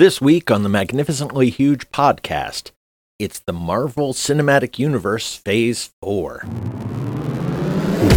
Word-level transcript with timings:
This 0.00 0.18
week 0.18 0.50
on 0.50 0.62
the 0.62 0.70
Magnificently 0.70 1.50
Huge 1.50 1.90
podcast, 1.90 2.70
it's 3.18 3.38
the 3.38 3.52
Marvel 3.52 4.14
Cinematic 4.14 4.78
Universe 4.78 5.36
Phase 5.36 5.90
4. 6.00 6.40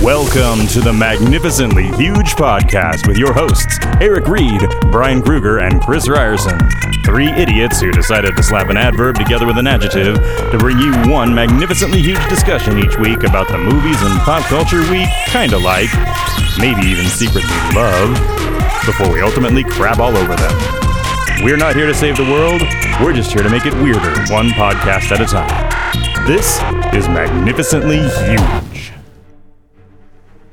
Welcome 0.01 0.65
to 0.67 0.79
the 0.79 0.95
Magnificently 0.97 1.87
Huge 1.97 2.35
podcast 2.35 3.05
with 3.05 3.17
your 3.17 3.33
hosts, 3.33 3.79
Eric 3.99 4.27
Reed, 4.27 4.61
Brian 4.93 5.21
Kruger, 5.21 5.57
and 5.57 5.81
Chris 5.81 6.07
Ryerson. 6.07 6.57
Three 7.03 7.27
idiots 7.27 7.81
who 7.81 7.91
decided 7.91 8.37
to 8.37 8.43
slap 8.43 8.69
an 8.69 8.77
adverb 8.77 9.17
together 9.17 9.45
with 9.45 9.57
an 9.57 9.67
adjective 9.67 10.15
to 10.51 10.57
bring 10.57 10.79
you 10.79 10.93
one 11.11 11.35
magnificently 11.35 12.01
huge 12.01 12.25
discussion 12.29 12.79
each 12.79 12.97
week 12.97 13.23
about 13.23 13.49
the 13.49 13.57
movies 13.57 14.01
and 14.03 14.21
pop 14.21 14.43
culture 14.43 14.89
we 14.89 15.05
kinda 15.25 15.57
like, 15.57 15.91
maybe 16.57 16.87
even 16.87 17.07
secretly 17.07 17.43
love, 17.75 18.15
before 18.85 19.11
we 19.11 19.19
ultimately 19.19 19.65
crab 19.65 19.99
all 19.99 20.15
over 20.15 20.37
them. 20.37 20.82
We're 21.41 21.57
not 21.57 21.75
here 21.75 21.87
to 21.87 21.93
save 21.93 22.17
the 22.17 22.23
world, 22.23 22.61
we're 23.01 23.13
just 23.13 23.31
here 23.33 23.43
to 23.43 23.49
make 23.49 23.65
it 23.65 23.73
weirder, 23.73 24.13
one 24.31 24.49
podcast 24.49 25.11
at 25.11 25.19
a 25.19 25.25
time. 25.25 26.27
This 26.27 26.61
is 26.93 27.09
Magnificently 27.09 27.97
Huge. 27.97 28.93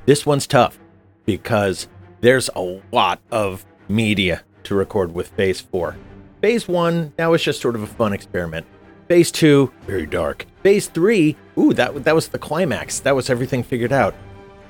This 0.07 0.27
one's 0.27 0.47
tough 0.47 0.79
because 1.27 1.87
there's 2.23 2.51
a 2.57 2.81
lot 2.93 3.21
of 3.31 3.65
media 3.89 4.43
to 4.65 4.75
record 4.75 5.15
with 5.15 5.29
Phase 5.29 5.61
4. 5.61 5.97
Phase 6.41 6.67
1, 6.67 7.13
that 7.17 7.27
was 7.27 7.43
just 7.43 7.61
sort 7.61 7.77
of 7.77 7.83
a 7.83 7.87
fun 7.87 8.13
experiment. 8.13 8.67
Phase 9.07 9.31
2, 9.31 9.73
very 9.87 10.07
dark. 10.07 10.47
Phase 10.63 10.89
3, 10.89 11.37
ooh, 11.59 11.73
that, 11.75 12.03
that 12.05 12.15
was 12.15 12.29
the 12.29 12.39
climax. 12.39 13.01
That 13.01 13.15
was 13.15 13.31
everything 13.31 13.63
figured 13.63 13.93
out. 13.93 14.15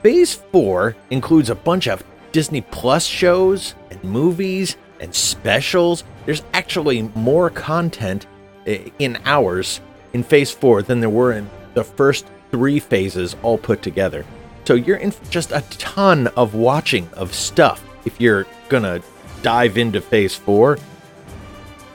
Phase 0.03 0.35
4 0.35 0.97
includes 1.11 1.49
a 1.49 1.55
bunch 1.55 1.87
of 1.87 2.05
Disney 2.33 2.61
Plus 2.61 3.05
shows 3.07 3.75
and 3.91 4.03
movies 4.05 4.77
and 5.01 5.15
specials. 5.15 6.05
There's 6.27 6.43
actually 6.53 7.03
more 7.15 7.51
content 7.51 8.27
eh, 8.67 8.91
in 8.99 9.19
hours 9.25 9.81
in 10.13 10.23
Phase 10.23 10.51
4 10.51 10.83
than 10.83 11.01
there 11.01 11.11
were 11.11 11.33
in 11.33 11.49
the 11.75 11.85
first 11.85 12.27
three 12.51 12.81
phases 12.81 13.37
all 13.43 13.59
put 13.59 13.83
together. 13.83 14.25
So 14.65 14.75
you're 14.75 14.97
in 14.99 15.13
just 15.31 15.53
a 15.53 15.63
ton 15.71 16.29
of 16.29 16.55
watching 16.55 17.09
of 17.15 17.35
stuff 17.35 17.83
if 18.05 18.21
you're 18.21 18.47
gonna 18.69 19.01
dive 19.43 19.79
into 19.79 20.01
Phase 20.01 20.35
4. 20.35 20.79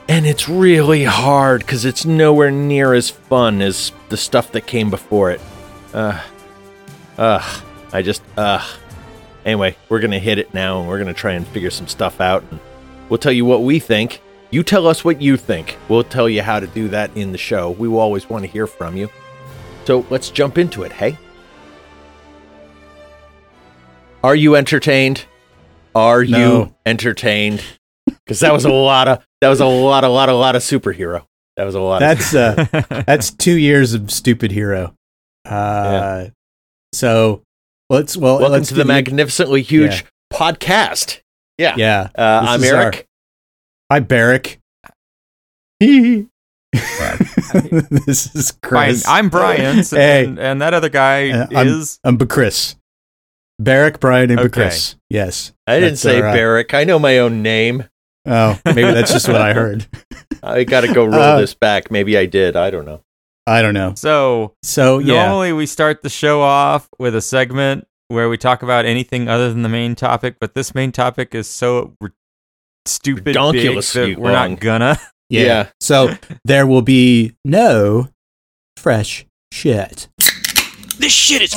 And 0.08 0.26
it's 0.26 0.48
really 0.48 1.04
hard 1.04 1.62
because 1.62 1.84
it's 1.86 2.06
nowhere 2.06 2.52
near 2.52 2.94
as 2.94 3.10
fun 3.10 3.62
as 3.62 3.92
the 4.10 4.18
stuff 4.18 4.52
that 4.52 4.68
came 4.68 4.90
before 4.90 5.32
it. 5.32 5.42
Uh, 5.94 6.22
uh, 7.18 7.62
I 7.92 8.02
just, 8.02 8.22
uh. 8.38 8.66
Anyway, 9.46 9.76
we're 9.90 10.00
gonna 10.00 10.20
hit 10.20 10.38
it 10.38 10.54
now 10.54 10.80
and 10.80 10.88
we're 10.88 10.98
gonna 10.98 11.14
try 11.14 11.34
and 11.34 11.48
figure 11.48 11.72
some 11.72 11.88
stuff 11.88 12.20
out. 12.20 12.44
And 12.52 12.60
we'll 13.10 13.18
tell 13.18 13.32
you 13.32 13.46
what 13.46 13.64
we 13.64 13.80
think. 13.80 14.22
You 14.52 14.64
tell 14.64 14.88
us 14.88 15.04
what 15.04 15.22
you 15.22 15.38
think. 15.38 15.78
We'll 15.90 16.04
tell 16.04 16.30
you 16.30 16.42
how 16.42 16.60
to 16.60 16.68
do 16.68 16.88
that 16.90 17.16
in 17.16 17.32
the 17.32 17.38
show. 17.38 17.72
We 17.72 17.88
will 17.88 18.00
always 18.00 18.30
want 18.30 18.46
to 18.46 18.50
hear 18.50 18.68
from 18.68 18.96
you. 18.96 19.10
So 19.86 20.06
let's 20.10 20.30
jump 20.30 20.58
into 20.58 20.84
it, 20.84 20.92
hey? 20.92 21.18
Are 24.24 24.36
you 24.36 24.56
entertained? 24.56 25.26
Are 25.94 26.24
you 26.24 26.74
entertained? 26.86 27.64
Because 28.06 28.40
that 28.40 28.52
was 28.54 28.66
a 28.66 28.72
lot 28.72 29.08
of 29.08 29.24
that 29.42 29.50
was 29.50 29.62
a 29.62 29.66
lot, 29.66 30.04
a 30.04 30.10
lot, 30.10 30.30
a 30.30 30.34
lot 30.34 30.56
of 30.56 30.62
superhero. 30.62 31.26
That 31.58 31.64
was 31.66 31.76
a 31.76 31.80
lot. 31.80 32.02
of, 32.02 32.18
That's 32.18 32.34
uh, 32.34 33.04
that's 33.08 33.30
two 33.32 33.58
years 33.58 33.94
of 33.94 34.12
stupid 34.12 34.52
hero. 34.52 34.96
Uh, 35.46 36.30
so 36.92 37.44
let's 37.90 38.18
well 38.18 38.40
welcome 38.40 38.54
let's 38.54 38.70
to 38.70 38.74
the 38.76 38.86
magnificently 38.86 39.62
huge 39.62 40.06
podcast. 40.34 41.22
Yeah. 41.58 41.76
Yeah, 41.78 42.10
Uh, 42.16 42.42
This 42.42 42.50
I'm 42.50 42.64
is 42.64 42.72
our- 42.72 42.82
Eric. 42.82 43.08
hi 43.92 44.00
Barrick. 44.00 44.60
this 45.80 46.28
is 48.36 48.52
Brian, 48.62 48.92
Chris. 48.94 49.08
I'm 49.08 49.30
Brian, 49.30 49.84
so- 49.84 49.98
Hey. 49.98 50.26
and, 50.26 50.40
and 50.40 50.62
that 50.62 50.74
other 50.74 50.90
guy 50.90 51.30
Uh, 51.32 51.48
I'm- 51.56 51.68
is. 51.68 52.00
I'm 52.04 52.18
Chris. 52.18 52.76
Barrick, 53.60 54.00
Brian, 54.02 54.32
and 54.32 54.40
Okay. 54.40 54.50
Chris. 54.50 54.96
Yes. 55.10 55.54
I 55.66 55.80
didn't 55.80 55.98
say 55.98 56.20
our, 56.22 56.34
Barrick. 56.34 56.74
I 56.74 56.84
know 56.84 57.00
my 57.00 57.20
own 57.20 57.42
name. 57.42 57.86
Oh, 58.26 58.60
maybe 58.66 58.82
that's 58.92 59.12
just 59.14 59.28
what 59.30 59.40
I 59.42 59.54
heard. 59.62 59.86
I 60.44 60.64
got 60.66 60.82
to 60.82 60.94
go 60.94 61.06
roll 61.06 61.14
Uh, 61.22 61.40
this 61.40 61.54
back. 61.54 61.90
Maybe 61.92 62.18
I 62.18 62.26
did. 62.26 62.56
I 62.58 62.70
don't 62.70 62.84
know. 62.86 63.02
I 63.48 63.62
don't 63.62 63.76
know. 63.76 63.94
So 63.96 64.56
So 64.64 64.98
yeah, 65.00 65.26
normally 65.28 65.54
we 65.54 65.68
start 65.68 66.02
the 66.02 66.10
show 66.10 66.42
off 66.42 66.90
with 67.00 67.16
a 67.16 67.22
segment 67.22 67.88
where 68.08 68.30
we 68.30 68.38
talk 68.38 68.64
about 68.64 68.86
anything 68.86 69.28
other 69.28 69.50
than 69.50 69.64
the 69.64 69.70
main 69.70 69.96
topic, 69.96 70.38
but 70.40 70.54
this 70.54 70.76
main 70.76 70.92
topic 70.92 71.34
is 71.34 71.48
so 71.48 71.94
re- 72.02 72.12
stupid 72.86 73.24
big 73.24 73.36
that 73.36 74.16
we're 74.18 74.32
long. 74.32 74.52
not 74.52 74.60
gonna. 74.60 75.00
yeah. 75.30 75.44
Yeah. 75.44 75.70
So 75.80 76.16
there 76.44 76.68
will 76.68 76.82
be 76.82 77.36
no 77.44 78.10
fresh 78.78 79.26
shit. 79.52 80.08
This 80.98 81.12
shit 81.12 81.42
is 81.42 81.52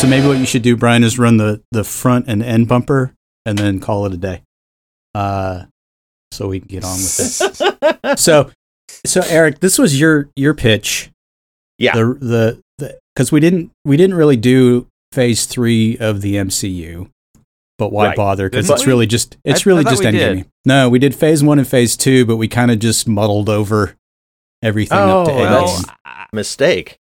So 0.00 0.06
maybe 0.06 0.26
what 0.26 0.38
you 0.38 0.46
should 0.46 0.62
do, 0.62 0.76
Brian, 0.76 1.04
is 1.04 1.18
run 1.18 1.36
the 1.36 1.62
the 1.72 1.84
front 1.84 2.26
and 2.28 2.42
end 2.42 2.68
bumper 2.68 3.14
and 3.44 3.58
then 3.58 3.80
call 3.80 4.06
it 4.06 4.12
a 4.12 4.16
day. 4.16 4.42
Uh, 5.14 5.64
so 6.32 6.48
we 6.48 6.60
can 6.60 6.68
get 6.68 6.84
on 6.84 6.96
with 6.96 7.16
this. 7.16 7.40
so, 8.22 8.50
so 9.06 9.22
Eric, 9.28 9.60
this 9.60 9.78
was 9.78 9.98
your 9.98 10.28
your 10.36 10.52
pitch. 10.54 11.10
Yeah. 11.78 11.94
The 11.94 12.04
the 12.04 12.18
the 12.20 12.62
because 13.16 13.32
we 13.32 13.40
didn't 13.40 13.70
we 13.84 13.96
didn't 13.96 14.16
really 14.16 14.36
do 14.36 14.86
phase 15.12 15.46
three 15.46 15.96
of 15.98 16.20
the 16.20 16.34
MCU, 16.36 17.08
but 17.78 17.90
why 17.90 18.08
Right. 18.08 18.16
bother? 18.16 18.50
Because 18.50 18.68
it's 18.68 18.84
we? 18.84 18.92
really 18.92 19.06
just 19.06 19.38
it's 19.44 19.60
I- 19.66 19.70
I 19.70 19.72
really 19.72 19.82
thought 19.84 19.90
just 19.90 20.02
we 20.04 20.10
Endgame. 20.10 20.44
No, 20.66 20.90
we 20.90 20.98
did 20.98 21.14
phase 21.14 21.42
one 21.42 21.58
and 21.58 21.66
phase 21.66 21.96
two, 21.96 22.26
but 22.26 22.36
we 22.36 22.46
kind 22.48 22.70
of 22.70 22.78
just 22.78 23.08
muddled 23.08 23.48
over 23.48 23.96
everything 24.62 24.98
up 24.98 25.26
to 25.26 25.32
Oh, 25.32 25.36
Endgame. 25.36 25.50
well, 25.50 26.26
Mistake. 26.32 26.98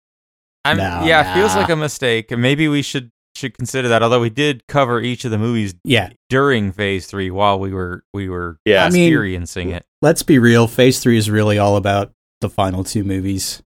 I'm, 0.67 0.77
No, 0.79 1.03
yeah, 1.05 1.31
it 1.33 1.35
feels 1.35 1.55
like 1.57 1.69
a 1.69 1.77
mistake, 1.77 2.31
maybe 2.31 2.69
we 2.69 2.81
should 2.83 3.11
should 3.37 3.57
consider 3.59 3.89
that. 3.89 4.01
Although 4.03 4.21
we 4.21 4.31
did 4.31 4.63
cover 4.69 5.01
each 5.01 5.25
of 5.25 5.33
the 5.33 5.39
movies 5.39 5.75
yeah, 5.83 6.11
during 6.31 6.71
Phase 6.71 7.07
Three 7.09 7.31
while 7.33 7.59
we 7.59 7.73
were 7.73 8.05
we 8.15 8.29
were 8.29 8.59
Yeah. 8.65 8.85
I 8.87 8.91
mean- 8.91 9.09
experiencing 9.09 9.71
it. 9.71 9.85
let's 10.03 10.23
be 10.23 10.39
real. 10.39 10.69
Phase 10.69 11.01
three 11.01 11.17
is 11.19 11.29
really 11.29 11.59
all 11.59 11.77
about 11.77 12.13
the 12.41 12.49
final 12.49 12.85
two 12.85 13.03
movies, 13.03 13.61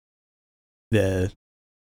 the 0.90 1.30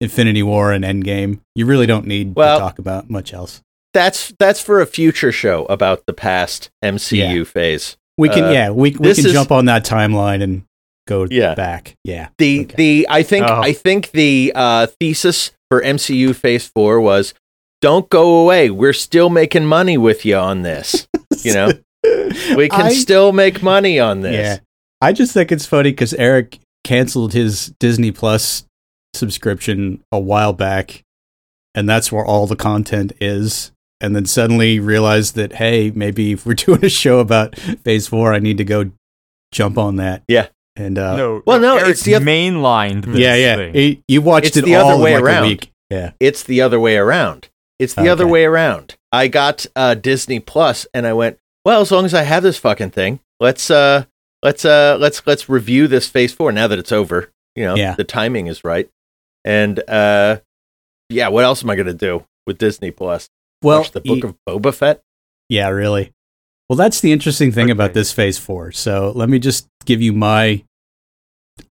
Infinity 0.02 0.44
War 0.44 0.72
and 0.72 0.84
Endgame. 0.84 1.40
You 1.56 1.66
really 1.66 1.86
don't 1.88 2.06
need 2.08 2.36
Well- 2.36 2.58
to 2.60 2.62
talk 2.64 2.80
about 2.80 3.10
much 3.10 3.34
else. 3.34 3.62
That's 3.94 4.32
that's 4.38 4.62
for 4.62 4.80
a 4.82 4.86
future 4.86 5.32
show 5.32 5.66
about 5.66 6.04
the 6.06 6.14
past 6.14 6.70
MCU 6.84 7.46
phase. 7.48 7.98
We 8.18 8.30
can, 8.30 8.44
Uh, 8.46 8.52
yeah, 8.52 8.70
we 8.70 8.92
we 8.92 8.92
can 8.92 9.06
is- 9.26 9.32
jump 9.32 9.52
on 9.52 9.66
that 9.66 9.86
timeline 9.86 10.44
and 10.44 10.64
go 11.08 11.26
Yeah. 11.30 11.56
back. 11.56 11.96
Yeah, 12.04 12.28
The 12.38 12.62
Okay. 12.66 12.76
the 12.78 13.08
I 13.10 13.24
think 13.24 13.46
Oh. 13.50 13.62
I 13.62 13.74
think 13.74 14.12
the 14.12 14.52
uh, 14.54 14.88
thesis 15.00 15.52
for 15.72 15.82
MCU 15.82 16.34
Phase 16.36 16.70
Four 16.76 17.00
was, 17.02 17.34
don't 17.82 18.08
go 18.10 18.38
away. 18.42 18.70
We're 18.70 18.94
still 18.94 19.30
making 19.30 19.66
money 19.66 19.98
with 19.98 20.26
you 20.26 20.36
on 20.36 20.62
this. 20.64 21.08
You 21.44 21.54
know, 21.54 21.72
we 22.56 22.68
can 22.68 22.82
I- 22.88 22.94
still 22.94 23.32
make 23.32 23.62
money 23.64 24.00
on 24.00 24.22
this. 24.22 24.34
Yeah, 24.34 24.58
I 25.02 25.14
just 25.14 25.34
think 25.34 25.52
it's 25.52 25.66
funny 25.66 25.92
because 25.92 26.14
Eric 26.16 26.60
canceled 26.84 27.34
his 27.34 27.72
Disney 27.80 28.12
Plus 28.12 28.64
subscription 29.18 30.02
a 30.12 30.20
while 30.20 30.54
back, 30.54 31.04
and 31.76 31.88
that's 31.90 32.12
where 32.12 32.26
all 32.26 32.48
the 32.48 32.56
content 32.56 33.14
is. 33.20 33.72
And 34.00 34.16
then 34.16 34.26
suddenly 34.28 34.80
realized 34.80 35.34
that 35.36 35.54
hey, 35.54 35.92
maybe 35.96 36.32
if 36.34 36.46
we're 36.46 36.54
doing 36.68 36.86
a 36.86 36.90
show 36.90 37.20
about 37.20 37.58
Phase 37.58 38.08
Four, 38.08 38.34
I 38.34 38.40
need 38.40 38.58
to 38.60 38.64
go 38.64 38.92
jump 39.52 39.78
on 39.78 39.96
that. 39.96 40.24
Yeah. 40.28 40.48
and 40.76 40.98
uh, 41.00 41.16
no, 41.18 41.42
well, 41.48 41.60
no, 41.60 41.78
Eric 41.78 41.90
it's 41.92 42.04
the 42.04 42.16
oth- 42.16 42.22
mainlined. 42.24 43.06
This 43.06 43.18
yeah, 43.20 43.34
yeah, 43.36 43.56
thing. 43.56 43.74
He- 43.74 44.04
you 44.08 44.22
watched 44.22 44.48
It's 44.48 44.58
it 44.58 44.66
the 44.66 44.76
all 44.76 44.92
other 44.92 45.04
way 45.04 45.16
like 45.16 45.24
around. 45.24 45.44
a 45.44 45.48
week. 45.48 45.72
Yeah, 45.90 46.12
It's 46.20 46.44
the 46.44 46.62
other 46.62 46.80
way 46.80 46.98
around. 46.98 47.50
It's 47.80 47.94
the 47.96 48.10
other 48.10 48.28
way 48.28 48.44
around. 48.46 48.96
I 49.12 49.28
got 49.30 49.66
uh, 49.76 49.94
Disney 49.96 50.40
Plus, 50.40 50.86
and 50.94 51.08
I 51.08 51.14
went, 51.14 51.38
well, 51.64 51.80
as 51.82 51.92
long 51.92 52.06
as 52.06 52.14
I 52.14 52.24
have 52.24 52.44
this 52.44 52.58
fucking 52.58 52.90
thing, 52.92 53.20
let's 53.40 53.72
uh, 53.72 54.04
let's 54.44 54.64
uh, 54.66 54.98
let's 55.00 55.26
let's 55.26 55.48
review 55.48 55.88
this 55.88 56.08
Phase 56.08 56.34
Four 56.34 56.52
now 56.52 56.68
that 56.68 56.78
it's 56.78 56.92
over. 56.92 57.32
You 57.56 57.64
know, 57.64 57.76
Yeah. 57.76 57.96
the 57.96 58.04
timing 58.04 58.46
is 58.48 58.64
right, 58.64 58.90
and 59.48 59.82
uh, 59.90 60.40
yeah, 61.10 61.30
what 61.30 61.46
else 61.46 61.64
am 61.64 61.70
I 61.70 61.76
gonna 61.76 61.94
do 61.94 62.26
with 62.46 62.58
Disney 62.58 62.92
Plus? 62.92 63.30
well, 63.64 63.80
Watch 63.80 63.92
the 63.92 64.02
Book 64.02 64.18
he- 64.18 64.24
of 64.24 64.36
Boba 64.48 64.74
Fett. 64.74 65.02
Yeah, 65.50 65.70
really. 65.70 66.12
Well, 66.70 66.76
that's 66.76 67.00
the 67.00 67.14
interesting 67.14 67.54
thing 67.54 67.72
about 67.72 67.94
this 67.94 68.12
phase 68.12 68.38
four. 68.38 68.74
So 68.74 69.14
let 69.16 69.30
me 69.30 69.40
just 69.40 69.68
give 69.86 70.02
you 70.02 70.12
my 70.12 70.64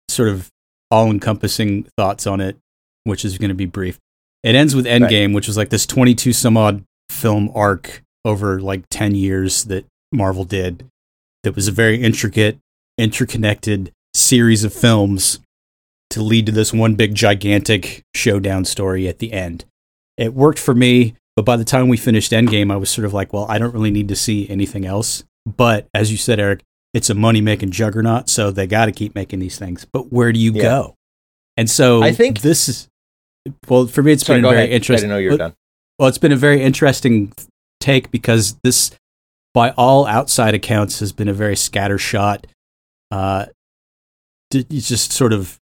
sort 0.08 0.30
of 0.30 0.48
all 0.90 1.10
encompassing 1.10 1.86
thoughts 1.98 2.26
on 2.26 2.40
it, 2.40 2.56
which 3.04 3.22
is 3.26 3.36
going 3.36 3.50
to 3.50 3.54
be 3.54 3.66
brief. 3.66 3.98
It 4.42 4.54
ends 4.54 4.74
with 4.74 4.86
Endgame, 4.86 5.34
which 5.34 5.46
was 5.46 5.58
like 5.58 5.68
this 5.68 5.84
22 5.84 6.32
some 6.32 6.56
odd 6.56 6.84
film 7.10 7.50
arc 7.54 8.02
over 8.24 8.60
like 8.60 8.84
10 8.90 9.14
years 9.14 9.64
that 9.64 9.84
Marvel 10.10 10.44
did. 10.44 10.86
That 11.44 11.54
was 11.54 11.68
a 11.68 11.72
very 11.72 12.02
intricate, 12.02 12.58
interconnected 12.96 13.92
series 14.14 14.64
of 14.64 14.72
films 14.72 15.40
to 16.10 16.22
lead 16.22 16.46
to 16.46 16.52
this 16.52 16.72
one 16.72 16.94
big, 16.94 17.14
gigantic 17.14 18.02
showdown 18.14 18.64
story 18.64 19.06
at 19.08 19.18
the 19.18 19.32
end. 19.32 19.64
It 20.16 20.34
worked 20.34 20.58
for 20.58 20.74
me, 20.74 21.14
but 21.36 21.44
by 21.44 21.56
the 21.56 21.64
time 21.64 21.88
we 21.88 21.96
finished 21.96 22.32
Endgame, 22.32 22.72
I 22.72 22.76
was 22.76 22.90
sort 22.90 23.04
of 23.04 23.12
like, 23.14 23.32
well, 23.32 23.46
I 23.48 23.58
don't 23.58 23.72
really 23.74 23.90
need 23.90 24.08
to 24.08 24.16
see 24.16 24.48
anything 24.48 24.84
else. 24.86 25.24
But 25.46 25.86
as 25.94 26.10
you 26.10 26.16
said, 26.16 26.40
Eric, 26.40 26.62
it's 26.94 27.10
a 27.10 27.14
money 27.14 27.40
making 27.40 27.70
juggernaut, 27.70 28.28
so 28.28 28.50
they 28.50 28.66
got 28.66 28.86
to 28.86 28.92
keep 28.92 29.14
making 29.14 29.38
these 29.40 29.58
things. 29.58 29.86
But 29.92 30.12
where 30.12 30.32
do 30.32 30.40
you 30.40 30.52
Yeah. 30.52 30.62
go? 30.62 30.94
And 31.56 31.68
so 31.68 32.02
I 32.02 32.12
think- 32.12 32.40
this 32.40 32.68
is 32.68 32.88
well 33.68 33.86
for 33.86 34.02
me. 34.02 34.12
It's 34.12 34.24
Sorry, 34.24 34.38
been 34.40 34.50
very 34.50 34.56
ahead. 34.62 34.70
I 34.70 34.74
interesting. 34.74 35.08
didn't 35.08 35.10
know 35.10 35.18
you 35.18 35.26
were 35.30 35.36
Well, 35.36 35.48
done. 35.48 35.54
well, 35.98 36.08
it's 36.08 36.18
been 36.18 36.32
a 36.32 36.36
very 36.36 36.62
interesting 36.62 37.32
take 37.80 38.10
because 38.10 38.56
this, 38.64 38.90
by 39.54 39.70
all 39.72 40.06
outside 40.06 40.54
accounts, 40.54 41.00
has 41.00 41.12
been 41.12 41.28
a 41.28 41.32
very 41.34 41.54
scattershot. 41.54 42.44
Uh, 43.10 43.46
d- 44.50 44.66
it's 44.70 44.88
just 44.88 45.12
sort 45.12 45.32
of 45.32 45.57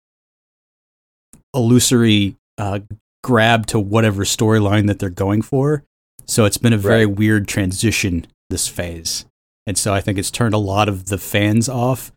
illusory 1.55 2.37
uh, 2.59 2.81
grab 3.23 3.67
to 3.67 3.79
whatever 3.81 4.25
storyline 4.25 4.87
that 4.87 4.99
they're 4.99 5.11
going 5.11 5.43
for. 5.43 5.83
So 6.27 6.45
it's 6.45 6.59
been 6.59 6.73
a 6.73 6.79
very 6.79 7.07
Right. 7.07 7.17
weird 7.17 7.47
transition 7.49 8.27
this 8.51 8.69
phase, 8.69 9.25
and 9.67 9.77
so 9.79 9.93
I 9.95 10.01
think 10.01 10.19
it's 10.19 10.31
turned 10.31 10.55
a 10.55 10.59
lot 10.59 10.89
of 10.89 11.07
the 11.07 11.19
fans 11.19 11.69
off. 11.69 12.13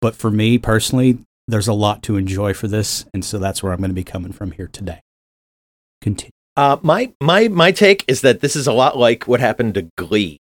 But 0.00 0.14
for 0.16 0.30
me 0.30 0.58
personally, 0.58 1.18
there's 1.48 1.68
a 1.68 1.72
lot 1.72 2.02
to 2.04 2.16
enjoy 2.16 2.54
for 2.54 2.66
this, 2.68 3.04
and 3.14 3.24
so 3.24 3.38
that's 3.38 3.62
where 3.62 3.72
I'm 3.72 3.78
going 3.78 3.90
to 3.90 3.94
be 3.94 4.04
coming 4.04 4.32
from 4.32 4.52
here 4.52 4.68
today. 4.72 5.00
Continue. 6.00 6.30
Uh, 6.56 6.76
my 6.82 7.12
my 7.20 7.48
my 7.48 7.70
take 7.72 8.04
is 8.08 8.20
that 8.22 8.40
this 8.40 8.56
is 8.56 8.66
a 8.66 8.72
lot 8.72 8.98
like 8.98 9.26
what 9.26 9.40
happened 9.40 9.74
to 9.74 9.88
Glee, 9.96 10.38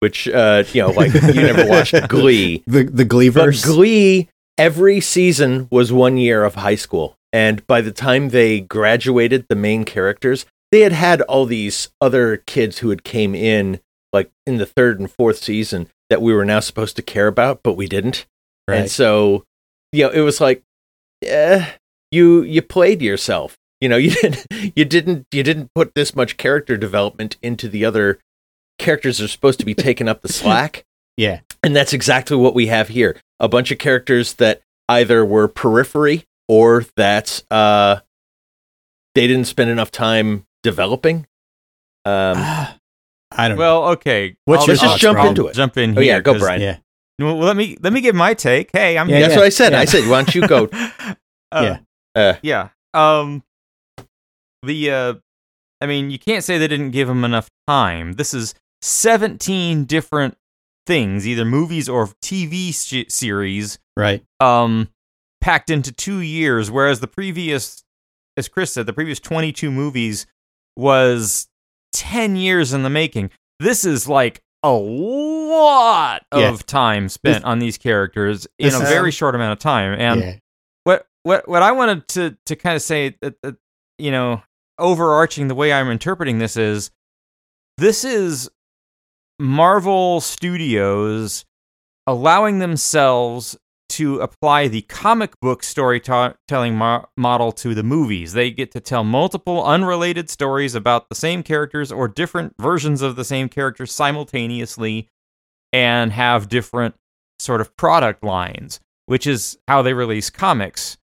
which 0.00 0.28
uh, 0.28 0.64
you 0.72 0.82
know, 0.82 0.90
like 0.90 1.12
you 1.14 1.34
never 1.34 1.66
watched 1.66 1.94
Glee, 2.08 2.62
The 2.66 2.84
the 2.84 3.04
but 3.04 3.08
Gleeverse. 3.08 3.64
Glee 3.64 4.28
every 4.56 5.00
season 5.00 5.68
was 5.70 5.92
one 5.92 6.16
year 6.16 6.44
of 6.44 6.54
high 6.56 6.74
school, 6.76 7.14
and 7.32 7.66
by 7.66 7.80
the 7.80 7.92
time 7.92 8.28
they 8.30 8.60
graduated, 8.60 9.46
the 9.48 9.56
main 9.56 9.84
characters 9.84 10.46
they 10.70 10.80
had 10.80 10.92
had 10.92 11.22
all 11.22 11.46
these 11.46 11.88
other 12.00 12.36
kids 12.46 12.78
who 12.78 12.90
had 12.90 13.02
came 13.02 13.34
in 13.34 13.80
like 14.12 14.30
in 14.46 14.58
the 14.58 14.66
third 14.66 15.00
and 15.00 15.10
fourth 15.10 15.38
season 15.38 15.88
that 16.10 16.20
we 16.22 16.32
were 16.32 16.44
now 16.44 16.60
supposed 16.60 16.96
to 16.96 17.02
care 17.02 17.26
about, 17.26 17.60
but 17.62 17.74
we 17.74 17.86
didn't. 17.86 18.26
And 18.66 18.80
Right. 18.80 18.90
so, 18.90 19.44
you 19.92 20.04
know, 20.04 20.10
it 20.10 20.20
was 20.20 20.40
like, 20.40 20.62
eh, 21.24 21.70
you 22.10 22.42
you 22.42 22.62
played 22.62 23.00
yourself. 23.02 23.56
You 23.80 23.88
know, 23.88 23.96
you 23.98 24.10
didn't 24.10 24.46
you 24.76 24.84
didn't 24.84 25.26
you 25.32 25.42
didn't 25.42 25.70
put 25.74 25.94
this 25.94 26.14
much 26.14 26.36
character 26.36 26.76
development 26.76 27.36
into 27.42 27.68
the 27.68 27.84
other 27.84 28.18
characters 28.78 29.18
that 29.18 29.24
are 29.24 29.28
supposed 29.28 29.58
to 29.60 29.66
be 29.66 29.74
taking 29.74 30.08
up 30.08 30.20
the 30.22 30.32
slack. 30.32 30.84
yeah. 31.16 31.40
And 31.62 31.74
that's 31.74 31.92
exactly 31.92 32.36
what 32.36 32.54
we 32.54 32.66
have 32.66 32.88
here. 32.88 33.16
A 33.40 33.48
bunch 33.48 33.70
of 33.70 33.78
characters 33.78 34.34
that 34.34 34.60
either 34.88 35.24
were 35.24 35.48
periphery 35.48 36.24
or 36.48 36.84
that 36.96 37.42
uh 37.50 38.00
they 39.14 39.26
didn't 39.26 39.46
spend 39.46 39.70
enough 39.70 39.90
time 39.90 40.46
developing. 40.62 41.26
Um 42.04 42.36
I 43.30 43.48
don't 43.48 43.50
know. 43.50 43.56
Well, 43.58 43.84
okay. 43.90 44.36
What's 44.46 44.62
I'll- 44.62 44.66
your 44.68 44.74
Let's 44.76 44.82
just 44.82 44.98
jump 45.00 45.16
Brian? 45.16 45.28
into 45.28 45.46
it. 45.48 45.54
Jump 45.54 45.76
in 45.76 45.96
Oh, 45.98 46.00
yeah, 46.00 46.20
go 46.20 46.38
Brian. 46.38 46.60
Yeah. 46.60 46.78
Well, 47.18 47.36
let 47.36 47.56
me 47.56 47.76
let 47.82 47.92
me 47.92 48.00
give 48.00 48.14
my 48.14 48.32
take. 48.34 48.70
Hey, 48.72 48.96
I'm 48.96 49.08
Yeah, 49.08 49.20
that's 49.20 49.32
yeah. 49.32 49.38
what 49.38 49.46
I 49.46 49.50
said. 49.50 49.72
yeah. 49.72 49.80
I 49.80 49.84
said, 49.84 50.08
why 50.08 50.22
don't 50.22 50.34
you 50.34 50.46
go? 50.48 50.68
Uh, 51.50 51.78
Uh, 52.14 52.34
yeah. 52.42 52.68
Um 52.94 53.42
the 54.62 54.90
uh 54.90 55.14
I 55.80 55.86
mean, 55.86 56.10
you 56.10 56.18
can't 56.18 56.42
say 56.44 56.58
they 56.58 56.68
didn't 56.68 56.90
give 56.90 57.08
him 57.08 57.24
enough 57.24 57.48
time. 57.66 58.12
This 58.14 58.34
is 58.34 58.54
17 58.82 59.84
different 59.84 60.36
things, 60.86 61.26
either 61.26 61.44
movies 61.44 61.88
or 61.88 62.08
TV 62.22 62.72
sh- 62.74 63.10
series 63.12 63.78
right. 63.96 64.22
um 64.40 64.88
packed 65.40 65.70
into 65.70 65.92
2 65.92 66.18
years 66.20 66.70
whereas 66.70 67.00
the 67.00 67.06
previous 67.08 67.84
as 68.36 68.48
Chris 68.48 68.72
said, 68.72 68.86
the 68.86 68.92
previous 68.92 69.18
22 69.18 69.68
movies 69.70 70.26
was 70.76 71.48
10 71.92 72.36
years 72.36 72.72
in 72.72 72.84
the 72.84 72.90
making. 72.90 73.30
This 73.58 73.84
is 73.84 74.06
like 74.08 74.42
a 74.62 74.70
lot 74.72 76.24
of 76.30 76.40
Yeah. 76.40 76.56
time 76.66 77.08
spent 77.08 77.38
This- 77.38 77.44
on 77.44 77.58
these 77.58 77.78
characters 77.78 78.46
in 78.58 78.72
a 78.74 78.78
very 78.78 79.10
short 79.10 79.34
amount 79.34 79.52
of 79.54 79.58
time. 79.58 79.98
And 79.98 80.20
yeah. 80.20 80.36
what 80.84 81.06
what 81.24 81.48
what 81.48 81.62
I 81.62 81.72
wanted 81.72 82.06
to 82.08 82.36
to 82.46 82.54
kind 82.56 82.76
of 82.76 82.82
say 82.82 83.16
that, 83.22 83.34
that 83.42 83.56
you 83.98 84.12
know 84.12 84.42
overarching 84.78 85.48
the 85.48 85.54
way 85.56 85.72
I'm 85.72 85.90
interpreting 85.90 86.38
this 86.38 86.56
is 86.56 86.92
this 87.76 88.04
is 88.04 88.48
Marvel 89.40 90.20
Studios 90.20 91.44
allowing 92.06 92.58
themselves 92.60 93.56
to 93.98 94.20
apply 94.20 94.68
the 94.68 94.82
comic 94.82 95.32
book 95.40 95.64
storytelling 95.64 96.76
mo- 96.76 97.04
model 97.16 97.50
to 97.50 97.74
the 97.74 97.82
movies. 97.82 98.32
They 98.32 98.52
get 98.52 98.70
to 98.70 98.80
tell 98.80 99.02
multiple 99.02 99.64
unrelated 99.64 100.30
stories 100.30 100.76
about 100.76 101.08
the 101.08 101.16
same 101.16 101.42
characters 101.42 101.90
or 101.90 102.06
different 102.06 102.54
versions 102.60 103.02
of 103.02 103.16
the 103.16 103.24
same 103.24 103.48
characters 103.48 103.90
simultaneously 103.90 105.08
and 105.72 106.12
have 106.12 106.48
different 106.48 106.94
sort 107.40 107.60
of 107.60 107.76
product 107.76 108.22
lines, 108.22 108.78
which 109.06 109.26
is 109.26 109.58
how 109.66 109.82
they 109.82 109.94
release 109.94 110.30
comics. 110.30 110.96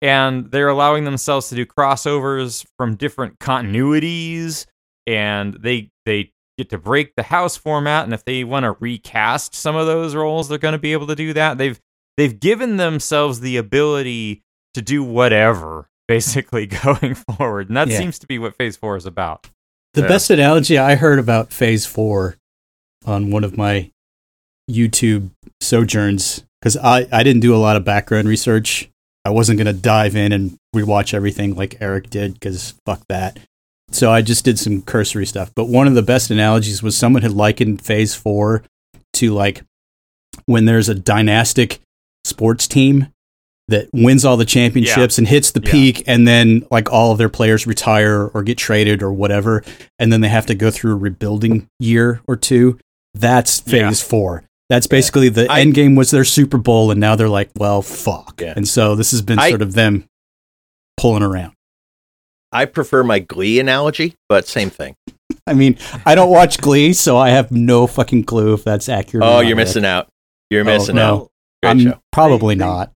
And 0.00 0.50
they're 0.50 0.66
allowing 0.66 1.04
themselves 1.04 1.48
to 1.50 1.54
do 1.54 1.64
crossovers 1.64 2.66
from 2.76 2.96
different 2.96 3.38
continuities 3.38 4.66
and 5.06 5.54
they 5.60 5.90
they 6.06 6.32
get 6.58 6.70
to 6.70 6.78
break 6.78 7.14
the 7.14 7.22
house 7.22 7.56
format 7.56 8.04
and 8.04 8.12
if 8.12 8.24
they 8.24 8.42
want 8.42 8.64
to 8.64 8.76
recast 8.80 9.54
some 9.54 9.74
of 9.74 9.86
those 9.86 10.14
roles 10.14 10.48
they're 10.48 10.58
going 10.58 10.72
to 10.72 10.78
be 10.78 10.92
able 10.92 11.06
to 11.06 11.14
do 11.14 11.32
that. 11.32 11.56
They've 11.56 11.80
they've 12.16 12.38
given 12.38 12.76
themselves 12.76 13.40
the 13.40 13.56
ability 13.56 14.42
to 14.74 14.82
do 14.82 15.02
whatever 15.02 15.86
basically 16.08 16.66
going 16.84 17.14
forward. 17.14 17.68
And 17.68 17.76
that 17.76 17.88
Yeah. 17.88 17.98
seems 17.98 18.18
to 18.20 18.26
be 18.26 18.38
what 18.38 18.56
Phase 18.56 18.76
4 18.76 18.96
is 18.96 19.06
about. 19.06 19.48
The 19.94 20.02
Yeah. 20.02 20.08
best 20.08 20.30
analogy 20.30 20.78
I 20.78 20.94
heard 20.94 21.18
about 21.18 21.52
Phase 21.52 21.84
Four 21.84 22.36
on 23.04 23.30
one 23.30 23.44
of 23.44 23.56
my 23.58 23.90
YouTube 24.70 25.30
sojourns 25.60 26.44
because 26.60 26.76
I 26.76 27.06
I 27.12 27.22
didn't 27.22 27.40
do 27.40 27.54
a 27.54 27.58
lot 27.58 27.76
of 27.76 27.84
background 27.84 28.28
research. 28.28 28.88
I 29.24 29.30
wasn't 29.30 29.58
gonna 29.58 29.72
dive 29.72 30.16
in 30.16 30.32
and 30.32 30.56
rewatch 30.74 31.12
everything 31.14 31.54
like 31.54 31.76
Eric 31.80 32.08
did 32.10 32.34
because 32.34 32.74
fuck 32.86 33.02
that. 33.08 33.38
So 33.90 34.10
I 34.10 34.22
just 34.22 34.44
did 34.44 34.58
some 34.58 34.80
cursory 34.82 35.26
stuff. 35.26 35.52
But 35.54 35.68
one 35.68 35.86
of 35.86 35.94
the 35.94 36.02
best 36.02 36.30
analogies 36.30 36.82
was 36.82 36.96
someone 36.96 37.22
had 37.22 37.32
likened 37.32 37.82
Phase 37.82 38.14
Four 38.14 38.62
to 39.14 39.32
like 39.34 39.62
when 40.46 40.64
there's 40.64 40.88
a 40.88 40.94
dynastic 40.94 41.80
sports 42.32 42.66
team 42.66 43.08
that 43.68 43.88
wins 43.92 44.24
all 44.24 44.36
the 44.36 44.44
championships 44.44 45.18
and 45.18 45.28
hits 45.28 45.50
the 45.52 45.60
Yeah. 45.64 45.70
peak 45.70 46.02
and 46.06 46.26
then 46.26 46.66
like 46.70 46.90
all 46.92 47.12
of 47.12 47.18
their 47.18 47.28
players 47.28 47.66
retire 47.66 48.26
or 48.34 48.42
get 48.42 48.58
traded 48.58 49.02
or 49.02 49.12
whatever 49.12 49.62
and 49.98 50.12
then 50.12 50.20
they 50.20 50.28
have 50.28 50.46
to 50.46 50.54
go 50.54 50.70
through 50.70 50.92
a 50.92 50.96
rebuilding 50.96 51.68
year 51.78 52.20
or 52.26 52.36
two 52.36 52.78
that's 53.14 53.60
phase 53.60 54.02
Yeah. 54.02 54.08
4 54.08 54.44
that's 54.68 54.86
basically 54.86 55.28
the 55.28 55.46
I- 55.50 55.60
end 55.60 55.74
game 55.74 55.94
was 55.94 56.10
their 56.10 56.24
super 56.24 56.58
bowl 56.58 56.90
and 56.90 56.98
now 57.00 57.14
they're 57.14 57.28
like 57.28 57.50
well 57.56 57.82
fuck 57.82 58.40
Yeah. 58.42 58.54
and 58.56 58.66
so 58.66 58.96
this 58.96 59.10
has 59.12 59.22
been 59.22 59.38
I- 59.38 59.48
sort 59.50 59.62
of 59.62 59.74
them 59.74 60.04
pulling 60.96 61.22
around 61.22 61.52
I 62.54 62.66
prefer 62.66 63.02
my 63.02 63.18
Glee 63.18 63.58
analogy, 63.60 64.14
but 64.28 64.46
same 64.46 64.70
thing. 64.70 64.94
i 65.46 65.54
mean 65.54 65.76
i 66.06 66.14
don't 66.14 66.30
watch 66.30 66.58
glee 66.60 66.92
so 66.92 67.16
i 67.16 67.30
have 67.30 67.50
no 67.50 67.86
fucking 67.86 68.22
clue 68.22 68.52
if 68.54 68.62
that's 68.62 68.88
accurate 68.88 69.24
or 69.24 69.26
Oh, 69.26 69.32
not, 69.36 69.40
you're 69.46 69.56
Rick. 69.56 69.66
missing 69.68 69.84
out. 69.84 70.08
You're 70.50 70.60
Oh, 70.60 70.64
missing 70.64 70.96
no. 70.96 71.02
out. 71.14 71.28
Great 71.62 71.70
i'm 71.70 71.78
show. 71.80 72.00
probably 72.10 72.54
They- 72.54 72.60
they- 72.60 72.64
not 72.66 72.92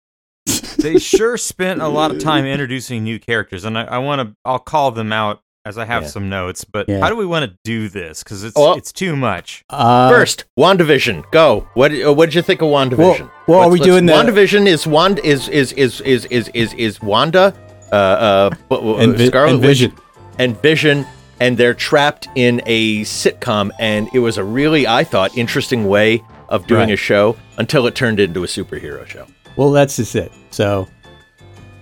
they 0.79 0.99
sure 0.99 1.37
spent 1.37 1.81
a 1.81 1.89
lot 1.89 2.11
of 2.11 2.19
time 2.19 2.45
introducing 2.45 3.05
new 3.05 3.19
characters, 3.21 3.65
and 3.65 3.79
I, 3.79 3.85
I 3.85 3.99
want 3.99 4.21
to. 4.29 4.35
I'll 4.45 4.59
call 4.59 4.91
them 4.91 5.13
out 5.13 5.41
as 5.65 5.79
I 5.79 5.85
have 5.85 6.03
Yeah. 6.03 6.09
some 6.09 6.29
notes. 6.29 6.65
But 6.65 6.89
Yeah. 6.89 6.99
how 6.99 7.09
do 7.09 7.15
we 7.15 7.25
want 7.25 7.49
to 7.49 7.57
do 7.63 7.89
this? 7.89 8.25
Because 8.25 8.43
it's 8.43 8.57
Well- 8.57 8.75
it's 8.75 8.91
too 8.93 9.15
much. 9.15 9.63
uh, 9.71 10.11
First, 10.11 10.47
WandaVision. 10.59 11.31
Go. 11.31 11.69
What 11.75 11.93
uh, 11.93 12.13
what 12.13 12.27
did 12.27 12.35
you 12.35 12.43
think 12.43 12.61
of 12.63 12.69
WandaVision? 12.69 12.99
Well- 12.99 13.31
well, 13.47 13.61
are 13.61 13.69
we 13.71 13.79
doing 13.79 14.07
the- 14.07 14.13
WandaVision 14.13 14.67
is 14.67 14.85
Wand 14.87 15.21
is 15.23 15.49
is 15.49 15.73
is 15.75 16.01
is 16.01 16.25
is 16.27 16.49
is 16.53 16.75
is 16.75 17.01
Wanda 17.01 17.55
uh 17.93 17.95
uh 17.95 18.51
uh, 18.73 18.95
and, 18.97 19.17
Vi- 19.17 19.27
Scarlet 19.27 19.51
and 19.53 19.61
Witch 19.61 19.69
vision 19.69 19.93
and 20.41 20.61
Vision 20.61 21.07
and 21.39 21.57
they're 21.57 21.75
trapped 21.75 22.27
in 22.35 22.61
a 22.67 23.03
sitcom 23.03 23.71
and 23.79 24.09
it 24.13 24.19
was 24.19 24.39
a 24.39 24.45
really 24.45 24.89
I 24.89 25.05
thought 25.05 25.37
interesting 25.39 25.87
way 25.87 26.25
of 26.53 26.67
doing 26.69 26.83
Right. 26.83 26.93
a 26.93 26.97
show 26.97 27.37
until 27.59 27.87
it 27.89 27.95
turned 27.97 28.21
into 28.21 28.45
a 28.45 28.47
superhero 28.47 29.05
show. 29.07 29.27
Well, 29.57 29.73
that's 29.73 29.97
just 29.97 30.15
it. 30.15 30.31
So 30.51 30.87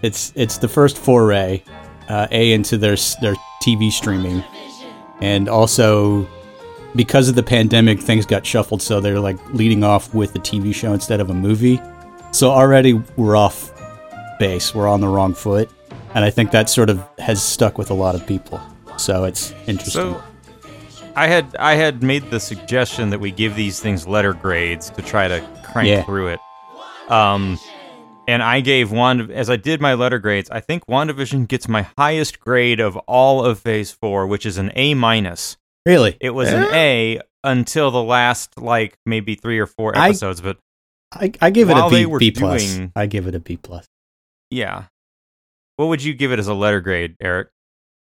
it's 0.02 0.32
it's 0.34 0.56
the 0.58 0.68
first 0.68 0.96
foray 0.96 1.62
uh, 2.08 2.26
a 2.30 2.52
into 2.52 2.78
their 2.78 2.96
their 3.20 3.34
TV 3.62 3.90
streaming, 3.92 4.42
and 5.20 5.48
also 5.48 6.26
because 6.96 7.28
of 7.28 7.34
the 7.34 7.42
pandemic, 7.42 8.00
things 8.00 8.24
got 8.26 8.44
shuffled. 8.46 8.80
So 8.82 9.00
they're 9.00 9.20
like 9.20 9.38
leading 9.52 9.84
off 9.84 10.12
with 10.14 10.34
a 10.34 10.38
TV 10.40 10.74
show 10.74 10.92
instead 10.94 11.20
of 11.20 11.30
a 11.30 11.34
movie. 11.34 11.80
So 12.32 12.50
already 12.50 12.94
we're 13.16 13.36
off 13.36 13.70
base. 14.38 14.74
We're 14.74 14.88
on 14.88 15.00
the 15.00 15.08
wrong 15.08 15.34
foot, 15.34 15.68
and 16.14 16.24
I 16.24 16.30
think 16.30 16.50
that 16.52 16.70
sort 16.70 16.90
of 16.90 17.04
has 17.18 17.42
stuck 17.42 17.76
with 17.76 17.90
a 17.90 17.94
lot 17.94 18.14
of 18.14 18.26
people. 18.26 18.60
So 18.96 19.24
it's 19.24 19.52
interesting. 19.66 20.14
So 20.14 20.22
I 21.16 21.26
had 21.26 21.54
I 21.56 21.74
had 21.74 22.02
made 22.02 22.30
the 22.30 22.40
suggestion 22.40 23.10
that 23.10 23.18
we 23.18 23.30
give 23.30 23.56
these 23.56 23.80
things 23.80 24.06
letter 24.06 24.32
grades 24.32 24.90
to 24.90 25.02
try 25.02 25.28
to 25.28 25.40
crank 25.64 25.88
Yeah. 25.88 26.02
through 26.04 26.28
it. 26.28 26.40
Um, 27.10 27.58
and 28.28 28.42
I 28.42 28.60
gave 28.60 28.92
one 28.92 29.30
as 29.30 29.50
I 29.50 29.56
did 29.56 29.80
my 29.80 29.94
letter 29.94 30.18
grades. 30.18 30.48
I 30.50 30.60
think 30.60 30.86
WandaVision 30.86 31.48
gets 31.48 31.68
my 31.68 31.86
highest 31.98 32.38
grade 32.40 32.78
of 32.80 32.96
all 32.98 33.44
of 33.44 33.58
Phase 33.58 33.90
Four, 33.90 34.26
which 34.28 34.46
is 34.46 34.56
an 34.58 34.70
A 34.76 34.94
minus. 34.94 35.56
really, 35.86 36.16
It 36.20 36.30
was 36.30 36.50
an 36.52 36.64
A 36.72 37.20
until 37.42 37.90
the 37.90 38.02
last 38.02 38.56
like 38.60 38.96
maybe 39.06 39.34
three 39.34 39.58
or 39.58 39.66
four 39.66 39.96
I- 39.96 40.08
episodes, 40.08 40.40
but 40.40 40.58
I, 41.12 41.32
I 41.40 41.50
give 41.50 41.70
it 41.70 41.72
While 41.72 41.88
a 41.88 41.90
B, 41.90 41.96
they 41.96 42.06
were 42.06 42.18
B 42.20 42.30
plus. 42.30 42.62
doing- 42.74 42.92
I 42.94 43.06
give 43.06 43.26
it 43.26 43.34
a 43.34 43.40
B 43.40 43.56
plus. 43.56 43.86
Yeah. 44.50 44.84
What 45.76 45.86
would 45.86 46.04
you 46.04 46.14
give 46.14 46.30
it 46.30 46.38
as 46.38 46.46
a 46.46 46.54
letter 46.54 46.80
grade, 46.80 47.16
Eric? 47.20 47.48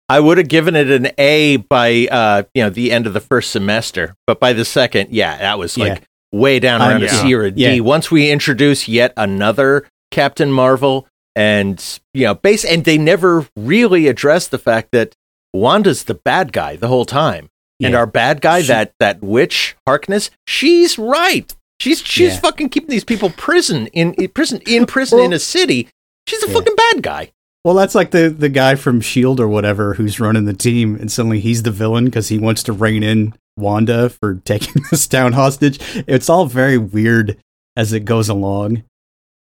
I 0.09 0.19
would 0.19 0.37
have 0.37 0.47
given 0.47 0.75
it 0.75 0.89
an 0.89 1.09
A 1.17 1.57
by 1.57 2.07
uh, 2.09 2.43
you 2.53 2.63
know 2.63 2.69
the 2.69 2.91
end 2.91 3.07
of 3.07 3.13
the 3.13 3.19
first 3.19 3.51
semester, 3.51 4.15
but 4.25 4.39
by 4.39 4.53
the 4.53 4.65
second, 4.65 5.09
yeah, 5.11 5.37
that 5.37 5.59
was 5.59 5.77
like 5.77 6.03
way 6.31 6.59
down 6.59 6.81
Um, 6.81 6.89
around 6.89 7.03
a 7.03 7.05
yeah. 7.07 7.11
C 7.21 7.33
or 7.35 7.43
a 7.43 7.51
D. 7.51 7.61
Yeah. 7.61 7.79
Once 7.81 8.09
we 8.09 8.29
introduce 8.31 8.87
yet 8.87 9.13
another 9.17 9.87
Captain 10.11 10.51
Marvel, 10.51 11.07
and 11.35 11.83
you 12.13 12.23
know, 12.25 12.35
base, 12.35 12.63
and 12.63 12.85
they 12.85 12.97
never 12.97 13.47
really 13.57 14.07
addressed 14.07 14.51
the 14.51 14.57
fact 14.57 14.89
that 14.91 15.13
Wanda's 15.53 16.05
the 16.05 16.13
bad 16.15 16.53
guy 16.53 16.75
the 16.77 16.87
whole 16.87 17.05
time, 17.05 17.49
and 17.83 17.93
our 17.95 18.05
bad 18.07 18.39
guy, 18.41 18.61
She- 18.61 18.67
that 18.69 18.93
that 18.99 19.21
witch 19.21 19.75
Harkness, 19.85 20.29
she's 20.47 20.97
right. 20.97 21.53
She's 21.79 21.99
she's 22.01 22.33
Yeah. 22.35 22.39
fucking 22.39 22.69
keeping 22.69 22.89
these 22.89 23.03
people 23.03 23.29
prison 23.29 23.87
in, 23.87 24.13
in 24.15 24.29
prison 24.29 24.61
in 24.65 24.85
prison 24.85 25.17
Well- 25.17 25.25
in 25.27 25.33
a 25.33 25.39
city. 25.39 25.89
She's 26.27 26.41
a 26.43 26.47
Yeah. 26.47 26.53
fucking 26.53 26.75
bad 26.75 27.03
guy. 27.03 27.31
Well, 27.67 27.75
that's 27.75 27.95
like 27.95 28.11
the 28.11 28.29
the 28.29 28.47
guy 28.47 28.75
from 28.75 29.01
Shield 29.01 29.41
or 29.41 29.47
whatever 29.49 29.95
who's 29.95 30.21
running 30.21 30.45
the 30.45 30.53
team, 30.53 30.95
and 30.95 31.11
suddenly 31.11 31.41
he's 31.41 31.63
the 31.63 31.69
villain 31.69 32.05
because 32.05 32.29
he 32.29 32.39
wants 32.39 32.63
to 32.63 32.71
rein 32.71 33.03
in 33.03 33.33
Wanda 33.57 34.07
for 34.07 34.35
taking 34.45 34.83
this 34.89 35.05
town 35.05 35.33
hostage. 35.33 35.77
It's 36.07 36.29
all 36.29 36.45
very 36.45 36.77
weird 36.77 37.37
as 37.75 37.91
it 37.91 38.05
goes 38.05 38.29
along. 38.29 38.83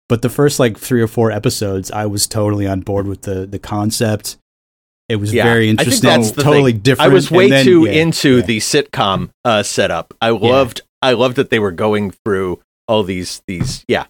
But 0.07 0.21
the 0.21 0.29
first 0.29 0.61
like 0.61 0.77
three 0.77 1.01
or 1.01 1.07
four 1.09 1.29
episodes, 1.29 1.91
I 1.91 2.05
was 2.05 2.25
totally 2.25 2.65
on 2.65 2.79
board 2.79 3.05
with 3.05 3.23
the 3.23 3.45
the 3.45 3.59
concept. 3.59 4.37
It 5.09 5.17
was 5.17 5.33
Yeah, 5.33 5.43
very 5.43 5.65
I 5.65 5.71
think 5.71 5.79
interesting, 5.81 6.09
that's 6.09 6.31
the 6.31 6.43
totally 6.43 6.71
thing. 6.71 6.81
different. 6.83 7.11
I 7.11 7.13
was 7.13 7.29
way 7.29 7.49
then- 7.49 7.65
too 7.65 7.83
yeah, 7.83 8.01
into 8.01 8.37
yeah. 8.37 8.45
the 8.45 8.57
sitcom 8.59 9.31
uh, 9.43 9.61
setup. 9.61 10.13
I 10.21 10.29
loved 10.29 10.79
I 11.01 11.11
loved 11.11 11.35
that 11.35 11.49
they 11.49 11.59
were 11.59 11.71
going 11.73 12.11
through 12.11 12.61
all 12.87 13.03
these 13.03 13.41
these 13.45 13.83
yeah 13.89 14.05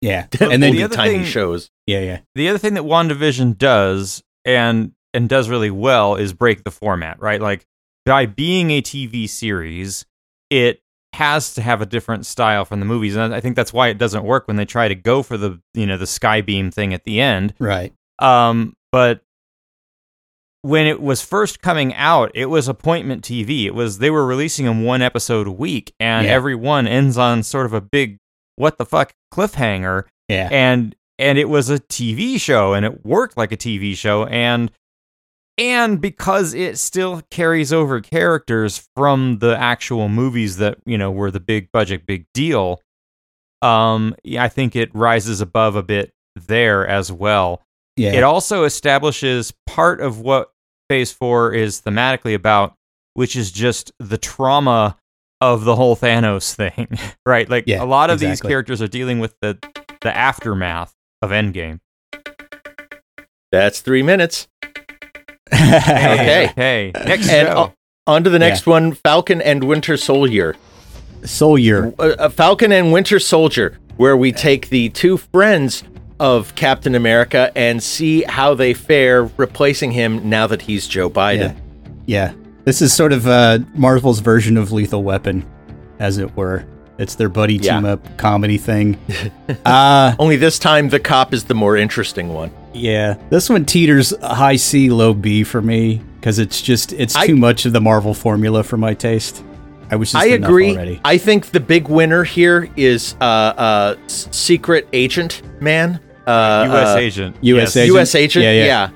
yeah, 0.00 0.26
and 0.40 0.62
then 0.62 0.72
the 0.74 0.82
other 0.84 0.96
tiny 0.96 1.14
thing- 1.18 1.24
shows. 1.24 1.70
yeah, 1.86 2.00
yeah, 2.00 2.20
The 2.34 2.48
other 2.48 2.58
thing 2.58 2.74
that 2.74 2.84
WandaVision 2.84 3.58
does 3.58 4.22
and 4.44 4.92
and 5.12 5.28
does 5.28 5.48
really 5.48 5.70
well 5.70 6.14
is 6.16 6.32
break 6.32 6.62
the 6.64 6.70
format, 6.70 7.20
right? 7.20 7.40
Like 7.40 7.66
by 8.06 8.26
being 8.26 8.70
a 8.70 8.80
TV 8.82 9.28
series, 9.28 10.06
it 10.50 10.80
has 11.14 11.54
to 11.54 11.62
have 11.62 11.82
a 11.82 11.86
different 11.86 12.24
style 12.26 12.64
from 12.64 12.78
the 12.78 12.86
movies. 12.86 13.16
And 13.16 13.34
I 13.34 13.40
think 13.40 13.56
that's 13.56 13.72
why 13.72 13.88
it 13.88 13.98
doesn't 13.98 14.22
work 14.22 14.46
when 14.46 14.56
they 14.56 14.64
try 14.64 14.86
to 14.86 14.94
go 14.94 15.24
for 15.24 15.36
the, 15.36 15.60
you 15.74 15.84
know, 15.84 15.96
the 15.96 16.04
skybeam 16.04 16.72
thing 16.72 16.94
at 16.94 17.02
the 17.02 17.20
end. 17.20 17.52
right, 17.58 17.92
Um, 18.20 18.74
but 18.92 19.20
when 20.62 20.86
it 20.86 21.00
was 21.02 21.22
first 21.22 21.60
coming 21.60 21.92
out, 21.94 22.30
it 22.34 22.46
was 22.46 22.68
appointment 22.68 23.24
TV. 23.24 23.64
It 23.64 23.74
was 23.74 23.98
they 23.98 24.10
were 24.10 24.24
releasing 24.24 24.66
them 24.66 24.84
one 24.84 25.02
episode 25.02 25.48
a 25.48 25.52
week, 25.52 25.92
and 25.98 26.26
Yeah. 26.26 26.32
every 26.32 26.54
one 26.54 26.86
ends 26.86 27.18
on 27.18 27.42
sort 27.42 27.66
of 27.66 27.72
a 27.72 27.80
big 27.80 28.18
what 28.60 28.78
the 28.78 28.86
fuck 28.86 29.12
cliffhanger. 29.32 30.04
Yeah, 30.28 30.48
and 30.52 30.94
and 31.18 31.38
it 31.38 31.48
was 31.48 31.68
a 31.70 31.78
TV 31.78 32.40
show 32.40 32.72
and 32.74 32.84
it 32.84 33.04
worked 33.04 33.36
like 33.36 33.52
a 33.52 33.56
TV 33.56 33.96
show 33.96 34.26
and 34.26 34.70
and 35.58 36.00
because 36.00 36.54
it 36.54 36.78
still 36.78 37.22
carries 37.30 37.72
over 37.72 38.00
characters 38.00 38.88
from 38.96 39.38
the 39.40 39.56
actual 39.58 40.08
movies 40.08 40.56
that 40.56 40.78
you 40.86 40.96
know 40.96 41.10
were 41.10 41.30
the 41.30 41.40
big 41.40 41.70
budget 41.72 42.06
big 42.06 42.24
deal 42.32 42.80
um 43.60 44.14
I 44.38 44.48
think 44.48 44.74
it 44.74 44.94
rises 44.94 45.40
above 45.40 45.76
a 45.76 45.82
bit 45.82 46.12
there 46.34 46.86
as 46.86 47.12
well. 47.12 47.62
Yeah. 47.96 48.12
it 48.12 48.22
also 48.22 48.64
establishes 48.64 49.52
part 49.66 50.00
of 50.00 50.20
what 50.20 50.52
phase 50.88 51.12
4 51.12 51.52
is 51.52 51.82
thematically 51.82 52.34
about 52.34 52.74
which 53.12 53.36
is 53.36 53.52
just 53.52 53.92
the 53.98 54.16
trauma 54.16 54.96
of 55.40 55.64
the 55.64 55.74
whole 55.76 55.96
Thanos 55.96 56.54
thing 56.54 56.88
right 57.26 57.48
like 57.48 57.64
Yeah, 57.66 57.82
a 57.82 57.86
lot 57.86 58.10
of 58.10 58.18
these 58.20 58.40
characters 58.40 58.80
are 58.82 58.88
dealing 58.88 59.18
with 59.20 59.34
the 59.40 59.58
the 60.02 60.14
aftermath 60.16 60.94
of 61.22 61.30
Endgame. 61.30 61.80
That's 63.52 63.80
three 63.80 64.02
minutes. 64.02 64.48
Hey, 65.52 66.14
Okay. 66.14 66.52
Hey, 66.56 66.92
Next 67.06 67.28
And 67.28 67.48
show. 67.48 67.72
on 68.06 68.24
to 68.24 68.30
the 68.30 68.38
next 68.38 68.66
one: 68.66 68.92
Falcon 68.92 69.42
and 69.42 69.64
Winter 69.64 69.96
Soldier. 69.96 70.56
Soul 71.24 71.58
Year. 71.58 71.92
Uh, 71.98 72.14
uh, 72.18 72.28
Falcon 72.30 72.72
and 72.72 72.92
Winter 72.92 73.18
Soldier, 73.18 73.78
where 73.96 74.16
we 74.16 74.32
take 74.32 74.68
the 74.70 74.88
two 74.90 75.16
friends 75.18 75.82
of 76.18 76.54
Captain 76.54 76.94
America 76.94 77.50
and 77.54 77.82
see 77.82 78.22
how 78.22 78.54
they 78.54 78.72
fare 78.74 79.24
replacing 79.36 79.90
him 79.92 80.28
now 80.30 80.46
that 80.46 80.62
he's 80.62 80.86
Joe 80.86 81.10
Biden. 81.10 81.56
Yeah. 82.06 82.32
This 82.64 82.82
is 82.82 82.92
sort 82.92 83.12
of 83.12 83.26
uh, 83.26 83.60
Marvel's 83.74 84.20
version 84.20 84.56
of 84.56 84.70
Lethal 84.72 85.02
Weapon, 85.02 85.44
as 85.98 86.18
it 86.18 86.36
were. 86.36 86.64
It's 86.98 87.14
their 87.14 87.30
buddy 87.30 87.54
Yeah. 87.54 87.76
team 87.76 87.84
up 87.86 88.18
comedy 88.18 88.58
thing. 88.58 88.98
uh, 89.64 90.14
Only 90.18 90.36
this 90.36 90.58
time, 90.58 90.90
the 90.90 91.00
cop 91.00 91.32
is 91.32 91.44
the 91.44 91.54
more 91.54 91.76
interesting 91.76 92.32
one. 92.34 92.50
yeah. 92.74 93.14
This 93.30 93.48
one 93.48 93.64
teeters 93.64 94.12
high 94.22 94.56
C, 94.56 94.90
low 94.90 95.14
B 95.14 95.42
for 95.42 95.62
me 95.62 96.02
because 96.16 96.38
it's 96.38 96.60
just 96.60 96.92
it's 96.92 97.16
I- 97.16 97.26
too 97.26 97.36
much 97.36 97.64
of 97.64 97.72
the 97.72 97.80
Marvel 97.80 98.12
formula 98.14 98.62
for 98.62 98.76
my 98.76 98.92
taste. 98.94 99.42
I 99.90 99.96
was 99.96 100.12
just 100.12 100.22
I 100.22 100.28
agree. 100.28 100.72
already. 100.76 101.00
I 101.04 101.18
think 101.18 101.46
the 101.46 101.58
big 101.58 101.88
winner 101.88 102.22
here 102.22 102.68
is 102.76 103.16
uh, 103.20 103.24
uh, 103.24 103.96
Secret 104.06 104.86
Agent 104.92 105.42
Man. 105.60 105.98
Uh, 106.26 106.66
U.S. 106.70 106.88
uh, 106.88 106.98
agent. 106.98 107.36
U.S. 107.40 107.60
Yes. 107.74 107.76
agent. 107.78 107.94
U.S. 107.94 108.14
Agent. 108.14 108.44
Yeah, 108.44 108.52
Yeah. 108.52 108.64
yeah. 108.66 108.90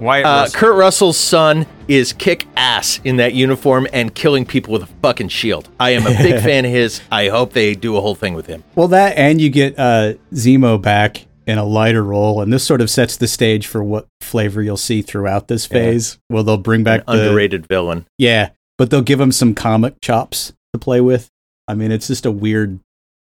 Wyatt 0.00 0.26
Uh, 0.26 0.28
Russell. 0.28 0.60
Kurt 0.60 0.76
Russell's 0.76 1.16
son 1.16 1.66
is 1.88 2.12
kick 2.12 2.46
ass 2.56 3.00
in 3.04 3.16
that 3.16 3.34
uniform 3.34 3.86
and 3.92 4.14
killing 4.14 4.44
people 4.46 4.72
with 4.72 4.82
a 4.82 4.86
fucking 5.02 5.28
shield. 5.28 5.68
I 5.80 5.90
am 5.90 6.06
a 6.06 6.10
big 6.10 6.40
fan 6.42 6.64
of 6.64 6.70
his. 6.70 7.00
I 7.10 7.28
hope 7.28 7.52
they 7.52 7.74
do 7.74 7.96
a 7.96 8.00
whole 8.00 8.14
thing 8.14 8.34
with 8.34 8.46
him. 8.46 8.62
Well, 8.74 8.88
that 8.88 9.16
and 9.16 9.40
you 9.40 9.50
get 9.50 9.78
uh, 9.78 10.14
Zemo 10.32 10.80
back 10.80 11.26
in 11.46 11.56
a 11.58 11.64
lighter 11.64 12.04
role, 12.04 12.42
and 12.42 12.52
this 12.52 12.62
sort 12.64 12.80
of 12.80 12.90
sets 12.90 13.16
the 13.16 13.26
stage 13.26 13.66
for 13.66 13.82
what 13.82 14.06
flavor 14.20 14.62
you'll 14.62 14.76
see 14.76 15.00
throughout 15.02 15.48
this 15.48 15.64
phase. 15.66 16.18
Well, 16.28 16.42
they'll 16.44 16.58
bring 16.58 16.84
back 16.84 17.02
An 17.08 17.16
the 17.16 17.22
underrated 17.24 17.66
villain. 17.66 18.06
Yeah, 18.18 18.50
but 18.76 18.90
they'll 18.90 19.00
give 19.02 19.18
him 19.20 19.32
some 19.32 19.54
comic 19.54 20.00
chops 20.02 20.52
to 20.74 20.78
play 20.78 21.00
with. 21.00 21.30
I 21.66 21.74
mean, 21.74 21.90
it's 21.90 22.06
just 22.06 22.26
a 22.26 22.30
weird 22.30 22.80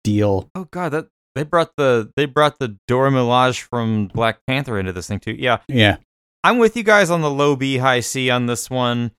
deal. 0.04 0.48
oh 0.54 0.66
god, 0.72 0.90
that 0.90 1.06
they 1.36 1.44
brought 1.44 1.76
the 1.76 2.10
they 2.16 2.24
brought 2.26 2.58
the 2.58 2.76
Dora 2.88 3.10
Milaje 3.10 3.60
from 3.60 4.08
Black 4.08 4.40
Panther 4.46 4.78
into 4.78 4.92
this 4.92 5.06
thing 5.06 5.20
too. 5.20 5.36
Yeah. 5.38 5.58
Yeah, 5.68 5.96
I'm 6.42 6.58
with 6.58 6.76
you 6.76 6.82
guys 6.82 7.10
on 7.10 7.20
the 7.20 7.30
low 7.30 7.56
B, 7.56 7.78
high 7.78 8.00
C 8.00 8.30
on 8.30 8.46
this 8.46 8.70
one. 8.70 9.12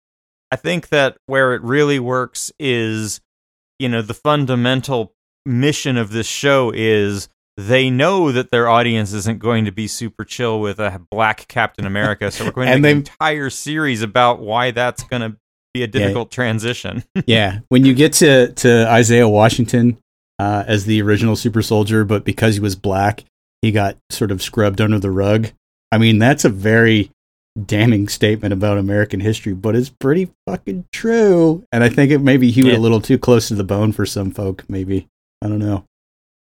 I 0.51 0.55
think 0.55 0.89
that 0.89 1.17
where 1.27 1.53
it 1.53 1.61
really 1.61 1.99
works 1.99 2.51
is, 2.59 3.21
you 3.79 3.87
know, 3.87 4.01
the 4.01 4.13
fundamental 4.13 5.13
mission 5.45 5.97
of 5.97 6.11
this 6.11 6.27
show 6.27 6.71
is 6.75 7.29
they 7.57 7.89
know 7.89 8.31
that 8.31 8.51
their 8.51 8.67
audience 8.67 9.13
isn't 9.13 9.39
going 9.39 9.65
to 9.65 9.71
be 9.71 9.87
super 9.87 10.23
chill 10.23 10.59
with 10.59 10.79
a 10.79 11.01
black 11.11 11.47
Captain 11.47 11.85
America, 11.85 12.31
so 12.31 12.45
we're 12.45 12.51
going 12.65 12.67
to 12.67 12.79
make 12.79 12.91
an 12.91 12.97
entire 12.97 13.49
series 13.49 14.01
about 14.01 14.39
why 14.39 14.71
that's 14.71 15.03
going 15.03 15.21
to 15.21 15.37
be 15.73 15.83
a 15.83 15.87
difficult 15.87 16.31
transition. 16.31 17.03
yeah. 17.25 17.59
when 17.69 17.85
you 17.85 17.93
get 17.93 18.13
to 18.13 18.51
to 18.53 18.89
Isaiah 18.89 19.29
Washington 19.29 19.97
uh, 20.39 20.63
as 20.67 20.85
the 20.85 21.01
original 21.01 21.35
super 21.35 21.61
soldier, 21.61 22.03
but 22.03 22.25
because 22.25 22.55
he 22.55 22.59
was 22.59 22.75
black, 22.75 23.23
he 23.61 23.71
got 23.71 23.97
sort 24.09 24.31
of 24.31 24.41
scrubbed 24.41 24.81
under 24.81 24.99
the 24.99 25.11
rug. 25.11 25.49
I 25.91 25.97
mean, 25.97 26.19
that's 26.19 26.45
a 26.45 26.49
very 26.49 27.11
damning 27.65 28.07
statement 28.07 28.53
about 28.53 28.77
American 28.77 29.19
history, 29.19 29.53
but 29.53 29.75
it's 29.75 29.89
pretty 29.89 30.29
fucking 30.47 30.85
true. 30.93 31.65
And 31.71 31.83
I 31.83 31.89
think 31.89 32.11
it 32.11 32.19
maybe 32.19 32.49
he 32.51 32.63
was 32.63 32.73
Yeah. 32.73 32.79
a 32.79 32.81
little 32.81 33.01
too 33.01 33.17
close 33.17 33.49
to 33.49 33.55
the 33.55 33.63
bone 33.63 33.91
for 33.91 34.05
some 34.05 34.31
folk. 34.31 34.63
Maybe 34.69 35.07
I 35.43 35.47
don't 35.47 35.59
know. 35.59 35.83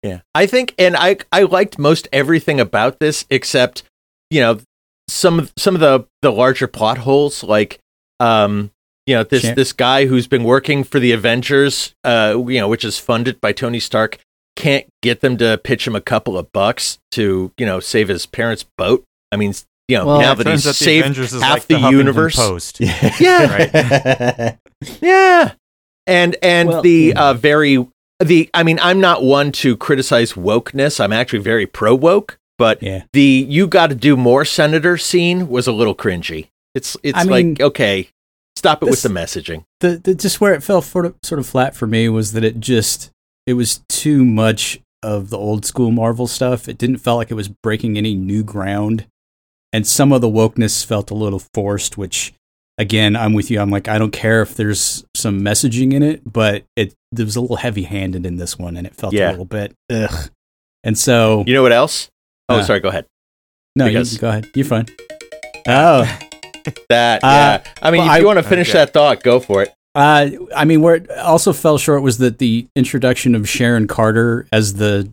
Yeah, 0.02 0.20
I 0.34 0.46
think, 0.46 0.75
and 0.78 0.96
I 0.96 1.16
I 1.32 1.42
liked 1.44 1.78
most 1.78 2.08
everything 2.12 2.61
about 2.61 2.99
this 3.00 3.25
except 3.30 3.82
you 4.30 4.40
know 4.40 4.61
some 5.08 5.38
of 5.38 5.52
some 5.56 5.75
of 5.75 5.80
the 5.80 6.06
the 6.22 6.32
larger 6.32 6.66
plot 6.68 6.99
holes, 6.99 7.42
like 7.42 7.78
um 8.20 8.70
you 9.06 9.14
know 9.16 9.25
this 9.25 9.42
this 9.54 9.72
guy 9.72 10.06
who's 10.06 10.28
been 10.28 10.44
working 10.44 10.84
for 10.84 11.00
the 11.00 11.12
Avengers, 11.12 11.94
uh 12.04 12.40
you 12.49 12.61
know 12.61 12.68
which 12.68 12.84
is 12.84 12.99
funded 12.99 13.40
by 13.40 13.52
Tony 13.52 13.80
Stark, 13.80 14.18
can't 14.56 14.87
get 15.02 15.20
them 15.20 15.37
to 15.38 15.58
pitch 15.64 15.87
him 15.87 15.96
a 15.96 16.00
couple 16.00 16.38
of 16.38 16.52
bucks 16.52 16.99
to 17.12 17.52
you 17.58 17.66
know 17.66 17.80
save 17.80 18.06
his 18.08 18.26
parents' 18.26 18.64
boat. 18.78 19.04
I 19.32 19.36
mean, 19.36 19.54
you 19.88 19.96
know 19.98 20.06
Well, 20.06 20.20
now 20.20 20.34
that 20.34 20.46
he's 20.46 20.64
the 20.64 20.74
saved 20.74 21.06
Avengers 21.06 21.32
half 21.32 21.42
like 21.42 21.66
the, 21.66 21.78
the, 21.78 21.90
universe. 21.90 22.36
Post. 22.36 22.78
Yeah, 22.80 24.56
Yeah. 25.00 25.52
And 26.06 26.36
and 26.42 26.68
Well, 26.68 26.82
the 26.82 27.14
know. 27.14 27.20
uh 27.20 27.34
very 27.34 27.86
the 28.22 28.50
I 28.54 28.62
mean 28.62 28.78
I'm 28.82 29.00
not 29.00 29.22
one 29.22 29.52
to 29.52 29.76
criticize 29.76 30.34
wokeness. 30.34 31.00
I'm 31.00 31.12
actually 31.12 31.38
very 31.40 31.66
pro 31.66 31.94
woke, 31.94 32.38
but 32.58 32.82
yeah. 32.82 33.04
the 33.12 33.46
you 33.48 33.66
got 33.66 33.88
to 33.90 33.94
do 33.96 34.16
more 34.16 34.44
senator 34.44 34.96
scene 34.96 35.48
was 35.48 35.66
a 35.66 35.72
little 35.72 35.94
cringy. 35.94 36.48
It's 36.74 36.96
it's 37.02 37.18
I 37.18 37.22
like 37.22 37.44
mean, 37.46 37.56
okay, 37.60 38.08
stop 38.56 38.82
it 38.82 38.86
this- 38.86 39.02
with 39.02 39.12
the 39.12 39.20
messaging. 39.20 39.64
the, 39.80 39.98
the 39.98 40.14
just 40.14 40.40
where 40.40 40.54
it 40.54 40.62
fell 40.62 40.82
sort 40.82 41.06
of, 41.06 41.14
sort 41.22 41.38
of 41.38 41.46
flat 41.46 41.74
for 41.76 41.86
me 41.86 42.08
was 42.08 42.32
that 42.32 42.44
it 42.44 42.60
just 42.60 43.10
it 43.46 43.54
was 43.54 43.82
too 43.88 44.24
much 44.24 44.80
of 45.02 45.30
the 45.30 45.38
old 45.38 45.64
school 45.64 45.90
Marvel 45.90 46.26
stuff. 46.28 46.68
It 46.68 46.78
didn't 46.78 46.98
feel 46.98 47.16
like 47.16 47.30
it 47.30 47.34
was 47.34 47.48
breaking 47.48 47.96
any 47.98 48.14
new 48.14 48.42
ground, 48.44 49.06
and 49.72 49.86
some 49.86 50.12
of 50.12 50.20
the 50.20 50.28
wokeness 50.28 50.84
felt 50.84 51.10
a 51.10 51.14
little 51.14 51.42
forced. 51.54 51.96
Which, 51.98 52.32
again, 52.78 53.16
I'm 53.16 53.32
with 53.32 53.50
you. 53.50 53.60
I'm 53.60 53.70
like, 53.70 53.88
I 53.88 53.98
don't 53.98 54.12
care 54.12 54.42
if 54.42 54.54
there's 54.54 55.04
some 55.14 55.40
messaging 55.40 55.92
in 55.92 56.02
it, 56.02 56.22
but 56.30 56.64
it, 56.76 56.94
it 57.16 57.24
was 57.24 57.36
a 57.36 57.40
little 57.40 57.56
heavy 57.56 57.82
handed 57.84 58.26
in 58.26 58.36
this 58.36 58.58
one, 58.58 58.76
and 58.76 58.86
it 58.86 58.94
felt 58.94 59.12
Yeah. 59.12 59.28
a 59.28 59.32
little 59.32 59.44
bit 59.44 59.74
ugh. 59.90 60.30
And 60.84 60.98
so, 60.98 61.44
You 61.46 61.54
know 61.54 61.62
what 61.62 61.72
else? 61.72 62.08
Oh, 62.48 62.56
Uh, 62.58 62.62
sorry. 62.64 62.80
Go 62.80 62.88
ahead. 62.88 63.06
no, 63.76 63.86
you, 63.86 64.04
go 64.18 64.28
ahead. 64.28 64.48
You're 64.54 64.64
fine. 64.66 64.86
Oh, 65.66 66.02
That. 66.88 67.24
Uh, 67.24 67.26
yeah. 67.64 67.64
I 67.82 67.90
mean, 67.90 67.98
well, 68.00 68.06
if 68.08 68.12
I- 68.12 68.18
you 68.18 68.26
want 68.26 68.38
to 68.38 68.42
finish 68.44 68.68
Okay. 68.70 68.78
that 68.78 68.92
thought, 68.92 69.22
go 69.22 69.40
for 69.40 69.62
it. 69.62 69.72
Uh, 69.94 70.30
I 70.56 70.64
mean, 70.64 70.80
where 70.80 70.94
it 70.96 71.10
also 71.18 71.52
fell 71.52 71.76
short 71.76 72.02
was 72.02 72.18
that 72.18 72.38
the 72.38 72.66
introduction 72.76 73.34
of 73.34 73.48
Sharon 73.48 73.86
Carter 73.86 74.46
as 74.52 74.74
the 74.74 75.12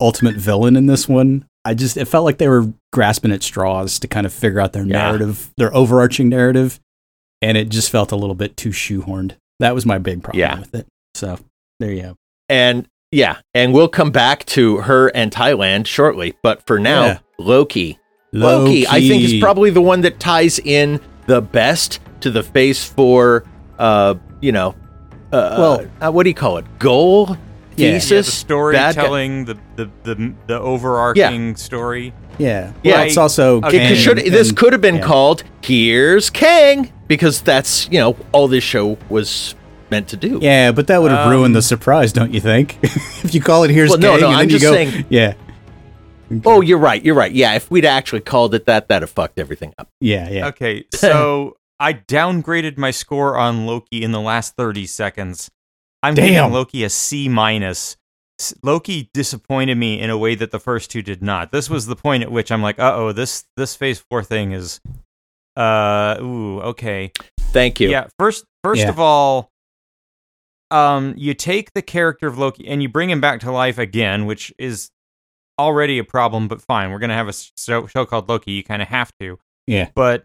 ultimate 0.00 0.34
villain 0.36 0.76
in 0.76 0.86
this 0.86 1.08
one. 1.08 1.46
I 1.68 1.74
just 1.74 1.96
it 1.98 2.06
felt 2.06 2.24
like 2.24 2.38
they 2.38 2.48
were 2.48 2.72
grasping 2.92 3.30
at 3.30 3.42
straws 3.42 3.98
to 4.00 4.08
kind 4.08 4.24
of 4.26 4.32
figure 4.32 4.58
out 4.58 4.72
their 4.72 4.84
Yeah. 4.84 5.02
narrative, 5.02 5.50
their 5.58 5.74
overarching 5.74 6.28
narrative, 6.30 6.80
and 7.42 7.58
it 7.58 7.68
just 7.68 7.90
felt 7.90 8.10
a 8.10 8.16
little 8.16 8.34
bit 8.34 8.56
too 8.56 8.70
shoehorned. 8.70 9.32
That 9.60 9.74
was 9.74 9.84
my 9.84 9.98
big 9.98 10.22
problem 10.22 10.40
Yeah. 10.40 10.60
with 10.60 10.74
it. 10.74 10.86
So 11.14 11.38
there 11.78 11.92
you 11.92 12.02
go. 12.02 12.14
And 12.48 12.86
yeah, 13.12 13.36
and 13.52 13.74
we'll 13.74 13.88
come 13.88 14.10
back 14.10 14.46
to 14.46 14.78
her 14.78 15.08
and 15.08 15.30
Thailand 15.30 15.86
shortly. 15.86 16.36
But 16.42 16.66
for 16.66 16.78
now, 16.78 17.04
Yeah. 17.04 17.18
Loki. 17.38 17.98
Loki, 18.32 18.86
I 18.86 19.00
think, 19.00 19.22
is 19.24 19.40
probably 19.40 19.70
the 19.70 19.80
one 19.82 20.00
that 20.02 20.18
ties 20.20 20.58
in 20.58 21.00
the 21.26 21.40
best 21.42 22.00
to 22.20 22.30
the 22.30 22.42
Phase 22.42 22.82
Four. 22.84 23.44
Uh, 23.78 24.14
you 24.40 24.52
know, 24.52 24.74
uh, 25.32 25.56
Well- 25.58 25.86
uh, 26.00 26.10
what 26.12 26.22
do 26.24 26.30
you 26.30 26.34
call 26.34 26.56
it? 26.58 26.64
Goal. 26.78 27.36
Thesis. 27.78 28.10
Yeah, 28.10 28.16
the 28.18 28.30
storytelling, 28.30 29.44
the, 29.46 29.58
the 29.76 29.90
the 30.04 30.34
the 30.46 30.60
overarching 30.60 31.56
story. 31.56 32.12
yeah. 32.38 32.72
Yeah. 32.82 32.92
Well, 32.98 33.06
it's 33.06 33.16
also 33.16 33.56
Okay, 33.58 33.68
It 33.68 33.70
Kang 33.80 33.88
could- 33.88 33.98
should, 33.98 34.32
this 34.32 34.52
could 34.52 34.72
have 34.72 34.82
been 34.82 34.96
yeah. 34.96 35.02
called 35.06 35.42
"Here's 35.62 36.30
Kang" 36.30 36.92
because 37.08 37.40
that's 37.40 37.88
you 37.90 37.98
know 37.98 38.16
all 38.32 38.48
this 38.48 38.64
show 38.64 38.98
was 39.08 39.54
meant 39.90 40.08
to 40.08 40.16
do. 40.16 40.38
Yeah, 40.42 40.72
but 40.72 40.86
that 40.88 41.00
would 41.00 41.10
have 41.10 41.26
Um, 41.26 41.30
ruined 41.32 41.54
the 41.56 41.62
surprise, 41.62 42.12
don't 42.12 42.34
you 42.34 42.40
think? 42.40 42.78
if 42.82 43.34
you 43.34 43.40
call 43.40 43.64
it 43.64 43.70
"Here's 43.70 43.90
Well, 43.90 43.98
no, 43.98 44.10
Kang," 44.12 44.20
no, 44.20 44.26
and 44.28 44.36
I'm 44.36 44.44
you 44.44 44.50
just 44.58 44.62
go, 44.62 44.72
saying- 44.72 45.06
yeah, 45.10 45.34
Oh, 46.44 46.60
you're 46.60 46.78
right. 46.78 47.02
You're 47.02 47.14
right. 47.14 47.32
Yeah, 47.32 47.54
if 47.54 47.70
we'd 47.70 47.86
actually 47.86 48.20
called 48.20 48.54
it 48.54 48.66
that, 48.66 48.88
that'd 48.88 49.02
have 49.02 49.10
fucked 49.10 49.38
everything 49.38 49.72
up. 49.78 49.88
yeah, 50.00 50.28
yeah. 50.28 50.46
Okay, 50.48 50.84
so 50.94 51.56
I 51.80 51.94
downgraded 51.94 52.76
my 52.76 52.90
score 52.90 53.38
on 53.38 53.64
Loki 53.66 54.02
in 54.02 54.12
the 54.12 54.20
last 54.20 54.54
30 54.56 54.86
seconds. 54.86 55.50
I'm 56.02 56.14
Damn. 56.14 56.26
giving 56.32 56.52
Loki 56.52 56.84
a 56.84 56.90
C 56.90 57.28
minus. 57.28 57.96
Loki 58.62 59.10
disappointed 59.14 59.74
me 59.74 60.00
in 60.00 60.10
a 60.10 60.18
way 60.18 60.36
that 60.36 60.52
the 60.52 60.60
first 60.60 60.90
two 60.92 61.02
did 61.02 61.22
not. 61.22 61.50
This 61.50 61.68
was 61.68 61.86
the 61.86 61.96
point 61.96 62.22
at 62.22 62.30
which 62.30 62.52
I'm 62.52 62.62
like, 62.62 62.78
uh 62.78 62.92
oh, 62.94 63.12
this 63.12 63.44
this 63.56 63.74
phase 63.74 64.04
four 64.10 64.22
thing 64.22 64.52
is 64.52 64.80
uh 65.56 66.16
ooh, 66.20 66.60
okay. 66.60 67.10
Thank 67.40 67.80
you. 67.80 67.90
Yeah, 67.90 68.06
first 68.18 68.44
first 68.62 68.82
Yeah. 68.82 68.90
of 68.90 69.00
all, 69.00 69.50
um, 70.70 71.14
you 71.16 71.34
take 71.34 71.72
the 71.72 71.82
character 71.82 72.28
of 72.28 72.38
Loki 72.38 72.68
and 72.68 72.80
you 72.82 72.88
bring 72.88 73.10
him 73.10 73.20
back 73.20 73.40
to 73.40 73.50
life 73.50 73.78
again, 73.78 74.26
which 74.26 74.52
is 74.58 74.90
already 75.58 75.98
a 75.98 76.04
problem, 76.04 76.46
but 76.46 76.60
fine. 76.62 76.92
We're 76.92 76.98
gonna 77.00 77.14
have 77.14 77.28
a 77.28 77.34
show, 77.58 77.86
show 77.88 78.06
called 78.06 78.28
Loki. 78.28 78.52
You 78.52 78.62
kind 78.62 78.82
of 78.82 78.88
have 78.88 79.10
to. 79.18 79.38
Yeah. 79.66 79.88
But 79.96 80.24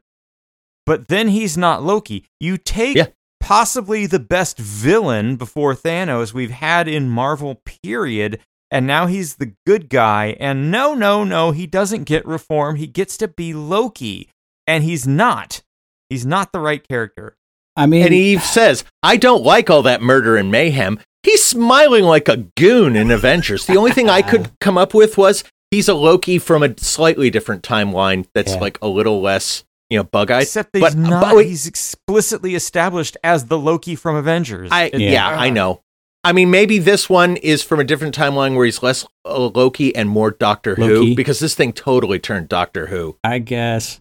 but 0.85 1.07
then 1.07 1.29
he's 1.29 1.57
not 1.57 1.81
Loki. 1.81 2.25
You 2.39 2.57
take 2.57 2.95
Yeah. 2.97 3.07
Possibly 3.43 4.05
the 4.05 4.19
best 4.19 4.57
villain 4.57 5.35
before 5.35 5.75
Thanos 5.75 6.33
we've 6.33 6.49
had 6.51 6.87
in 6.87 7.09
Marvel 7.09 7.61
period. 7.83 8.39
And 8.71 8.87
now 8.87 9.05
he's 9.05 9.35
the 9.35 9.53
good 9.67 9.89
guy. 9.89 10.37
And 10.39 10.71
no, 10.71 10.93
no, 10.93 11.25
no, 11.25 11.51
he 11.51 11.67
doesn't 11.67 12.05
get 12.05 12.25
reform. 12.25 12.77
He 12.77 12.87
gets 12.87 13.17
to 13.17 13.27
be 13.27 13.53
Loki. 13.53 14.29
And 14.65 14.83
he's 14.83 15.05
not. 15.05 15.61
He's 16.09 16.25
not 16.25 16.53
the 16.53 16.59
right 16.61 16.87
character. 16.87 17.35
I 17.75 17.85
mean, 17.85 18.03
And 18.05 18.13
Eve 18.13 18.41
says, 18.57 18.85
I 19.03 19.17
don't 19.17 19.43
like 19.43 19.69
all 19.69 19.81
that 19.83 20.01
murder 20.01 20.37
and 20.37 20.49
mayhem. 20.49 20.97
He's 21.23 21.43
smiling 21.43 22.05
like 22.05 22.29
a 22.29 22.37
goon 22.57 22.95
in 22.95 23.11
Avengers. 23.11 23.65
The 23.65 23.77
only 23.77 23.91
thing 23.91 24.09
I 24.09 24.21
could 24.21 24.49
come 24.61 24.77
up 24.77 24.93
with 24.93 25.17
was 25.17 25.43
he's 25.69 25.89
a 25.89 25.93
Loki 25.93 26.39
from 26.39 26.63
a 26.63 26.73
slightly 26.79 27.29
different 27.29 27.61
timeline 27.63 28.25
that's 28.33 28.53
Yeah. 28.53 28.59
like 28.59 28.77
a 28.81 28.87
little 28.87 29.21
less, 29.21 29.63
you 29.89 29.97
know, 29.97 30.03
bug 30.03 30.31
eyed. 30.31 30.43
Except 30.43 30.71
that 30.73 30.79
but- 30.79 30.93
he's 30.93 30.95
not. 31.09 31.21
but 31.21 31.35
wait. 31.35 31.47
he's 31.47 31.67
explicitly 31.67 32.55
established 32.55 33.17
as 33.23 33.45
the 33.45 33.57
Loki 33.59 33.95
from 33.95 34.15
Avengers. 34.15 34.69
I 34.71 34.85
It- 34.85 34.99
yeah. 35.01 35.11
Yeah. 35.11 35.27
I 35.29 35.49
know. 35.49 35.81
I 36.25 36.31
mean, 36.31 36.49
maybe 36.49 36.79
this 36.79 37.09
one 37.09 37.35
is 37.37 37.61
from 37.63 37.81
a 37.81 37.83
different 37.83 38.15
timeline 38.15 38.55
where 38.55 38.65
he's 38.65 38.81
less 38.81 39.05
uh, 39.25 39.37
Loki 39.53 39.93
and 39.93 40.07
more 40.09 40.31
Doctor 40.31 40.73
Loki. 40.77 41.09
Who 41.09 41.15
because 41.15 41.39
this 41.39 41.53
thing 41.53 41.73
totally 41.73 42.17
turned 42.17 42.47
Doctor 42.47 42.87
Who. 42.87 43.17
I 43.25 43.39
guess. 43.39 43.99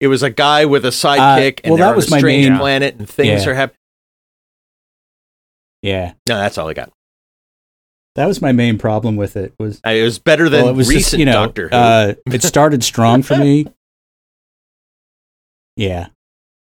It 0.00 0.06
was 0.08 0.22
a 0.22 0.30
guy 0.30 0.66
with 0.66 0.84
a 0.84 0.88
sidekick, 0.90 1.60
and 1.64 1.70
well, 1.72 1.76
they're 1.78 1.86
that 1.86 1.90
on 1.90 1.96
was 1.96 2.08
a 2.08 2.10
my 2.12 2.18
strange 2.18 2.48
main- 2.48 2.58
planet, 2.58 2.94
and 2.98 3.08
things 3.08 3.44
Yeah. 3.44 3.50
are 3.50 3.54
happening. 3.54 3.78
Yeah, 5.82 6.12
No, 6.28 6.36
that's 6.38 6.56
all 6.58 6.68
I 6.68 6.72
got. 6.74 6.90
that 8.14 8.26
was 8.26 8.40
my 8.40 8.52
main 8.52 8.78
problem 8.78 9.16
with 9.16 9.36
it. 9.36 9.52
Was 9.58 9.80
Uh, 9.86 9.90
It 9.90 10.02
was 10.02 10.18
better 10.18 10.48
than 10.48 10.62
well, 10.62 10.72
it 10.72 10.76
was 10.76 10.88
recent 10.88 11.04
just 11.04 11.18
you 11.18 11.24
know, 11.26 11.32
Doctor 11.32 11.68
Who. 11.68 11.76
uh, 11.76 12.14
it 12.32 12.42
started 12.42 12.82
strong 12.84 13.22
for 13.22 13.36
me. 13.36 13.66
Yeah, 15.76 16.08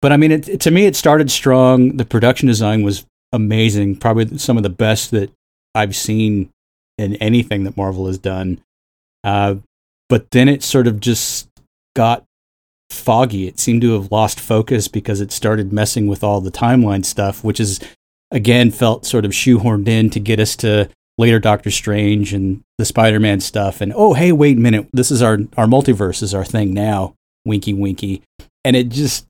but 0.02 0.12
I 0.12 0.18
mean, 0.18 0.32
it, 0.32 0.62
to 0.62 0.72
me, 0.72 0.86
it 0.86 0.96
started 0.96 1.32
strong. 1.32 1.98
The 1.98 2.06
production 2.06 2.48
design 2.48 2.84
was 2.84 3.06
amazing, 3.32 3.98
probably 3.98 4.38
some 4.38 4.58
of 4.58 4.64
the 4.64 4.70
best 4.70 5.12
that 5.12 5.32
I've 5.74 5.96
seen 5.96 6.50
in 6.98 7.16
anything 7.16 7.64
that 7.64 7.78
Marvel 7.78 8.08
has 8.08 8.18
done. 8.18 8.62
Uh, 9.24 9.56
but 10.10 10.32
then 10.32 10.48
it 10.48 10.64
sort 10.64 10.88
of 10.88 11.00
just 11.00 11.50
got 11.96 12.24
foggy. 12.90 13.48
It 13.48 13.60
seemed 13.60 13.82
to 13.82 13.94
have 13.94 14.12
lost 14.12 14.40
focus 14.40 14.88
because 14.88 15.22
it 15.22 15.32
started 15.32 15.74
messing 15.74 16.08
with 16.08 16.24
all 16.24 16.42
the 16.42 16.52
timeline 16.52 17.04
stuff, 17.04 17.44
which 17.44 17.60
is 17.60 17.80
again 18.32 18.72
felt 18.72 19.06
sort 19.06 19.26
of 19.26 19.32
shoehorned 19.32 19.88
in 19.88 20.10
to 20.12 20.20
get 20.20 20.40
us 20.40 20.56
to 20.58 20.90
later 21.18 21.40
Doctor 21.40 21.72
Strange 21.72 22.34
and 22.34 22.62
the 22.78 22.86
Spider 22.86 23.20
Man 23.20 23.40
stuff. 23.40 23.82
And 23.82 23.94
oh, 23.96 24.14
hey, 24.14 24.32
wait 24.32 24.58
a 24.58 24.60
minute, 24.60 24.88
this 24.94 25.12
is 25.12 25.22
our 25.22 25.40
our 25.58 25.66
multiverse 25.66 26.24
is 26.24 26.34
our 26.34 26.46
thing 26.46 26.74
now. 26.74 27.16
Winky, 27.46 27.74
winky, 27.74 28.22
and 28.66 28.76
it 28.76 28.90
just 28.90 29.26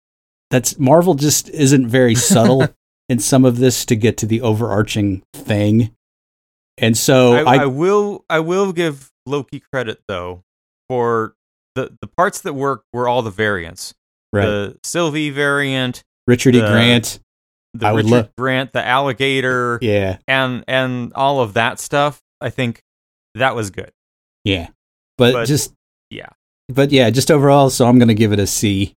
that's 0.49 0.79
Marvel 0.79 1.13
just 1.15 1.49
isn't 1.49 1.87
very 1.87 2.15
subtle 2.31 2.67
in 3.09 3.19
some 3.19 3.45
of 3.45 3.57
this 3.57 3.85
to 3.85 3.95
get 3.95 4.17
to 4.17 4.25
the 4.25 4.41
overarching 4.41 5.23
thing. 5.33 5.93
And 6.77 6.95
so 6.97 7.33
I, 7.33 7.55
I, 7.57 7.61
I 7.63 7.65
will 7.65 8.23
I 8.29 8.39
will 8.39 8.71
give 8.73 9.09
Loki 9.25 9.59
credit 9.59 9.99
though 10.07 10.43
for 10.89 11.33
the 11.75 11.95
the 12.01 12.07
parts 12.07 12.41
that 12.41 12.53
work 12.53 12.83
were 12.93 13.07
all 13.07 13.21
the 13.21 13.31
variants. 13.31 13.93
right, 14.33 14.45
The 14.45 14.77
Sylvie 14.83 15.29
variant, 15.31 16.03
Richard 16.27 16.55
E. 16.55 16.59
the- 16.59 16.67
Grant, 16.67 17.19
the 17.73 17.87
I 17.87 17.91
Richard 17.93 18.09
love- 18.09 18.29
Grant, 18.37 18.73
the 18.73 18.85
alligator, 18.85 19.79
yeah, 19.81 20.17
and 20.27 20.63
and 20.67 21.13
all 21.13 21.39
of 21.41 21.53
that 21.55 21.79
stuff. 21.79 22.21
I 22.41 22.49
think 22.51 22.81
that 23.35 23.55
was 23.55 23.69
good. 23.71 23.91
yeah, 24.43 24.67
but, 25.17 25.33
But- 25.33 25.45
just 25.47 25.73
yeah. 26.11 26.29
but 26.69 26.91
yeah, 26.91 27.09
just 27.09 27.31
overall. 27.31 27.69
So 27.71 27.85
I'm 27.87 27.97
gonna 27.99 28.13
give 28.13 28.31
it 28.33 28.39
a 28.39 28.47
C. 28.47 28.93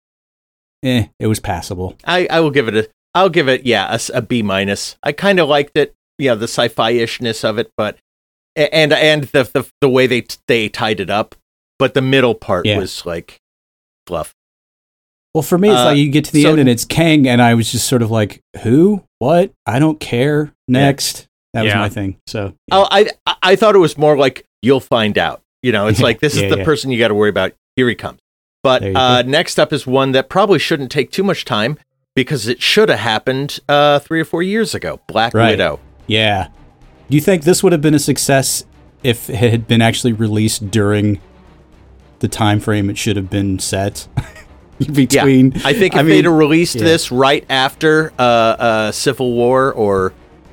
Eh, 0.83 1.07
it 1.19 1.27
was 1.27 1.41
passable. 1.41 1.97
I, 2.05 2.27
I 2.31 2.41
will 2.41 2.51
give 2.51 2.69
it 2.69 2.75
a 2.77 2.89
I'll 3.15 3.29
give 3.29 3.49
it 3.49 3.67
yeah 3.67 3.91
a, 3.91 3.95
s- 3.95 4.11
a 4.15 4.23
B 4.23 4.43
minus. 4.43 4.97
I 5.03 5.13
kind 5.13 5.39
of 5.41 5.49
liked 5.49 5.77
it, 5.77 5.95
yeah, 6.19 6.35
the 6.35 6.45
sci-fi 6.49 6.93
ishness 6.93 7.45
of 7.45 7.59
it, 7.59 7.71
but 7.77 7.99
and 8.57 8.93
and 8.93 9.25
the 9.25 9.43
the, 9.45 9.69
the 9.81 9.89
way 9.89 10.07
they 10.07 10.27
they 10.47 10.69
tied 10.69 11.01
it 11.01 11.11
up, 11.11 11.35
but 11.79 11.95
the 11.95 12.01
middle 12.03 12.35
part 12.35 12.67
Yeah. 12.67 12.79
was 12.79 13.05
like 13.05 13.39
fluff. 14.07 14.35
Well, 15.35 15.43
for 15.43 15.59
me, 15.59 15.69
it's 15.71 15.79
Uh, 15.79 15.85
like 15.87 15.99
you 15.99 16.09
get 16.11 16.25
to 16.27 16.33
the 16.33 16.43
so- 16.45 16.51
end 16.51 16.61
and 16.61 16.69
it's 16.69 16.85
Kang, 16.85 17.29
and 17.29 17.41
I 17.43 17.55
was 17.55 17.71
just 17.71 17.87
sort 17.87 18.03
of 18.03 18.11
like, 18.11 18.41
who, 18.63 19.05
what? 19.19 19.53
I 19.67 19.79
don't 19.79 20.01
care. 20.01 20.53
Next, 20.67 21.29
that 21.55 21.63
was 21.63 21.73
Yeah. 21.73 21.79
my 21.79 21.89
thing. 21.89 22.17
So 22.27 22.55
Oh, 22.73 22.89
I 22.91 23.11
I- 23.27 23.37
I 23.43 23.57
thought 23.57 23.75
it 23.75 23.79
was 23.81 23.99
more 23.99 24.17
like 24.17 24.45
you'll 24.63 24.81
find 24.81 25.19
out. 25.19 25.43
You 25.63 25.73
know, 25.73 25.89
it's 25.89 26.01
like 26.09 26.21
this 26.21 26.35
is 26.37 26.43
yeah, 26.43 26.49
the 26.51 26.59
yeah. 26.59 26.65
person 26.65 26.91
you 26.91 26.99
got 26.99 27.09
to 27.09 27.15
worry 27.15 27.29
about. 27.31 27.53
Here 27.77 27.89
he 27.89 27.95
comes. 27.95 28.19
But 28.63 28.83
uh, 28.95 29.23
next 29.23 29.59
up 29.59 29.73
is 29.73 29.87
one 29.87 30.13
that 30.13 30.29
probably 30.29 30.59
shouldn't 30.59 30.91
take 30.91 31.11
too 31.11 31.23
much 31.23 31.45
time 31.45 31.79
because 32.15 32.47
it 32.47 32.61
should 32.61 32.89
have 32.91 32.99
happened 32.99 33.59
uh, 33.69 33.99
three 34.01 34.21
or 34.21 34.25
four 34.25 34.43
years 34.43 34.75
ago. 34.75 35.01
Black 35.07 35.33
Right. 35.35 35.51
Widow. 35.53 35.81
yeah. 36.07 36.49
Do 37.09 37.17
you 37.17 37.21
think 37.21 37.43
this 37.43 37.63
would 37.63 37.73
have 37.73 37.81
been 37.81 37.95
a 37.95 37.99
success 37.99 38.65
if 39.03 39.29
it 39.31 39.37
had 39.37 39.67
been 39.67 39.83
actually 39.83 40.13
released 40.13 40.71
during 40.71 41.21
the 42.21 42.29
time 42.29 42.61
frame 42.61 42.89
it 42.91 42.97
should 42.99 43.17
have 43.17 43.29
been 43.31 43.59
set 43.59 44.07
between? 44.93 45.53
I 45.65 45.73
think 45.73 45.95
if 45.95 46.01
I 46.01 46.03
they'd 46.05 46.25
have 46.25 46.35
released 46.35 46.77
yeah. 46.77 46.85
this 46.85 47.11
right 47.11 47.45
after 47.51 48.13
uh, 48.19 48.23
uh, 48.23 48.93
Civil 48.93 49.33
War 49.33 49.73
or, 49.73 50.13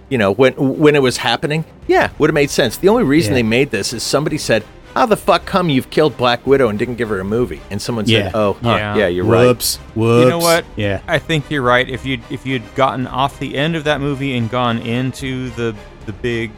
you 0.09 0.17
know, 0.17 0.31
when 0.31 0.53
when 0.55 0.95
it 0.95 1.01
was 1.01 1.17
happening, 1.17 1.63
yeah, 1.87 2.09
would 2.17 2.29
have 2.29 2.33
made 2.33 2.49
sense. 2.49 2.77
The 2.77 2.89
only 2.89 3.03
reason 3.03 3.33
Yeah. 3.33 3.37
they 3.39 3.43
made 3.43 3.69
this 3.71 3.93
is 3.93 4.01
somebody 4.01 4.37
said, 4.39 4.63
"How 4.97 5.05
the 5.05 5.15
fuck 5.15 5.45
come 5.45 5.69
you've 5.69 5.89
killed 5.91 6.17
Black 6.17 6.45
Widow 6.47 6.69
and 6.69 6.79
didn't 6.79 6.95
give 6.95 7.09
her 7.09 7.19
a 7.19 7.23
movie?" 7.23 7.61
And 7.69 7.79
someone 7.81 8.05
Yeah. 8.07 8.23
said, 8.23 8.31
"Oh, 8.35 8.57
huh, 8.63 8.69
Yeah. 8.75 8.95
yeah. 8.95 9.07
you're 9.07 9.25
right." 9.25 9.45
whoops, 9.45 9.77
whoops. 9.95 10.23
You 10.23 10.29
know 10.29 10.39
what? 10.39 10.65
Yeah, 10.75 11.01
I 11.07 11.19
think 11.19 11.51
you're 11.51 11.61
right. 11.61 11.87
If 11.87 12.05
you 12.05 12.19
if 12.31 12.45
you'd 12.45 12.63
gotten 12.75 13.05
off 13.05 13.37
the 13.39 13.55
end 13.55 13.75
of 13.75 13.83
that 13.83 14.01
movie 14.01 14.35
and 14.35 14.49
gone 14.49 14.79
into 14.79 15.49
the 15.51 15.75
the 16.07 16.13
big 16.13 16.51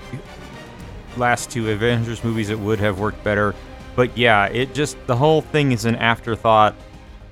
last 1.18 1.50
two 1.50 1.70
Avengers 1.70 2.24
movies, 2.24 2.50
it 2.50 2.60
would 2.60 2.80
have 2.80 3.00
worked 3.00 3.24
better. 3.24 3.54
But 3.96 4.18
yeah, 4.18 4.46
it 4.46 4.74
just 4.74 4.96
the 5.08 5.16
whole 5.18 5.42
thing 5.42 5.72
is 5.72 5.86
an 5.86 5.96
afterthought. 5.96 6.76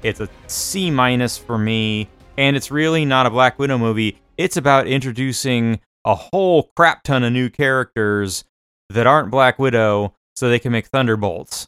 It's 0.03 0.19
a 0.19 0.27
C 0.47 0.91
minus 0.91 1.37
for 1.37 1.57
me, 1.57 2.09
and 2.37 2.55
it's 2.55 2.69
really 2.71 3.05
not 3.05 3.25
a 3.25 3.29
Black 3.29 3.57
Widow 3.59 3.77
movie. 3.77 4.19
It's 4.37 4.57
about 4.57 4.87
introducing 4.87 5.79
a 6.05 6.15
whole 6.15 6.71
crap 6.75 7.03
ton 7.03 7.23
of 7.23 7.33
new 7.33 7.49
characters 7.49 8.43
that 8.89 9.07
aren't 9.07 9.29
Black 9.31 9.57
Widow 9.59 10.13
so 10.37 10.49
they 10.49 10.59
can 10.59 10.71
make 10.71 10.85
Thunderbolts 10.87 11.67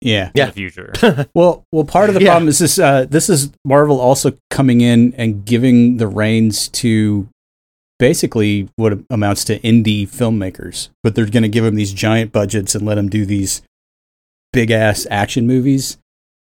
Yeah. 0.00 0.26
in 0.26 0.32
Yeah. 0.36 0.46
the 0.46 0.52
future. 0.52 0.92
Well, 1.34 1.64
well, 1.72 1.84
part 1.84 2.08
of 2.08 2.14
the 2.14 2.22
Yeah. 2.22 2.30
problem 2.30 2.48
is 2.48 2.58
this. 2.58 2.78
Uh, 2.78 3.06
this 3.08 3.28
is 3.28 3.50
Marvel 3.64 4.00
also 4.00 4.36
coming 4.50 4.80
in 4.80 5.12
and 5.16 5.44
giving 5.44 5.96
the 5.96 6.06
reins 6.06 6.68
to 6.68 7.28
basically 7.98 8.68
what 8.76 8.98
amounts 9.10 9.44
to 9.44 9.58
indie 9.60 10.08
filmmakers, 10.08 10.88
but 11.02 11.14
they're 11.14 11.26
going 11.26 11.42
to 11.42 11.48
give 11.48 11.64
them 11.64 11.74
these 11.76 11.92
giant 11.92 12.32
budgets 12.32 12.74
and 12.74 12.84
let 12.84 12.96
them 12.96 13.08
do 13.08 13.24
these 13.24 13.62
big 14.52 14.70
ass 14.70 15.06
action 15.10 15.46
movies, 15.46 15.98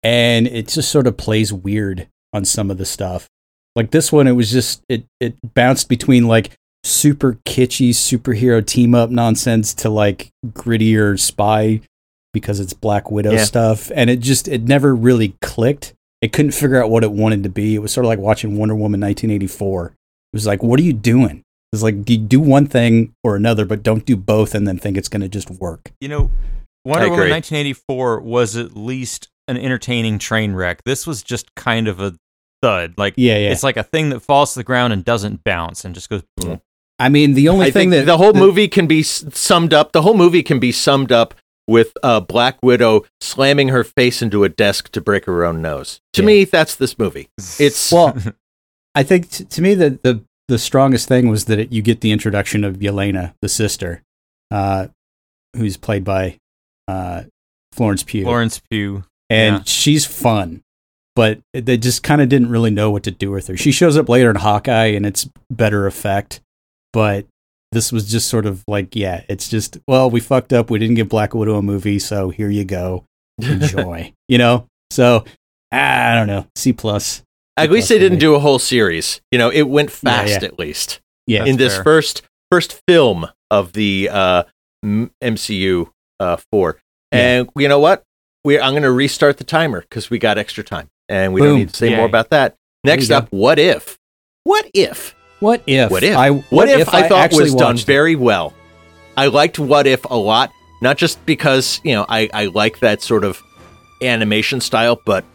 and 0.04 0.47
it 0.47 0.67
just 0.67 0.89
sort 0.91 1.08
of 1.08 1.17
plays 1.17 1.52
weird 1.54 2.08
on 2.34 2.45
some 2.45 2.71
of 2.71 2.78
the 2.78 2.86
stuff. 2.86 3.28
Like 3.76 3.91
this 3.91 4.12
one, 4.12 4.28
it 4.28 4.32
was 4.34 4.52
just 4.52 4.82
it 4.89 5.06
it 5.19 5.36
bounced 5.54 5.89
between 5.89 6.28
like 6.28 6.52
super 6.84 7.34
kitschy 7.46 7.89
superhero 7.89 8.65
team 8.65 8.96
up 8.96 9.10
nonsense 9.10 9.74
to 9.76 9.89
like 9.89 10.30
grittier 10.48 11.20
spy 11.20 11.82
because 12.34 12.60
it's 12.60 12.74
Black 12.74 13.12
Widow 13.12 13.34
Yeah. 13.34 13.44
stuff, 13.44 13.91
and 13.94 14.10
it 14.10 14.20
just 14.20 14.48
it 14.48 14.63
never 14.63 14.96
really 14.96 15.36
clicked. 15.41 15.94
It 16.22 16.32
couldn't 16.34 16.52
figure 16.52 16.82
out 16.82 16.89
what 16.89 17.04
it 17.04 17.12
wanted 17.12 17.44
to 17.44 17.50
be. 17.50 17.76
It 17.76 17.80
was 17.80 17.91
sort 17.91 18.06
of 18.06 18.10
like 18.10 18.20
watching 18.20 18.58
Wonder 18.58 18.76
Woman 18.76 19.02
1984. 19.02 19.86
It 19.88 19.94
was 20.34 20.46
like, 20.48 20.62
what 20.63 20.80
are 20.80 20.84
you 20.84 20.94
doing? 20.94 21.38
It 21.39 21.76
was 21.76 21.84
like, 21.84 22.04
do 22.06 22.13
you 22.13 22.20
do 22.20 22.39
one 22.39 22.67
thing 22.67 23.13
or 23.24 23.36
another, 23.36 23.65
but 23.65 23.82
don't 23.84 24.06
do 24.06 24.15
both, 24.15 24.54
and 24.56 24.67
then 24.67 24.78
think 24.78 24.98
it's 24.98 25.10
going 25.10 25.22
to 25.22 25.30
just 25.30 25.50
work. 25.50 25.91
you 26.00 26.08
know, 26.08 26.30
Wonder 26.86 27.10
Woman 27.10 27.30
1984 27.30 28.22
was 28.22 28.56
at 28.56 28.76
least 28.76 29.30
an 29.48 29.58
entertaining 29.58 30.20
train 30.20 30.54
wreck. 30.54 30.84
This 30.84 31.06
was 31.08 31.22
just 31.24 31.54
kind 31.56 31.88
of 31.88 32.00
a 32.00 32.15
thud. 32.62 32.94
Like 32.98 33.13
Yeah, 33.17 33.38
yeah. 33.38 33.52
it's 33.52 33.63
like 33.63 33.78
a 33.78 33.84
thing 33.84 34.10
that 34.10 34.20
falls 34.22 34.54
to 34.54 34.60
the 34.60 34.63
ground 34.63 34.94
and 34.94 35.04
doesn't 35.04 35.44
bounce 35.44 35.84
and 35.86 35.94
just 35.96 36.10
goes. 36.10 36.24
boom. 36.38 36.62
I 37.01 37.09
mean, 37.09 37.33
the 37.33 37.49
only 37.49 37.67
I 37.67 37.71
thing 37.71 37.89
that 37.89 38.05
the 38.05 38.17
whole 38.17 38.33
movie 38.33 38.67
can 38.67 38.87
be 38.87 39.01
summed 39.03 39.73
up. 39.73 39.91
The 39.91 40.03
whole 40.03 40.13
movie 40.13 40.43
can 40.43 40.59
be 40.59 40.71
summed 40.71 41.11
up 41.11 41.33
with 41.67 41.93
uh, 42.03 42.19
Black 42.19 42.57
Widow 42.61 43.05
slamming 43.19 43.69
her 43.69 43.83
face 43.83 44.21
into 44.21 44.43
a 44.43 44.49
desk 44.49 44.91
to 44.91 45.01
break 45.01 45.25
her 45.25 45.43
own 45.45 45.61
nose. 45.61 45.99
To 46.13 46.21
Yeah. 46.21 46.25
me, 46.27 46.43
that's 46.45 46.75
this 46.75 46.97
movie. 46.99 47.29
It's 47.59 47.91
Well, 47.91 48.15
I 48.95 49.03
think 49.03 49.29
t- 49.29 49.45
to 49.45 49.61
me 49.61 49.73
the, 49.73 49.99
the 50.03 50.23
the 50.47 50.57
strongest 50.59 51.07
thing 51.07 51.29
was 51.29 51.45
that 51.45 51.59
it, 51.59 51.71
you 51.71 51.81
get 51.81 52.01
the 52.01 52.11
introduction 52.11 52.63
of 52.65 52.77
Yelena, 52.77 53.33
the 53.41 53.47
sister, 53.47 54.03
uh, 54.51 54.87
who's 55.55 55.77
played 55.77 56.03
by 56.03 56.37
uh, 56.89 57.23
Florence 57.71 58.03
Pugh, 58.03 58.23
Florence 58.23 58.59
Pugh. 58.69 59.03
and 59.29 59.57
yeah. 59.57 59.63
she's 59.65 60.05
fun, 60.05 60.61
but 61.15 61.39
they 61.53 61.77
just 61.77 62.03
kind 62.03 62.21
of 62.21 62.27
didn't 62.27 62.49
really 62.49 62.71
know 62.71 62.91
what 62.91 63.03
to 63.03 63.11
do 63.11 63.31
with 63.31 63.47
her. 63.47 63.55
She 63.55 63.71
shows 63.71 63.95
up 63.95 64.09
later 64.09 64.29
in 64.29 64.35
Hawkeye, 64.35 64.87
and 64.87 65.05
it's 65.05 65.29
better 65.49 65.87
effect, 65.87 66.41
but 66.93 67.25
this 67.71 67.91
was 67.91 68.10
just 68.10 68.27
sort 68.27 68.45
of 68.45 68.63
like, 68.67 68.95
yeah, 68.95 69.23
it's 69.30 69.47
just 69.47 69.77
well, 69.88 70.10
we 70.10 70.19
fucked 70.19 70.54
up. 70.54 70.69
We 70.69 70.80
didn't 70.80 70.95
give 70.95 71.10
Black 71.10 71.34
Widow 71.34 71.58
a 71.58 71.62
movie, 71.62 71.99
so 71.99 72.30
here 72.30 72.49
you 72.49 72.65
go, 72.65 73.06
enjoy. 73.41 74.13
you 74.27 74.38
know, 74.38 74.67
so 74.89 75.23
I 75.71 76.15
don't 76.15 76.27
know, 76.27 76.47
C 76.56 76.73
plus. 76.73 77.23
at 77.58 77.71
least 77.71 77.89
they 77.89 77.99
didn't 77.99 78.17
me. 78.17 78.21
do 78.21 78.36
a 78.36 78.39
whole 78.39 78.60
series. 78.60 79.21
You 79.32 79.39
know, 79.39 79.49
it 79.49 79.63
went 79.63 79.91
fast 79.91 80.41
yeah. 80.41 80.47
at 80.47 80.60
least 80.60 80.99
Yeah, 81.27 81.45
in 81.45 81.58
this 81.58 81.75
fair. 81.75 81.84
first 81.84 82.21
first 82.51 82.82
film 82.88 83.27
of 83.49 83.73
the 83.73 84.10
uh, 84.12 84.43
MCU 84.84 85.89
uh, 86.19 86.38
four. 86.51 86.77
Yeah. 87.12 87.19
And 87.19 87.49
you 87.58 87.67
know 87.67 87.80
what? 87.80 88.04
We 88.43 88.60
I'm 88.60 88.71
going 88.73 88.84
to 88.84 88.91
restart 88.91 89.38
the 89.38 89.43
timer 89.43 89.82
because 89.82 90.10
we 90.10 90.19
got 90.19 90.38
extra 90.38 90.63
time, 90.63 90.88
and 91.08 91.34
we 91.34 91.41
don't 91.41 91.58
need 91.60 91.69
to 91.69 91.75
say 91.75 91.89
Yay. 91.91 91.95
more 91.97 92.06
about 92.06 92.30
that. 92.32 92.56
Next 92.84 93.10
you 93.10 93.15
up, 93.15 93.27
what 93.32 93.60
if? 93.60 93.97
What 94.43 94.69
if? 94.73 95.15
What 95.41 95.63
if? 95.67 95.91
What 95.91 96.04
if? 96.04 96.15
I, 96.15 96.30
what, 96.30 96.69
if, 96.69 96.93
I, 96.93 97.08
thought 97.10 97.34
was 97.34 97.54
done 97.56 97.75
it? 97.75 97.82
very 97.84 98.15
well? 98.15 98.54
I 99.17 99.25
liked 99.27 99.60
What 99.60 99.88
If 99.88 100.06
a 100.06 100.15
lot, 100.15 100.51
not 100.82 100.97
just 100.97 101.23
because 101.25 101.82
you 101.84 101.93
know 101.93 102.06
I 102.08 102.30
I 102.34 102.45
like 102.45 102.80
that 102.80 103.01
sort 103.01 103.23
of 103.23 103.41
animation 104.01 104.62
style, 104.62 105.01
but 105.04 105.25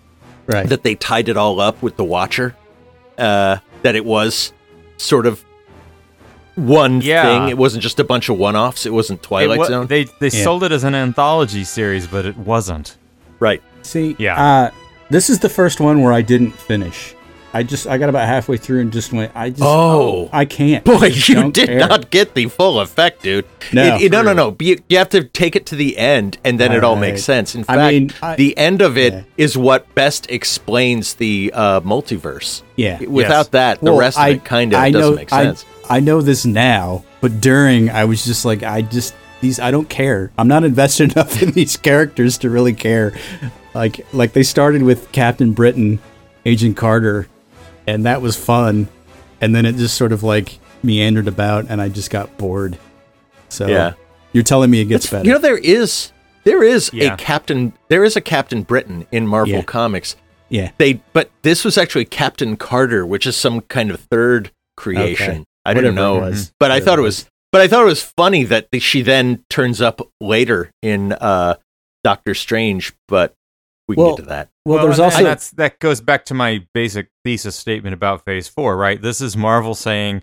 right? 0.46 0.68
that 0.68 0.82
they 0.84 0.94
tied 0.94 1.28
it 1.28 1.36
all 1.36 1.60
up 1.60 1.82
with 1.82 1.96
the 1.96 2.04
Watcher. 2.04 2.56
Uh, 3.18 3.58
that 3.82 3.96
it 3.96 4.04
was 4.04 4.52
sort 4.96 5.26
of 5.26 5.44
one 6.54 7.00
Yeah. 7.00 7.22
thing. 7.24 7.48
It 7.48 7.58
wasn't 7.58 7.82
just 7.82 7.98
a 7.98 8.04
bunch 8.04 8.28
of 8.28 8.38
one-offs. 8.38 8.86
It 8.86 8.92
wasn't 8.92 9.22
Twilight 9.22 9.56
It 9.56 9.58
wa- 9.58 9.64
Zone. 9.66 9.86
They 9.88 10.04
they 10.20 10.28
Yeah. 10.28 10.44
sold 10.44 10.62
it 10.62 10.70
as 10.72 10.84
an 10.84 10.94
anthology 10.94 11.64
series, 11.64 12.06
but 12.06 12.24
it 12.26 12.36
wasn't. 12.38 12.96
right. 13.40 13.60
See, 13.82 14.14
Yeah. 14.18 14.40
Uh, 14.42 14.70
this 15.10 15.28
is 15.28 15.40
the 15.40 15.48
first 15.48 15.80
one 15.80 16.00
where 16.02 16.12
I 16.12 16.22
didn't 16.22 16.52
finish. 16.52 17.14
I 17.56 17.62
just 17.62 17.86
I 17.86 17.96
got 17.98 18.08
about 18.08 18.26
halfway 18.26 18.56
through 18.56 18.80
and 18.80 18.92
just 18.92 19.12
went. 19.12 19.32
I 19.34 19.50
just 19.50 19.62
Oh. 19.64 20.28
I 20.32 20.44
can't. 20.44 20.84
Boy, 20.84 20.98
I 21.02 21.06
you 21.06 21.50
did 21.50 21.68
care. 21.68 21.78
not 21.78 22.10
get 22.10 22.34
the 22.34 22.46
full 22.48 22.80
effect, 22.80 23.22
dude. 23.22 23.46
No. 23.72 23.96
It- 23.96 24.02
it- 24.02 24.12
no, 24.12 24.22
no, 24.22 24.32
no. 24.32 24.54
You, 24.60 24.78
you 24.88 24.98
have 24.98 25.08
to 25.10 25.24
take 25.24 25.56
it 25.56 25.66
to 25.66 25.76
the 25.76 25.96
end, 25.96 26.38
and 26.44 26.60
then 26.60 26.72
it 26.72 26.84
all 26.84 26.96
makes 26.96 27.22
sense. 27.24 27.54
In 27.54 27.62
I 27.62 27.76
fact, 27.76 27.92
mean, 27.94 28.10
I- 28.22 28.36
the 28.36 28.56
end 28.58 28.82
of 28.82 28.98
it 28.98 29.24
is 29.36 29.56
Yeah. 29.56 29.62
what 29.62 29.94
best 29.94 30.30
explains 30.30 31.14
the 31.14 31.50
uh, 31.54 31.80
multiverse. 31.80 32.62
Yeah. 32.76 33.02
Without 33.04 33.52
that, 33.52 33.80
the 33.80 33.86
Well, 33.92 33.98
rest 34.00 34.18
of 34.18 34.24
I- 34.24 34.28
it 34.30 34.44
kind 34.44 34.72
of 34.72 34.80
I 34.80 34.90
doesn't 34.90 35.10
know, 35.10 35.16
make 35.16 35.32
I- 35.32 35.44
sense. 35.44 35.64
I, 35.88 36.00
know 36.00 36.20
this 36.20 36.44
now, 36.44 37.04
but 37.20 37.40
during 37.40 37.90
I 37.90 38.04
was 38.04 38.24
just 38.24 38.44
like, 38.44 38.62
I 38.62 38.82
just 38.82 39.14
these 39.40 39.60
I 39.60 39.70
don't 39.70 39.88
care. 39.88 40.30
I'm 40.36 40.48
not 40.48 40.64
invested 40.64 41.12
enough 41.16 41.42
in 41.42 41.52
these 41.52 41.76
characters 41.76 42.38
to 42.38 42.50
really 42.50 42.72
care. 42.74 43.12
Like 43.74 44.04
like 44.12 44.32
they 44.32 44.42
started 44.42 44.82
with 44.82 45.12
Captain 45.12 45.52
Britain, 45.52 45.98
Agent 46.44 46.76
Carter, 46.76 47.28
and 47.86 48.04
that 48.06 48.20
was 48.22 48.36
fun, 48.36 48.88
and 49.40 49.54
then 49.54 49.66
it 49.66 49.76
just 49.76 49.96
sort 49.96 50.12
of 50.12 50.22
like 50.22 50.58
meandered 50.82 51.28
about, 51.28 51.66
and 51.68 51.80
I 51.80 51.88
just 51.88 52.10
got 52.10 52.36
bored. 52.38 52.78
So 53.48 53.66
Yeah. 53.66 53.92
you're 54.32 54.42
telling 54.44 54.70
me 54.70 54.80
it 54.80 54.86
gets 54.86 55.06
It's- 55.06 55.18
better. 55.20 55.26
You 55.26 55.34
know, 55.34 55.40
there 55.40 55.58
is 55.58 56.12
there 56.44 56.62
is 56.62 56.90
Yeah. 56.92 57.14
a 57.14 57.16
Captain 57.16 57.72
there 57.88 58.04
is 58.04 58.16
a 58.16 58.20
Captain 58.20 58.62
Britain 58.62 59.06
in 59.10 59.26
Marvel 59.26 59.56
Yeah. 59.56 59.62
Comics. 59.62 60.14
yeah. 60.48 60.70
They 60.78 61.00
but 61.12 61.30
this 61.42 61.64
was 61.64 61.76
actually 61.76 62.04
Captain 62.04 62.56
Carter, 62.56 63.04
which 63.06 63.26
is 63.26 63.36
some 63.36 63.62
kind 63.62 63.90
of 63.90 64.00
third 64.10 64.50
creation. 64.76 65.30
Okay. 65.30 65.44
I 65.64 65.74
didn't 65.74 65.96
know, 65.96 66.20
was. 66.20 66.52
but 66.60 66.70
I 66.70 66.78
thought 66.80 66.98
it 66.98 67.02
it 67.02 67.04
was. 67.04 67.26
But 67.52 67.60
I 67.62 67.68
thought 67.68 67.82
it 67.82 67.86
was 67.86 68.02
funny 68.16 68.44
that 68.44 68.68
she 68.78 69.02
then 69.02 69.42
turns 69.48 69.80
up 69.80 70.00
later 70.20 70.70
in 70.82 71.12
uh, 71.14 71.54
Doctor 72.04 72.34
Strange. 72.34 72.92
But 73.08 73.34
we 73.88 73.94
can 73.96 74.04
Well, 74.04 74.16
get 74.16 74.22
to 74.22 74.28
that. 74.28 74.48
Well, 74.64 74.82
there's 74.84 74.98
and 74.98 75.04
also 75.04 75.22
that's 75.22 75.50
that 75.52 75.78
goes 75.78 76.00
back 76.00 76.24
to 76.26 76.34
my 76.34 76.66
basic 76.74 77.08
thesis 77.24 77.56
statement 77.56 77.94
about 77.94 78.24
Phase 78.24 78.48
Four, 78.48 78.76
right? 78.76 79.00
This 79.00 79.20
is 79.20 79.36
Marvel 79.36 79.74
saying 79.74 80.22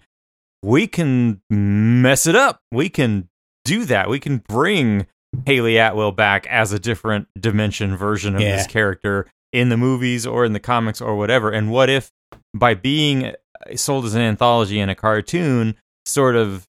we 0.61 0.87
can 0.87 1.41
mess 1.49 2.25
it 2.27 2.35
up. 2.35 2.61
We 2.71 2.89
can 2.89 3.29
do 3.65 3.85
that. 3.85 4.09
We 4.09 4.19
can 4.19 4.43
bring 4.47 5.07
Hayley 5.45 5.77
Atwell 5.77 6.11
back 6.11 6.45
as 6.47 6.71
a 6.71 6.79
different 6.79 7.27
dimension 7.39 7.95
version 7.95 8.35
of 8.35 8.41
Yeah. 8.41 8.57
this 8.57 8.67
character 8.67 9.27
in 9.51 9.69
the 9.69 9.77
movies 9.77 10.25
or 10.25 10.45
in 10.45 10.53
the 10.53 10.59
comics 10.59 10.99
or 11.01 11.15
whatever. 11.15 11.49
And 11.51 11.71
what 11.71 11.89
if 11.89 12.11
by 12.53 12.73
being 12.73 13.27
uh, 13.27 13.33
sold 13.75 14.05
as 14.05 14.15
an 14.15 14.21
anthology 14.21 14.79
and 14.79 14.89
a 14.91 14.95
cartoon, 14.95 15.75
sort 16.05 16.35
of 16.35 16.67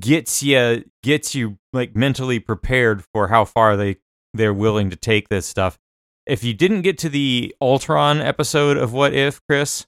gets 0.00 0.42
you 0.42 0.84
gets 1.02 1.34
you 1.34 1.56
like 1.72 1.94
mentally 1.96 2.38
prepared 2.38 3.02
for 3.14 3.28
how 3.28 3.44
far 3.44 3.76
they 3.76 3.96
they're 4.34 4.52
willing 4.54 4.90
to 4.90 4.96
take 4.96 5.28
this 5.28 5.46
stuff. 5.46 5.78
If 6.26 6.42
you 6.44 6.54
didn't 6.54 6.82
get 6.82 6.98
to 6.98 7.08
the 7.08 7.54
Ultron 7.60 8.20
episode 8.20 8.76
of 8.76 8.92
What 8.92 9.14
If, 9.14 9.40
Chris, 9.48 9.86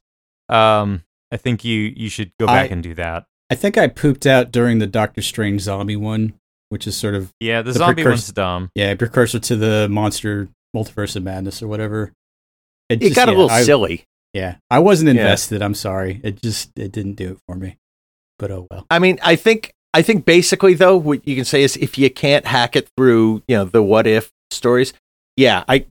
um, 0.48 1.02
I 1.32 1.36
think 1.36 1.64
you 1.64 1.92
you 1.96 2.08
should 2.08 2.32
go 2.38 2.46
back 2.46 2.70
I- 2.70 2.72
and 2.72 2.82
do 2.82 2.94
that. 2.94 3.24
I 3.50 3.54
think 3.54 3.78
I 3.78 3.86
pooped 3.88 4.26
out 4.26 4.52
during 4.52 4.78
the 4.78 4.86
Doctor 4.86 5.22
Strange 5.22 5.62
zombie 5.62 5.96
one, 5.96 6.34
which 6.68 6.86
is 6.86 6.96
sort 6.96 7.14
of 7.14 7.32
Yeah, 7.40 7.62
the, 7.62 7.72
The 7.72 7.78
zombie 7.78 8.02
precursor- 8.02 8.10
one's 8.10 8.32
dumb. 8.32 8.70
yeah 8.74 8.94
precursor 8.94 9.38
to 9.38 9.56
the 9.56 9.88
monster 9.90 10.48
multiverse 10.76 11.16
of 11.16 11.22
madness 11.22 11.62
or 11.62 11.66
whatever. 11.68 12.12
It 12.90 13.00
just- 13.00 13.14
got 13.16 13.28
a 13.28 13.32
yeah, 13.32 13.36
little 13.38 13.50
I- 13.50 13.62
silly. 13.62 14.04
Yeah, 14.34 14.56
I 14.70 14.78
wasn't 14.80 15.06
Yeah. 15.08 15.22
invested. 15.22 15.62
I'm 15.62 15.74
sorry. 15.74 16.20
It 16.22 16.42
just 16.42 16.70
it 16.78 16.92
didn't 16.92 17.14
do 17.14 17.32
it 17.32 17.38
for 17.48 17.54
me. 17.56 17.78
But 18.38 18.50
oh 18.50 18.66
well. 18.70 18.86
I 18.90 18.98
mean, 18.98 19.18
I 19.22 19.34
think 19.36 19.72
I 19.94 20.02
think 20.02 20.24
basically 20.26 20.74
though, 20.74 20.96
what 20.98 21.26
you 21.26 21.34
can 21.34 21.46
say 21.46 21.62
is 21.62 21.76
if 21.78 21.96
you 21.98 22.10
can't 22.10 22.46
hack 22.46 22.76
it 22.76 22.88
through, 22.96 23.42
you 23.48 23.56
know, 23.56 23.64
the 23.64 23.82
what 23.82 24.06
if 24.06 24.30
stories, 24.50 24.92
yeah, 25.36 25.64
I 25.66 25.86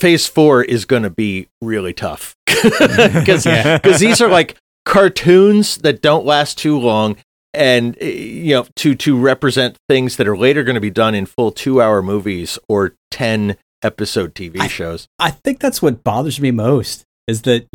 phase 0.00 0.26
four 0.26 0.62
is 0.62 0.84
going 0.84 1.02
to 1.02 1.10
be 1.10 1.48
really 1.60 1.92
tough 1.92 2.36
because 2.46 3.44
Yeah. 3.46 3.78
these 3.78 4.20
are 4.20 4.28
like 4.28 4.56
cartoons 4.84 5.78
that 5.78 6.02
don't 6.02 6.24
last 6.26 6.58
too 6.58 6.78
long. 6.78 7.16
And 7.54 7.96
eh, 8.00 8.06
you 8.10 8.54
know, 8.54 8.66
to 8.76 8.94
to 8.94 9.18
represent 9.18 9.76
things 9.88 10.16
that 10.16 10.26
are 10.26 10.36
later 10.36 10.62
going 10.64 10.74
to 10.76 10.80
be 10.80 10.90
done 10.90 11.14
in 11.14 11.26
full 11.26 11.52
two-hour 11.52 12.00
movies 12.02 12.58
or 12.68 12.94
ten 13.10 13.56
episode 13.82 14.34
TV 14.34 14.58
I- 14.60 14.68
shows. 14.68 15.06
I 15.18 15.32
think 15.32 15.60
that's 15.60 15.82
what 15.82 16.02
bothers 16.02 16.40
me 16.40 16.50
most 16.50 17.04
is 17.28 17.42
that 17.42 17.66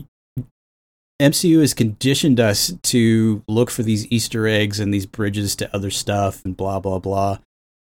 MCU 1.22 1.62
has 1.62 1.74
conditioned 1.74 2.40
us 2.40 2.74
to 2.84 3.44
look 3.48 3.70
for 3.72 3.82
these 3.84 4.06
Easter 4.12 4.48
eggs 4.48 4.80
and 4.80 4.94
these 4.94 5.06
bridges 5.06 5.56
to 5.58 5.76
other 5.76 5.90
stuff 5.92 6.44
and 6.46 6.56
blah 6.56 6.80
blah 6.80 7.00
blah, 7.00 7.38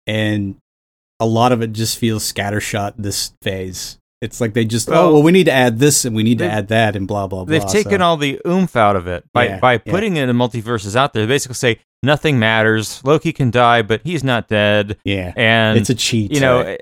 and 0.06 0.56
a 1.18 1.26
lot 1.26 1.52
of 1.52 1.60
it 1.62 1.72
just 1.72 1.98
feels 1.98 2.30
scattershot 2.30 2.94
this 2.98 3.32
phase. 3.42 3.98
It's 4.20 4.40
like 4.40 4.52
they 4.52 4.64
just 4.66 4.88
oh, 4.88 4.92
Well, 4.92 5.02
oh 5.06 5.12
well 5.14 5.22
we 5.22 5.32
need 5.32 5.44
to 5.44 5.52
add 5.52 5.78
this 5.78 6.04
and 6.04 6.14
we 6.14 6.22
need 6.22 6.38
to 6.38 6.50
add 6.50 6.68
that 6.68 6.94
and 6.96 7.08
blah 7.08 7.26
blah 7.26 7.44
blah. 7.44 7.58
They've 7.58 7.66
taken 7.70 8.00
so- 8.00 8.04
all 8.04 8.16
the 8.16 8.40
oomph 8.46 8.76
out 8.76 8.96
of 8.96 9.06
it 9.06 9.24
by 9.32 9.46
Yeah, 9.46 9.60
by 9.60 9.72
yeah. 9.74 9.78
putting 9.86 10.16
in 10.16 10.28
the 10.28 10.34
multiverses 10.34 10.94
out 10.96 11.12
there. 11.14 11.24
They 11.26 11.32
basically 11.34 11.54
say 11.54 11.78
nothing 12.02 12.38
matters. 12.38 13.02
Loki 13.04 13.32
can 13.32 13.50
die, 13.50 13.82
but 13.82 14.02
he's 14.04 14.22
not 14.22 14.48
dead, 14.48 14.98
yeah. 15.04 15.32
and 15.36 15.78
it's 15.78 15.88
a 15.90 15.94
cheat. 15.94 16.32
you 16.32 16.40
know, 16.40 16.76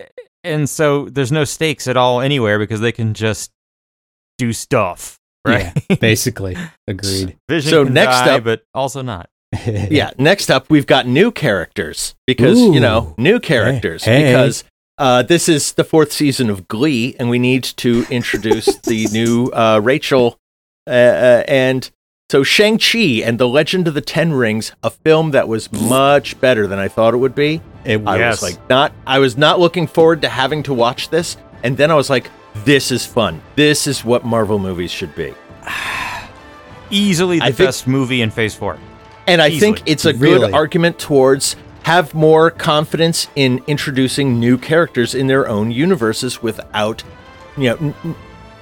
and 0.44 0.68
so 0.68 1.08
there's 1.08 1.30
no 1.32 1.44
stakes 1.44 1.86
at 1.86 1.96
all 1.96 2.20
anywhere 2.20 2.58
because 2.58 2.80
they 2.80 2.92
can 2.92 3.14
just 3.14 3.52
do 4.38 4.52
stuff, 4.52 5.18
right? 5.46 5.72
Yeah, 5.88 5.96
basically 6.00 6.56
agreed. 6.88 7.36
Vision 7.48 7.70
So 7.70 7.84
can 7.84 7.94
next 7.94 8.16
die, 8.24 8.36
up- 8.36 8.44
but 8.44 8.62
also 8.74 9.02
not. 9.02 9.30
yeah. 9.66 10.10
Next 10.18 10.50
up, 10.50 10.68
we've 10.70 10.86
got 10.86 11.06
new 11.06 11.30
characters 11.32 12.14
because 12.26 12.58
you 12.60 12.80
know 12.80 13.14
new 13.16 13.40
characters 13.40 14.04
Hey. 14.04 14.24
because 14.24 14.62
uh, 14.98 15.22
this 15.22 15.48
is 15.48 15.72
the 15.72 15.84
fourth 15.84 16.12
season 16.12 16.50
of 16.50 16.68
Glee, 16.68 17.14
and 17.18 17.30
we 17.30 17.38
need 17.38 17.64
to 17.64 18.04
introduce 18.10 18.66
the 18.82 19.06
new 19.12 19.46
uh, 19.52 19.80
Rachel 19.82 20.38
uh, 20.86 20.90
uh, 20.90 21.44
and. 21.48 21.90
So 22.30 22.42
Shang-Chi 22.42 23.22
and 23.24 23.38
the 23.38 23.48
Legend 23.48 23.88
of 23.88 23.94
the 23.94 24.02
Ten 24.02 24.34
Rings, 24.34 24.72
a 24.82 24.90
film 24.90 25.30
that 25.30 25.48
was 25.48 25.72
much 25.72 26.38
better 26.42 26.66
than 26.66 26.78
I 26.78 26.86
thought 26.86 27.14
it 27.14 27.16
would 27.16 27.34
be. 27.34 27.62
It 27.86 28.06
I 28.06 28.18
Yes. 28.18 28.42
was 28.42 28.52
like 28.52 28.68
not 28.68 28.92
I 29.06 29.18
was 29.18 29.38
not 29.38 29.58
looking 29.60 29.86
forward 29.86 30.20
to 30.20 30.28
having 30.28 30.62
to 30.64 30.74
watch 30.74 31.08
this 31.08 31.38
and 31.62 31.74
then 31.78 31.90
I 31.90 31.94
was 31.94 32.10
like 32.10 32.30
this 32.66 32.92
is 32.92 33.06
fun. 33.06 33.40
This 33.56 33.86
is 33.86 34.04
what 34.04 34.26
Marvel 34.26 34.58
movies 34.58 34.90
should 34.90 35.14
be. 35.14 35.32
Easily 36.90 37.38
the 37.38 37.44
I 37.46 37.52
think- 37.52 37.68
best 37.68 37.86
movie 37.86 38.20
in 38.20 38.30
Phase 38.30 38.54
Four. 38.54 38.76
And 39.26 39.40
I 39.40 39.48
Easily. 39.48 39.76
think 39.76 39.88
it's 39.88 40.04
a 40.04 40.12
Really? 40.12 40.38
good 40.48 40.52
argument 40.54 40.98
towards 40.98 41.56
have 41.88 42.12
more 42.12 42.50
confidence 42.50 43.28
in 43.34 43.64
introducing 43.66 44.38
new 44.38 44.58
characters 44.58 45.14
in 45.14 45.26
their 45.26 45.48
own 45.48 45.70
universes 45.70 46.42
without 46.42 47.02
you 47.56 47.70
know 47.70 47.76
n- 47.76 47.94
n- 48.04 48.14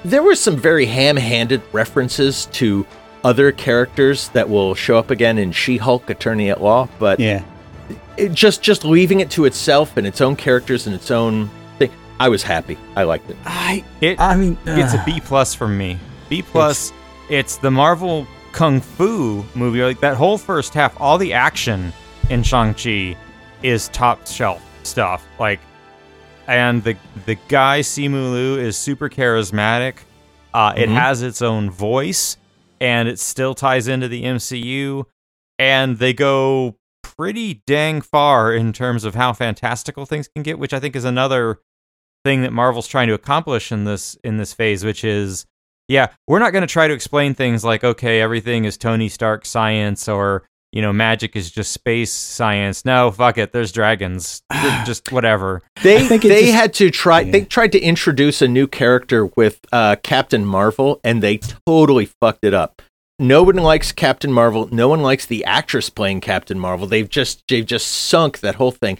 there 0.05 0.23
were 0.23 0.37
some 0.37 0.57
very 0.57 0.87
ham-handed 0.87 1.61
references 1.73 2.47
to 2.53 2.87
other 3.25 3.51
characters 3.51 4.29
that 4.29 4.49
will 4.49 4.77
show 4.77 4.97
up 4.97 5.11
again 5.11 5.39
in 5.39 5.51
She-Hulk 5.51 6.09
Attorney 6.09 6.51
at 6.51 6.63
Law, 6.63 6.89
but 7.01 7.19
yeah. 7.19 7.43
it 8.17 8.33
just 8.33 8.63
just 8.63 8.85
leaving 8.85 9.19
it 9.19 9.29
to 9.31 9.45
itself 9.45 9.97
and 9.97 10.07
its 10.07 10.21
own 10.21 10.37
characters 10.37 10.87
and 10.87 10.95
its 10.95 11.11
own 11.11 11.51
thing. 11.81 11.91
I 12.21 12.29
was 12.29 12.45
happy. 12.45 12.79
I 12.95 13.03
liked 13.03 13.29
it. 13.29 13.37
I 13.45 13.85
It 14.01 14.21
I 14.21 14.37
mean 14.37 14.57
it's 14.67 14.95
a 14.95 15.01
uh, 15.01 15.21
plus 15.25 15.53
from 15.53 15.77
me. 15.77 15.99
B 16.29 16.43
plus. 16.43 16.93
It's 17.29 17.57
the 17.57 17.73
Marvel 17.73 18.25
kung 18.53 18.81
fu 18.81 19.45
movie. 19.57 19.83
Like 19.83 19.99
that 19.99 20.17
whole 20.17 20.39
first 20.39 20.75
half, 20.75 20.95
all 21.01 21.19
the 21.19 21.33
action 21.33 21.93
in 22.31 22.43
Shang 22.43 22.75
Chi 22.75 23.17
is 23.63 23.89
top 23.89 24.27
shelf 24.27 24.63
stuff. 24.83 25.27
Like, 25.39 25.61
and 26.47 26.83
the 26.83 26.97
the 27.25 27.37
guy 27.49 27.81
Simu 27.81 28.33
Liu 28.33 28.59
is 28.59 28.77
super 28.77 29.09
charismatic. 29.09 29.97
Uh, 30.55 30.73
It 30.77 30.89
Mhm. 30.89 30.95
has 30.95 31.23
its 31.23 31.43
own 31.43 31.71
voice, 31.71 32.37
and 32.81 33.09
it 33.09 33.19
still 33.19 33.55
ties 33.55 33.89
into 33.89 34.09
the 34.09 34.25
MCU. 34.25 35.05
And 35.59 35.99
they 35.99 36.13
go 36.13 36.77
pretty 37.03 37.63
dang 37.67 38.01
far 38.01 38.53
in 38.53 38.73
terms 38.73 39.05
of 39.05 39.15
how 39.15 39.33
fantastical 39.33 40.05
things 40.07 40.29
can 40.29 40.43
get, 40.43 40.59
which 40.59 40.73
I 40.75 40.81
think 40.81 40.95
is 40.97 41.05
another 41.05 41.61
thing 42.25 42.43
that 42.43 42.53
Marvel's 42.53 42.89
trying 42.89 43.09
to 43.09 43.15
accomplish 43.15 43.71
in 43.73 43.85
this 43.85 44.17
in 44.25 44.37
this 44.37 44.53
phase, 44.53 44.85
which 44.85 45.05
is 45.05 45.47
yeah, 45.89 46.09
we're 46.27 46.41
not 46.41 46.51
going 46.53 46.63
to 46.67 46.73
try 46.73 46.89
to 46.89 46.95
explain 46.95 47.33
things 47.35 47.65
like 47.65 47.85
okay, 47.85 48.21
everything 48.21 48.65
is 48.65 48.77
Tony 48.77 49.09
Stark 49.09 49.45
science 49.47 50.09
or 50.09 50.43
you 50.77 50.83
know 50.83 50.93
magic 50.93 51.35
is 51.37 51.51
just 51.51 51.73
space 51.73 52.13
science. 52.13 52.85
No, 52.85 53.11
fuck 53.11 53.39
it, 53.39 53.53
there's 53.53 53.73
dragons. 53.73 54.43
just 54.85 55.11
whatever. 55.11 55.63
They 55.83 55.97
I 55.97 56.07
think 56.07 56.23
it 56.27 56.29
they 56.29 56.43
just- 56.43 56.55
had 56.55 56.75
to 56.75 56.91
try. 56.91 57.21
Yeah. 57.21 57.33
They 57.33 57.45
tried 57.47 57.73
to 57.73 57.81
introduce 57.81 58.43
a 58.43 58.49
new 58.49 58.67
character 58.67 59.25
with 59.37 59.59
uh, 59.73 59.97
Captain 60.03 60.45
Marvel, 60.45 61.01
and 61.03 61.23
they 61.23 61.39
totally 61.67 62.05
fucked 62.21 62.45
it 62.45 62.53
up. 62.53 62.83
No 63.19 63.43
one 63.43 63.57
likes 63.57 63.91
Captain 63.91 64.31
Marvel. 64.31 64.69
No 64.71 64.89
one 64.91 65.01
likes 65.01 65.25
the 65.25 65.43
actress 65.47 65.89
playing 65.89 66.21
Captain 66.21 66.59
Marvel. 66.59 66.87
They've 66.87 67.09
just 67.09 67.43
they've 67.49 67.65
just 67.65 67.87
sunk 67.87 68.41
that 68.41 68.57
whole 68.57 68.71
thing. 68.73 68.99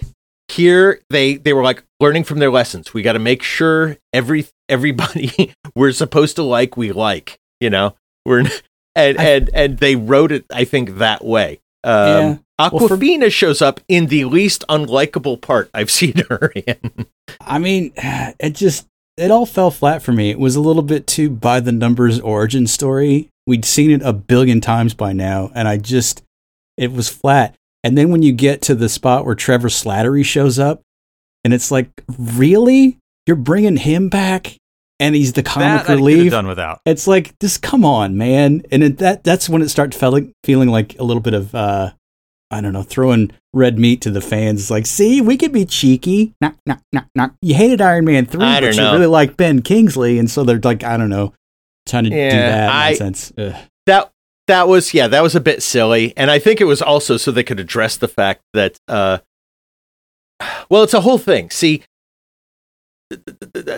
Here 0.49 1.03
they 1.11 1.37
they 1.37 1.53
were 1.53 1.63
like 1.63 1.83
learning 2.01 2.25
from 2.25 2.39
their 2.39 2.51
lessons. 2.51 2.95
We 2.95 3.03
got 3.03 3.13
to 3.13 3.19
make 3.19 3.43
sure 3.43 3.99
every 4.15 4.47
everybody 4.71 5.53
we're 5.75 5.93
supposed 5.93 6.37
to 6.37 6.43
like 6.43 6.79
we 6.79 6.93
like. 6.93 7.37
You 7.61 7.69
know 7.69 7.97
we're 8.25 8.45
and 8.95 9.19
and 9.21 9.51
and 9.53 9.79
they 9.79 9.97
wrote 9.97 10.33
it. 10.33 10.47
I 10.51 10.65
think 10.65 10.97
that 10.97 11.23
way. 11.23 11.61
Um, 11.87 12.09
Yeah. 12.09 12.37
Well, 12.59 12.89
for- 12.89 12.97
Awkwafina 12.97 13.31
shows 13.31 13.61
up 13.63 13.81
in 13.89 14.07
the 14.07 14.25
least 14.25 14.65
unlikable 14.69 15.41
part 15.41 15.71
I've 15.75 15.91
seen 16.01 16.15
her 16.29 16.53
in. 16.55 17.07
I 17.41 17.59
mean, 17.59 17.93
it 17.97 18.55
just 18.55 18.87
it 19.17 19.31
all 19.31 19.47
fell 19.47 19.71
flat 19.71 20.03
for 20.03 20.13
me. 20.13 20.31
It 20.31 20.39
was 20.39 20.57
a 20.57 20.61
little 20.61 20.83
bit 20.83 21.07
too 21.07 21.31
by 21.31 21.61
the 21.61 21.73
numbers 21.73 22.21
origin 22.21 22.67
story. 22.67 23.29
We'd 23.47 23.65
seen 23.65 23.91
it 23.91 24.03
a 24.03 24.13
billion 24.13 24.61
times 24.61 24.93
by 24.95 25.13
now, 25.13 25.51
and 25.55 25.69
I 25.69 25.77
just 25.79 26.23
it 26.77 26.93
was 26.93 27.09
flat. 27.09 27.55
And 27.85 27.97
then 27.97 28.11
when 28.11 28.23
you 28.23 28.33
get 28.33 28.61
to 28.63 28.75
the 28.75 28.89
spot 28.89 29.25
where 29.25 29.35
Trevor 29.37 29.69
Slattery 29.69 30.25
shows 30.25 30.59
up, 30.59 30.83
and 31.45 31.55
it's 31.55 31.71
like, 31.71 31.89
really, 32.19 32.99
you're 33.27 33.37
bringing 33.37 33.77
him 33.77 34.09
back, 34.09 34.57
and 35.01 35.15
he's 35.15 35.33
the 35.35 35.43
comic 35.43 35.67
that 35.69 35.75
I 35.75 35.79
could 35.85 35.89
have 35.91 35.99
relief. 35.99 36.31
done 36.31 36.47
without. 36.47 36.81
It's 36.87 37.07
like, 37.07 37.39
just 37.39 37.63
come 37.63 37.85
on, 37.85 38.17
man. 38.17 38.63
And 38.71 38.83
it, 38.83 38.99
that 38.99 39.25
that's 39.25 39.49
when 39.49 39.63
it 39.63 39.69
started 39.69 39.99
feeling 39.99 40.33
feeling 40.45 40.69
like 40.69 40.99
a 40.99 41.03
little 41.05 41.21
bit 41.23 41.35
of 41.35 41.55
uh 41.55 41.93
I 42.51 42.61
don't 42.61 42.73
know, 42.73 42.83
throwing 42.85 43.33
red 43.53 43.77
meat 43.79 44.01
to 44.03 44.11
the 44.11 44.21
fans. 44.21 44.61
It's 44.61 44.71
like, 44.71 44.87
see, 44.87 45.21
we 45.21 45.37
could 45.37 45.53
be 45.53 45.65
cheeky. 45.65 46.33
Knock, 46.41 46.55
knock, 46.65 46.81
knock, 46.93 47.07
knock. 47.17 47.35
You 47.43 47.55
hated 47.57 47.81
Iron 47.81 48.05
Man 48.05 48.25
3, 48.25 48.41
I 48.45 48.55
but 48.55 48.61
don't 48.61 48.75
you 48.77 48.81
know. 48.83 48.93
really 48.93 49.07
like 49.07 49.37
Ben 49.37 49.63
Kingsley. 49.63 50.19
And 50.21 50.31
so 50.31 50.45
they're 50.45 50.61
like, 50.63 50.85
I 50.85 50.97
don't 50.97 51.11
know, 51.11 51.35
trying 51.87 52.05
to 52.05 52.11
do 52.11 52.17
that 52.17 52.71
I- 52.71 52.89
nonsense. 52.91 53.33
Ugh. 53.37 53.55
that 53.87 54.13
that 54.47 54.69
was 54.69 54.95
yeah 54.95 55.09
that 55.09 55.25
was 55.25 55.35
a 55.35 55.41
bit 55.41 55.61
silly 55.61 56.13
and 56.17 56.31
i 56.31 56.39
think 56.39 56.61
it 56.61 56.67
was 56.67 56.81
also 56.81 57.17
so 57.17 57.33
they 57.33 57.43
could 57.43 57.59
address 57.59 57.97
the 57.97 58.07
fact 58.07 58.43
that 58.53 58.79
uh 58.87 59.19
well 60.71 60.85
it's 60.85 60.95
a 60.95 61.01
whole 61.01 61.19
thing 61.19 61.51
see 61.51 61.83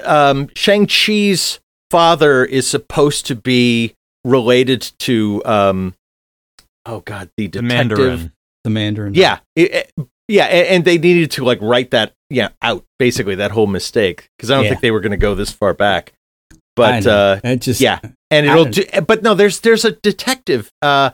um 0.04 0.48
shang-chi's 0.54 1.60
father 1.90 2.44
is 2.44 2.66
supposed 2.66 3.26
to 3.26 3.34
be 3.34 3.94
related 4.24 4.90
to 4.98 5.42
um 5.44 5.94
oh 6.86 7.00
god 7.00 7.30
the 7.36 7.46
The 7.46 7.62
Mandarin. 7.62 8.32
The 8.64 8.70
Mandarin. 8.70 9.14
yeah 9.14 9.38
it- 9.56 9.72
it- 9.96 10.06
yeah 10.28 10.46
a- 10.46 10.70
and, 10.74 10.84
they 10.84 10.98
needed 10.98 11.30
to 11.32 11.44
like 11.44 11.58
write 11.62 11.90
that 11.92 12.12
yeah 12.30 12.48
out 12.60 12.84
basically 12.98 13.36
that 13.36 13.50
whole 13.52 13.66
mistake 13.66 14.28
because 14.36 14.50
i 14.50 14.54
don't 14.54 14.64
Yeah. 14.64 14.70
think 14.70 14.82
they 14.82 14.90
were 14.90 15.00
going 15.00 15.12
to 15.12 15.16
go 15.16 15.34
this 15.34 15.50
far 15.50 15.72
back 15.72 16.12
but 16.76 17.06
uh 17.06 17.40
it 17.44 17.60
just, 17.62 17.80
yeah. 17.80 17.98
and 18.30 18.46
it'll 18.46 18.66
don't- 18.66 19.06
but 19.06 19.22
no 19.22 19.34
there's 19.34 19.60
there's 19.60 19.84
a 19.84 19.92
detective 19.92 20.70
uh 20.82 21.10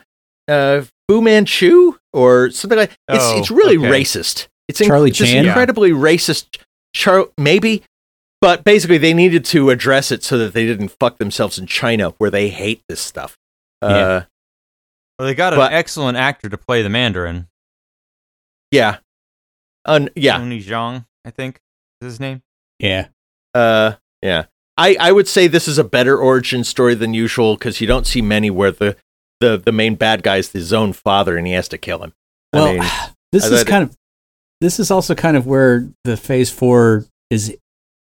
uh 0.48 0.83
fu 1.09 1.20
manchu 1.20 1.94
or 2.12 2.50
something 2.50 2.79
like 2.79 2.90
it's 3.09 3.24
Oh, 3.24 3.38
it's 3.38 3.50
really 3.50 3.77
okay. 3.79 3.88
racist 3.88 4.48
it's 4.68 4.81
inc- 4.81 4.87
Charlie 4.88 5.11
it's 5.11 5.18
Chan? 5.18 5.44
incredibly 5.46 5.90
racist 5.92 6.59
Char- 6.94 7.29
maybe 7.38 7.83
but 8.44 8.62
basically 8.64 8.98
they 8.98 9.14
needed 9.14 9.42
to 9.46 9.70
address 9.70 10.12
it 10.12 10.22
so 10.22 10.37
that 10.37 10.52
they 10.52 10.66
didn't 10.66 10.88
fuck 10.88 11.16
themselves 11.18 11.59
in 11.59 11.66
china 11.66 12.11
where 12.18 12.30
they 12.30 12.48
hate 12.50 12.83
this 12.88 13.00
stuff 13.00 13.38
uh 13.80 14.22
Well, 15.18 15.26
they 15.28 15.35
got 15.35 15.52
an 15.54 15.59
but- 15.59 15.72
excellent 15.72 16.18
actor 16.18 16.48
to 16.50 16.59
play 16.59 16.83
the 16.83 16.90
Mandarin. 16.90 17.48
yeah 18.70 18.98
Un- 19.87 20.11
yeah 20.14 20.38
Tony 20.38 20.62
Zhang, 20.62 21.07
I 21.24 21.30
think 21.30 21.61
is 22.00 22.12
his 22.12 22.20
name. 22.20 22.42
yeah. 22.78 23.09
uh 23.54 23.92
yeah 24.22 24.44
i 24.76 24.96
i 25.00 25.12
would 25.12 25.28
say 25.28 25.46
this 25.46 25.68
is 25.68 25.78
a 25.78 25.85
better 25.85 26.16
origin 26.18 26.64
story 26.64 26.94
than 26.94 27.14
usual 27.14 27.54
because 27.57 27.80
you 27.80 27.87
don't 27.87 28.07
see 28.07 28.20
many 28.22 28.50
where 28.50 28.70
the 28.72 28.96
the 29.40 29.57
the 29.57 29.72
main 29.72 29.94
bad 29.94 30.22
guy 30.22 30.37
is 30.38 30.50
his 30.52 30.72
own 30.72 30.92
father 30.92 31.37
and 31.37 31.46
he 31.46 31.52
has 31.52 31.68
to 31.68 31.78
kill 31.78 32.02
him 32.02 32.12
I 32.52 32.57
Well, 32.59 32.72
mean, 32.74 32.83
this 33.33 33.44
I 33.44 33.54
is 33.54 33.62
thought- 33.62 33.66
kind 33.68 33.85
of 33.85 33.96
this 34.61 34.78
is 34.80 34.90
also 34.90 35.14
kind 35.14 35.37
of 35.37 35.46
where 35.46 35.88
the 36.04 36.16
phase 36.16 36.50
four 36.50 37.04
is 37.30 37.57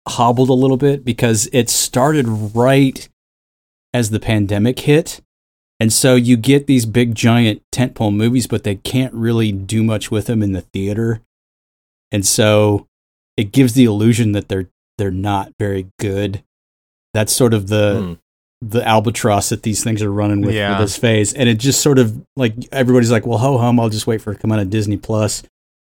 hobbled 0.09 0.49
a 0.49 0.53
little 0.53 0.77
bit 0.77 1.05
because 1.05 1.49
it 1.51 1.69
started 1.69 2.25
right 2.27 3.09
as 3.93 4.09
the 4.09 4.19
pandemic 4.19 4.79
hit. 4.79 5.21
And 5.79 5.93
so 5.93 6.15
you 6.15 6.35
get 6.35 6.67
these 6.67 6.85
big 6.85 7.15
giant 7.15 7.61
tentpole 7.73 8.13
movies, 8.13 8.47
but 8.47 8.63
they 8.63 8.75
can't 8.75 9.13
really 9.13 9.51
do 9.51 9.81
much 9.81 10.11
with 10.11 10.25
them 10.25 10.43
in 10.43 10.51
the 10.51 10.61
theater. 10.61 11.21
And 12.11 12.25
so 12.25 12.87
it 13.37 13.51
gives 13.51 13.73
the 13.73 13.85
illusion 13.85 14.33
that 14.33 14.49
they're 14.49 14.67
they're 14.97 15.11
not 15.11 15.53
very 15.57 15.87
good. 15.99 16.43
That's 17.13 17.31
sort 17.31 17.53
of 17.53 17.67
the 17.69 18.17
hmm. 18.61 18.67
the 18.67 18.85
albatross 18.85 19.49
that 19.49 19.63
these 19.63 19.83
things 19.83 20.03
are 20.03 20.11
running 20.11 20.41
with 20.41 20.53
Yeah. 20.53 20.75
for 20.75 20.83
this 20.83 20.97
phase. 20.97 21.33
And 21.33 21.47
it 21.47 21.59
just 21.59 21.81
sort 21.81 21.99
of 21.99 22.21
like 22.35 22.53
everybody's 22.73 23.11
like, 23.11 23.25
well, 23.25 23.37
ho 23.37 23.57
hum, 23.57 23.79
I'll 23.79 23.89
just 23.89 24.07
wait 24.07 24.21
for 24.21 24.31
it 24.31 24.35
to 24.35 24.41
come 24.41 24.51
out 24.51 24.59
of 24.59 24.69
Disney 24.69 24.97
Plus. 24.97 25.43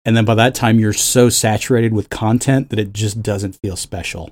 And 0.07 0.15
then 0.15 0.23
by 0.25 0.35
that 0.35 0.55
time, 0.55 0.79
you're 0.79 0.93
so 0.93 1.27
saturated 1.27 1.91
with 1.93 2.09
content 2.09 2.69
that 2.69 2.79
it 2.79 2.93
just 2.93 3.21
doesn't 3.21 3.57
feel 3.61 3.75
special. 3.75 4.31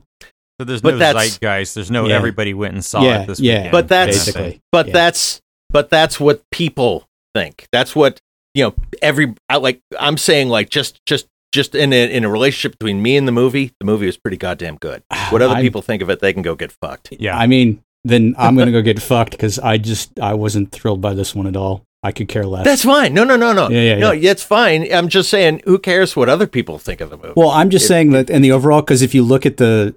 So 0.58 0.64
there's 0.66 0.82
But 0.82 0.92
no 0.92 0.98
that's- 1.00 1.38
zeitgeist. 1.40 1.76
There's 1.76 1.92
no 1.92 2.08
Yeah. 2.08 2.16
everybody 2.16 2.54
went 2.54 2.74
and 2.76 2.84
saw 2.86 3.04
Yeah, 3.04 3.24
it 3.24 3.28
this 3.28 3.40
yeah. 3.42 3.54
weekend. 3.56 3.72
But 3.74 3.88
that's- 3.90 4.16
kind. 4.16 4.26
Basically. 4.36 4.62
but 4.72 4.88
Yeah. 4.88 4.94
that's 4.94 5.42
but 5.70 5.90
that's 5.90 6.18
what 6.20 6.42
people 6.52 7.06
think 7.36 7.68
that's 7.74 7.94
what 7.96 8.22
you 8.54 8.64
know 8.64 8.74
every 9.02 9.34
I 9.50 9.58
like 9.58 9.82
i'm 10.00 10.16
saying 10.18 10.48
like 10.48 10.70
just 10.70 11.00
just 11.06 11.26
just 11.52 11.76
in 11.76 11.92
a, 11.92 12.10
in 12.10 12.24
a 12.24 12.30
relationship 12.30 12.78
between 12.80 13.02
me 13.02 13.16
and 13.18 13.26
the 13.28 13.32
movie, 13.32 13.72
the 13.80 13.86
movie 13.86 14.06
was 14.08 14.18
pretty 14.18 14.36
goddamn 14.38 14.76
good. 14.78 15.04
What 15.32 15.42
other 15.42 15.56
I- 15.56 15.62
people 15.62 15.82
think 15.82 16.02
of 16.02 16.10
it, 16.10 16.20
they 16.22 16.32
can 16.34 16.42
go 16.42 16.56
get 16.56 16.72
fucked. 16.82 17.10
Yeah. 17.20 17.38
I 17.38 17.48
mean, 17.48 17.82
then 18.06 18.34
I'm 18.38 18.56
gonna 18.58 18.72
go 18.72 18.82
get 18.82 19.02
fucked 19.02 19.32
because 19.32 19.60
I 19.60 19.78
just 19.78 20.18
I 20.20 20.34
wasn't 20.34 20.72
thrilled 20.72 21.02
by 21.02 21.14
this 21.14 21.34
one 21.36 21.48
at 21.48 21.56
all. 21.58 21.84
I 22.06 22.12
could 22.12 22.28
care 22.28 22.46
less. 22.46 22.63
That's 22.65 22.84
fine. 22.84 23.13
No, 23.13 23.24
no, 23.24 23.36
no, 23.36 23.52
no. 23.52 23.70
Yeah, 23.70 23.82
yeah, 23.82 23.98
no, 23.98 24.12
yeah. 24.12 24.32
it's 24.32 24.44
fine. 24.44 24.91
I'm 24.94 25.10
just 25.10 25.30
saying, 25.30 25.62
who 25.65 25.80
cares 25.80 26.15
what 26.15 26.30
other 26.30 26.46
people 26.48 26.78
think 26.78 27.02
of 27.02 27.10
the 27.10 27.18
movie? 27.18 27.34
well, 27.36 27.50
I'm 27.50 27.70
just 27.70 27.86
It- 27.86 27.88
saying 27.88 28.12
that 28.12 28.30
in 28.30 28.41
the 28.41 28.52
overall, 28.52 28.82
because 28.82 29.02
if 29.02 29.15
you 29.15 29.24
look 29.24 29.46
at 29.46 29.58
the 29.58 29.96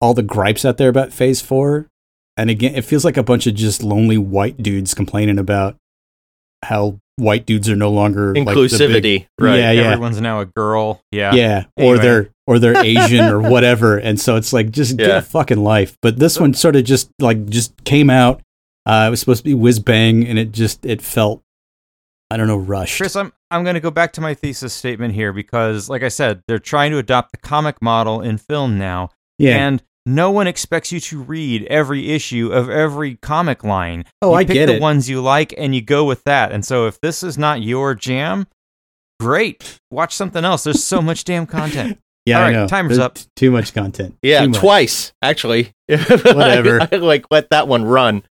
all 0.00 0.14
the 0.14 0.22
gripes 0.22 0.64
out 0.64 0.76
there 0.76 0.88
about 0.88 1.12
Phase 1.12 1.40
Four, 1.40 1.86
and 2.36 2.48
again, 2.50 2.74
it 2.76 2.82
feels 2.84 3.04
like 3.04 3.16
a 3.16 3.22
bunch 3.24 3.46
of 3.48 3.54
just 3.56 3.82
lonely 3.82 4.16
white 4.18 4.62
dudes 4.62 4.94
complaining 4.94 5.38
about 5.38 5.74
how 6.64 6.98
white 7.16 7.46
dudes 7.46 7.68
are 7.68 7.74
no 7.76 7.90
longer 7.90 8.32
like, 8.34 8.44
the 8.46 8.52
inclusivity, 8.52 9.02
big- 9.02 9.26
right? 9.40 9.58
Yeah, 9.58 9.70
yeah. 9.72 9.82
Everyone's 9.90 10.20
now 10.20 10.40
a 10.40 10.46
girl. 10.46 11.00
Yeah. 11.10 11.34
yeah, 11.34 11.64
or 11.76 11.98
they're 11.98 12.30
or 12.46 12.58
they're 12.60 12.76
Asian 12.84 13.24
or 13.24 13.40
whatever, 13.40 13.98
and 13.98 14.20
so 14.20 14.36
it's 14.36 14.52
like 14.52 14.70
just 14.70 14.96
get 14.96 15.10
a 15.10 15.22
fucking 15.22 15.62
life. 15.62 15.96
But 16.02 16.18
this 16.18 16.38
one 16.38 16.54
sort 16.54 16.76
of 16.76 16.84
just 16.84 17.10
like 17.18 17.46
just 17.46 17.72
came 17.84 18.10
out. 18.10 18.40
Uh, 18.86 19.04
it 19.06 19.10
was 19.10 19.20
supposed 19.20 19.40
to 19.40 19.44
be 19.44 19.52
whiz 19.54 19.80
bang, 19.80 20.26
and 20.26 20.38
it 20.38 20.52
just 20.52 20.86
it 20.86 21.02
felt 21.02 21.42
I 22.30 22.36
don't 22.36 22.46
know 22.46 22.58
rushed. 22.58 22.98
Chris, 22.98 23.16
I'm 23.16 23.32
I'm 23.50 23.64
going 23.64 23.74
to 23.74 23.80
go 23.80 23.90
back 23.90 24.12
to 24.14 24.20
my 24.20 24.34
thesis 24.34 24.74
statement 24.74 25.14
here 25.14 25.32
because, 25.32 25.88
like 25.88 26.02
I 26.02 26.08
said, 26.08 26.42
they're 26.46 26.58
trying 26.58 26.90
to 26.90 26.98
adopt 26.98 27.32
the 27.32 27.38
comic 27.38 27.80
model 27.80 28.20
in 28.20 28.36
film 28.38 28.78
now, 28.78 29.10
yeah. 29.38 29.56
and 29.56 29.82
no 30.04 30.30
one 30.30 30.46
expects 30.46 30.92
you 30.92 31.00
to 31.00 31.22
read 31.22 31.64
every 31.64 32.10
issue 32.10 32.50
of 32.52 32.68
every 32.68 33.16
comic 33.16 33.64
line. 33.64 34.04
oh, 34.20 34.30
you 34.30 34.36
I 34.36 34.44
pick 34.44 34.54
get 34.54 34.66
the 34.66 34.76
it. 34.76 34.82
ones 34.82 35.08
you 35.08 35.20
like 35.22 35.54
and 35.56 35.74
you 35.74 35.80
go 35.80 36.04
with 36.04 36.24
that. 36.24 36.52
And 36.52 36.64
so, 36.64 36.86
if 36.86 37.00
this 37.00 37.22
is 37.22 37.38
not 37.38 37.62
your 37.62 37.94
jam, 37.94 38.46
great, 39.20 39.78
watch 39.90 40.14
something 40.14 40.44
else. 40.44 40.64
There's 40.64 40.84
so 40.84 41.00
much 41.00 41.24
damn 41.24 41.46
content. 41.46 41.98
yeah, 42.26 42.36
All 42.36 42.42
I 42.42 42.46
right, 42.46 42.52
know. 42.52 42.66
timer's 42.66 42.88
There's 42.96 42.98
up. 42.98 43.18
Too 43.36 43.50
much 43.50 43.72
content. 43.72 44.16
Yeah, 44.22 44.46
much. 44.46 44.60
twice 44.60 45.12
actually. 45.22 45.72
Whatever. 45.88 46.82
I, 46.92 46.96
like 46.96 47.24
let 47.30 47.50
that 47.50 47.68
one 47.68 47.84
run. 47.84 48.22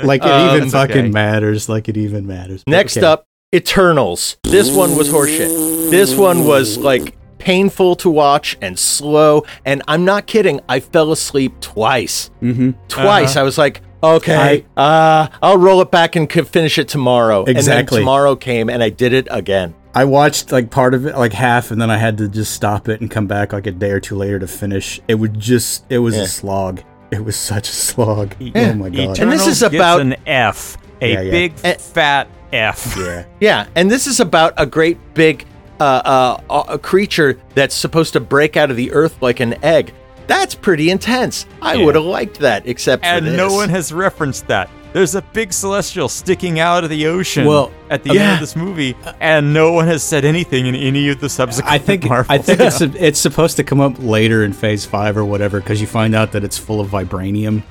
Like 0.00 0.22
it 0.22 0.30
Uh, 0.30 0.54
even 0.56 0.70
fucking 0.70 0.96
okay. 0.96 1.08
matters. 1.08 1.68
Like 1.68 1.88
it 1.88 1.96
even 1.96 2.26
matters. 2.26 2.62
But 2.64 2.70
Next 2.70 2.96
okay. 2.96 3.06
up, 3.06 3.26
Eternals. 3.52 4.36
This 4.44 4.70
one 4.70 4.94
was 4.96 5.08
horseshit. 5.08 5.90
This 5.90 6.14
one 6.14 6.44
was 6.46 6.78
like 6.78 7.16
painful 7.38 7.96
to 7.96 8.08
watch 8.08 8.56
and 8.62 8.78
slow. 8.78 9.44
And 9.64 9.82
I'm 9.88 10.04
not 10.04 10.26
kidding. 10.26 10.60
I 10.68 10.78
fell 10.78 11.10
asleep 11.10 11.54
twice. 11.60 12.30
Mhm. 12.40 12.74
Twice. 12.88 13.30
Uh-huh. 13.30 13.40
I 13.40 13.42
was 13.42 13.58
like, 13.58 13.80
okay, 14.04 14.64
uh, 14.76 15.26
I'll 15.42 15.58
roll 15.58 15.80
it 15.80 15.90
back 15.90 16.14
and 16.14 16.30
c- 16.30 16.42
finish 16.42 16.78
it 16.78 16.86
tomorrow. 16.86 17.42
Exactly. 17.44 17.56
And 17.58 17.66
then 17.88 17.98
tomorrow 18.02 18.36
came 18.36 18.70
and 18.70 18.84
I 18.84 18.88
did 18.90 19.12
it 19.12 19.26
again. 19.30 19.74
I 19.96 20.04
watched 20.04 20.52
like 20.52 20.70
part 20.70 20.94
of 20.94 21.04
it, 21.06 21.16
like 21.16 21.32
half, 21.32 21.72
and 21.72 21.82
then 21.82 21.90
I 21.90 21.96
had 21.98 22.18
to 22.18 22.28
just 22.28 22.52
stop 22.52 22.88
it 22.88 23.00
and 23.00 23.10
come 23.10 23.26
back 23.26 23.52
like 23.52 23.66
a 23.66 23.72
day 23.72 23.90
or 23.90 23.98
two 23.98 24.14
later 24.14 24.38
to 24.38 24.46
finish. 24.46 25.00
It 25.08 25.16
would 25.16 25.40
just, 25.40 25.84
it 25.90 25.98
was 25.98 26.14
Yeah. 26.14 26.22
a 26.22 26.26
slog. 26.28 26.82
It 27.10 27.24
was 27.24 27.34
such 27.34 27.68
a 27.68 27.72
slog. 27.72 28.34
Yeah. 28.38 28.70
Oh 28.70 28.74
my 28.74 28.90
god. 28.90 29.18
And 29.18 29.32
this 29.32 29.48
is 29.48 29.62
about- 29.64 30.00
an 30.02 30.14
F, 30.24 30.76
a 31.00 31.12
Yeah, 31.14 31.20
yeah. 31.22 31.30
big 31.32 31.54
fat 31.80 32.28
F. 32.52 32.96
yeah. 32.98 33.24
Yeah, 33.40 33.66
and 33.74 33.90
this 33.90 34.06
is 34.06 34.20
about 34.20 34.54
a 34.56 34.66
great 34.66 34.98
big 35.14 35.46
uh, 35.80 36.38
uh, 36.50 36.64
a 36.68 36.78
creature 36.78 37.40
that's 37.54 37.74
supposed 37.74 38.12
to 38.12 38.20
break 38.20 38.56
out 38.56 38.70
of 38.70 38.76
the 38.76 38.92
earth 38.92 39.22
like 39.22 39.40
an 39.40 39.62
egg. 39.64 39.94
That's 40.26 40.54
pretty 40.54 40.90
intense. 40.90 41.46
I 41.62 41.74
Yeah. 41.74 41.86
would 41.86 41.94
have 41.94 42.04
liked 42.04 42.38
that, 42.40 42.66
except 42.66 43.02
for 43.02 43.08
And 43.08 43.26
this. 43.26 43.36
no 43.36 43.52
one 43.52 43.68
has 43.70 43.90
referenced 43.92 44.46
that. 44.48 44.68
There's 44.92 45.14
a 45.14 45.22
big 45.22 45.52
celestial 45.52 46.08
sticking 46.08 46.58
out 46.60 46.82
of 46.84 46.90
the 46.90 47.06
ocean 47.06 47.46
Well, 47.46 47.70
at 47.90 48.02
the 48.02 48.10
end 48.18 48.32
of 48.34 48.40
this 48.40 48.56
movie, 48.56 48.96
and 49.20 49.54
no 49.54 49.72
one 49.72 49.86
has 49.86 50.02
said 50.02 50.24
anything 50.24 50.66
in 50.66 50.74
any 50.74 51.08
of 51.08 51.20
the 51.20 51.28
subsequent 51.28 51.72
I 51.72 51.78
think 51.78 52.04
Marvel 52.08 52.34
I 52.34 52.38
think 52.38 52.58
it's 52.60 52.80
it's 52.82 53.18
supposed 53.20 53.56
to 53.58 53.64
come 53.64 53.80
up 53.80 53.94
later 54.00 54.42
in 54.44 54.52
Phase 54.52 54.84
Five 54.84 55.16
or 55.16 55.24
whatever 55.24 55.60
because 55.60 55.80
you 55.80 55.86
find 55.86 56.14
out 56.14 56.32
that 56.32 56.42
it's 56.44 56.58
full 56.58 56.80
of 56.80 56.88
vibranium, 56.90 57.62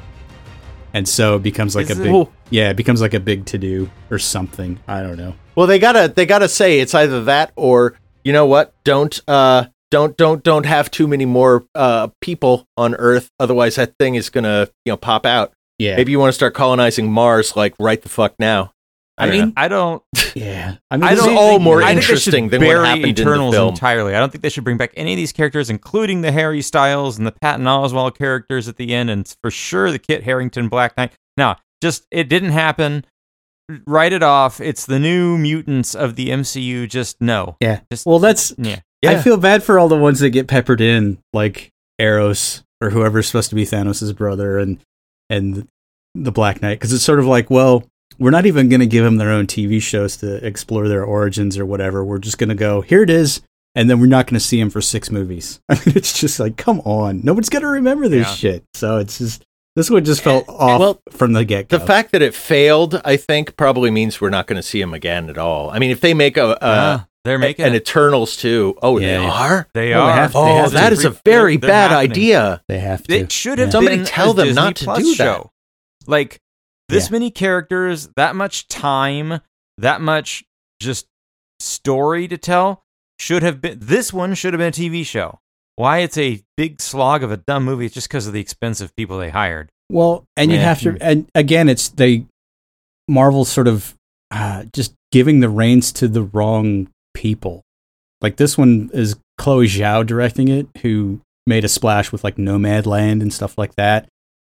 and 0.93 1.07
so 1.07 1.35
it 1.35 1.43
becomes 1.43 1.75
like 1.75 1.89
Is 1.89 1.99
a 1.99 2.03
big 2.03 2.27
yeah, 2.49 2.69
it 2.69 2.77
becomes 2.77 3.01
like 3.01 3.13
a 3.13 3.19
big 3.19 3.45
to 3.47 3.57
do 3.57 3.89
or 4.09 4.19
something. 4.19 4.79
I 4.87 5.01
don't 5.01 5.17
know. 5.17 5.35
Well, 5.55 5.67
they 5.67 5.79
gotta 5.79 6.11
they 6.13 6.25
gotta 6.25 6.49
say 6.49 6.79
it's 6.79 6.93
either 6.93 7.23
that 7.25 7.51
or 7.55 7.95
you 8.23 8.33
know 8.33 8.45
what? 8.45 8.73
Don't 8.83 9.19
uh 9.27 9.65
don't 9.91 10.15
don't 10.17 10.43
don't 10.43 10.65
have 10.65 10.91
too 10.91 11.07
many 11.07 11.25
more 11.25 11.65
uh 11.75 12.09
people 12.21 12.67
on 12.77 12.95
Earth, 12.95 13.29
otherwise 13.39 13.75
that 13.75 13.93
thing 13.99 14.15
is 14.15 14.29
gonna 14.29 14.69
you 14.85 14.91
know 14.91 14.97
pop 14.97 15.25
out. 15.25 15.53
Yeah, 15.77 15.95
Maybe 15.95 16.11
you 16.11 16.19
want 16.19 16.29
to 16.29 16.33
start 16.33 16.53
colonizing 16.53 17.11
Mars 17.11 17.55
like 17.55 17.73
right 17.79 18.01
the 18.01 18.09
fuck 18.09 18.35
now. 18.39 18.73
I 19.19 19.25
don't 19.25 19.35
mean, 19.35 19.45
know. 19.47 19.53
I 19.57 19.67
don't. 19.67 20.03
yeah. 20.35 20.77
I 20.89 20.97
mean, 20.97 21.03
I 21.03 21.15
don't 21.15 21.37
all 21.37 21.59
more 21.59 21.83
I 21.83 21.93
think 21.93 21.97
they 21.97 22.01
should 22.01 22.11
interesting 22.11 22.49
than 22.49 22.61
what 22.61 22.67
bury 22.67 22.85
happened 22.87 23.05
in 23.05 23.15
the 23.15 23.21
Eternals 23.21 23.55
film. 23.55 23.69
entirely. 23.69 24.15
I 24.15 24.19
don't 24.19 24.31
think 24.31 24.41
they 24.41 24.49
should 24.49 24.63
bring 24.63 24.77
back 24.77 24.93
any 24.95 25.13
of 25.13 25.17
these 25.17 25.31
characters, 25.31 25.69
including 25.69 26.21
the 26.21 26.31
Harry 26.31 26.61
Styles 26.61 27.17
and 27.17 27.27
the 27.27 27.31
Patton 27.31 27.65
Oswalt 27.65 28.17
characters 28.17 28.67
at 28.67 28.77
the 28.77 28.93
end, 28.93 29.09
and 29.09 29.31
for 29.41 29.51
sure 29.51 29.91
the 29.91 29.99
Kit 29.99 30.23
Harington 30.23 30.69
Black 30.69 30.95
Knight. 30.97 31.13
No, 31.37 31.55
just 31.81 32.05
it 32.11 32.29
didn't 32.29 32.51
happen. 32.51 33.05
Write 33.85 34.13
it 34.13 34.23
off. 34.23 34.59
It's 34.59 34.85
the 34.85 34.99
new 34.99 35.37
mutants 35.37 35.93
of 35.93 36.15
the 36.15 36.29
MCU. 36.29 36.89
Just 36.89 37.21
no. 37.21 37.55
yeah. 37.59 37.81
Just 37.91 38.05
Well, 38.05 38.19
that's 38.19 38.53
yeah. 38.57 38.79
Yeah. 39.01 39.11
I 39.11 39.21
feel 39.21 39.37
bad 39.37 39.63
for 39.63 39.79
all 39.79 39.87
the 39.87 39.97
ones 39.97 40.19
that 40.19 40.31
get 40.31 40.47
peppered 40.47 40.81
in, 40.81 41.19
like 41.33 41.71
Eros 41.99 42.63
or 42.81 42.89
whoever's 42.89 43.27
supposed 43.27 43.49
to 43.49 43.55
be 43.55 43.65
Thanos' 43.65 44.15
brother 44.15 44.57
and 44.57 44.79
and 45.29 45.67
the 46.15 46.31
Black 46.31 46.61
Knight, 46.61 46.75
because 46.75 46.91
it's 46.91 47.03
sort 47.03 47.19
of 47.19 47.25
like, 47.25 47.49
well, 47.49 47.83
we're 48.19 48.31
not 48.31 48.45
even 48.45 48.69
going 48.69 48.81
to 48.81 48.85
give 48.87 49.03
them 49.03 49.17
their 49.17 49.29
own 49.31 49.47
TV 49.47 49.81
shows 49.81 50.17
to 50.17 50.45
explore 50.45 50.87
their 50.87 51.03
origins 51.03 51.57
or 51.57 51.65
whatever. 51.65 52.03
We're 52.03 52.19
just 52.19 52.37
going 52.37 52.49
to 52.49 52.55
go 52.55 52.81
here 52.81 53.01
it 53.03 53.09
is, 53.09 53.41
and 53.75 53.89
then 53.89 53.99
we're 53.99 54.07
not 54.07 54.27
going 54.27 54.35
to 54.39 54.45
see 54.45 54.59
him 54.59 54.69
for 54.69 54.81
six 54.81 55.09
movies. 55.09 55.59
I 55.69 55.75
mean, 55.75 55.95
it's 55.95 56.19
just 56.19 56.39
like, 56.39 56.57
come 56.57 56.81
on, 56.81 57.21
nobody's 57.23 57.49
going 57.49 57.61
to 57.63 57.69
remember 57.69 58.07
this 58.07 58.27
Yeah. 58.27 58.33
shit. 58.35 58.63
So 58.73 58.97
it's 58.97 59.17
just 59.17 59.43
this 59.75 59.89
one 59.89 60.03
just 60.03 60.21
felt 60.21 60.49
off 60.49 60.79
well, 60.79 61.01
from 61.11 61.33
the 61.33 61.45
get 61.45 61.69
go. 61.69 61.77
The 61.77 61.85
fact 61.85 62.11
that 62.11 62.21
it 62.21 62.33
failed, 62.35 63.01
I 63.05 63.15
think, 63.17 63.55
probably 63.55 63.91
means 63.91 64.19
we're 64.19 64.29
not 64.29 64.47
going 64.47 64.57
to 64.57 64.63
see 64.63 64.81
him 64.81 64.93
again 64.93 65.29
at 65.29 65.37
all. 65.37 65.69
I 65.69 65.79
mean, 65.79 65.91
if 65.91 66.01
they 66.01 66.13
make 66.13 66.35
a, 66.37 66.51
a 66.51 66.57
Ah, 66.61 67.07
they're 67.23 67.37
making 67.39 67.65
an 67.65 67.73
it. 67.73 67.83
Eternals 67.83 68.35
too, 68.35 68.77
oh, 68.81 68.99
they 68.99 69.11
Yeah. 69.11 69.29
are. 69.31 69.67
They 69.73 69.93
Oh, 69.93 70.05
they 70.05 70.11
are. 70.11 70.13
have- 70.15 70.33
they 70.33 70.39
Oh, 70.39 70.55
have 70.63 70.71
that 70.71 70.89
to. 70.89 70.93
is 70.93 71.05
a 71.05 71.11
very 71.23 71.55
They're- 71.55 71.61
they're 71.61 71.69
bad 71.69 71.91
happening. 71.91 72.11
idea. 72.11 72.61
they 72.67 72.79
have 72.79 73.03
to. 73.03 73.15
It 73.17 73.31
should 73.31 73.59
have 73.59 73.67
Yeah. 73.69 73.71
Somebody 73.71 73.97
been 73.97 74.05
tell 74.05 74.31
a 74.31 74.33
them 74.33 74.47
Disney 74.47 74.61
not 74.61 74.75
to 74.77 74.83
Plus 74.85 74.99
do 74.99 75.09
that. 75.11 75.15
show. 75.17 75.51
Like 76.07 76.39
this 76.89 77.07
Yeah. 77.09 77.13
many 77.13 77.31
characters, 77.31 78.09
that 78.15 78.35
much 78.35 78.67
time, 78.67 79.39
that 79.77 80.01
much 80.01 80.43
just 80.81 81.05
story 81.59 82.27
to 82.27 82.37
tell 82.37 82.81
should 83.19 83.43
have 83.43 83.61
been. 83.61 83.77
This 83.81 84.11
one 84.13 84.33
should 84.33 84.53
have 84.53 84.59
been 84.59 84.69
a 84.69 84.71
TV 84.71 85.05
show. 85.05 85.39
Why 85.75 85.99
it's 85.99 86.17
a 86.17 86.41
big 86.57 86.81
slog 86.81 87.23
of 87.23 87.31
a 87.31 87.37
dumb 87.37 87.63
movie? 87.63 87.85
It's 87.85 87.93
just 87.93 88.09
because 88.09 88.27
of 88.27 88.33
the 88.33 88.41
expensive 88.41 88.95
people 88.95 89.17
they 89.17 89.29
hired. 89.29 89.69
Well, 89.91 90.25
and 90.35 90.51
you 90.51 90.57
Yeah. 90.57 90.63
have 90.63 90.81
to, 90.81 90.97
and 91.01 91.27
again, 91.35 91.69
it's 91.69 91.89
they 91.89 92.25
Marvel 93.07 93.45
sort 93.45 93.67
of 93.67 93.95
uh, 94.31 94.65
just 94.73 94.93
giving 95.11 95.39
the 95.39 95.49
reins 95.49 95.91
to 95.93 96.07
the 96.07 96.21
wrong 96.21 96.87
people. 97.15 97.63
Like 98.21 98.35
this 98.37 98.57
one 98.57 98.89
is 98.93 99.15
Chloe 99.37 99.65
Zhao 99.67 100.05
directing 100.05 100.47
it, 100.49 100.67
who 100.81 101.21
made 101.47 101.63
a 101.63 101.69
splash 101.69 102.11
with 102.11 102.23
like 102.23 102.35
Nomadland 102.35 103.21
and 103.21 103.33
stuff 103.33 103.57
like 103.57 103.75
that. 103.75 104.07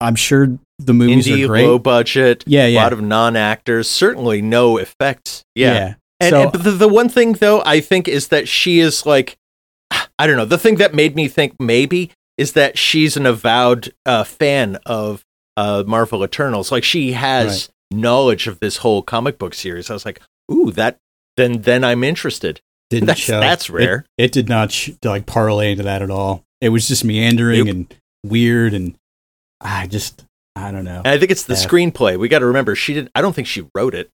I'm 0.02 0.16
sure 0.16 0.58
the 0.80 0.94
movies 0.94 1.28
Indie, 1.28 1.44
are 1.44 1.48
great. 1.48 1.66
low 1.66 1.78
budget, 1.78 2.44
yeah, 2.48 2.66
yeah, 2.66 2.80
a 2.80 2.82
lot 2.82 2.94
of 2.94 3.02
non 3.02 3.36
actors, 3.36 3.90
certainly 3.90 4.42
no 4.42 4.78
effects. 4.78 5.44
Yeah. 5.56 5.96
And, 6.22 6.30
so 6.32 6.42
and 6.44 6.54
the, 6.54 6.72
the 6.72 6.88
one 6.88 7.08
thing 7.10 7.34
though, 7.34 7.62
I 7.66 7.80
think 7.82 8.08
is 8.08 8.30
that 8.30 8.48
she 8.48 8.80
is 8.80 9.06
like, 9.06 9.38
I 10.18 10.28
don't 10.28 10.38
know. 10.38 10.46
The 10.46 10.58
thing 10.58 10.76
that 10.76 10.94
made 10.94 11.16
me 11.16 11.28
think 11.28 11.56
maybe 11.60 12.12
is 12.38 12.54
that 12.54 12.78
she's 12.78 13.16
an 13.18 13.26
avowed 13.26 13.94
uh, 14.06 14.24
fan 14.24 14.78
of 14.86 15.24
uh, 15.58 15.84
Marvel 15.86 16.24
Eternals. 16.24 16.72
Like 16.72 16.84
she 16.84 17.12
has 17.14 17.70
knowledge 17.92 18.48
of 18.48 18.60
this 18.60 18.78
whole 18.78 19.02
comic 19.02 19.38
book 19.38 19.54
series. 19.54 19.90
I 19.90 19.94
was 19.94 20.06
like, 20.06 20.22
ooh, 20.52 20.72
that 20.72 20.98
then 21.38 21.62
then 21.62 21.84
I'm 21.84 22.04
interested. 22.04 22.60
didn't 22.90 23.08
that's- 23.08 23.26
show. 23.26 23.40
that's 23.40 23.70
It- 23.70 23.74
rare. 23.74 24.06
It, 24.18 24.32
did 24.32 24.50
not 24.50 24.72
sh- 24.72 24.92
like 25.04 25.26
parlay 25.26 25.72
into 25.72 25.84
that 25.84 26.02
at 26.02 26.10
all. 26.12 26.44
It 26.62 26.70
was 26.70 26.88
just 26.88 27.06
meandering 27.06 27.66
Nope. 27.66 27.76
and 27.76 27.96
weird, 28.26 28.74
and 28.74 28.96
I 29.62 29.88
just 29.88 30.26
I 30.66 30.72
don't 30.72 30.84
know. 30.84 30.98
And 30.98 31.08
I 31.08 31.18
think 31.18 31.32
it's 31.32 31.44
the 31.44 31.54
Yeah. 31.54 31.60
screenplay. 31.66 32.18
We 32.18 32.28
got 32.28 32.40
to 32.40 32.46
remember 32.46 32.76
she 32.76 32.94
did. 32.94 33.10
I 33.16 33.22
don't 33.22 33.34
think 33.34 33.48
she 33.48 33.66
wrote 33.76 33.94
it. 33.96 34.10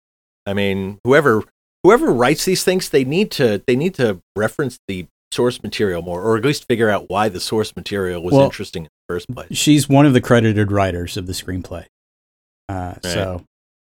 I 0.45 0.53
mean, 0.53 0.99
whoever 1.03 1.43
whoever 1.83 2.11
writes 2.11 2.45
these 2.45 2.63
things, 2.63 2.89
they 2.89 3.03
need 3.03 3.31
to 3.31 3.61
they 3.67 3.75
need 3.75 3.93
to 3.95 4.19
reference 4.35 4.79
the 4.87 5.07
source 5.31 5.61
material 5.63 6.01
more, 6.01 6.21
or 6.21 6.37
at 6.37 6.45
least 6.45 6.67
figure 6.67 6.89
out 6.89 7.09
why 7.09 7.29
the 7.29 7.39
source 7.39 7.75
material 7.75 8.21
was 8.23 8.33
Well, 8.33 8.43
interesting 8.45 8.83
in 8.83 8.89
the 9.07 9.13
first 9.13 9.27
place. 9.29 9.47
She's 9.57 9.89
one 9.89 10.05
of 10.05 10.13
the 10.13 10.21
credited 10.21 10.71
writers 10.71 11.17
of 11.17 11.25
the 11.27 11.33
screenplay, 11.33 11.85
uh, 12.69 12.95
so 13.03 13.43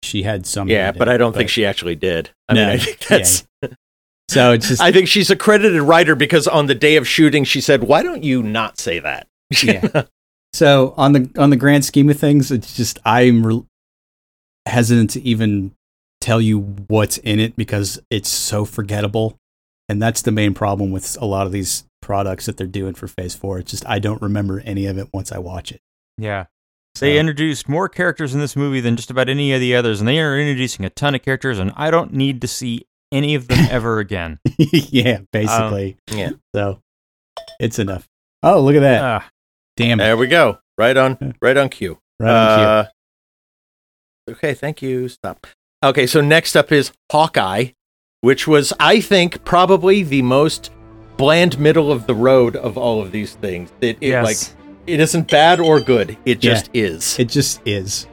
she 0.03 0.24
had 0.24 0.45
some. 0.45 0.67
Yeah, 0.69 0.91
but 0.91 1.07
it, 1.07 1.11
I 1.11 1.17
don't 1.17 1.34
think 1.36 1.49
she 1.49 1.65
actually 1.65 1.95
did. 1.95 2.32
I 2.47 2.53
mean, 2.53 2.63
No, 2.67 2.74
I 2.74 2.78
think 2.78 2.99
that's. 2.99 3.45
So 4.30 4.51
it's 4.53 4.67
just 4.67 4.82
I 4.89 4.91
think 4.91 5.07
she's 5.07 5.30
a 5.32 5.36
credited 5.36 5.82
writer 5.82 6.15
because 6.15 6.47
on 6.47 6.65
the 6.67 6.76
day 6.76 6.95
of 6.97 7.07
shooting, 7.07 7.43
she 7.43 7.61
said, 7.61 7.84
"Why 7.84 8.03
don't 8.03 8.24
you 8.24 8.43
not 8.43 8.80
say 8.80 8.99
that?" 8.99 9.28
Yeah. 9.63 10.03
So 10.54 10.93
on 10.97 11.14
the 11.14 11.30
on 11.38 11.50
the 11.50 11.56
grand 11.56 11.86
scheme 11.86 12.10
of 12.10 12.20
things, 12.20 12.52
it's 12.52 12.76
just 12.76 13.00
I'm 13.06 13.45
re- 13.45 13.64
hesitant 14.66 15.12
to 15.12 15.22
even 15.22 15.72
tell 16.22 16.41
you 16.41 16.60
what's 16.88 17.18
in 17.20 17.39
it 17.39 17.56
because 17.56 18.00
it's 18.10 18.30
so 18.30 18.66
forgettable, 18.66 19.38
and 19.88 20.02
that's 20.02 20.22
the 20.22 20.32
main 20.32 20.54
problem 20.54 20.91
with 20.91 21.18
a 21.22 21.26
lot 21.26 21.45
of 21.45 21.52
these 21.52 21.86
products 22.02 22.45
that 22.45 22.58
they're 22.58 22.68
doing 22.68 22.93
for 22.93 23.08
Phase 23.08 23.36
Four. 23.36 23.60
It's 23.60 23.72
just 23.72 23.88
I 23.88 24.00
don't 24.00 24.22
remember 24.22 24.62
any 24.66 24.86
of 24.86 24.97
it 24.97 25.08
once 25.14 25.32
I 25.32 25.38
watch 25.38 25.72
it. 25.72 25.82
Yeah. 26.18 26.45
So, 26.95 27.06
They 27.06 27.20
introduced 27.20 27.70
more 27.70 27.88
characters 27.88 28.34
in 28.34 28.39
this 28.41 28.56
movie 28.56 28.82
than 28.82 28.95
just 28.95 29.12
about 29.12 29.30
any 29.30 29.54
of 29.54 29.60
the 29.62 29.76
others, 29.76 30.02
and 30.02 30.08
they 30.08 30.20
are 30.20 30.38
introducing 30.38 30.84
a 30.86 30.89
ton 30.89 31.14
of 31.16 31.22
characters, 31.22 31.60
and 31.60 31.72
I 31.78 31.91
don't 31.91 32.14
need 32.14 32.41
to 32.41 32.47
see 32.47 32.88
any 33.12 33.36
of 33.36 33.47
them 33.47 33.68
ever 33.70 34.00
again. 34.00 34.39
yeah, 34.58 35.20
basically. 35.32 35.97
yeah. 36.12 36.32
So 36.56 36.82
it's 37.60 37.78
enough. 37.80 38.08
Oh, 38.41 38.62
look 38.62 38.76
at 38.76 38.80
that! 38.82 39.02
Ah, 39.04 39.30
Damn 39.80 39.99
it! 39.99 40.03
There 40.03 40.17
we 40.17 40.27
go. 40.27 40.59
Right 40.77 40.95
on. 40.95 41.36
Right 41.41 41.57
on 41.57 41.69
cue. 41.69 41.99
Right 42.19 42.30
on 42.30 42.57
cue. 42.59 42.65
Uh, 42.65 42.86
Okay, 44.30 44.53
thank 44.53 44.82
you. 44.84 45.07
Stop. 45.07 45.47
Okay, 45.84 46.05
so 46.05 46.21
next 46.21 46.55
up 46.55 46.71
is 46.71 46.91
Hawkeye, 47.11 47.69
which 48.21 48.47
was, 48.47 48.71
I 48.80 49.01
think, 49.01 49.43
probably 49.43 50.03
the 50.03 50.21
most 50.21 50.69
bland 51.17 51.57
middle 51.59 51.91
of 51.91 52.05
the 52.05 52.13
road 52.13 52.55
of 52.55 52.77
all 52.77 53.01
of 53.01 53.11
these 53.11 53.34
things. 53.36 53.71
It, 53.82 53.97
it 54.01 54.09
yes. 54.09 54.23
like 54.23 54.57
it 54.86 54.99
isn't 54.99 55.32
bad 55.32 55.59
or 55.59 55.80
good. 55.80 56.11
It 56.25 56.43
Yeah. 56.43 56.53
just 56.53 56.69
is. 56.75 57.17
It 57.17 57.30
just 57.30 57.61
is. 57.65 58.05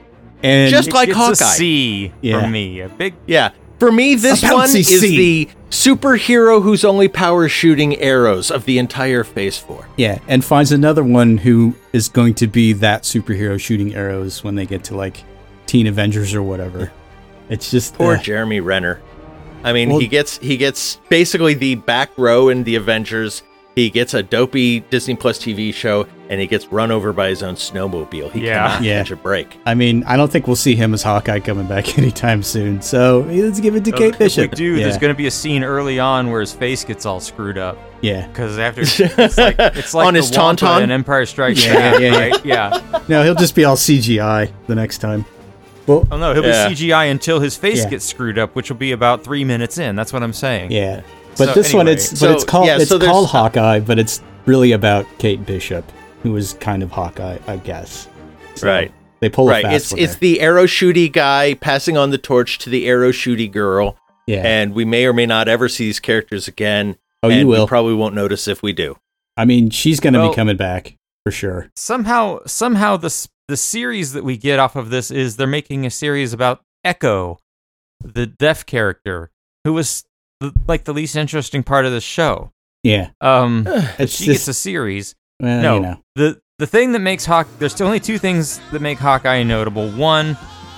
And 0.43 0.71
Just 0.71 0.93
like 0.93 1.11
Hawkeye. 1.11 1.33
a 1.33 1.35
C 1.37 2.13
Yeah. 2.23 2.41
from 2.41 2.53
me. 2.53 2.81
A 2.81 2.89
big 2.89 3.15
yeah. 3.27 3.51
For 3.79 3.93
me, 3.93 4.15
this 4.15 4.43
one 4.43 4.65
is 4.75 5.01
the 5.01 5.49
superhero 5.71 6.63
whose 6.63 6.85
only 6.85 7.09
power 7.09 7.45
is 7.47 7.53
shooting 7.53 7.97
arrows 7.99 8.51
of 8.51 8.65
the 8.65 8.79
entire 8.79 9.23
Phase 9.25 9.59
Four. 9.59 9.87
yeah, 9.97 10.19
and 10.29 10.45
finds 10.45 10.73
another 10.73 11.05
one 11.05 11.37
who 11.39 11.75
is 11.93 12.09
going 12.09 12.35
to 12.35 12.47
be 12.47 12.73
that 12.75 13.03
superhero 13.03 13.61
shooting 13.61 13.95
arrows 13.95 14.43
when 14.43 14.55
they 14.55 14.65
get 14.67 14.85
to 14.85 14.97
like 14.97 15.23
Teen 15.67 15.87
Avengers 15.87 16.35
or 16.35 16.43
whatever. 16.43 16.91
It's 17.49 17.71
just 17.71 17.95
Poor 17.95 18.15
uh, 18.17 18.23
Jeremy 18.23 18.61
Renner. 18.61 19.01
I 19.63 19.73
mean, 19.73 19.91
Well- 19.91 19.99
he 19.99 20.07
gets 20.09 20.39
he 20.39 20.57
gets 20.57 20.97
basically 21.09 21.55
the 21.55 21.75
back 21.75 22.11
row 22.17 22.49
in 22.49 22.65
the 22.65 22.77
Avengers. 22.77 23.43
He 23.77 23.91
gets 23.91 24.15
a 24.15 24.23
dopey 24.23 24.81
Disney 24.81 25.17
Plus 25.17 25.39
TV 25.39 25.73
show, 25.75 26.07
and 26.31 26.41
he 26.41 26.47
gets 26.47 26.67
run 26.69 26.91
over 26.91 27.13
by 27.13 27.29
his 27.29 27.43
own 27.43 27.57
snowmobile. 27.57 28.33
He 28.33 28.47
Yeah. 28.47 28.69
cannot 28.69 28.83
Yeah. 28.83 28.99
catch 29.03 29.11
a 29.11 29.17
break. 29.17 29.59
I 29.67 29.75
mean, 29.75 30.03
I 30.07 30.17
don't 30.17 30.33
think 30.33 30.47
we'll 30.47 30.57
see 30.57 30.75
him 30.75 30.95
as 30.95 31.03
Hawkeye 31.03 31.41
coming 31.41 31.67
back 31.67 31.99
anytime 31.99 32.43
soon. 32.43 32.81
So 32.81 33.27
let's 33.29 33.61
give 33.61 33.77
it 33.77 33.85
to 33.85 33.93
oh, 33.93 33.99
Kate 33.99 34.15
if 34.15 34.19
Bishop. 34.19 34.53
we 34.53 34.57
do, 34.57 34.65
yeah. 34.77 34.85
there's 34.85 34.97
going 34.97 35.13
to 35.13 35.17
be 35.17 35.27
a 35.27 35.31
scene 35.31 35.63
early 35.63 35.99
on 36.01 36.31
where 36.31 36.41
his 36.41 36.55
face 36.55 36.85
gets 36.85 37.05
all 37.05 37.21
screwed 37.21 37.59
up 37.59 37.77
yeah. 38.01 38.27
because 38.29 38.59
after 38.59 38.81
it's 38.85 39.37
like 39.37 39.57
it's 39.59 39.93
like 39.93 40.07
On 40.07 40.15
the 40.15 40.21
his 40.21 40.31
tauntaun? 40.31 40.81
in 40.83 40.91
Empire 40.91 41.27
Strikes 41.27 41.63
Yeah, 41.67 41.75
Back, 41.75 42.01
yeah, 42.01 42.13
yeah. 42.13 42.19
right? 42.19 42.45
Yeah. 42.47 43.01
No, 43.09 43.23
he'll 43.25 43.35
just 43.35 43.55
be 43.55 43.67
all 43.67 43.77
CGI 43.77 44.51
the 44.69 44.75
next 44.75 44.99
time. 44.99 45.27
Well, 45.87 46.09
Oh 46.11 46.17
no, 46.17 46.33
he'll 46.33 46.43
Yeah. 46.47 46.67
be 46.71 46.75
CGI 46.75 47.11
until 47.11 47.41
his 47.41 47.57
face 47.59 47.85
Yeah. 47.85 47.91
gets 47.91 48.07
screwed 48.07 48.39
up, 48.39 48.57
which 48.57 48.71
will 48.71 48.79
be 48.79 48.93
about 48.93 49.23
three 49.23 49.45
minutes 49.45 49.77
in. 49.77 49.97
That's 49.97 50.15
what 50.15 50.23
I'm 50.23 50.33
saying. 50.33 50.71
yeah. 50.73 51.03
But 51.39 51.49
So 51.49 51.55
this 51.55 51.75
one, 51.75 51.89
it's 51.89 52.11
but 52.11 52.19
so, 52.19 52.33
it's 52.33 52.45
called 52.45 52.67
yeah, 52.67 52.77
it's 52.79 52.89
so 52.89 52.99
called 52.99 53.29
Hawkeye, 53.29 53.81
but 53.81 53.99
it's 53.99 54.23
really 54.47 54.73
about 54.73 55.07
Kate 55.19 55.45
Bishop, 55.45 55.85
who 56.23 56.35
is 56.37 56.55
kind 56.55 56.83
of 56.83 56.91
Hawkeye, 56.91 57.39
I 57.47 57.57
guess. 57.59 58.09
So 58.55 58.67
Right. 58.69 58.93
They 59.21 59.29
pull 59.29 59.49
a 59.49 59.53
right. 59.53 59.63
fast 59.65 59.75
It's 59.85 59.93
one 59.93 60.01
it's 60.01 60.13
there. 60.15 60.21
the 60.21 60.41
arrow 60.41 60.65
shooty 60.67 61.11
guy 61.13 61.55
passing 61.55 61.97
on 61.97 62.11
the 62.11 62.19
torch 62.19 62.59
to 62.59 62.71
the 62.71 62.87
arrow 62.87 63.13
shooty 63.13 63.51
girl, 63.51 63.97
yeah. 64.27 64.43
and 64.45 64.75
we 64.75 64.85
may 64.85 65.07
or 65.07 65.13
may 65.13 65.27
not 65.27 65.49
ever 65.49 65.69
see 65.69 65.85
these 65.87 66.01
characters 66.01 66.47
again. 66.49 66.97
oh, 67.23 67.31
and 67.31 67.41
you 67.41 67.47
will. 67.47 67.65
We 67.65 67.69
probably 67.69 67.95
won't 67.95 68.15
notice 68.15 68.47
if 68.47 68.63
we 68.63 68.73
do. 68.73 68.97
I 69.37 69.45
mean, 69.45 69.71
she's 69.71 70.01
going 70.01 70.13
to 70.15 70.21
Well- 70.21 70.31
be 70.31 70.35
coming 70.35 70.57
back 70.57 70.97
for 71.25 71.31
sure. 71.31 71.71
Somehow, 71.77 72.41
somehow 72.47 72.97
the 72.97 73.29
the 73.49 73.57
series 73.57 74.13
that 74.13 74.25
we 74.25 74.37
get 74.37 74.59
off 74.59 74.75
of 74.77 74.91
this 74.91 75.11
is 75.11 75.37
they're 75.37 75.47
making 75.47 75.87
a 75.87 75.91
series 75.91 76.33
about 76.33 76.63
Echo, 76.85 77.39
the 78.03 78.27
deaf 78.27 78.67
character, 78.67 79.31
who 79.65 79.73
was 79.73 80.05
the, 80.41 80.53
like 80.67 80.85
the 80.85 80.93
least 80.95 81.17
interesting 81.17 81.63
part 81.63 81.87
of 81.87 81.93
the 81.93 82.01
show. 82.01 82.53
Yeah. 82.83 83.11
Um, 83.21 83.67
It's 83.99 84.13
she 84.15 84.27
just 84.27 84.47
gets 84.47 84.49
a 84.49 84.55
series. 84.55 85.15
well, 85.41 85.63
no, 85.63 85.75
you 85.77 85.81
know. 85.81 86.01
the 86.15 86.41
the 86.59 86.67
thing 86.67 86.93
that 86.93 87.01
makes 87.01 87.25
Hawk 87.27 87.47
there's 87.59 87.79
only 87.81 88.01
two 88.01 88.19
things 88.19 88.61
that 88.73 88.81
make 88.81 88.99
Hawkeye 88.99 89.43
notable. 89.43 89.91
One 89.91 90.37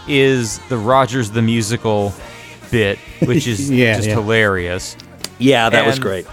is 0.09 0.59
the 0.69 0.77
Rogers 0.79 1.31
the 1.31 1.43
musical 1.43 2.13
bit, 2.71 2.99
which 3.25 3.47
is 3.47 3.71
Yeah, 3.71 3.97
just 3.97 4.09
yeah. 4.09 4.15
hilarious. 4.15 4.97
Yeah, 5.39 5.69
that 5.71 5.87
was 5.87 5.99
great. 5.99 6.27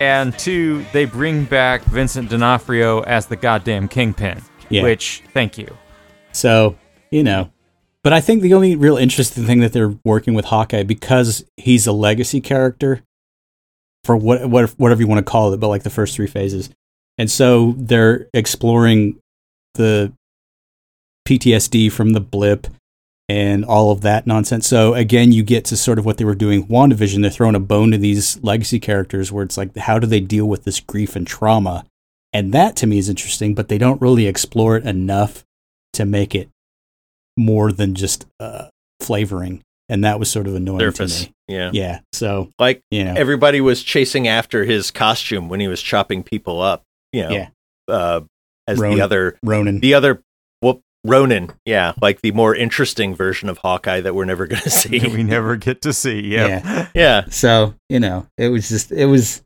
And 0.00 0.38
two, 0.38 0.84
they 0.92 1.04
bring 1.04 1.44
back 1.44 1.82
Vincent 1.84 2.30
D'Onofrio 2.30 3.00
as 3.02 3.26
the 3.26 3.36
goddamn 3.36 3.88
kingpin. 3.88 4.42
Yeah. 4.70 4.82
Which, 4.82 5.22
thank 5.34 5.58
you. 5.58 5.76
So, 6.32 6.76
you 7.10 7.22
know. 7.22 7.50
But 8.06 8.12
I 8.12 8.20
think 8.20 8.40
the 8.40 8.54
only 8.54 8.76
real 8.76 8.96
interesting 8.96 9.46
thing 9.46 9.58
that 9.62 9.72
they're 9.72 9.96
working 10.04 10.34
with 10.34 10.44
Hawkeye 10.44 10.84
because 10.84 11.44
he's 11.56 11.88
a 11.88 11.92
legacy 11.92 12.40
character 12.40 13.02
for 14.04 14.16
what, 14.16 14.48
what 14.48 14.70
whatever 14.78 15.00
you 15.00 15.08
want 15.08 15.26
to 15.26 15.28
call 15.28 15.52
it, 15.52 15.56
but 15.56 15.66
like 15.66 15.82
the 15.82 15.90
first 15.90 16.14
three 16.14 16.28
phases. 16.28 16.70
And 17.18 17.28
so 17.28 17.74
they're 17.76 18.28
exploring 18.32 19.18
the 19.74 20.12
PTSD 21.26 21.90
from 21.90 22.10
the 22.10 22.20
blip 22.20 22.68
and 23.28 23.64
all 23.64 23.90
of 23.90 24.02
that 24.02 24.24
nonsense. 24.24 24.68
So 24.68 24.94
again, 24.94 25.32
you 25.32 25.42
get 25.42 25.64
to 25.64 25.76
sort 25.76 25.98
of 25.98 26.06
what 26.06 26.18
they 26.18 26.24
were 26.24 26.36
doing 26.36 26.68
WandaVision. 26.68 27.22
They're 27.22 27.30
throwing 27.32 27.56
a 27.56 27.58
bone 27.58 27.90
to 27.90 27.98
these 27.98 28.40
legacy 28.40 28.78
characters 28.78 29.32
where 29.32 29.42
it's 29.42 29.56
like, 29.56 29.76
how 29.76 29.98
do 29.98 30.06
they 30.06 30.20
deal 30.20 30.46
with 30.46 30.62
this 30.62 30.78
grief 30.78 31.16
and 31.16 31.26
trauma? 31.26 31.84
And 32.32 32.54
that 32.54 32.76
to 32.76 32.86
me 32.86 32.98
is 32.98 33.08
interesting, 33.08 33.52
but 33.56 33.66
they 33.66 33.78
don't 33.78 34.00
really 34.00 34.28
explore 34.28 34.76
it 34.76 34.86
enough 34.86 35.44
to 35.94 36.04
make 36.04 36.36
it 36.36 36.50
more 37.36 37.72
than 37.72 37.94
just 37.94 38.26
uh, 38.40 38.66
flavoring. 39.00 39.62
And 39.88 40.04
that 40.04 40.18
was 40.18 40.30
sort 40.30 40.46
of 40.48 40.54
annoying 40.56 40.80
Surface. 40.80 41.20
to 41.20 41.26
me. 41.26 41.32
Yeah. 41.48 41.70
Yeah. 41.72 42.00
So, 42.12 42.50
Like 42.58 42.80
you 42.90 43.04
know, 43.04 43.14
everybody 43.16 43.60
was 43.60 43.82
chasing 43.84 44.26
after 44.26 44.64
his 44.64 44.90
costume 44.90 45.48
when 45.48 45.60
he 45.60 45.68
was 45.68 45.80
chopping 45.80 46.22
people 46.24 46.60
up. 46.60 46.82
You 47.12 47.22
know, 47.22 47.30
yeah. 47.30 47.48
uh, 47.88 48.20
as 48.66 48.78
Ronin. 48.80 48.98
the 48.98 49.04
other, 49.04 49.38
Ronin. 49.44 49.78
the 49.80 49.94
other, 49.94 50.22
well, 50.60 50.80
Ronin. 51.04 51.52
Yeah, 51.64 51.92
like 52.02 52.20
the 52.20 52.32
more 52.32 52.52
interesting 52.54 53.14
version 53.14 53.48
of 53.48 53.58
Hawkeye 53.58 54.00
that 54.00 54.12
we're 54.14 54.24
never 54.24 54.48
going 54.48 54.62
to 54.64 54.70
see. 54.70 54.98
we 54.98 55.22
never 55.22 55.54
get 55.56 55.82
to 55.82 55.92
see. 55.92 56.20
Yep. 56.20 56.64
Yeah. 56.64 56.88
yeah, 56.94 57.24
So, 57.30 57.74
you 57.88 58.00
know, 58.00 58.26
it 58.36 58.48
was 58.48 58.68
just, 58.68 58.90
it 58.90 59.06
was, 59.06 59.40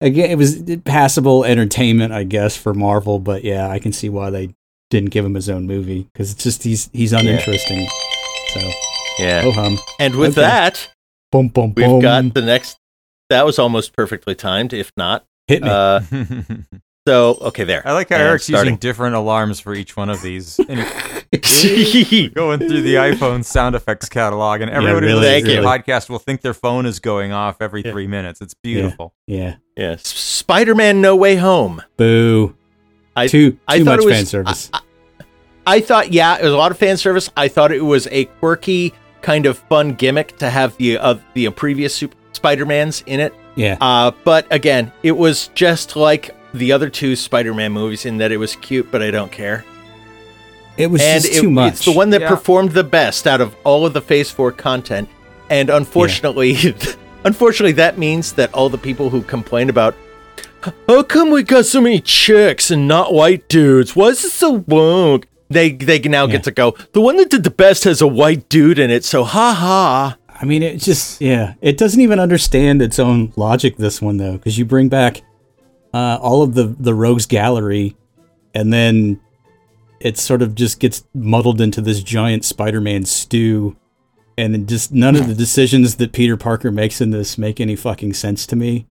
again, 0.00 0.30
it 0.30 0.38
was 0.38 0.62
passable 0.86 1.44
entertainment, 1.44 2.14
I 2.14 2.24
guess, 2.24 2.56
for 2.56 2.72
Marvel. 2.72 3.18
But 3.18 3.44
yeah, 3.44 3.68
I 3.68 3.78
can 3.78 3.92
see 3.92 4.08
why 4.08 4.30
they 4.30 4.54
didn't 4.90 5.10
give 5.10 5.24
him 5.24 5.34
his 5.34 5.48
own 5.48 5.66
movie 5.66 6.08
because 6.12 6.32
it's 6.32 6.42
just, 6.42 6.62
he's, 6.62 6.88
he's 6.92 7.12
uninteresting. 7.12 7.86
So, 8.54 8.60
yeah. 9.18 9.42
oh 9.44 9.52
hum. 9.52 9.78
and 9.98 10.14
with 10.16 10.38
okay. 10.38 10.42
that, 10.46 10.88
Boom, 11.32 11.48
boom, 11.48 11.74
we've 11.76 11.86
boom. 11.86 12.00
got 12.00 12.34
the 12.34 12.42
next. 12.42 12.78
That 13.30 13.44
was 13.44 13.58
almost 13.58 13.94
perfectly 13.94 14.34
timed, 14.36 14.72
if 14.72 14.92
not. 14.96 15.24
Hit 15.48 15.62
me. 15.62 15.68
Uh, 15.68 16.00
so 17.08 17.36
okay, 17.40 17.64
there. 17.64 17.82
I 17.86 17.92
like 17.92 18.08
how 18.10 18.14
And 18.16 18.24
Eric's 18.24 18.44
starting. 18.44 18.66
using 18.74 18.76
different 18.78 19.16
alarms 19.16 19.58
for 19.58 19.74
each 19.74 19.96
one 19.96 20.08
of 20.10 20.22
these. 20.22 20.58
And 20.68 21.42
going 22.34 22.60
through 22.60 22.82
the 22.82 22.94
iPhone 22.94 23.44
sound 23.44 23.74
effects 23.74 24.08
catalog, 24.08 24.60
and 24.60 24.70
everyone 24.70 25.02
who 25.02 25.08
really, 25.08 25.20
listens 25.42 25.54
to 25.56 25.60
the 25.60 25.66
podcast 25.66 26.08
will 26.08 26.20
think 26.20 26.40
their 26.40 26.54
phone 26.54 26.86
is 26.86 27.00
going 27.00 27.32
off 27.32 27.56
every 27.60 27.82
Yeah. 27.84 27.90
three 27.90 28.06
minutes. 28.06 28.40
It's 28.40 28.54
beautiful. 28.54 29.12
yeah. 29.26 29.56
yeah, 29.76 29.90
S- 29.92 30.06
Spider-Man: 30.06 31.00
No 31.00 31.16
Way 31.16 31.34
Home. 31.36 31.82
Boo. 31.96 32.54
I- 33.16 33.26
too 33.28 33.52
too 33.52 33.58
I 33.66 33.78
thought 33.78 33.84
much 33.84 33.98
it 34.00 34.04
was- 34.04 34.14
fan 34.14 34.26
service. 34.26 34.70
I, 34.72 34.80
I 35.68 35.80
thought, 35.80 36.12
yeah, 36.12 36.36
it 36.38 36.44
was 36.44 36.52
a 36.52 36.56
lot 36.56 36.70
of 36.70 36.78
fan 36.78 36.96
service. 36.96 37.28
I 37.36 37.48
thought 37.48 37.72
it 37.72 37.80
was 37.84 38.06
a 38.12 38.26
quirky, 38.26 38.94
kind 39.22 39.46
of 39.46 39.58
fun 39.58 39.94
gimmick 39.94 40.36
to 40.38 40.48
have 40.48 40.76
the 40.76 40.96
uh, 40.98 41.16
the 41.34 41.50
previous 41.50 41.92
Super 41.94 42.14
Spider-Mans 42.32 43.02
in 43.06 43.18
it. 43.18 43.34
yeah. 43.56 43.76
Uh, 43.80 44.12
but 44.22 44.46
again, 44.52 44.92
it 45.02 45.10
was 45.12 45.48
just 45.54 45.96
like 45.96 46.36
the 46.54 46.70
other 46.70 46.88
two 46.88 47.16
Spider-Man 47.16 47.72
movies 47.72 48.06
in 48.06 48.18
that 48.18 48.30
it 48.30 48.36
was 48.36 48.54
cute, 48.56 48.92
but 48.92 49.02
I 49.02 49.10
don't 49.10 49.32
care. 49.32 49.64
it 50.76 50.86
was 50.88 51.02
and 51.02 51.22
just 51.22 51.34
it- 51.36 51.40
too 51.40 51.50
much. 51.50 51.72
it's 51.74 51.84
the 51.84 51.92
one 51.92 52.10
that 52.10 52.20
Yeah. 52.20 52.28
performed 52.28 52.70
the 52.72 52.84
best 52.84 53.26
out 53.26 53.40
of 53.40 53.56
all 53.64 53.84
of 53.86 53.92
the 53.92 54.00
Phase 54.00 54.30
Four 54.30 54.52
content. 54.52 55.08
And 55.50 55.68
unfortunately, 55.70 56.56
unfortunately, 57.24 57.72
that 57.72 57.98
means 57.98 58.32
that 58.34 58.52
all 58.54 58.68
the 58.68 58.78
people 58.78 59.10
who 59.10 59.22
complain 59.22 59.68
about 59.70 59.96
how 60.88 61.02
come 61.02 61.30
we 61.30 61.42
got 61.42 61.64
so 61.66 61.80
many 61.80 62.00
chicks 62.00 62.70
and 62.70 62.86
not 62.88 63.12
white 63.12 63.48
dudes? 63.48 63.94
Why 63.96 64.08
is 64.08 64.24
it 64.24 64.30
so 64.30 64.64
woke? 64.66 65.26
They 65.48 65.70
they 65.70 65.98
now 66.00 66.26
Yeah. 66.26 66.32
get 66.32 66.44
to 66.44 66.50
go. 66.50 66.74
The 66.92 67.00
one 67.00 67.16
that 67.18 67.30
did 67.30 67.44
the 67.44 67.50
best 67.50 67.84
has 67.84 68.00
a 68.00 68.06
white 68.06 68.48
dude 68.48 68.78
in 68.78 68.90
it, 68.90 69.04
so 69.04 69.24
ha 69.24 69.52
ha. 69.54 70.16
I 70.40 70.44
mean, 70.44 70.62
it 70.62 70.80
just 70.80 71.20
yeah, 71.20 71.54
it 71.60 71.78
doesn't 71.78 72.00
even 72.00 72.18
understand 72.18 72.82
its 72.82 72.98
own 72.98 73.32
logic. 73.36 73.76
This 73.76 74.02
one 74.02 74.16
though, 74.16 74.32
because 74.32 74.58
you 74.58 74.64
bring 74.64 74.88
back 74.88 75.22
uh, 75.94 76.18
all 76.20 76.42
of 76.42 76.54
the 76.54 76.64
the 76.78 76.94
rogues 76.94 77.26
gallery, 77.26 77.96
and 78.54 78.72
then 78.72 79.20
it 80.00 80.18
sort 80.18 80.42
of 80.42 80.54
just 80.54 80.78
gets 80.80 81.04
muddled 81.14 81.60
into 81.60 81.80
this 81.80 82.02
giant 82.02 82.44
Spider-Man 82.44 83.04
stew, 83.06 83.76
and 84.36 84.68
just 84.68 84.92
none 84.92 85.16
of 85.16 85.26
the 85.26 85.34
decisions 85.34 85.96
that 85.96 86.12
Peter 86.12 86.36
Parker 86.36 86.70
makes 86.70 87.00
in 87.00 87.10
this 87.12 87.38
make 87.38 87.60
any 87.60 87.76
fucking 87.76 88.12
sense 88.12 88.46
to 88.46 88.56
me. 88.56 88.86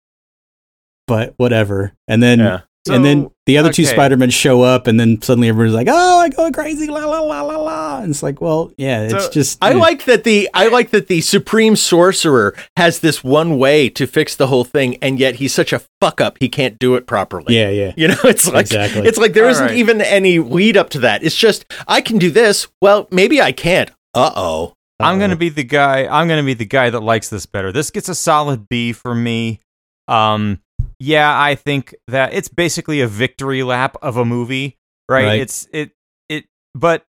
But 1.10 1.34
whatever. 1.36 1.92
And 2.08 2.22
then 2.22 2.38
Yeah. 2.38 2.60
and 2.88 3.04
then 3.04 3.30
the 3.46 3.58
other 3.58 3.72
two. 3.72 3.84
Spider-Men 3.84 4.30
show 4.30 4.62
up, 4.62 4.86
and 4.86 4.98
then 4.98 5.20
suddenly 5.20 5.48
everybody's 5.48 5.74
like, 5.74 5.88
"Oh, 5.90 6.20
I'm 6.20 6.30
going 6.30 6.52
crazy!" 6.52 6.86
La 6.86 7.04
la 7.04 7.20
la 7.20 7.42
la 7.42 7.56
la. 7.56 8.00
And 8.00 8.10
it's 8.10 8.22
like, 8.22 8.40
well, 8.40 8.72
yeah, 8.78 9.02
it's 9.02 9.24
So, 9.26 9.30
just. 9.30 9.58
I 9.60 9.72
yeah. 9.72 9.76
like 9.78 10.04
that 10.06 10.24
the 10.24 10.48
I 10.54 10.68
like 10.68 10.90
that 10.90 11.08
the 11.08 11.20
supreme 11.20 11.76
sorcerer 11.76 12.54
has 12.76 13.00
this 13.00 13.22
one 13.24 13.58
way 13.58 13.88
to 13.90 14.06
fix 14.06 14.34
the 14.36 14.46
whole 14.46 14.64
thing, 14.64 14.96
and 15.02 15.18
yet 15.18 15.34
he's 15.36 15.52
such 15.52 15.72
a 15.72 15.82
fuck 16.00 16.20
up 16.20 16.36
he 16.40 16.48
can't 16.48 16.78
do 16.78 16.94
it 16.94 17.06
properly. 17.06 17.56
Yeah, 17.58 17.68
yeah. 17.70 17.92
You 17.96 18.08
know, 18.08 18.16
it's 18.24 18.46
like 18.48 18.62
Exactly. 18.66 19.02
it's 19.06 19.18
like 19.18 19.34
there 19.34 19.44
All 19.44 19.50
isn't 19.50 19.66
right. 19.66 19.76
even 19.76 20.00
any 20.00 20.38
lead 20.38 20.76
up 20.76 20.90
to 20.90 21.00
that. 21.00 21.22
It's 21.22 21.36
just 21.36 21.64
I 21.86 22.00
can 22.00 22.18
do 22.18 22.30
this. 22.30 22.66
Well, 22.80 23.08
maybe 23.10 23.42
I 23.42 23.52
can't. 23.52 23.90
Uh 24.14 24.30
oh. 24.36 24.74
I'm 25.00 25.18
gonna 25.18 25.36
be 25.36 25.48
the 25.48 25.64
guy. 25.64 26.06
I'm 26.06 26.28
gonna 26.28 26.42
be 26.44 26.54
the 26.54 26.64
guy 26.66 26.88
that 26.90 27.00
likes 27.00 27.28
this 27.30 27.46
better. 27.46 27.72
This 27.72 27.90
gets 27.90 28.08
a 28.08 28.14
solid 28.14 28.68
B 28.68 28.92
for 28.92 29.14
me. 29.14 29.60
Um, 30.08 30.60
yeah, 31.00 31.38
I 31.40 31.54
think 31.56 31.94
that 32.06 32.32
it's 32.34 32.48
basically 32.48 33.00
a 33.00 33.08
victory 33.08 33.62
lap 33.62 33.96
of 34.02 34.16
a 34.16 34.24
movie, 34.24 34.78
right? 35.08 35.24
Right. 35.24 35.40
It's 35.40 35.66
it 35.72 35.90
it. 36.28 36.44
But 36.74 37.04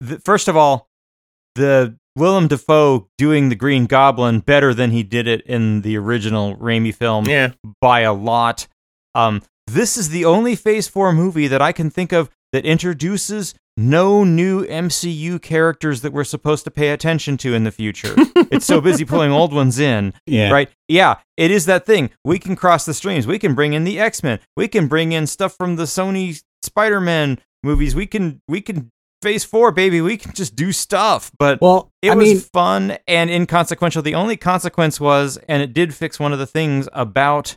the, 0.00 0.18
first 0.20 0.48
of 0.48 0.56
all, 0.56 0.88
the 1.54 1.96
Willem 2.16 2.48
Dafoe 2.48 3.08
doing 3.16 3.48
the 3.48 3.54
Green 3.54 3.86
Goblin 3.86 4.40
better 4.40 4.74
than 4.74 4.90
he 4.90 5.02
did 5.02 5.26
it 5.26 5.40
in 5.42 5.80
the 5.82 5.96
original 5.96 6.56
Raimi 6.56 6.94
film 6.94 7.26
Yeah. 7.26 7.52
by 7.80 8.00
a 8.00 8.12
lot. 8.12 8.66
Um, 9.14 9.42
this 9.66 9.96
is 9.96 10.10
the 10.10 10.24
only 10.24 10.54
Phase 10.56 10.86
4 10.88 11.12
movie 11.12 11.46
that 11.48 11.62
I 11.62 11.72
can 11.72 11.88
think 11.90 12.12
of 12.12 12.28
that 12.54 12.64
introduces 12.64 13.52
no 13.76 14.22
new 14.22 14.64
MCU 14.64 15.42
characters 15.42 16.02
that 16.02 16.12
we're 16.12 16.22
supposed 16.22 16.62
to 16.64 16.70
pay 16.70 16.90
attention 16.90 17.36
to 17.38 17.52
in 17.54 17.64
the 17.64 17.72
future. 17.72 18.14
it's 18.52 18.64
so 18.64 18.80
busy 18.80 19.04
pulling 19.04 19.32
old 19.32 19.52
ones 19.52 19.80
in, 19.80 20.14
Yeah. 20.26 20.50
right? 20.52 20.70
Yeah, 20.88 21.16
it 21.36 21.50
is 21.50 21.66
that 21.66 21.84
thing. 21.84 22.10
We 22.24 22.38
can 22.38 22.54
cross 22.54 22.84
the 22.84 22.94
streams. 22.94 23.26
We 23.26 23.40
can 23.40 23.56
bring 23.56 23.72
in 23.72 23.82
the 23.82 23.98
X-Men. 23.98 24.38
We 24.56 24.68
can 24.68 24.86
bring 24.86 25.10
in 25.10 25.26
stuff 25.26 25.56
from 25.56 25.74
the 25.74 25.82
Sony 25.84 26.40
Spider-Man 26.62 27.40
movies. 27.64 27.96
We 27.96 28.06
can 28.06 28.40
we 28.48 28.60
can 28.60 28.90
Phase 29.22 29.42
4, 29.42 29.72
baby. 29.72 30.00
We 30.02 30.18
can 30.18 30.34
just 30.34 30.54
do 30.54 30.70
stuff. 30.70 31.32
But 31.38 31.60
Well, 31.62 31.90
it 32.02 32.10
I 32.10 32.14
was 32.14 32.28
mean, 32.28 32.40
fun 32.52 32.98
and 33.08 33.30
inconsequential. 33.30 34.02
The 34.02 34.14
only 34.14 34.36
consequence 34.36 35.00
was, 35.00 35.38
and 35.48 35.62
it 35.62 35.72
did 35.72 35.94
fix 35.94 36.20
one 36.20 36.32
of 36.34 36.38
the 36.38 36.46
things 36.46 36.88
about 36.92 37.56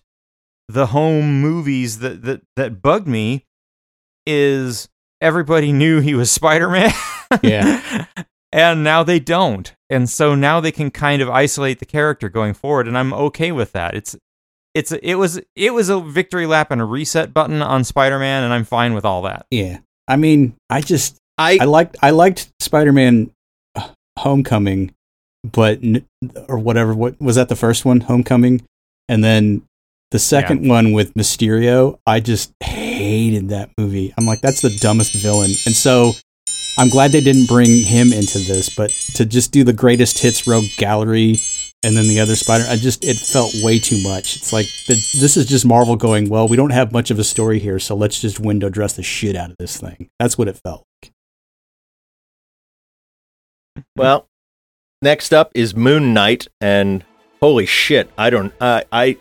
the 0.69 0.87
home 0.87 1.41
movies 1.41 1.99
that 1.99 2.23
that, 2.23 2.41
that 2.55 2.81
bugged 2.81 3.07
me, 3.07 3.43
is 4.27 4.87
everybody 5.21 5.71
knew 5.71 5.99
he 6.01 6.13
was 6.13 6.29
Spider 6.39 6.69
Man. 6.69 6.91
Yeah. 7.41 8.05
and 8.51 8.83
now 8.83 9.03
they 9.03 9.19
don't. 9.19 9.73
And 9.89 10.09
so 10.09 10.35
now 10.35 10.59
they 10.59 10.71
can 10.71 10.91
kind 10.91 11.21
of 11.21 11.29
isolate 11.29 11.79
the 11.79 11.85
character 11.85 12.29
going 12.29 12.53
forward, 12.53 12.87
and 12.87 12.97
I'm 12.97 13.13
okay 13.13 13.51
with 13.51 13.71
that. 13.71 13.95
It's 13.95 14.15
it's 14.75 14.91
it 14.91 15.15
was 15.15 15.39
it 15.55 15.73
was 15.73 15.89
a 15.89 15.99
victory 15.99 16.45
lap 16.45 16.71
and 16.71 16.81
a 16.81 16.85
reset 16.85 17.33
button 17.33 17.61
on 17.61 17.83
Spider 17.83 18.19
Man, 18.19 18.43
and 18.43 18.53
I'm 18.53 18.65
fine 18.65 18.93
with 18.93 19.05
all 19.05 19.23
that. 19.23 19.45
yeah. 19.49 19.79
I 20.07 20.15
mean, 20.15 20.55
I 20.69 20.81
just 20.81 21.17
I 21.37 21.57
I 21.59 21.65
liked 21.65 21.97
I 22.01 22.11
liked 22.11 22.49
Spider-Man 22.59 23.31
uh, 23.75 23.89
Homecoming, 24.19 24.93
but 25.43 25.79
or 26.47 26.57
whatever. 26.59 26.93
What 26.93 27.19
was 27.19 27.35
that? 27.35 27.49
The 27.49 27.55
first 27.55 27.85
one, 27.85 28.01
Homecoming, 28.01 28.63
and 29.09 29.23
then 29.23 29.63
the 30.11 30.19
second 30.19 30.67
one 30.67 30.93
with 30.93 31.13
Mysterio. 31.13 31.99
I 32.07 32.19
just 32.19 32.53
hated 32.97 33.49
that 33.49 33.69
movie. 33.77 34.13
I'm 34.17 34.25
like, 34.25 34.41
that's 34.41 34.61
the 34.61 34.75
dumbest 34.81 35.13
villain. 35.13 35.51
And 35.65 35.75
so 35.75 36.13
I'm 36.77 36.89
glad 36.89 37.11
they 37.11 37.21
didn't 37.21 37.47
bring 37.47 37.83
him 37.83 38.13
into 38.13 38.39
this, 38.39 38.69
but 38.69 38.91
to 39.15 39.25
just 39.25 39.51
do 39.51 39.63
the 39.63 39.73
greatest 39.73 40.19
hits 40.19 40.47
rogue 40.47 40.65
gallery 40.77 41.37
and 41.83 41.95
then 41.95 42.07
the 42.07 42.19
other 42.19 42.35
Spider, 42.35 42.65
I 42.67 42.75
just 42.75 43.03
it 43.03 43.17
felt 43.17 43.53
way 43.63 43.79
too 43.79 44.01
much. 44.03 44.35
It's 44.35 44.51
like 44.51 44.65
the, 44.87 44.93
this 45.19 45.37
is 45.37 45.45
just 45.45 45.65
Marvel 45.65 45.95
going, 45.95 46.29
well, 46.29 46.47
we 46.47 46.57
don't 46.57 46.71
have 46.71 46.91
much 46.91 47.11
of 47.11 47.19
a 47.19 47.23
story 47.23 47.59
here, 47.59 47.79
so 47.79 47.95
let's 47.95 48.19
just 48.19 48.39
window 48.39 48.69
dress 48.69 48.93
the 48.93 49.03
shit 49.03 49.35
out 49.35 49.51
of 49.51 49.57
this 49.57 49.77
thing. 49.77 50.09
That's 50.19 50.37
what 50.37 50.47
it 50.47 50.59
felt 50.63 50.85
like. 51.01 51.13
well, 53.95 54.27
next 55.01 55.33
up 55.33 55.51
is 55.53 55.75
Moon 55.75 56.13
Knight, 56.13 56.47
and 56.59 57.05
holy 57.41 57.65
shit, 57.65 58.09
I 58.17 58.29
don't. 58.31 58.53
Uh, 58.59 58.81
I 58.91 59.17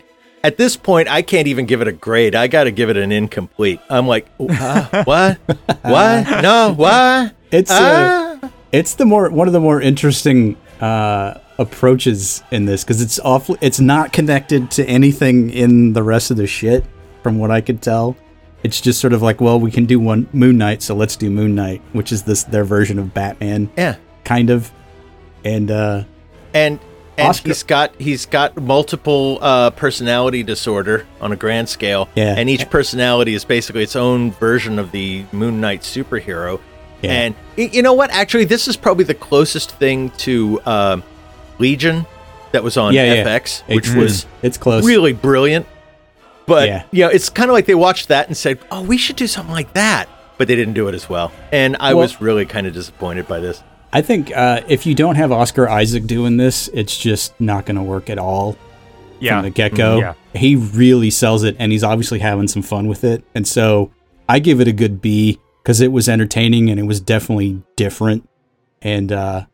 at 0.47 0.57
this 0.57 0.77
point 0.77 1.07
I 1.09 1.21
can't 1.21 1.47
even 1.47 1.65
give 1.65 1.81
it 1.81 1.87
a 1.87 1.91
grade. 1.91 2.33
I 2.35 2.47
got 2.47 2.63
to 2.65 2.71
give 2.71 2.89
it 2.89 2.97
an 2.97 3.11
incomplete. 3.11 3.79
I'm 3.89 4.07
like, 4.07 4.27
uh, 4.39 5.03
what? 5.03 5.37
what? 5.83 6.41
No, 6.41 6.73
what? 6.75 7.35
It's 7.51 7.69
uh, 7.71 8.39
Ah. 8.41 8.51
it's 8.71 8.95
the 8.95 9.05
more 9.05 9.29
one 9.29 9.47
of 9.47 9.53
the 9.53 9.59
more 9.59 9.81
interesting 9.81 10.55
uh, 10.81 11.35
approaches 11.57 12.43
in 12.51 12.65
this 12.65 12.83
because 12.83 13.01
it's 13.01 13.19
awful. 13.19 13.57
It's 13.61 13.79
not 13.79 14.13
connected 14.13 14.71
to 14.71 14.85
anything 14.85 15.49
in 15.49 15.93
the 15.93 16.03
rest 16.03 16.31
of 16.31 16.37
the 16.37 16.47
shit, 16.47 16.85
from 17.23 17.39
what 17.39 17.51
I 17.51 17.61
could 17.61 17.81
tell. 17.81 18.15
It's 18.63 18.81
just 18.81 18.99
sort 18.99 19.13
of 19.13 19.21
like, 19.21 19.39
well, 19.39 19.59
we 19.59 19.71
can 19.71 19.85
do 19.85 19.99
one 19.99 20.27
Moon 20.33 20.57
Knight, 20.57 20.81
so 20.81 20.95
let's 20.95 21.15
do 21.15 21.29
Moon 21.29 21.55
Knight, 21.55 21.81
which 21.93 22.11
is 22.11 22.23
this 22.23 22.43
their 22.43 22.63
version 22.65 22.97
of 22.99 23.13
Batman, 23.13 23.69
Yeah. 23.77 23.95
kind 24.23 24.49
of. 24.49 24.71
And 25.45 25.69
uh, 25.71 26.03
and 26.53 26.79
and 27.17 27.29
Oscar- 27.29 27.47
he's 27.49 27.63
got 27.63 27.95
he's 27.99 28.25
got 28.25 28.55
multiple 28.57 29.39
uh, 29.41 29.69
personality 29.71 30.43
disorder 30.43 31.05
on 31.21 31.31
a 31.31 31.35
grand 31.35 31.67
scale. 31.69 32.09
Yeah. 32.15 32.35
and 32.37 32.49
each 32.49 32.69
personality 32.69 33.33
is 33.33 33.43
basically 33.45 33.83
its 33.83 33.95
own 33.95 34.31
version 34.31 34.77
of 34.79 34.91
the 34.91 35.25
Moon 35.31 35.59
Knight 35.61 35.81
superhero. 35.81 36.59
Yeah. 37.01 37.11
And 37.11 37.35
you 37.73 37.81
know 37.81 37.93
what? 37.93 38.09
Actually, 38.11 38.45
this 38.45 38.67
is 38.67 38.75
probably 38.77 39.03
the 39.05 39.13
closest 39.15 39.71
thing 39.71 40.09
to 40.19 40.61
um 40.65 41.03
Legion 41.59 42.05
that 42.51 42.63
was 42.63 42.77
on 42.77 42.93
Yeah, 42.93 43.13
yeah. 43.15 43.23
FX, 43.25 43.61
which 43.67 43.87
it's, 43.87 43.95
was 43.95 44.25
it's 44.41 44.57
close. 44.57 44.85
really 44.85 45.13
brilliant. 45.13 45.65
But 46.45 46.67
Yeah. 46.67 46.83
you 46.91 47.03
know, 47.03 47.09
it's 47.09 47.29
kind 47.29 47.49
of 47.49 47.53
like 47.53 47.65
they 47.65 47.75
watched 47.75 48.07
that 48.07 48.27
and 48.27 48.37
said, 48.37 48.59
"Oh, 48.71 48.81
we 48.81 48.97
should 48.97 49.15
do 49.17 49.27
something 49.27 49.53
like 49.53 49.73
that," 49.73 50.07
but 50.37 50.47
they 50.47 50.55
didn't 50.55 50.75
do 50.75 50.87
it 50.87 50.95
as 50.95 51.09
well. 51.09 51.31
And 51.51 51.75
I 51.79 51.93
Well- 51.93 52.03
was 52.03 52.21
really 52.21 52.45
kind 52.45 52.65
of 52.67 52.73
disappointed 52.73 53.27
by 53.27 53.39
this. 53.41 53.61
I 53.93 54.01
think 54.01 54.35
uh, 54.35 54.61
if 54.67 54.85
you 54.85 54.93
don't 54.95 55.15
have 55.15 55.31
Oscar 55.31 55.67
Isaac 55.69 56.05
doing 56.05 56.37
this, 56.37 56.67
it's 56.73 56.97
just 56.97 57.39
not 57.39 57.65
going 57.65 57.77
to 57.77 57.83
work 57.83 58.09
at 58.09 58.19
all. 58.19 58.57
Yeah, 59.19 59.37
from 59.37 59.45
the 59.45 59.49
get 59.49 59.73
go. 59.73 59.97
Yeah. 59.99 60.13
He 60.35 60.55
really 60.55 61.09
sells 61.09 61.43
it, 61.43 61.55
and 61.57 61.71
he's 61.71 61.83
obviously 61.83 62.19
having 62.19 62.47
some 62.47 62.61
fun 62.61 62.87
with 62.87 63.03
it. 63.03 63.23
And 63.33 63.47
so 63.47 63.91
I 64.29 64.37
give 64.39 64.61
it 64.61 64.67
a 64.67 64.71
good 64.73 65.01
B 65.01 65.39
because 65.63 65.81
it 65.81 65.91
was 65.91 66.07
entertaining 66.07 66.69
and 66.69 66.79
it 66.79 66.83
was 66.83 66.99
definitely 67.01 67.63
different. 67.75 68.29
And 68.83 69.11
uh, 69.11 69.45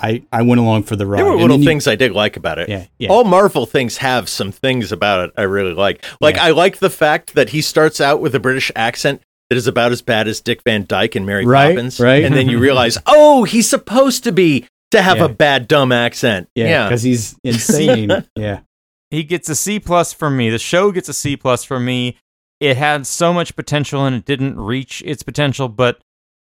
I 0.00 0.24
I 0.32 0.42
went 0.42 0.60
along 0.60 0.82
for 0.84 0.96
the 0.96 1.06
ride. 1.06 1.18
There 1.18 1.26
were 1.26 1.36
little 1.36 1.58
you- 1.60 1.64
things 1.64 1.86
I 1.86 1.94
did 1.94 2.10
like 2.12 2.36
about 2.36 2.58
it. 2.58 2.68
Yeah, 2.68 2.86
yeah. 2.98 3.10
All 3.10 3.22
Marvel 3.22 3.66
things 3.66 3.98
have 3.98 4.28
some 4.28 4.50
things 4.50 4.90
about 4.90 5.28
it 5.28 5.34
I 5.36 5.42
really 5.42 5.74
like. 5.74 6.04
Like 6.20 6.34
Yeah. 6.34 6.46
I 6.46 6.50
like 6.50 6.78
the 6.78 6.90
fact 6.90 7.34
that 7.34 7.50
he 7.50 7.60
starts 7.60 8.00
out 8.00 8.20
with 8.20 8.34
a 8.34 8.40
British 8.40 8.72
accent 8.74 9.22
that 9.50 9.56
is 9.56 9.66
about 9.66 9.92
as 9.92 10.02
bad 10.02 10.26
as 10.28 10.40
Dick 10.40 10.62
Van 10.66 10.84
Dyke 10.86 11.14
and 11.16 11.26
Mary 11.26 11.44
Right, 11.46 11.74
Poppins, 11.74 12.00
right. 12.00 12.24
and 12.24 12.34
then 12.34 12.48
you 12.48 12.58
realize, 12.60 12.98
oh, 13.06 13.44
he's 13.44 13.68
supposed 13.68 14.24
to 14.24 14.32
be 14.32 14.66
to 14.90 15.02
have 15.02 15.18
Yeah. 15.18 15.24
a 15.26 15.28
bad 15.28 15.68
dumb 15.68 15.92
accent. 15.92 16.48
yeah, 16.54 16.64
Yeah, 16.66 16.88
because 16.88 17.02
he's 17.02 17.36
insane. 17.44 18.10
yeah, 18.36 18.60
he 19.10 19.22
gets 19.22 19.48
a 19.48 19.54
C 19.54 19.78
plus 19.80 20.12
from 20.12 20.36
me. 20.36 20.50
The 20.50 20.58
show 20.58 20.90
gets 20.92 21.08
a 21.08 21.14
C 21.14 21.36
plus 21.36 21.64
from 21.64 21.84
me. 21.84 22.16
It 22.60 22.76
had 22.76 23.06
so 23.06 23.32
much 23.32 23.54
potential 23.56 24.04
and 24.06 24.16
it 24.16 24.24
didn't 24.24 24.58
reach 24.58 25.02
its 25.04 25.22
potential, 25.22 25.68
but 25.68 25.98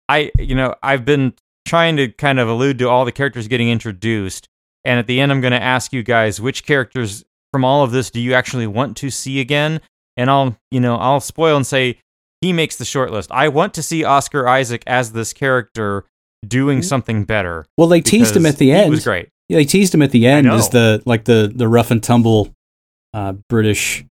I, 0.08 0.32
you 0.38 0.54
know, 0.56 0.74
I've 0.82 1.04
been 1.04 1.34
trying 1.66 1.96
to 1.98 2.08
kind 2.08 2.40
of 2.40 2.48
allude 2.48 2.78
to 2.80 2.88
all 2.88 3.04
the 3.04 3.12
characters 3.12 3.46
getting 3.46 3.68
introduced, 3.68 4.48
and 4.84 4.98
at 4.98 5.06
the 5.06 5.20
end, 5.20 5.30
I'm 5.30 5.40
going 5.40 5.52
to 5.52 5.62
ask 5.62 5.92
you 5.92 6.02
guys 6.02 6.40
which 6.40 6.64
characters 6.64 7.24
from 7.52 7.64
all 7.64 7.84
of 7.84 7.92
this 7.92 8.10
do 8.10 8.20
you 8.20 8.34
actually 8.34 8.66
want 8.66 8.96
to 8.96 9.10
see 9.10 9.38
again? 9.40 9.80
And 10.16 10.28
I'll, 10.30 10.56
you 10.70 10.80
know, 10.80 10.96
I'll 10.96 11.20
spoil 11.20 11.56
and 11.56 11.66
say 11.66 11.98
he 12.40 12.52
makes 12.52 12.76
the 12.76 12.84
shortlist. 12.84 13.28
I 13.30 13.48
want 13.48 13.74
to 13.74 13.82
see 13.82 14.04
Oscar 14.04 14.48
Isaac 14.48 14.82
as 14.86 15.12
this 15.12 15.32
character 15.32 16.04
doing 16.46 16.82
something 16.82 17.24
better. 17.24 17.66
well, 17.76 17.88
they 17.88 18.00
teased 18.00 18.34
him 18.36 18.46
at 18.46 18.56
the 18.56 18.66
He 18.66 18.72
end. 18.72 18.90
was 18.90 19.04
great. 19.04 19.28
Yeah, 19.48 19.58
they 19.58 19.64
teased 19.64 19.94
him 19.94 20.00
at 20.02 20.10
the 20.12 20.26
end 20.26 20.46
as 20.48 20.68
the 20.68 21.02
like 21.06 21.24
the 21.24 21.52
the 21.54 21.66
rough 21.68 21.90
and 21.90 22.02
tumble 22.02 22.54
uh, 23.12 23.32
British 23.48 24.04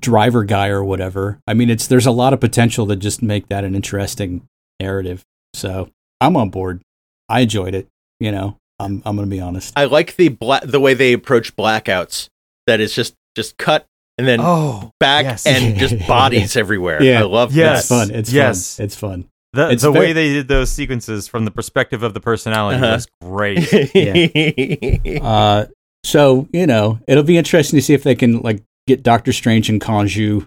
driver 0.00 0.44
guy 0.44 0.68
or 0.68 0.84
whatever. 0.84 1.40
I 1.46 1.54
mean, 1.54 1.70
it's 1.70 1.86
there's 1.86 2.06
a 2.06 2.10
lot 2.12 2.32
of 2.32 2.40
potential 2.40 2.86
to 2.86 2.96
just 2.96 3.22
make 3.22 3.48
that 3.48 3.64
an 3.64 3.74
interesting 3.74 4.46
narrative. 4.80 5.24
So 5.54 5.90
I'm 6.20 6.36
on 6.36 6.50
board. 6.50 6.80
I 7.28 7.40
enjoyed 7.40 7.74
it. 7.74 7.88
You 8.20 8.32
know, 8.32 8.56
I'm 8.78 9.02
I'm 9.04 9.16
gonna 9.16 9.26
be 9.28 9.40
honest. 9.40 9.74
I 9.76 9.84
like 9.86 10.16
the 10.16 10.28
bla- 10.28 10.64
the 10.64 10.80
way 10.80 10.94
they 10.94 11.12
approach 11.12 11.56
blackouts. 11.56 12.28
That 12.66 12.80
is 12.80 12.94
just 12.94 13.14
just 13.36 13.56
cut 13.58 13.86
and 14.18 14.26
then 14.26 14.40
Oh, 14.42 14.92
back 15.00 15.24
yes. 15.24 15.46
and 15.46 15.76
just 15.78 16.06
bodies 16.06 16.56
everywhere. 16.56 17.02
Yeah. 17.02 17.20
I 17.20 17.24
love 17.24 17.54
Yes. 17.54 17.80
It's 17.80 17.88
fun. 17.88 18.10
It's 18.14 18.32
Yes. 18.32 18.76
fun. 18.76 18.84
It's 18.84 18.96
fun. 18.96 19.24
The, 19.54 19.70
It's 19.70 19.82
the 19.82 19.90
very- 19.92 20.06
way 20.08 20.12
they 20.12 20.32
did 20.34 20.48
those 20.48 20.70
sequences 20.70 21.26
from 21.26 21.44
the 21.46 21.50
perspective 21.50 22.02
of 22.02 22.12
the 22.14 22.20
personality 22.20 22.76
Uh-huh. 22.82 22.94
was 22.96 23.06
great. 23.22 23.58
that. 23.70 25.20
Uh, 25.22 25.66
so 26.04 26.48
you 26.52 26.66
know, 26.66 26.98
it'll 27.08 27.22
be 27.24 27.36
interesting 27.38 27.78
to 27.78 27.82
see 27.82 27.94
if 27.94 28.02
they 28.02 28.14
can 28.14 28.40
like 28.40 28.62
get 28.86 29.02
Doctor 29.02 29.32
Strange 29.32 29.68
and 29.68 29.80
Khonshu 29.80 30.46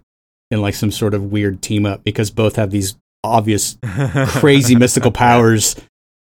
in 0.50 0.62
like 0.62 0.74
some 0.76 0.92
sort 0.92 1.14
of 1.14 1.32
weird 1.32 1.62
team 1.62 1.86
up 1.86 2.04
because 2.04 2.30
both 2.32 2.56
have 2.58 2.72
these 2.72 2.96
obvious 3.24 3.78
crazy 4.28 4.76
mystical 4.76 5.12
powers 5.12 5.76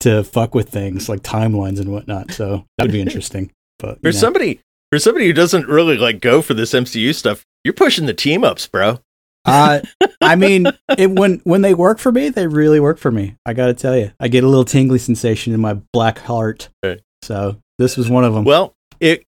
to 0.02 0.24
fuck 0.24 0.54
with 0.56 0.70
things 0.70 1.08
like 1.10 1.22
timelines 1.22 1.80
and 1.80 1.92
whatnot. 1.92 2.32
So 2.32 2.66
that 2.78 2.86
would 2.86 2.92
be 2.92 3.02
interesting. 3.02 3.52
But 3.80 4.00
for 4.02 4.08
know. 4.08 4.12
somebody 4.12 4.60
for 4.96 5.00
somebody 5.00 5.28
who 5.28 5.34
doesn't 5.34 5.68
really 5.68 5.98
like 5.98 6.22
go 6.22 6.42
for 6.42 6.54
this 6.54 6.72
MCU 6.72 7.14
stuff, 7.14 7.46
you're 7.66 7.74
pushing 7.74 8.06
the 8.06 8.14
team 8.14 8.44
ups, 8.46 8.66
bro. 8.68 9.00
Uh, 9.48 9.80
I 10.22 10.36
mean, 10.36 10.66
it, 10.98 11.12
when 11.12 11.40
when 11.44 11.62
they 11.62 11.76
work 11.76 12.00
for 12.00 12.12
me, 12.12 12.30
they 12.30 12.48
really 12.48 12.80
work 12.80 12.98
for 12.98 13.12
me. 13.12 13.36
I 13.46 13.54
got 13.54 13.68
to 13.68 13.76
tell 13.76 13.96
you, 13.96 14.12
I 14.20 14.28
get 14.28 14.44
a 14.44 14.48
little 14.48 14.66
tingly 14.66 14.98
sensation 14.98 15.54
in 15.54 15.60
my 15.62 15.76
black 15.94 16.18
heart. 16.18 16.70
Right. 16.84 17.00
So 17.22 17.62
this 17.78 17.96
was 17.96 18.10
one 18.10 18.24
of 18.24 18.34
them. 18.34 18.44
Well, 18.44 18.74
it 19.00 19.24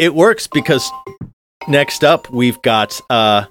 it 0.00 0.12
works 0.12 0.48
because 0.48 0.90
next 1.68 2.02
up 2.02 2.28
we've 2.32 2.60
got 2.62 3.00
uh 3.08 3.44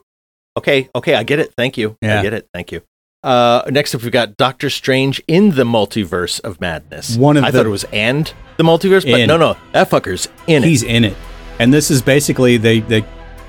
okay, 0.58 0.90
okay, 0.94 1.16
I 1.16 1.24
get 1.24 1.40
it. 1.40 1.54
Thank 1.56 1.78
you. 1.78 1.96
I 2.04 2.22
get 2.22 2.34
it. 2.34 2.50
Thank 2.54 2.74
you. 2.74 2.82
Uh 3.24 3.62
next 3.70 3.96
up 3.96 4.02
we've 4.04 4.12
got 4.12 4.36
Doctor 4.36 4.70
Strange 4.70 5.22
in 5.26 5.52
the 5.52 5.64
Multiverse 5.64 6.42
of 6.42 6.60
Madness. 6.60 7.16
One 7.16 7.38
of 7.38 7.46
I 7.46 7.52
the- 7.52 7.60
thought 7.60 7.66
it 7.66 7.70
was 7.70 7.86
and 7.94 8.26
the 8.58 8.64
multiverse, 8.66 9.10
but 9.10 9.22
In. 9.22 9.28
no 9.30 9.38
no, 9.38 9.56
that 9.72 9.90
fucker's 9.90 10.28
in 10.48 10.66
it. 10.66 10.68
He's 10.68 10.84
in 10.84 11.06
it, 11.06 11.16
and 11.60 11.74
this 11.74 11.90
is 11.92 12.02
basically 12.02 12.58
they 12.58 12.80
they 12.82 13.06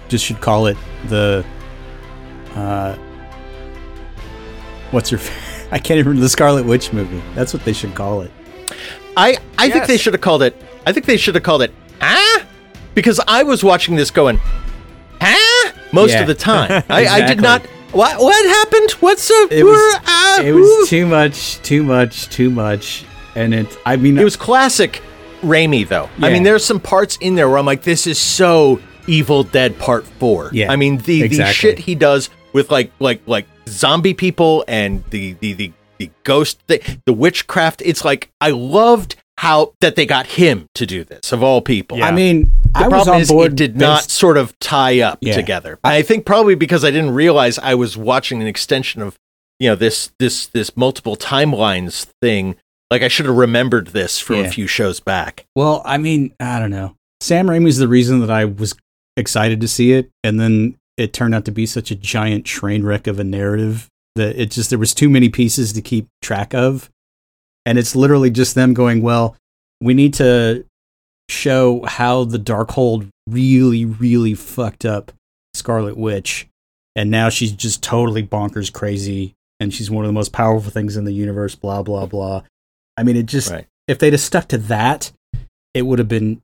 just 0.08 0.24
should 0.24 0.40
call 0.40 0.66
it 0.66 0.76
the 1.08 1.44
uh, 2.54 2.94
what's 4.90 5.10
your 5.10 5.20
I 5.72 5.78
can't 5.78 5.98
even 5.98 6.10
remember 6.10 6.20
the 6.22 6.28
Scarlet 6.28 6.64
Witch 6.66 6.92
movie. 6.92 7.20
That's 7.34 7.52
what 7.52 7.64
they 7.64 7.72
should 7.72 7.94
call 7.94 8.20
it. 8.20 8.30
I 9.16 9.38
I 9.58 9.70
think 9.70 9.86
they 9.86 9.96
should 9.96 10.12
have 10.14 10.20
called 10.20 10.42
it 10.42 10.60
I 10.86 10.92
think 10.92 11.06
they 11.06 11.16
should 11.16 11.34
have 11.34 11.44
called 11.44 11.62
it 11.62 11.72
ah 12.00 12.44
because 12.94 13.20
I 13.26 13.42
was 13.42 13.64
watching 13.64 13.96
this 13.96 14.10
going 14.10 14.38
ah 15.20 15.72
most 15.92 16.10
Yeah. 16.12 16.20
of 16.22 16.26
the 16.26 16.34
time. 16.34 16.82
I, 16.88 17.06
I 17.06 17.26
did 17.26 17.40
not 17.40 17.62
what 17.92 18.18
what 18.20 18.44
happened? 18.46 18.90
What's 19.00 19.30
up? 19.30 19.52
It 19.52 19.62
was- 19.64 19.94
ah, 20.04 20.42
It 20.42 20.50
was 20.52 20.88
too 20.88 21.06
much, 21.06 21.62
too 21.62 21.84
much, 21.84 22.28
too 22.28 22.50
much, 22.50 23.04
and 23.36 23.54
it. 23.54 23.78
I 23.86 23.94
mean, 23.94 24.18
It 24.18 24.24
was 24.24 24.34
classic 24.36 25.00
Raimi, 25.44 25.86
though. 25.88 26.08
I 26.20 26.28
Yeah. 26.28 26.32
mean, 26.34 26.42
there's 26.42 26.64
some 26.64 26.80
parts 26.80 27.16
in 27.20 27.34
there 27.34 27.48
where 27.48 27.58
I'm 27.58 27.66
like, 27.66 27.82
this 27.82 28.06
is 28.06 28.18
so 28.18 28.80
Evil 29.06 29.42
Dead 29.44 29.78
Part 29.78 30.06
Four. 30.06 30.50
Yeah, 30.52 30.72
I 30.72 30.76
mean, 30.76 30.98
the 30.98 31.28
the 31.28 31.46
shit 31.52 31.78
he 31.78 31.94
does 31.94 32.30
with 32.52 32.70
like 32.70 32.90
like 33.00 33.20
like 33.26 33.46
zombie 33.68 34.14
people 34.14 34.64
and 34.68 35.04
the 35.10 35.32
the 35.40 35.52
the, 35.52 35.72
the 35.98 36.10
ghost 36.24 36.60
the, 36.68 36.80
the 37.06 37.12
witchcraft. 37.12 37.82
It's 37.84 38.04
like 38.04 38.30
I 38.40 38.50
loved 38.50 39.16
how 39.38 39.74
that 39.80 39.96
they 39.96 40.06
got 40.06 40.26
him 40.26 40.68
to 40.76 40.86
do 40.86 41.02
this 41.04 41.32
of 41.32 41.42
all 41.42 41.60
people. 41.60 41.98
Yeah. 41.98 42.06
I 42.06 42.12
mean, 42.12 42.50
The 42.72 42.78
I 42.80 42.82
was 42.88 42.90
problem 43.04 43.14
on 43.16 43.20
is 43.22 43.28
board. 43.28 43.52
it 43.52 43.56
did 43.56 43.72
based- 43.74 43.80
not 43.80 44.02
sort 44.10 44.36
of 44.38 44.56
tie 44.60 45.00
up 45.00 45.18
Yeah. 45.20 45.34
together. 45.34 45.78
I 45.82 46.02
think 46.02 46.24
probably 46.24 46.54
because 46.54 46.84
I 46.84 46.90
didn't 46.92 47.10
realize 47.10 47.58
I 47.58 47.74
was 47.74 47.96
watching 47.96 48.40
an 48.40 48.46
extension 48.46 49.02
of 49.02 49.18
you 49.58 49.68
know 49.68 49.74
this 49.76 50.10
this 50.18 50.46
this 50.46 50.76
multiple 50.76 51.16
timelines 51.16 52.06
thing. 52.22 52.56
Like 52.94 53.02
I 53.02 53.08
should 53.08 53.26
have 53.26 53.34
remembered 53.36 53.88
this 53.88 54.20
from 54.20 54.36
Yeah. 54.36 54.42
a 54.42 54.50
few 54.50 54.68
shows 54.68 55.00
back. 55.00 55.46
Well, 55.56 55.82
I 55.84 55.98
mean, 55.98 56.32
I 56.38 56.60
don't 56.60 56.70
know. 56.70 56.94
Sam 57.20 57.48
Raimi's 57.48 57.78
the 57.78 57.88
reason 57.88 58.20
that 58.20 58.30
I 58.30 58.44
was 58.44 58.76
excited 59.16 59.60
to 59.62 59.66
see 59.66 59.90
it, 59.94 60.10
and 60.22 60.38
then 60.38 60.76
it 60.96 61.12
turned 61.12 61.34
out 61.34 61.44
to 61.46 61.50
be 61.50 61.66
such 61.66 61.90
a 61.90 61.96
giant 61.96 62.44
train 62.44 62.84
wreck 62.84 63.08
of 63.08 63.18
a 63.18 63.24
narrative 63.24 63.88
that 64.14 64.40
it 64.40 64.52
just 64.52 64.70
there 64.70 64.78
was 64.78 64.94
too 64.94 65.10
many 65.10 65.28
pieces 65.28 65.72
to 65.72 65.82
keep 65.82 66.06
track 66.22 66.54
of, 66.54 66.88
and 67.66 67.78
it's 67.80 67.96
literally 67.96 68.30
just 68.30 68.54
them 68.54 68.74
going, 68.74 69.02
"Well, 69.02 69.34
we 69.80 69.92
need 69.92 70.14
to 70.14 70.64
show 71.28 71.82
how 71.86 72.22
the 72.22 72.38
Darkhold 72.38 73.08
really, 73.28 73.84
really 73.84 74.34
fucked 74.34 74.84
up 74.84 75.10
Scarlet 75.52 75.96
Witch, 75.96 76.46
and 76.94 77.10
now 77.10 77.28
she's 77.28 77.50
just 77.50 77.82
totally 77.82 78.22
bonkers 78.22 78.72
crazy, 78.72 79.34
and 79.58 79.74
she's 79.74 79.90
one 79.90 80.04
of 80.04 80.08
the 80.08 80.12
most 80.12 80.30
powerful 80.32 80.70
things 80.70 80.96
in 80.96 81.04
the 81.04 81.12
universe." 81.12 81.56
Blah 81.56 81.82
blah 81.82 82.06
blah. 82.06 82.42
I 82.96 83.02
mean, 83.02 83.16
it 83.16 83.26
just 83.26 83.50
Right. 83.50 83.66
if 83.88 83.98
they'd 83.98 84.12
have 84.12 84.20
stuck 84.20 84.48
to 84.48 84.58
that, 84.58 85.12
it 85.74 85.82
would 85.82 85.98
have 85.98 86.08
been 86.08 86.42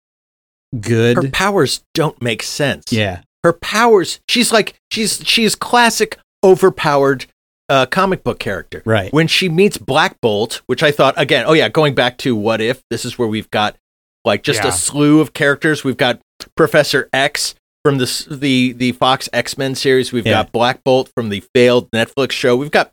good. 0.81 1.17
Her 1.17 1.29
powers 1.31 1.83
don't 1.95 2.21
make 2.23 2.43
sense. 2.43 2.93
yeah, 2.93 3.23
Her 3.45 3.53
powers, 3.53 4.21
she's 4.29 4.53
like 4.53 4.75
she's 4.91 5.21
she's 5.27 5.55
classic 5.55 6.19
overpowered 6.45 7.27
uh, 7.69 7.87
comic 7.87 8.25
book 8.25 8.39
character. 8.41 8.83
right. 8.85 9.13
When 9.13 9.29
she 9.29 9.49
meets 9.49 9.79
Black 9.79 10.21
Bolt, 10.21 10.61
which 10.67 10.83
I 10.83 10.91
thought 10.91 11.15
again, 11.17 11.45
oh 11.47 11.53
yeah, 11.53 11.69
going 11.69 11.95
back 11.95 12.19
to 12.19 12.35
what 12.35 12.61
if, 12.61 12.83
this 12.91 13.05
is 13.05 13.17
where 13.19 13.29
we've 13.29 13.51
got 13.51 13.77
like 14.25 14.43
just 14.43 14.63
Yeah. 14.65 14.69
a 14.69 14.73
slew 14.73 15.21
of 15.21 15.33
characters. 15.33 15.85
We've 15.85 15.97
got 15.97 16.21
Professor 16.57 17.09
X 17.13 17.55
from 17.85 17.99
the 17.99 18.27
the 18.31 18.73
the 18.73 18.93
Fox 18.93 19.29
X-Men 19.33 19.75
series. 19.77 20.13
We've 20.13 20.27
Yeah. 20.27 20.43
got 20.43 20.53
Black 20.53 20.83
Bolt 20.85 21.11
from 21.15 21.29
the 21.29 21.43
failed 21.55 21.91
Netflix 21.93 22.33
show. 22.33 22.57
We've 22.57 22.71
got 22.73 22.93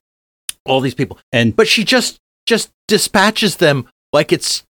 all 0.65 0.79
these 0.79 0.93
people. 0.95 1.17
And 1.33 1.55
But 1.55 1.67
she 1.67 1.83
just 1.83 2.19
just 2.47 2.71
dispatches 2.87 3.57
them 3.57 3.87
like 4.13 4.31
it's 4.31 4.63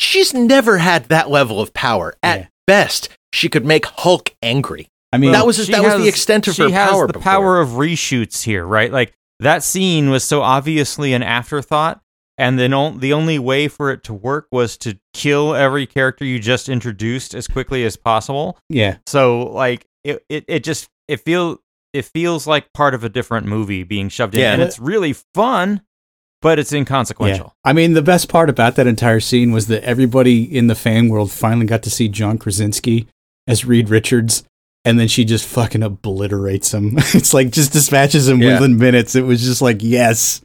she's 0.00 0.32
never 0.32 0.78
had 0.78 1.04
that 1.06 1.28
level 1.28 1.60
of 1.60 1.74
power. 1.74 2.14
At 2.22 2.38
Yeah. 2.40 2.46
best, 2.66 3.08
she 3.32 3.48
could 3.48 3.64
make 3.66 3.84
Hulk 3.86 4.34
angry. 4.42 4.88
I 5.12 5.18
mean, 5.18 5.32
that 5.32 5.46
was 5.46 5.56
She 5.64 5.72
that 5.72 5.82
was 5.82 5.96
the 5.96 6.08
extent 6.08 6.48
of 6.48 6.54
she 6.54 6.62
her 6.62 6.68
has 6.70 6.90
power 6.90 7.06
the 7.06 7.12
before. 7.14 7.22
power 7.32 7.60
of 7.60 7.70
reshoots 7.70 8.42
here, 8.44 8.64
right? 8.66 8.90
Like 8.92 9.12
that 9.40 9.62
scene 9.62 10.10
was 10.10 10.24
so 10.24 10.42
obviously 10.42 11.12
an 11.12 11.22
afterthought, 11.22 12.00
and 12.38 12.58
then 12.58 12.72
on, 12.72 12.98
the 13.00 13.12
only 13.12 13.38
way 13.38 13.68
for 13.68 13.90
it 13.90 14.02
to 14.04 14.14
work 14.14 14.46
was 14.50 14.76
to 14.78 14.98
kill 15.14 15.54
every 15.54 15.86
character 15.86 16.24
you 16.24 16.38
just 16.38 16.68
introduced 16.68 17.34
as 17.34 17.46
quickly 17.46 17.84
as 17.84 17.96
possible. 17.96 18.58
yeah, 18.68 18.96
So 19.06 19.44
like 19.44 19.86
it, 20.04 20.24
it, 20.28 20.44
it 20.48 20.64
just 20.64 20.88
it 21.08 21.20
feel 21.20 21.58
it 21.92 22.04
feels 22.04 22.46
like 22.46 22.72
part 22.74 22.92
of 22.94 23.04
a 23.04 23.08
different 23.08 23.46
movie 23.46 23.82
being 23.84 24.08
shoved 24.10 24.34
in, 24.34 24.40
Yeah. 24.40 24.52
and 24.52 24.60
it's 24.62 24.78
really 24.78 25.14
fun, 25.34 25.80
but 26.42 26.58
it's 26.58 26.72
inconsequential. 26.72 27.46
yeah. 27.64 27.70
I 27.70 27.72
mean, 27.72 27.94
the 27.94 28.02
best 28.02 28.28
part 28.28 28.48
about 28.50 28.76
that 28.76 28.86
entire 28.86 29.20
scene 29.20 29.52
was 29.52 29.66
that 29.68 29.82
everybody 29.84 30.42
in 30.44 30.66
the 30.66 30.74
fan 30.74 31.08
world 31.08 31.32
finally 31.32 31.66
got 31.66 31.82
to 31.84 31.90
see 31.90 32.08
John 32.08 32.38
Krasinski 32.38 33.06
as 33.46 33.64
Reed 33.64 33.88
Richards. 33.88 34.44
And 34.84 35.00
then 35.00 35.08
she 35.08 35.24
just 35.24 35.48
fucking 35.48 35.82
obliterates 35.82 36.72
him. 36.72 36.94
it's 36.96 37.34
like 37.34 37.50
just 37.50 37.72
dispatches 37.72 38.28
him 38.28 38.40
Yeah. 38.40 38.54
within 38.54 38.78
minutes. 38.78 39.16
It 39.16 39.22
was 39.22 39.42
just 39.42 39.60
like, 39.60 39.78
yes, 39.80 40.42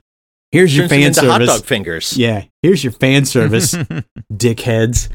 here's 0.51 0.75
your 0.75 0.87
Turns 0.87 0.91
fan 0.91 1.01
into 1.07 1.21
hot 1.21 1.41
service. 1.41 1.47
dog 1.59 1.65
fingers. 1.65 2.17
Yeah, 2.17 2.45
here's 2.63 2.83
your 2.83 2.93
fan 2.93 3.25
service. 3.25 3.75
dickheads. 4.33 5.09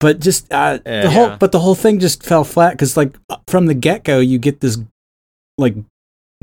But 0.00 0.20
just 0.20 0.50
uh, 0.52 0.78
Yeah. 0.86 1.02
the 1.02 1.10
whole, 1.10 1.36
but 1.38 1.52
the 1.52 1.58
whole 1.60 1.74
thing 1.74 1.98
just 1.98 2.22
fell 2.22 2.44
flat 2.44 2.70
because, 2.72 2.96
like, 2.96 3.14
from 3.48 3.66
the 3.66 3.74
get 3.74 4.02
go, 4.04 4.18
you 4.18 4.38
get 4.38 4.60
this 4.60 4.78
like 5.58 5.74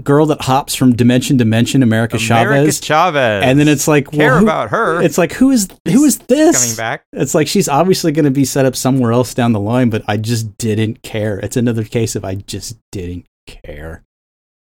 girl 0.04 0.26
that 0.28 0.42
hops 0.42 0.76
from 0.76 0.96
dimension 0.96 1.38
to 1.38 1.44
dimension, 1.44 1.84
America, 1.84 2.18
America 2.18 2.56
Chavez, 2.66 2.80
Chavez, 2.82 3.44
and 3.46 3.60
then 3.60 3.68
it's 3.68 3.88
like, 3.88 4.12
well, 4.12 4.20
care 4.20 4.38
who- 4.40 4.46
about 4.46 4.70
her. 4.72 5.02
It's 5.02 5.18
like, 5.18 5.34
who 5.34 5.52
is 5.52 5.68
who 5.88 6.04
is 6.06 6.18
this? 6.20 6.62
coming 6.64 6.78
back. 6.78 7.04
It's 7.14 7.34
like 7.36 7.48
she's 7.48 7.68
obviously 7.70 8.12
going 8.12 8.26
to 8.26 8.32
be 8.32 8.46
set 8.46 8.66
up 8.66 8.76
somewhere 8.76 9.12
else 9.12 9.34
down 9.34 9.52
the 9.54 9.60
line, 9.60 9.90
but 9.90 10.04
I 10.08 10.18
just 10.18 10.58
didn't 10.58 11.02
care. 11.04 11.40
It's 11.40 11.58
another 11.58 11.84
case 11.84 12.16
of 12.16 12.24
I 12.26 12.36
just 12.36 12.78
didn't 12.92 13.26
care. 13.48 14.04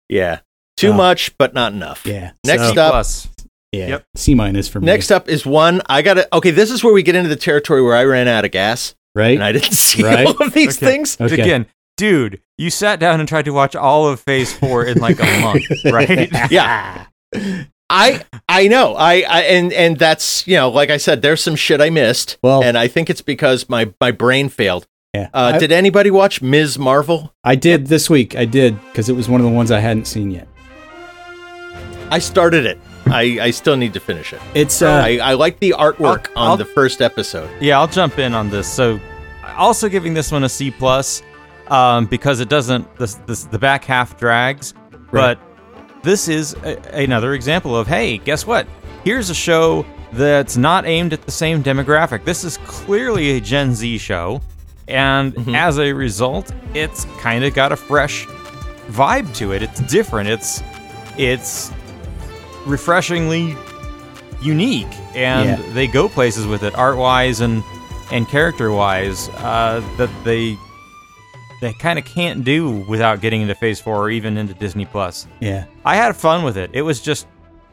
Yeah. 0.08 0.40
Too 0.76 0.90
Oh. 0.90 0.94
much, 0.94 1.36
but 1.38 1.54
not 1.54 1.72
enough. 1.72 2.06
Yeah. 2.06 2.32
Next 2.46 2.62
So, 2.62 2.80
up- 2.80 2.90
plus. 2.92 3.28
yeah, 3.72 3.88
Yep. 3.88 4.04
C 4.16 4.34
minus 4.34 4.66
for 4.68 4.80
me. 4.80 4.86
Next 4.86 5.10
up 5.10 5.28
is 5.28 5.44
one 5.44 5.82
I 5.86 6.02
got 6.02 6.14
to 6.14 6.28
Okay, 6.34 6.50
this 6.50 6.70
is 6.70 6.82
where 6.82 6.92
we 6.92 7.02
get 7.02 7.14
into 7.14 7.28
the 7.28 7.36
territory 7.36 7.82
where 7.82 7.94
I 7.94 8.04
ran 8.04 8.26
out 8.28 8.44
of 8.44 8.50
gas 8.50 8.94
right? 9.14 9.34
and 9.34 9.44
I 9.44 9.52
didn't 9.52 9.72
see 9.74 10.02
Right. 10.02 10.26
all 10.26 10.36
of 10.46 10.52
these 10.54 10.78
Okay. 10.78 10.86
things. 10.86 11.16
Okay. 11.20 11.34
Again, 11.40 11.66
dude, 12.00 12.40
you 12.56 12.70
sat 12.70 12.98
down 12.98 13.20
and 13.20 13.28
tried 13.28 13.44
to 13.44 13.50
watch 13.52 13.76
all 13.76 14.08
of 14.08 14.20
Phase 14.20 14.52
Four 14.54 14.86
in 14.86 14.98
like 14.98 15.20
a 15.20 15.40
month, 15.42 15.64
right? 15.84 16.30
Yeah. 16.50 17.04
I 17.90 18.22
I 18.48 18.68
know. 18.68 18.94
I, 18.94 19.20
I 19.28 19.40
and 19.42 19.70
and 19.72 19.98
that's, 19.98 20.46
you 20.46 20.56
know, 20.56 20.70
like 20.70 20.88
I 20.90 20.96
said 20.96 21.20
there's 21.20 21.42
some 21.42 21.56
shit 21.56 21.80
I 21.80 21.90
missed 21.90 22.38
Well- 22.42 22.64
and 22.64 22.78
I 22.78 22.88
think 22.88 23.10
it's 23.10 23.20
because 23.22 23.68
my 23.68 23.92
my 24.00 24.10
brain 24.12 24.48
failed. 24.48 24.86
Yeah. 25.12 25.28
Uh, 25.34 25.52
I, 25.54 25.58
did 25.58 25.72
anybody 25.72 26.10
watch 26.10 26.40
Ms. 26.40 26.78
Marvel? 26.78 27.34
I 27.44 27.54
did 27.56 27.88
this 27.88 28.08
week. 28.08 28.34
I 28.36 28.44
did 28.46 28.80
because 28.86 29.08
it 29.08 29.14
was 29.14 29.28
one 29.28 29.40
of 29.40 29.44
the 29.44 29.52
ones 29.52 29.70
I 29.70 29.80
hadn't 29.80 30.06
seen 30.06 30.30
yet. 30.30 30.46
I 32.10 32.18
started 32.20 32.64
it. 32.64 32.78
I, 33.06 33.38
I 33.40 33.50
still 33.50 33.76
need 33.76 33.92
to 33.94 34.00
finish 34.00 34.32
it. 34.32 34.40
It's 34.54 34.82
uh, 34.82 34.88
I, 35.04 35.18
I 35.18 35.34
like 35.34 35.58
the 35.58 35.74
artwork 35.76 36.28
I'll- 36.36 36.42
on 36.44 36.48
I'll- 36.52 36.56
the 36.56 36.64
first 36.64 37.02
episode. 37.02 37.50
Yeah, 37.60 37.78
I'll 37.80 37.88
jump 37.88 38.18
in 38.18 38.34
on 38.34 38.50
this. 38.50 38.66
So, 38.72 38.98
also 39.56 39.88
giving 39.88 40.14
this 40.14 40.30
one 40.32 40.44
a 40.44 40.48
C 40.48 40.70
plus 40.70 41.22
um, 41.70 42.06
because 42.06 42.40
it 42.40 42.48
doesn't 42.48 42.96
this, 42.96 43.14
this 43.26 43.44
the 43.44 43.58
back 43.58 43.84
half 43.84 44.18
drags, 44.18 44.74
Right. 45.10 45.38
but 45.38 46.02
this 46.02 46.28
is 46.28 46.54
a, 46.64 46.76
another 47.02 47.34
example 47.34 47.76
of 47.76 47.86
hey, 47.86 48.18
guess 48.18 48.46
what? 48.46 48.66
Here's 49.04 49.30
a 49.30 49.34
show 49.34 49.86
that's 50.12 50.56
not 50.56 50.84
aimed 50.86 51.12
at 51.12 51.22
the 51.22 51.30
same 51.30 51.62
demographic. 51.62 52.24
This 52.24 52.42
is 52.44 52.56
clearly 52.58 53.36
a 53.36 53.40
Gen 53.40 53.74
Z 53.74 53.98
show, 53.98 54.40
and 54.88 55.32
Mhm. 55.34 55.54
as 55.56 55.78
a 55.78 55.92
result, 55.92 56.52
it's 56.74 57.04
kind 57.20 57.44
of 57.44 57.54
got 57.54 57.70
a 57.72 57.76
fresh 57.76 58.26
vibe 58.88 59.32
to 59.36 59.52
it. 59.52 59.62
It's 59.62 59.80
different. 59.82 60.28
It's 60.28 60.62
it's 61.16 61.70
refreshingly 62.66 63.56
unique, 64.42 64.88
and 65.14 65.48
Yeah. 65.58 65.72
they 65.74 65.86
go 65.86 66.08
places 66.08 66.46
with 66.46 66.62
it, 66.62 66.74
art 66.76 66.96
wise 66.96 67.40
and 67.40 67.62
and 68.12 68.28
character 68.28 68.72
wise, 68.72 69.28
uh, 69.38 69.80
that 69.96 70.10
they 70.24 70.56
they 71.60 71.72
kind 71.74 71.98
of 71.98 72.04
can't 72.04 72.44
do 72.44 72.84
without 72.88 73.20
getting 73.20 73.42
into 73.42 73.54
Phase 73.54 73.80
Four 73.80 73.96
or 73.98 74.10
even 74.10 74.36
into 74.36 74.54
Disney 74.54 74.84
Plus. 74.86 75.26
yeah. 75.40 75.64
I 75.84 75.96
had 75.96 76.16
fun 76.16 76.42
with 76.44 76.56
it. 76.56 76.70
It 76.72 76.82
was 76.82 77.00
just 77.00 77.26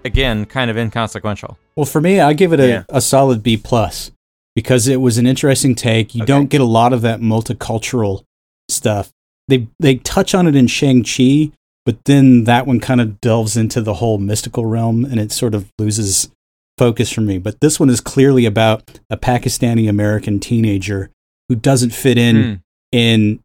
again 0.06 0.46
kind 0.46 0.70
of 0.72 0.78
inconsequential. 0.78 1.58
Well, 1.76 1.86
for 1.86 2.02
me, 2.02 2.20
I 2.20 2.34
give 2.34 2.54
it 2.54 2.60
a, 2.60 2.68
Yeah. 2.68 2.84
a 2.90 3.02
solid 3.02 3.44
B 3.44 3.58
plus 3.58 4.12
because 4.56 4.88
it 4.88 5.02
was 5.02 5.18
an 5.18 5.28
interesting 5.28 5.76
take. 5.76 6.16
You 6.16 6.24
Okay. 6.24 6.28
don't 6.34 6.48
get 6.50 6.62
a 6.62 6.66
lot 6.66 6.94
of 6.94 7.02
that 7.02 7.20
multicultural 7.22 8.24
stuff. 8.70 9.10
They 9.48 9.68
they 9.80 9.96
touch 9.96 10.34
on 10.36 10.48
it 10.48 10.56
in 10.56 10.68
Shang 10.68 11.04
Chi, 11.04 11.52
but 11.86 12.04
then 12.06 12.44
that 12.46 12.68
one 12.68 12.80
kind 12.80 13.00
of 13.02 13.22
delves 13.22 13.56
into 13.58 13.82
the 13.82 13.96
whole 13.96 14.18
mystical 14.18 14.66
realm 14.66 15.06
and 15.06 15.20
it 15.20 15.32
sort 15.32 15.54
of 15.56 15.70
loses 15.80 16.30
focus 16.78 17.12
for 17.12 17.22
me. 17.22 17.38
But 17.38 17.60
this 17.62 17.80
one 17.80 17.90
is 17.90 18.02
clearly 18.02 18.46
about 18.46 19.00
a 19.10 19.18
Pakistani 19.18 19.90
American 19.90 20.40
teenager 20.40 21.10
who 21.50 21.56
doesn't 21.56 21.92
fit 21.92 22.18
in 22.18 22.36
Hmm. 22.44 22.54
in 22.92 23.40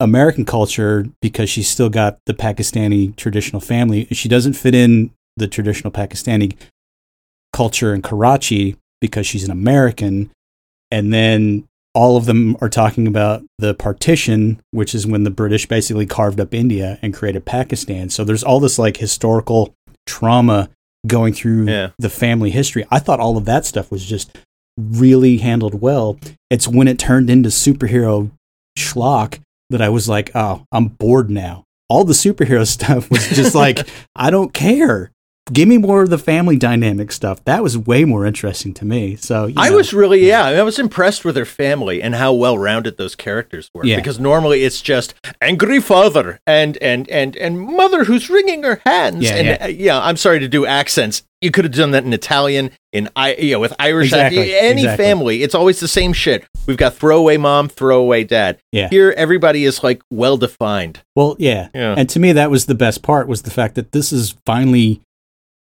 American 0.00 0.44
culture 0.44 1.06
because 1.22 1.48
she's 1.48 1.68
still 1.68 1.88
got 1.88 2.18
the 2.26 2.34
Pakistani 2.34 3.14
traditional 3.16 3.60
family. 3.60 4.06
She 4.12 4.28
doesn't 4.28 4.54
fit 4.54 4.74
in 4.74 5.10
the 5.36 5.46
traditional 5.46 5.92
Pakistani 5.92 6.56
culture 7.52 7.94
in 7.94 8.02
Karachi 8.02 8.76
because 9.00 9.26
she's 9.26 9.44
an 9.44 9.50
American. 9.50 10.30
And 10.90 11.12
then 11.12 11.64
all 11.94 12.16
of 12.16 12.26
them 12.26 12.56
are 12.60 12.68
talking 12.68 13.06
about 13.06 13.42
the 13.58 13.74
partition, 13.74 14.60
which 14.72 14.94
is 14.94 15.06
when 15.06 15.24
the 15.24 15.30
British 15.30 15.66
basically 15.66 16.06
carved 16.06 16.40
up 16.40 16.52
India 16.52 16.98
and 17.02 17.14
created 17.14 17.44
Pakistan. 17.44 18.10
So 18.10 18.24
there's 18.24 18.42
all 18.44 18.60
this 18.60 18.78
like 18.78 18.96
historical 18.96 19.74
trauma 20.06 20.70
going 21.06 21.32
through 21.32 21.68
Yeah. 21.68 21.90
the 21.98 22.10
family 22.10 22.50
history. 22.50 22.84
I 22.90 22.98
thought 22.98 23.20
all 23.20 23.36
of 23.36 23.44
that 23.44 23.64
stuff 23.64 23.90
was 23.90 24.04
just 24.04 24.36
really 24.76 25.38
handled 25.38 25.80
well. 25.80 26.18
It's 26.50 26.66
when 26.66 26.88
it 26.88 26.98
turned 26.98 27.30
into 27.30 27.48
superhero 27.48 28.30
schlock 28.76 29.38
that 29.70 29.82
I 29.82 29.88
was 29.88 30.08
like, 30.08 30.30
oh, 30.34 30.64
I'm 30.72 30.88
bored 30.88 31.30
now. 31.30 31.64
All 31.88 32.04
the 32.04 32.12
superhero 32.12 32.66
stuff 32.66 33.10
was 33.10 33.28
just 33.28 33.54
like, 33.54 33.88
I 34.16 34.30
don't 34.30 34.52
care. 34.52 35.12
Give 35.50 35.66
me 35.66 35.78
more 35.78 36.02
of 36.02 36.10
the 36.10 36.18
family 36.18 36.58
dynamic 36.58 37.10
stuff. 37.10 37.42
That 37.44 37.62
was 37.62 37.78
way 37.78 38.04
more 38.04 38.26
interesting 38.26 38.74
to 38.74 38.84
me. 38.84 39.16
So 39.16 39.46
you 39.46 39.54
I 39.56 39.70
was 39.70 39.94
really, 39.94 40.26
yeah, 40.26 40.44
I 40.44 40.62
was 40.62 40.78
impressed 40.78 41.24
with 41.24 41.36
her 41.36 41.46
family 41.46 42.02
and 42.02 42.14
how 42.14 42.34
well 42.34 42.58
rounded 42.58 42.98
those 42.98 43.14
characters 43.14 43.70
were. 43.72 43.82
Yeah. 43.82 43.96
Because 43.96 44.20
normally 44.20 44.64
it's 44.64 44.82
just 44.82 45.14
angry 45.40 45.80
father 45.80 46.38
and 46.46 46.76
and 46.82 47.08
and 47.08 47.34
and 47.36 47.58
mother 47.58 48.04
who's 48.04 48.28
wringing 48.28 48.62
her 48.62 48.82
hands. 48.84 49.24
Yeah, 49.24 49.34
and 49.36 49.46
yeah. 49.46 49.64
uh, 49.64 49.68
yeah, 49.68 49.98
I'm 49.98 50.18
sorry 50.18 50.40
to 50.40 50.48
do 50.48 50.66
accents. 50.66 51.22
You 51.40 51.50
could 51.52 51.64
have 51.64 51.72
done 51.74 51.92
that 51.92 52.04
in 52.04 52.12
Italian, 52.12 52.72
in 52.92 53.08
I, 53.14 53.34
you 53.34 53.52
know, 53.52 53.60
with 53.60 53.72
Irish, 53.78 54.08
Exactly, 54.08 54.54
any 54.56 54.80
exactly. 54.82 55.04
family. 55.04 55.42
It's 55.44 55.54
always 55.54 55.78
the 55.78 55.86
same 55.86 56.12
shit. 56.12 56.44
We've 56.66 56.76
got 56.76 56.94
throwaway 56.94 57.36
mom, 57.36 57.68
throwaway 57.68 58.24
dad. 58.24 58.58
Yeah. 58.72 58.88
Here, 58.88 59.14
everybody 59.16 59.64
is 59.64 59.84
like 59.84 60.02
well 60.10 60.36
defined. 60.36 61.00
Well, 61.14 61.36
yeah. 61.38 61.68
Yeah. 61.74 61.94
And 61.96 62.08
to 62.10 62.18
me, 62.18 62.32
that 62.32 62.50
was 62.50 62.66
the 62.66 62.74
best 62.74 63.02
part 63.02 63.28
was 63.28 63.42
the 63.42 63.50
fact 63.52 63.76
that 63.76 63.92
this 63.92 64.12
is 64.12 64.34
finally 64.46 65.00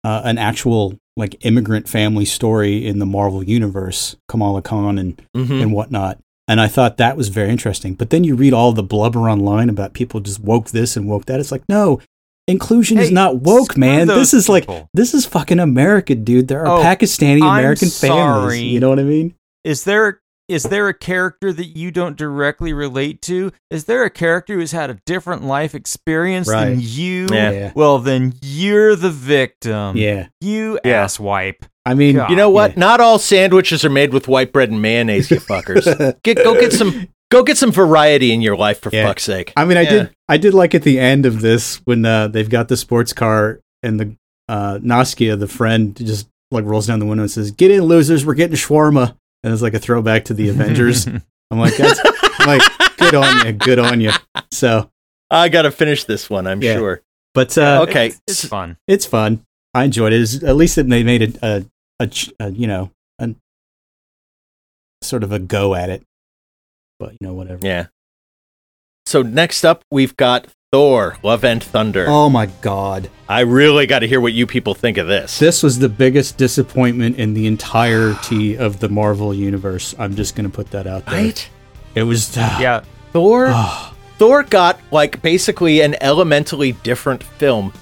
uh, 0.03 0.21
an 0.25 0.37
actual 0.37 0.97
like 1.15 1.35
immigrant 1.45 1.87
family 1.87 2.25
story 2.25 2.85
in 2.85 2.99
the 2.99 3.05
Marvel 3.05 3.41
universe, 3.43 4.15
Kamala 4.27 4.61
Khan 4.61 4.97
and 4.97 5.21
Mhm. 5.37 5.61
and 5.61 5.71
whatnot. 5.71 6.17
And 6.45 6.59
I 6.59 6.67
thought 6.67 6.97
that 6.97 7.15
was 7.15 7.29
very 7.29 7.49
interesting. 7.49 7.93
But 7.93 8.09
then 8.09 8.25
you 8.25 8.35
read 8.35 8.51
all 8.51 8.73
the 8.73 8.83
blubber 8.83 9.29
online 9.29 9.69
about 9.69 9.93
people 9.93 10.19
just 10.19 10.41
woke 10.41 10.71
this 10.71 10.97
and 10.97 11.07
woke 11.07 11.25
that. 11.27 11.39
It's 11.39 11.53
like, 11.53 11.63
no, 11.69 12.01
inclusion 12.47 12.97
is 12.97 13.11
not 13.11 13.37
woke, 13.37 13.77
man. 13.77 14.07
This 14.07 14.33
is 14.33 14.49
like 14.49 14.67
this 14.93 15.13
is 15.13 15.25
fucking 15.25 15.59
America, 15.59 16.15
dude. 16.15 16.47
There 16.47 16.65
are 16.65 16.79
Oh, 16.79 16.83
Pakistani 16.83 17.37
American 17.37 17.89
families. 17.89 18.61
You 18.61 18.79
know 18.79 18.89
what 18.89 18.99
I 18.99 19.03
mean? 19.03 19.35
Is 19.63 19.83
there 19.85 20.19
is 20.49 20.63
there 20.63 20.89
a 20.89 20.93
character 20.93 21.53
that 21.53 21.77
you 21.77 21.89
don't 21.89 22.17
directly 22.17 22.73
relate 22.73 23.21
to? 23.23 23.51
Is 23.71 23.85
there 23.85 24.03
a 24.03 24.09
character 24.09 24.55
who's 24.55 24.73
had 24.73 24.89
a 24.89 24.99
different 25.05 25.45
life 25.45 25.73
experience 25.73 26.49
Right. 26.49 26.65
than 26.71 26.79
you? 26.81 27.27
Yeah. 27.31 27.51
Yeah. 27.51 27.71
Well, 27.75 27.99
then 27.99 28.33
you're 28.41 28.95
the 28.97 29.09
victim. 29.09 29.95
Yeah. 29.95 30.27
You 30.41 30.79
Yeah. 30.83 31.05
asswipe. 31.05 31.63
I 31.85 31.93
mean, 31.93 32.15
God. 32.15 32.29
You 32.29 32.35
know 32.35 32.49
what? 32.49 32.71
Yeah. 32.73 32.79
Not 32.79 32.99
all 33.01 33.19
sandwiches 33.19 33.83
are 33.85 33.89
made 33.89 34.13
with 34.13 34.27
white 34.27 34.51
bread 34.53 34.69
and 34.69 34.81
mayonnaise, 34.81 35.31
you 35.31 35.37
fuckers. 35.37 35.85
get 36.23 36.37
go 36.37 36.59
get 36.59 36.73
some 36.73 37.07
go 37.33 37.43
get 37.43 37.57
some 37.57 37.71
variety 37.71 38.31
in 38.31 38.41
your 38.41 38.55
life 38.55 38.79
for 38.79 38.89
Yeah. 38.93 39.07
fuck's 39.07 39.23
sake. 39.23 39.51
I 39.57 39.65
mean, 39.65 39.77
I 39.77 39.81
Yeah. 39.81 39.89
did. 39.89 40.09
I 40.29 40.37
did 40.37 40.53
like 40.53 40.73
at 40.75 40.83
the 40.83 40.99
end 40.99 41.25
of 41.25 41.41
this 41.41 41.81
when 41.85 42.05
uh, 42.05 42.27
they've 42.29 42.49
got 42.49 42.67
the 42.69 42.77
sports 42.77 43.11
car 43.13 43.59
and 43.81 43.99
the 43.99 44.15
uh, 44.47 44.77
Nakia, 44.79 45.39
the 45.39 45.47
friend, 45.47 45.95
just 45.95 46.27
like 46.51 46.65
rolls 46.65 46.87
down 46.87 46.99
the 46.99 47.05
window 47.05 47.23
and 47.23 47.31
says, 47.31 47.51
"Get 47.51 47.71
in, 47.71 47.83
losers! 47.83 48.25
We're 48.25 48.33
getting 48.35 48.55
shawarma." 48.55 49.15
And 49.43 49.51
it's 49.51 49.61
like 49.61 49.73
a 49.73 49.79
throwback 49.79 50.25
to 50.25 50.33
the 50.33 50.49
Avengers. 50.49 51.05
I'm 51.51 51.59
like, 51.59 51.75
that's 51.75 51.99
I'm 52.39 52.47
like, 52.47 52.61
good 52.97 53.15
on 53.15 53.45
you, 53.45 53.51
good 53.53 53.79
on 53.79 53.99
you. 54.01 54.11
So, 54.51 54.89
I 55.29 55.49
got 55.49 55.63
to 55.63 55.71
finish 55.71 56.03
this 56.05 56.29
one, 56.29 56.47
I'm 56.47 56.61
Yeah. 56.61 56.75
sure. 56.75 57.01
but 57.33 57.57
uh, 57.57 57.85
Okay. 57.89 58.07
It's, 58.07 58.21
it's 58.27 58.45
fun. 58.45 58.77
it's 58.87 59.05
fun. 59.05 59.43
I 59.73 59.83
enjoyed 59.85 60.13
it. 60.13 60.21
It's- 60.21 60.43
at 60.43 60.55
least 60.55 60.75
they 60.77 61.03
made 61.03 61.21
it 61.21 61.37
a, 61.43 61.65
a, 61.99 62.09
a 62.39 62.49
you 62.51 62.67
know 62.67 62.91
a 63.19 63.29
sort 65.01 65.23
of 65.23 65.31
a 65.31 65.39
go 65.39 65.75
at 65.75 65.89
it. 65.89 66.03
But 66.99 67.11
you 67.13 67.17
know, 67.27 67.33
whatever. 67.33 67.59
Yeah. 67.65 67.87
So 69.05 69.21
next 69.21 69.63
up, 69.65 69.83
we've 69.91 70.15
got 70.17 70.47
Thor: 70.71 71.17
Love 71.23 71.43
and 71.43 71.63
Thunder. 71.63 72.05
Oh 72.07 72.29
my 72.29 72.47
god. 72.61 73.09
I 73.27 73.41
really 73.41 73.85
got 73.85 73.99
to 73.99 74.07
hear 74.07 74.21
what 74.21 74.33
you 74.33 74.47
people 74.47 74.73
think 74.73 74.97
of 74.97 75.07
this. 75.07 75.39
This 75.39 75.61
was 75.63 75.79
the 75.79 75.89
biggest 75.89 76.37
disappointment 76.37 77.17
in 77.17 77.33
the 77.33 77.47
entirety 77.47 78.57
of 78.57 78.79
the 78.79 78.89
Marvel 78.89 79.33
universe. 79.33 79.93
I'm 79.99 80.15
just 80.15 80.35
going 80.35 80.49
to 80.49 80.55
put 80.55 80.71
that 80.71 80.87
out 80.87 81.05
there. 81.05 81.15
right? 81.25 81.49
It 81.95 82.03
was 82.03 82.35
Yeah. 82.35 82.83
Thor. 83.11 83.47
Ah, 83.49 83.93
Thor 84.17 84.43
got 84.43 84.79
like 84.91 85.21
basically 85.21 85.81
an 85.81 85.95
elementally 86.01 86.71
different 86.83 87.21
film 87.23 87.73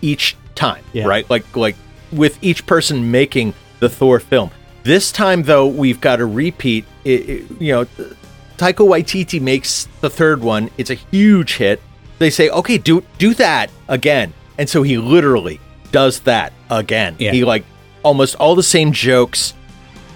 each 0.00 0.36
time, 0.54 0.84
Yeah. 0.92 1.06
right? 1.06 1.28
Like 1.28 1.56
like 1.56 1.76
with 2.12 2.38
each 2.42 2.64
person 2.66 3.10
making 3.10 3.52
the 3.80 3.88
Thor 3.88 4.20
film. 4.20 4.50
This 4.84 5.12
time 5.12 5.42
though, 5.42 5.66
we've 5.66 6.00
got 6.00 6.20
a 6.20 6.24
repeat. 6.26 6.84
It, 7.04 7.28
it- 7.28 7.60
you 7.60 7.72
know, 7.72 7.86
Taika 8.58 8.86
Waititi 8.86 9.40
makes 9.40 9.88
the 10.00 10.10
third 10.10 10.42
one. 10.42 10.70
It's 10.76 10.90
a 10.90 10.94
huge 10.94 11.56
hit. 11.56 11.80
They 12.18 12.28
say, 12.30 12.50
"Okay, 12.50 12.76
do 12.78 13.02
do 13.18 13.32
that 13.34 13.70
again." 13.88 14.34
And 14.58 14.68
so 14.68 14.82
he 14.82 14.98
literally 14.98 15.60
does 15.92 16.20
that 16.20 16.52
again. 16.68 17.14
Yeah. 17.18 17.32
He 17.32 17.44
like 17.44 17.64
almost 18.02 18.34
all 18.34 18.54
the 18.56 18.62
same 18.62 18.92
jokes. 18.92 19.54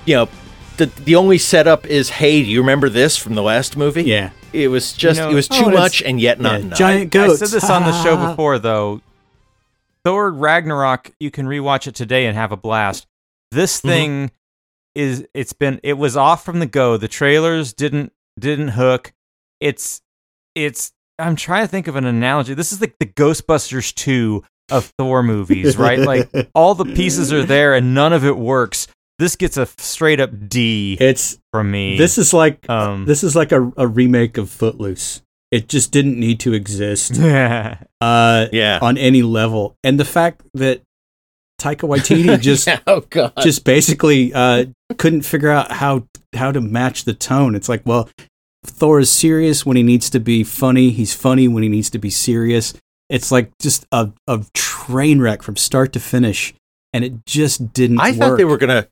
You 0.04 0.14
know, 0.16 0.28
the 0.76 0.86
the 0.86 1.14
only 1.14 1.38
setup 1.38 1.86
is, 1.86 2.10
"Hey, 2.10 2.42
do 2.42 2.50
you 2.50 2.60
remember 2.60 2.88
this 2.88 3.16
from 3.16 3.34
the 3.36 3.42
last 3.42 3.76
movie?" 3.76 4.02
yeah. 4.02 4.30
It 4.52 4.68
was 4.68 4.92
just 4.92 5.18
know- 5.18 5.30
it 5.30 5.34
was 5.34 5.48
Oh, 5.50 5.54
too 5.54 5.64
and 5.64 5.72
it's- 5.72 5.82
much 5.82 6.02
and 6.02 6.20
yet 6.20 6.38
not 6.40 6.52
yeah. 6.60 6.66
enough. 6.66 6.78
Giant 6.78 7.10
goats. 7.10 7.24
I 7.24 7.28
goats. 7.28 7.38
said 7.52 7.60
this 7.60 7.70
on 7.70 7.84
the 7.84 8.02
show 8.02 8.16
before, 8.28 8.58
though. 8.58 9.00
Thor 10.04 10.30
Ragnarok, 10.30 11.12
you 11.20 11.30
can 11.30 11.46
rewatch 11.46 11.86
it 11.86 11.94
today 11.94 12.26
and 12.26 12.36
have 12.36 12.52
a 12.52 12.56
blast. 12.56 13.06
This 13.50 13.78
Mhm. 13.80 13.88
thing 13.88 14.30
is 14.94 15.24
it's 15.32 15.52
been 15.54 15.80
it 15.82 15.96
was 15.96 16.16
off 16.16 16.44
from 16.44 16.58
the 16.58 16.66
go. 16.66 16.96
The 16.96 17.08
trailers 17.08 17.72
didn't 17.72 18.12
didn't 18.38 18.68
hook. 18.68 19.12
It's 19.60 20.00
it's 20.54 20.92
I'm 21.18 21.36
trying 21.36 21.64
to 21.64 21.68
think 21.68 21.88
of 21.88 21.96
an 21.96 22.04
analogy. 22.04 22.54
This 22.54 22.72
is 22.72 22.80
like 22.80 22.94
the 22.98 23.06
Ghostbusters 23.06 23.94
2 23.94 24.42
of 24.70 24.92
Thor 24.98 25.22
movies, 25.22 25.76
right? 25.78 25.98
Like 25.98 26.30
all 26.54 26.74
the 26.74 26.84
pieces 26.84 27.32
are 27.32 27.44
there 27.44 27.74
and 27.74 27.94
none 27.94 28.12
of 28.12 28.24
it 28.24 28.36
works. 28.36 28.88
This 29.18 29.36
gets 29.36 29.56
a 29.56 29.66
straight 29.78 30.20
up 30.20 30.30
D 30.48 30.96
it's 30.98 31.38
from 31.52 31.70
me. 31.70 31.96
this 31.96 32.18
is 32.18 32.32
like 32.34 32.68
um 32.68 33.04
this 33.04 33.22
is 33.22 33.36
like 33.36 33.52
a, 33.52 33.72
a 33.76 33.86
remake 33.86 34.36
of 34.38 34.50
Footloose. 34.50 35.22
It 35.52 35.68
just 35.68 35.92
didn't 35.92 36.18
need 36.18 36.40
to 36.40 36.54
exist 36.54 37.14
yeah. 37.16 37.76
uh, 38.00 38.46
yeah. 38.52 38.78
on 38.80 38.96
any 38.96 39.20
level, 39.20 39.76
and 39.84 40.00
the 40.00 40.04
fact 40.04 40.40
that 40.54 40.80
Taika 41.60 41.86
Waititi 41.86 42.40
just 42.40 42.68
oh 42.86 43.00
god. 43.10 43.34
just 43.42 43.62
basically 43.62 44.32
uh, 44.32 44.64
couldn't 44.94 45.22
figure 45.22 45.50
out 45.50 45.72
how 45.72 46.06
how 46.34 46.52
to 46.52 46.60
match 46.60 47.04
the 47.04 47.14
tone. 47.14 47.54
It's 47.54 47.68
like, 47.68 47.82
well, 47.84 48.08
Thor 48.64 49.00
is 49.00 49.10
serious 49.10 49.66
when 49.66 49.76
he 49.76 49.82
needs 49.82 50.08
to 50.10 50.20
be 50.20 50.44
funny. 50.44 50.90
He's 50.90 51.14
funny 51.14 51.48
when 51.48 51.62
he 51.62 51.68
needs 51.68 51.90
to 51.90 51.98
be 51.98 52.10
serious. 52.10 52.74
It's 53.10 53.30
like 53.30 53.50
just 53.58 53.86
a, 53.92 54.10
a 54.26 54.44
train 54.54 55.20
wreck 55.20 55.42
from 55.42 55.56
start 55.56 55.92
to 55.92 56.00
finish, 56.00 56.54
and 56.92 57.04
it 57.04 57.26
just 57.26 57.72
didn't. 57.72 58.00
I 58.00 58.12
thought 58.12 58.36
they 58.38 58.44
were 58.44 58.56
gonna. 58.56 58.88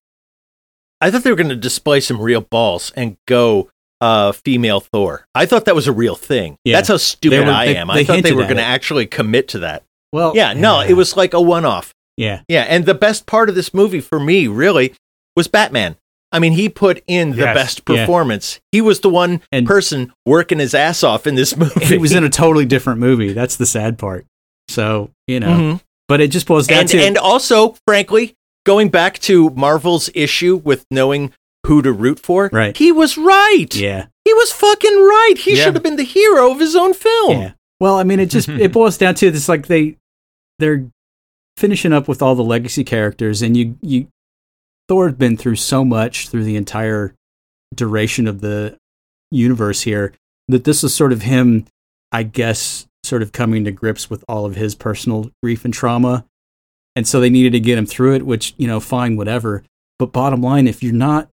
I 1.00 1.10
thought 1.10 1.22
they 1.22 1.30
were 1.30 1.36
gonna 1.36 1.56
display 1.56 2.00
some 2.00 2.20
real 2.20 2.42
balls 2.42 2.92
and 2.94 3.16
go 3.26 3.70
uh, 4.02 4.32
female 4.32 4.80
Thor. 4.80 5.24
I 5.34 5.46
thought 5.46 5.64
that 5.64 5.74
was 5.74 5.86
a 5.88 5.92
real 5.92 6.14
thing. 6.14 6.56
Yeah. 6.64 6.76
That's 6.76 6.88
how 6.88 6.96
stupid 6.98 7.46
were- 7.46 7.52
I 7.52 7.66
they- 7.66 7.76
am. 7.76 7.86
they 7.88 7.92
I 8.00 8.04
thought 8.04 8.22
they 8.22 8.32
were 8.32 8.42
gonna 8.42 8.60
it. 8.60 8.64
actually 8.64 9.06
commit 9.06 9.48
to 9.48 9.60
that. 9.60 9.84
Well, 10.12 10.32
Yeah, 10.34 10.52
no, 10.54 10.80
it 10.80 10.94
was 10.94 11.16
like 11.16 11.34
a 11.34 11.40
one-off. 11.40 11.94
yeah, 12.16 12.42
Yeah, 12.48 12.62
and 12.62 12.84
the 12.84 12.94
best 12.94 13.26
part 13.26 13.48
of 13.48 13.54
this 13.54 13.72
movie 13.72 14.00
for 14.00 14.18
me 14.18 14.48
really 14.48 14.92
was 15.40 15.48
Batman. 15.48 15.96
I 16.32 16.38
mean, 16.38 16.52
he 16.52 16.68
put 16.68 17.02
in 17.06 17.30
the 17.30 17.38
Yes. 17.38 17.54
best 17.56 17.82
Yeah. 17.88 18.04
performance. 18.04 18.60
He 18.72 18.80
was 18.82 19.00
the 19.00 19.08
one 19.08 19.40
And- 19.50 19.66
person 19.66 20.12
working 20.26 20.58
his 20.58 20.74
ass 20.74 21.02
off 21.02 21.26
in 21.26 21.34
this 21.34 21.56
movie. 21.62 21.84
he 21.86 21.96
was 21.98 22.12
in 22.12 22.22
a 22.24 22.28
totally 22.28 22.66
different 22.66 23.00
movie. 23.00 23.32
That's 23.32 23.56
the 23.56 23.64
sad 23.66 23.96
part. 23.98 24.26
So 24.68 25.10
you 25.26 25.40
know, 25.40 25.48
Mhm. 25.48 25.80
but 26.08 26.20
it 26.20 26.28
just 26.30 26.46
boils 26.46 26.66
down 26.66 26.80
and 26.80 26.88
to 26.90 27.00
and 27.02 27.16
also, 27.18 27.74
frankly, 27.86 28.34
going 28.66 28.90
back 28.90 29.18
to 29.20 29.48
Marvel's 29.50 30.10
issue 30.14 30.56
with 30.62 30.84
knowing 30.90 31.32
who 31.66 31.80
to 31.82 31.92
root 31.92 32.20
for, 32.20 32.50
Right. 32.52 32.76
He 32.76 32.92
was 32.92 33.16
right. 33.18 33.74
yeah, 33.74 34.06
He 34.24 34.34
was 34.34 34.52
fucking 34.52 34.96
right. 34.98 35.34
He 35.38 35.56
Yeah. 35.56 35.64
should 35.64 35.74
have 35.74 35.82
been 35.82 35.96
the 35.96 36.04
hero 36.04 36.52
of 36.52 36.60
his 36.60 36.76
own 36.76 36.92
film. 36.94 37.40
Yeah. 37.40 37.52
Well, 37.80 37.96
I 37.96 38.04
mean, 38.04 38.20
it 38.20 38.26
just 38.26 38.48
it 38.66 38.72
boils 38.72 38.98
down 38.98 39.14
to 39.16 39.30
this: 39.30 39.48
like 39.48 39.66
they 39.66 39.96
they're 40.60 40.84
finishing 41.56 41.92
up 41.92 42.06
with 42.06 42.22
all 42.22 42.34
the 42.36 42.44
legacy 42.44 42.84
characters, 42.84 43.42
and 43.42 43.56
you 43.56 43.76
you 43.82 44.06
Thor 44.90 45.06
had 45.06 45.18
been 45.18 45.36
through 45.36 45.54
so 45.54 45.84
much 45.84 46.30
through 46.30 46.42
the 46.42 46.56
entire 46.56 47.14
duration 47.72 48.26
of 48.26 48.40
the 48.40 48.76
universe 49.30 49.82
here 49.82 50.12
that 50.48 50.64
this 50.64 50.82
is 50.82 50.92
sort 50.92 51.12
of 51.12 51.22
him, 51.22 51.64
I 52.10 52.24
guess, 52.24 52.88
sort 53.04 53.22
of 53.22 53.30
coming 53.30 53.62
to 53.66 53.70
grips 53.70 54.10
with 54.10 54.24
all 54.26 54.46
of 54.46 54.56
his 54.56 54.74
personal 54.74 55.30
grief 55.44 55.64
and 55.64 55.72
trauma. 55.72 56.24
And 56.96 57.06
so 57.06 57.20
they 57.20 57.30
needed 57.30 57.52
to 57.52 57.60
get 57.60 57.78
him 57.78 57.86
through 57.86 58.16
it, 58.16 58.26
which, 58.26 58.52
you 58.56 58.66
know, 58.66 58.80
fine, 58.80 59.14
whatever. 59.14 59.62
But 60.00 60.10
bottom 60.10 60.42
line, 60.42 60.66
if 60.66 60.82
you're 60.82 60.92
not 60.92 61.28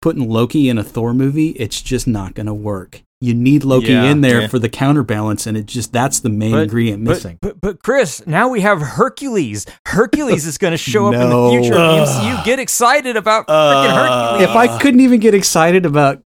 putting 0.00 0.30
Loki 0.30 0.68
in 0.68 0.78
a 0.78 0.84
Thor 0.84 1.12
movie, 1.12 1.48
it's 1.56 1.82
just 1.82 2.06
not 2.06 2.34
going 2.34 2.46
to 2.46 2.54
work. 2.54 3.02
You 3.22 3.34
need 3.34 3.62
Loki 3.64 3.92
Yeah. 3.92 4.04
in 4.10 4.20
there 4.20 4.42
Yeah. 4.42 4.46
for 4.48 4.58
the 4.58 4.68
counterbalance, 4.68 5.46
and 5.46 5.56
it 5.56 5.66
just 5.66 5.92
that's 5.92 6.20
the 6.20 6.28
main 6.28 6.50
But- 6.52 6.62
ingredient 6.64 7.02
missing. 7.02 7.38
but 7.40 7.60
but 7.60 7.82
Chris, 7.82 8.22
now 8.26 8.48
we 8.48 8.62
have 8.62 8.80
Hercules. 8.82 9.64
Hercules 9.86 10.44
is 10.44 10.58
going 10.58 10.72
to 10.72 10.76
show 10.76 11.06
up 11.06 11.14
in 11.14 11.20
the 11.30 11.50
future 11.50 11.74
of 11.74 11.96
the 11.96 12.02
MCU. 12.12 12.44
Get 12.44 12.58
excited 12.58 13.16
about 13.16 13.46
freaking 13.46 13.88
Uh, 13.88 14.32
Hercules. 14.34 14.50
if 14.50 14.56
I 14.56 14.78
couldn't 14.78 15.00
even 15.00 15.20
get 15.20 15.34
excited 15.34 15.86
about 15.86 16.20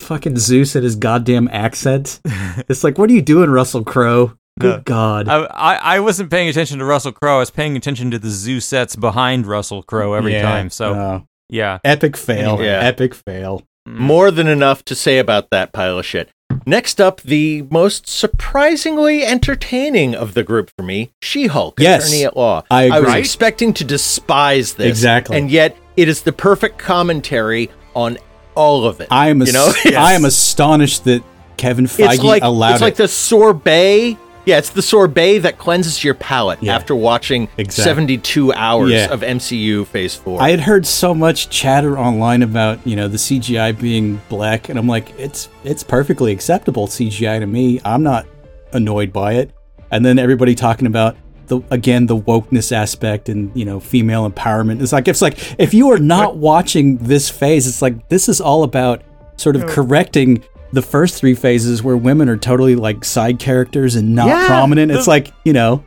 fucking 0.00 0.36
Zeus 0.36 0.74
and 0.74 0.84
his 0.84 0.96
goddamn 0.96 1.48
accent, 1.52 2.20
it's 2.68 2.84
like, 2.84 2.98
what 2.98 3.08
are 3.08 3.12
you 3.14 3.22
doing, 3.22 3.50
Russell 3.50 3.84
Crowe? 3.84 4.32
Good 4.60 4.76
No. 4.76 4.82
God. 4.84 5.28
I, 5.28 5.44
I 5.44 5.74
I 5.96 6.00
wasn't 6.00 6.30
paying 6.30 6.48
attention 6.48 6.78
to 6.80 6.84
Russell 6.84 7.12
Crowe. 7.12 7.36
I 7.36 7.38
was 7.38 7.50
paying 7.50 7.74
attention 7.76 8.10
to 8.10 8.18
the 8.18 8.28
zoo 8.28 8.60
sets 8.60 8.94
behind 8.96 9.46
Russell 9.46 9.82
Crowe 9.82 10.12
every 10.12 10.32
Yeah, 10.34 10.42
time. 10.42 10.68
So 10.68 10.92
uh, 10.92 11.20
yeah, 11.48 11.78
epic 11.84 12.18
fail. 12.18 12.58
Yeah. 12.62 12.80
Epic 12.80 13.14
fail. 13.14 13.62
Mm. 13.88 13.98
More 13.98 14.30
than 14.30 14.46
enough 14.46 14.84
to 14.84 14.94
say 14.94 15.18
about 15.18 15.48
that 15.50 15.72
pile 15.72 15.98
of 15.98 16.04
shit. 16.06 16.28
Next 16.66 17.00
up, 17.00 17.20
the 17.22 17.62
most 17.70 18.06
surprisingly 18.08 19.24
entertaining 19.24 20.14
of 20.14 20.34
the 20.34 20.42
group 20.42 20.70
for 20.76 20.82
me, 20.84 21.12
She-Hulk, 21.20 21.78
Yes. 21.80 22.06
Attorney 22.08 22.24
at 22.24 22.36
Law. 22.36 22.62
I 22.70 22.88
I 22.90 23.00
was 23.00 23.14
expecting 23.14 23.72
to 23.74 23.84
despise 23.84 24.74
this, 24.74 24.88
Exactly. 24.88 25.36
and 25.38 25.50
yet 25.50 25.76
it 25.96 26.08
is 26.08 26.22
the 26.22 26.32
perfect 26.32 26.78
commentary 26.78 27.70
on 27.94 28.18
all 28.54 28.84
of 28.84 29.00
it. 29.00 29.08
I 29.10 29.28
am 29.28 29.40
you 29.42 29.52
know, 29.52 29.68
ast- 29.68 29.86
I 29.94 30.12
am 30.12 30.24
astonished 30.24 31.04
that 31.04 31.22
Kevin 31.56 31.86
Feige 31.86 32.14
it's 32.14 32.22
like 32.24 32.42
allowed 32.42 32.72
it's 32.72 32.82
like 32.82 32.96
the 32.96 33.08
sorbet. 33.08 34.16
Yeah, 34.44 34.58
it's 34.58 34.70
the 34.70 34.82
sorbet 34.82 35.38
that 35.38 35.58
cleanses 35.58 36.02
your 36.02 36.14
palate 36.14 36.58
Yeah. 36.62 36.74
after 36.74 36.96
watching 36.96 37.48
Exactly. 37.56 37.84
72 37.84 38.52
hours 38.54 38.90
Yeah. 38.90 39.12
of 39.12 39.22
MCU 39.22 39.84
Phase 39.84 40.14
4. 40.16 40.42
I 40.42 40.50
had 40.50 40.60
heard 40.60 40.84
so 40.84 41.14
much 41.14 41.48
chatter 41.48 41.96
online 41.98 42.42
about 42.42 42.80
you 42.84 42.96
know 42.96 43.06
the 43.08 43.18
CGI 43.18 43.70
being 43.72 44.20
black, 44.28 44.68
and 44.68 44.78
I'm 44.78 44.88
like, 44.88 45.12
it's 45.18 45.48
it's 45.64 45.82
perfectly 45.84 46.32
acceptable 46.32 46.86
CGI 46.88 47.38
to 47.38 47.46
me. 47.46 47.80
I'm 47.84 48.02
not 48.02 48.26
annoyed 48.72 49.12
by 49.12 49.34
it. 49.34 49.50
And 49.90 50.04
then 50.04 50.18
everybody 50.18 50.54
talking 50.54 50.86
about 50.86 51.16
the 51.48 51.60
again 51.70 52.06
the 52.06 52.16
wokeness 52.16 52.72
aspect 52.72 53.28
and 53.28 53.50
you 53.54 53.64
know 53.64 53.78
female 53.78 54.28
empowerment. 54.28 54.80
It's 54.82 54.92
like 54.92 55.06
it's 55.06 55.22
like 55.22 55.38
if 55.58 55.72
you 55.74 55.90
are 55.92 55.98
not 55.98 56.36
watching 56.36 56.96
this 56.98 57.28
phase, 57.28 57.66
it's 57.68 57.82
like 57.82 58.08
this 58.08 58.28
is 58.28 58.40
all 58.40 58.64
about 58.64 59.02
sort 59.36 59.54
of 59.56 59.66
correcting 59.66 60.42
the 60.72 60.82
first 60.82 61.16
three 61.16 61.34
phases 61.34 61.82
where 61.82 61.96
women 61.96 62.28
are 62.28 62.36
totally 62.36 62.74
like 62.76 63.04
side 63.04 63.38
characters 63.38 63.94
and 63.94 64.14
not 64.14 64.28
Yeah. 64.28 64.46
prominent. 64.46 64.90
It's 64.92 65.06
like 65.06 65.32
you 65.44 65.52
know 65.52 65.84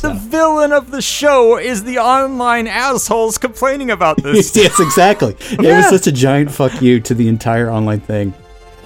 the 0.00 0.12
villain 0.12 0.72
of 0.72 0.90
the 0.90 1.00
show 1.00 1.56
is 1.56 1.84
the 1.84 1.98
online 1.98 2.66
assholes 2.66 3.38
complaining 3.38 3.90
about 3.90 4.16
this. 4.22 4.54
yes, 4.54 4.78
exactly. 4.80 5.34
It 5.52 5.60
was 5.60 5.88
such 5.88 6.06
a 6.06 6.12
giant 6.12 6.50
fuck 6.50 6.82
you 6.82 7.00
to 7.00 7.14
the 7.14 7.26
entire 7.28 7.70
online 7.70 8.00
thing. 8.00 8.34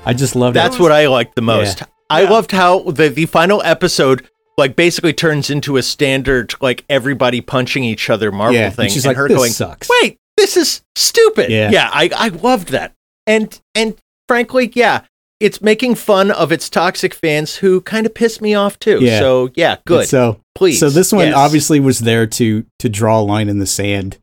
I 0.05 0.15
just 0.15 0.37
loved 0.37 0.55
that. 0.57 0.65
That's 0.65 0.77
it. 0.77 0.83
what 0.83 0.93
I 0.93 1.09
liked 1.09 1.35
the 1.35 1.43
most. 1.43 1.83
I 2.11 2.25
loved 2.25 2.53
how 2.53 2.81
the 2.91 3.09
the 3.09 3.27
final 3.27 3.61
episode 3.65 4.29
like 4.57 4.77
basically 4.77 5.13
turns 5.13 5.51
into 5.51 5.77
a 5.77 5.83
standard 5.83 6.55
like 6.61 6.85
everybody 6.89 7.41
punching 7.41 7.85
each 7.85 8.09
other 8.11 8.31
Marvel 8.33 8.55
Yeah, 8.55 8.67
and 8.67 8.75
thing, 8.77 8.89
she's 8.91 9.05
and 9.05 9.11
like, 9.11 9.17
her 9.17 9.29
"This 9.29 9.37
going, 9.37 9.53
sucks." 9.53 9.89
"Wait, 10.03 10.19
this 10.37 10.57
is 10.57 10.83
stupid." 10.95 11.51
Yeah. 11.51 11.71
yeah, 11.71 11.91
I 11.93 12.11
I 12.15 12.29
loved 12.29 12.69
that, 12.69 12.95
and 13.27 13.61
and 13.75 13.97
frankly, 14.29 14.71
yeah, 14.75 15.03
it's 15.41 15.61
making 15.61 15.95
fun 15.95 16.31
of 16.31 16.53
its 16.53 16.69
toxic 16.69 17.15
fans 17.15 17.57
who 17.57 17.81
kind 17.81 18.07
of 18.07 18.15
piss 18.15 18.41
me 18.41 18.55
off 18.55 18.79
too. 18.79 18.99
Yeah. 19.01 19.19
So 19.19 19.51
yeah, 19.55 19.77
good. 19.87 20.07
So 20.09 20.41
Please, 20.55 20.81
So 20.81 20.91
this 20.91 21.13
one 21.13 21.29
yes. 21.29 21.37
obviously 21.37 21.81
was 21.81 22.01
there 22.01 22.27
to 22.27 22.65
to 22.81 22.89
draw 22.89 23.21
a 23.21 23.23
line 23.23 23.49
in 23.49 23.59
the 23.59 23.67
sand 23.67 24.19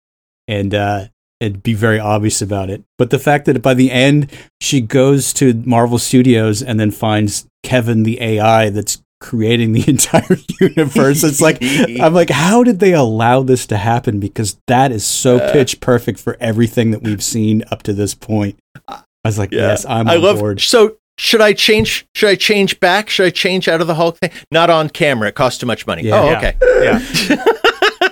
and 0.47 0.76
uh 0.76 1.06
and 1.41 1.64
be 1.64 1.74
very 1.74 1.99
obvious 1.99 2.41
about 2.41 2.70
it. 2.70 2.84
But 2.97 3.10
the 3.10 3.20
fact 3.20 3.45
that 3.45 3.62
by 3.62 3.74
the 3.74 3.91
end 3.91 4.30
she 4.60 4.82
goes 4.82 5.32
to 5.34 5.53
Marvel 5.66 5.97
Studios 5.97 6.62
and 6.62 6.78
then 6.80 6.91
finds 6.91 7.47
Kevin 7.64 8.03
the 8.03 8.22
AI 8.22 8.70
that's 8.70 9.01
creating 9.22 9.72
the 9.72 9.84
entire 9.88 10.38
universe. 10.60 11.24
It's 11.24 11.39
like 11.39 11.60
I'm 11.62 12.14
like, 12.14 12.30
how 12.30 12.64
did 12.64 12.80
they 12.82 12.93
allow 12.93 13.41
this 13.41 13.66
to 13.68 13.78
happen? 13.78 14.20
Because 14.20 14.58
that 14.68 14.91
is 14.91 15.06
so 15.06 15.38
Uh, 15.38 15.53
pitch 15.53 15.80
perfect 15.80 16.20
for 16.20 16.36
everything 16.41 16.91
that 16.91 17.01
we've 17.01 17.24
seen 17.24 17.64
up 17.72 17.82
to 17.84 17.93
this 17.93 18.14
point. 18.14 18.58
I 19.26 19.28
was 19.28 19.38
like, 19.39 19.51
Yeah. 19.51 19.67
yes, 19.69 19.86
I'm 19.86 20.07
I 20.07 20.15
on 20.15 20.21
love. 20.21 20.39
board. 20.39 20.61
So 20.61 20.97
should 21.17 21.41
I 21.41 21.53
change? 21.53 22.05
Should 22.15 22.30
I 22.30 22.36
change 22.36 22.80
back? 22.80 23.09
Should 23.09 23.26
I 23.26 23.30
change 23.32 23.67
out 23.67 23.82
of 23.82 23.88
the 23.88 23.95
Hulk 23.95 24.17
thing? 24.17 24.30
Not 24.51 24.69
on 24.69 24.89
camera. 24.89 25.30
It 25.30 25.36
costs 25.36 25.59
too 25.59 25.65
much 25.65 25.88
money. 25.88 26.03
Yeah. 26.03 26.19
Oh, 26.21 26.30
Yeah. 26.30 26.38
okay. 26.38 26.55
yeah, 26.84 27.43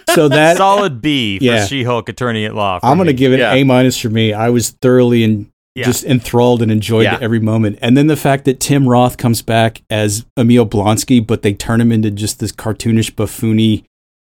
So 0.16 0.28
that 0.30 0.57
solid 0.57 1.01
B 1.01 1.39
for 1.39 1.43
Yeah. 1.45 1.66
She-Hulk 1.66 2.07
Attorney 2.09 2.45
at 2.45 2.53
Law. 2.55 2.80
I'm 2.84 2.97
going 2.97 3.07
to 3.07 3.14
give 3.14 3.34
it 3.34 3.39
Yeah. 3.39 3.53
A 3.53 3.64
minus 3.64 3.97
for 3.99 4.09
me. 4.09 4.32
I 4.34 4.49
was 4.49 4.70
thoroughly 4.70 5.24
and 5.24 5.47
Yeah. 5.76 5.86
just 5.86 6.03
enthralled 6.05 6.61
and 6.61 6.72
enjoyed 6.72 7.05
Yeah. 7.05 7.18
every 7.20 7.39
moment. 7.39 7.80
And 7.82 7.97
then 7.97 8.07
the 8.07 8.16
fact 8.16 8.45
that 8.45 8.59
Tim 8.59 8.88
Roth 8.88 9.18
comes 9.18 9.41
back 9.41 9.82
as 9.89 10.26
Emil 10.38 10.66
Blonsky, 10.68 11.26
but 11.26 11.41
they 11.41 11.53
turn 11.53 11.82
him 11.82 11.91
into 11.91 12.11
just 12.11 12.39
this 12.39 12.51
cartoonish, 12.51 13.11
buffoony, 13.16 13.84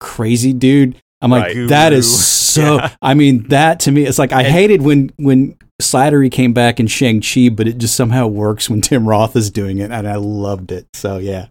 crazy 0.01 0.53
dude. 0.53 0.97
I'm 1.22 1.31
like, 1.31 1.55
Right. 1.55 1.68
that 1.68 1.93
is 1.93 2.07
Guru. 2.07 2.16
So. 2.51 2.77
Yeah. 2.77 2.95
I 3.03 3.15
mean, 3.15 3.49
that 3.49 3.81
to 3.81 3.91
me, 3.93 4.05
it's 4.05 4.19
like 4.19 4.33
I 4.33 4.43
And- 4.43 4.53
hated 4.53 4.83
when 4.83 5.11
when 5.17 5.57
Slattery 5.81 6.31
came 6.31 6.53
back 6.53 6.79
in 6.79 6.87
Shang 6.87 7.21
Chi, 7.23 7.49
but 7.49 7.67
it 7.67 7.79
just 7.79 7.95
somehow 7.97 8.27
works 8.27 8.69
when 8.69 8.81
Tim 8.83 9.09
Roth 9.09 9.35
is 9.37 9.51
doing 9.51 9.79
it, 9.79 9.91
and 9.91 10.07
I 10.07 10.17
loved 10.17 10.73
it. 10.73 10.87
So 10.95 11.19
yeah, 11.19 11.47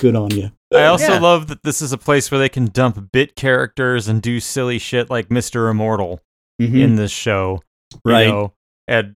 good 0.00 0.16
on 0.16 0.30
you. 0.32 0.50
I 0.74 0.84
also 0.86 1.12
Yeah. 1.14 1.20
love 1.20 1.46
that 1.46 1.62
this 1.62 1.80
is 1.80 1.92
a 1.92 1.98
place 1.98 2.30
where 2.30 2.38
they 2.40 2.48
can 2.48 2.66
dump 2.66 3.10
bit 3.12 3.36
characters 3.36 4.08
and 4.08 4.20
do 4.20 4.40
silly 4.40 4.78
shit 4.78 5.08
like 5.10 5.30
Mister 5.30 5.68
Immortal 5.68 6.20
mm-hmm. 6.60 6.76
in 6.76 6.96
this 6.96 7.10
show, 7.12 7.62
you. 8.04 8.12
Right. 8.12 8.28
know, 8.28 8.52
and 8.88 9.14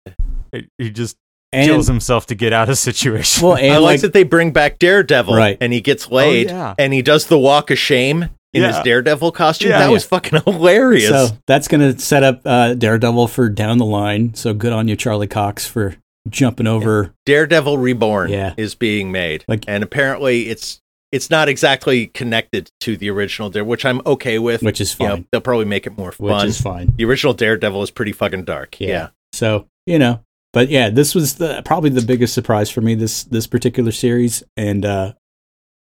he 0.79 0.91
just 0.91 1.17
And 1.53 1.67
kills 1.69 1.89
himself 1.89 2.25
to 2.27 2.35
get 2.35 2.53
out 2.55 2.69
of 2.71 2.79
situation. 2.79 3.47
well, 3.47 3.57
and 3.57 3.73
I 3.73 3.79
like 3.79 3.83
like 3.85 4.01
that 4.03 4.13
they 4.15 4.23
bring 4.23 4.53
back 4.53 4.79
Daredevil, 4.79 5.35
Right. 5.35 5.59
And 5.61 5.73
he 5.73 5.81
gets 5.83 6.11
laid, 6.11 6.51
oh, 6.51 6.55
yeah. 6.55 6.75
and 6.79 6.93
he 6.95 7.03
does 7.03 7.27
the 7.27 7.39
walk 7.39 7.71
of 7.71 7.79
shame 7.79 8.31
in 8.55 8.63
his 8.63 8.79
Daredevil 8.81 9.33
costume. 9.33 9.71
Yeah. 9.71 9.79
that 9.79 9.87
Yeah. 9.87 9.93
was 9.93 10.05
fucking 10.05 10.41
hilarious. 10.47 11.09
So 11.09 11.29
that's 11.47 11.69
going 11.69 11.81
to 11.95 11.99
set 11.99 12.23
up 12.23 12.41
uh, 12.45 12.75
Daredevil 12.75 13.29
for 13.29 13.49
down 13.49 13.79
the 13.79 13.85
line. 13.87 14.35
So 14.35 14.53
good 14.55 14.73
on 14.73 14.89
you, 14.89 14.97
Charlie 14.97 15.27
Cox, 15.27 15.67
for 15.67 15.97
jumping 16.29 16.67
over. 16.67 17.15
Daredevil 17.27 17.79
Reborn 17.79 18.31
Yeah. 18.31 18.55
is 18.57 18.75
being 18.75 19.11
made, 19.11 19.45
Like- 19.49 19.65
and 19.67 19.83
apparently 19.83 20.49
it's 20.49 20.79
it's 21.11 21.29
not 21.29 21.47
exactly 21.47 22.07
connected 22.07 22.71
to 22.81 22.97
the 22.97 23.11
original 23.11 23.51
Dare, 23.51 23.65
which 23.67 23.85
I'm 23.85 24.01
okay 24.07 24.39
with. 24.39 24.63
Which 24.63 24.81
is 24.81 24.97
You 24.99 25.07
know, 25.09 25.15
fine. 25.17 25.27
they'll 25.31 25.41
probably 25.43 25.67
make 25.67 25.87
it 25.87 25.99
more 25.99 26.13
Which 26.17 26.31
fun. 26.31 26.47
is 26.49 26.59
fine. 26.61 26.93
the 26.97 27.05
original 27.05 27.35
Daredevil 27.35 27.83
is 27.83 27.91
pretty 27.91 28.13
fucking 28.13 28.45
dark. 28.45 28.81
Yeah. 28.81 28.89
Yeah. 28.89 29.09
So 29.35 29.67
you 29.87 29.99
know, 29.99 30.21
but 30.55 30.69
yeah, 30.71 30.89
this 30.91 31.15
was 31.15 31.35
the, 31.35 31.61
probably 31.65 31.91
the 31.91 32.01
biggest 32.03 32.33
surprise 32.35 32.71
for 32.71 32.81
me 32.83 32.95
this 32.95 33.25
this 33.25 33.47
particular 33.47 33.93
series, 33.93 34.43
and 34.57 34.87
uh, 34.87 35.13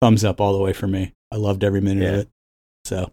thumbs 0.00 0.24
up 0.24 0.40
all 0.40 0.52
the 0.52 0.62
way 0.62 0.72
for 0.72 0.86
me. 0.86 1.12
I 1.32 1.36
loved 1.36 1.64
every 1.64 1.80
minute 1.80 2.06
of 2.06 2.20
it. 2.20 2.28
So. 2.86 3.10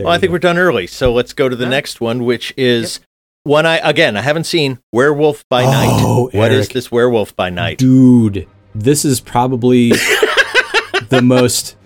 Well, 0.00 0.10
I 0.10 0.18
think 0.18 0.28
go. 0.28 0.32
we're 0.34 0.38
done 0.40 0.58
early, 0.58 0.86
so 0.86 1.10
let's 1.12 1.32
go 1.32 1.48
to 1.48 1.56
the 1.56 1.64
Yeah. 1.64 1.70
next 1.70 2.00
one, 2.02 2.24
which 2.24 2.52
is 2.56 3.00
one 3.44 3.64
I 3.64 3.78
again 3.78 4.16
I 4.16 4.20
haven't 4.20 4.44
seen. 4.44 4.78
Werewolf 4.92 5.44
by 5.48 5.64
Oh, 5.64 5.70
Night. 5.70 6.34
What 6.38 6.52
is 6.52 6.66
Eric. 6.66 6.72
this 6.74 6.92
Werewolf 6.92 7.34
by 7.34 7.48
Night? 7.48 7.78
Dude, 7.78 8.46
this 8.74 9.04
is 9.06 9.20
probably 9.20 9.90
the 11.08 11.20
most 11.22 11.76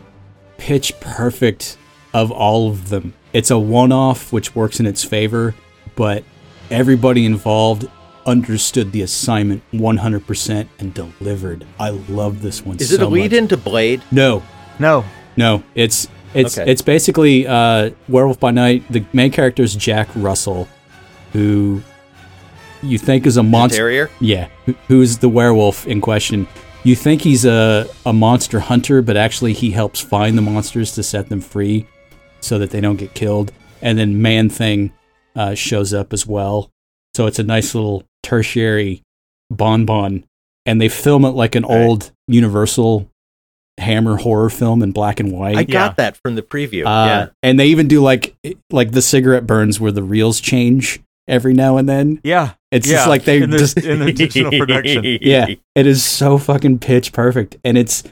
pitch 0.59 0.93
perfect 1.01 1.77
of 2.13 2.33
all 2.33 2.69
of 2.69 2.89
them. 2.89 3.15
It's 3.33 3.51
a 3.53 3.59
one 3.59 3.93
off, 3.93 4.33
which 4.33 4.57
works 4.57 4.81
in 4.81 4.87
its 4.87 5.05
favor, 5.05 5.55
but 5.95 6.25
everybody 6.71 7.25
involved 7.25 7.89
understood 8.27 8.91
the 8.93 9.03
assignment 9.03 9.63
100% 9.73 10.69
and 10.81 10.93
delivered. 10.93 11.65
I 11.79 11.91
love 11.91 12.43
this 12.43 12.65
one 12.65 12.77
Is 12.79 12.89
so 12.91 12.95
it 12.97 13.03
a 13.03 13.07
lead 13.07 13.31
much. 13.33 13.39
into 13.39 13.57
Blade? 13.57 14.03
No, 14.11 14.43
no, 14.81 15.05
no, 15.37 15.63
it's 15.77 16.09
it's 16.35 16.59
Okay. 16.59 16.71
it's 16.71 16.83
basically 16.83 17.47
uh, 17.47 17.91
Werewolf 18.09 18.39
by 18.41 18.51
Night. 18.51 18.85
The 18.91 19.05
main 19.13 19.31
character 19.31 19.63
is 19.63 19.75
Jack 19.75 20.09
Russell, 20.15 20.69
who 21.33 21.83
you 22.83 22.99
think 22.99 23.27
is 23.27 23.37
a 23.37 23.43
monster. 23.43 23.79
Terrier? 23.79 24.11
Yeah, 24.21 24.49
who's 24.89 25.19
the 25.19 25.29
werewolf 25.29 25.87
in 25.87 26.01
question? 26.01 26.47
You 26.83 26.97
think 26.97 27.21
he's 27.23 27.45
a, 27.45 27.87
a 28.07 28.13
monster 28.13 28.59
hunter, 28.61 29.03
but 29.03 29.17
actually 29.17 29.53
he 29.53 29.71
helps 29.71 30.01
find 30.01 30.39
the 30.39 30.43
monsters 30.43 30.95
to 30.95 31.03
set 31.03 31.29
them 31.29 31.41
free 31.43 31.87
so 32.41 32.59
that 32.59 32.71
they 32.71 32.81
don't 32.81 32.97
get 32.97 33.13
killed. 33.13 33.53
And 33.83 33.99
then 33.99 34.23
Man 34.23 34.49
Thing 34.49 34.93
uh, 35.37 35.55
shows 35.55 35.93
up 35.93 36.13
as 36.15 36.27
well. 36.27 36.71
So 37.15 37.27
it's 37.27 37.39
a 37.39 37.43
nice 37.43 37.75
little 37.75 38.05
tertiary 38.23 39.03
bonbon. 39.51 40.25
And 40.65 40.81
they 40.81 40.89
film 40.89 41.25
it 41.27 41.31
like 41.31 41.55
an 41.55 41.65
Right. 41.65 41.77
old 41.83 42.13
Universal 42.29 43.11
Hammer 43.81 44.17
horror 44.17 44.51
film 44.51 44.83
in 44.83 44.93
black 44.93 45.21
and 45.21 45.33
white. 45.33 45.57
I 45.57 45.61
Yeah. 45.61 45.65
got 45.67 45.97
that 45.97 46.17
from 46.23 46.35
the 46.37 46.43
preview. 46.43 46.83
Uh, 46.87 47.07
yeah. 47.07 47.27
And 47.43 47.59
they 47.59 47.67
even 47.69 47.89
do 47.89 48.01
like 48.01 48.35
like 48.71 48.93
the 48.93 49.03
cigarette 49.03 49.47
burns 49.47 49.81
where 49.81 49.93
the 49.93 50.03
reels 50.03 50.41
change 50.41 51.01
every 51.29 51.55
now 51.55 51.77
and 51.77 51.89
then. 51.89 52.21
yeah, 52.25 52.53
It's 52.73 52.87
yeah, 52.89 52.97
just 52.97 53.09
like 53.09 53.25
they 53.25 53.43
in 53.43 53.51
the, 53.51 53.59
just 53.59 53.79
in 53.79 54.01
the 54.01 54.13
digital 54.25 54.51
production. 54.51 55.05
yeah, 55.23 55.47
it 55.75 55.87
is 55.87 56.05
so 56.05 56.39
fucking 56.39 56.79
pitch 56.81 57.13
perfect, 57.13 57.57
and 57.65 57.79
it's 57.79 58.03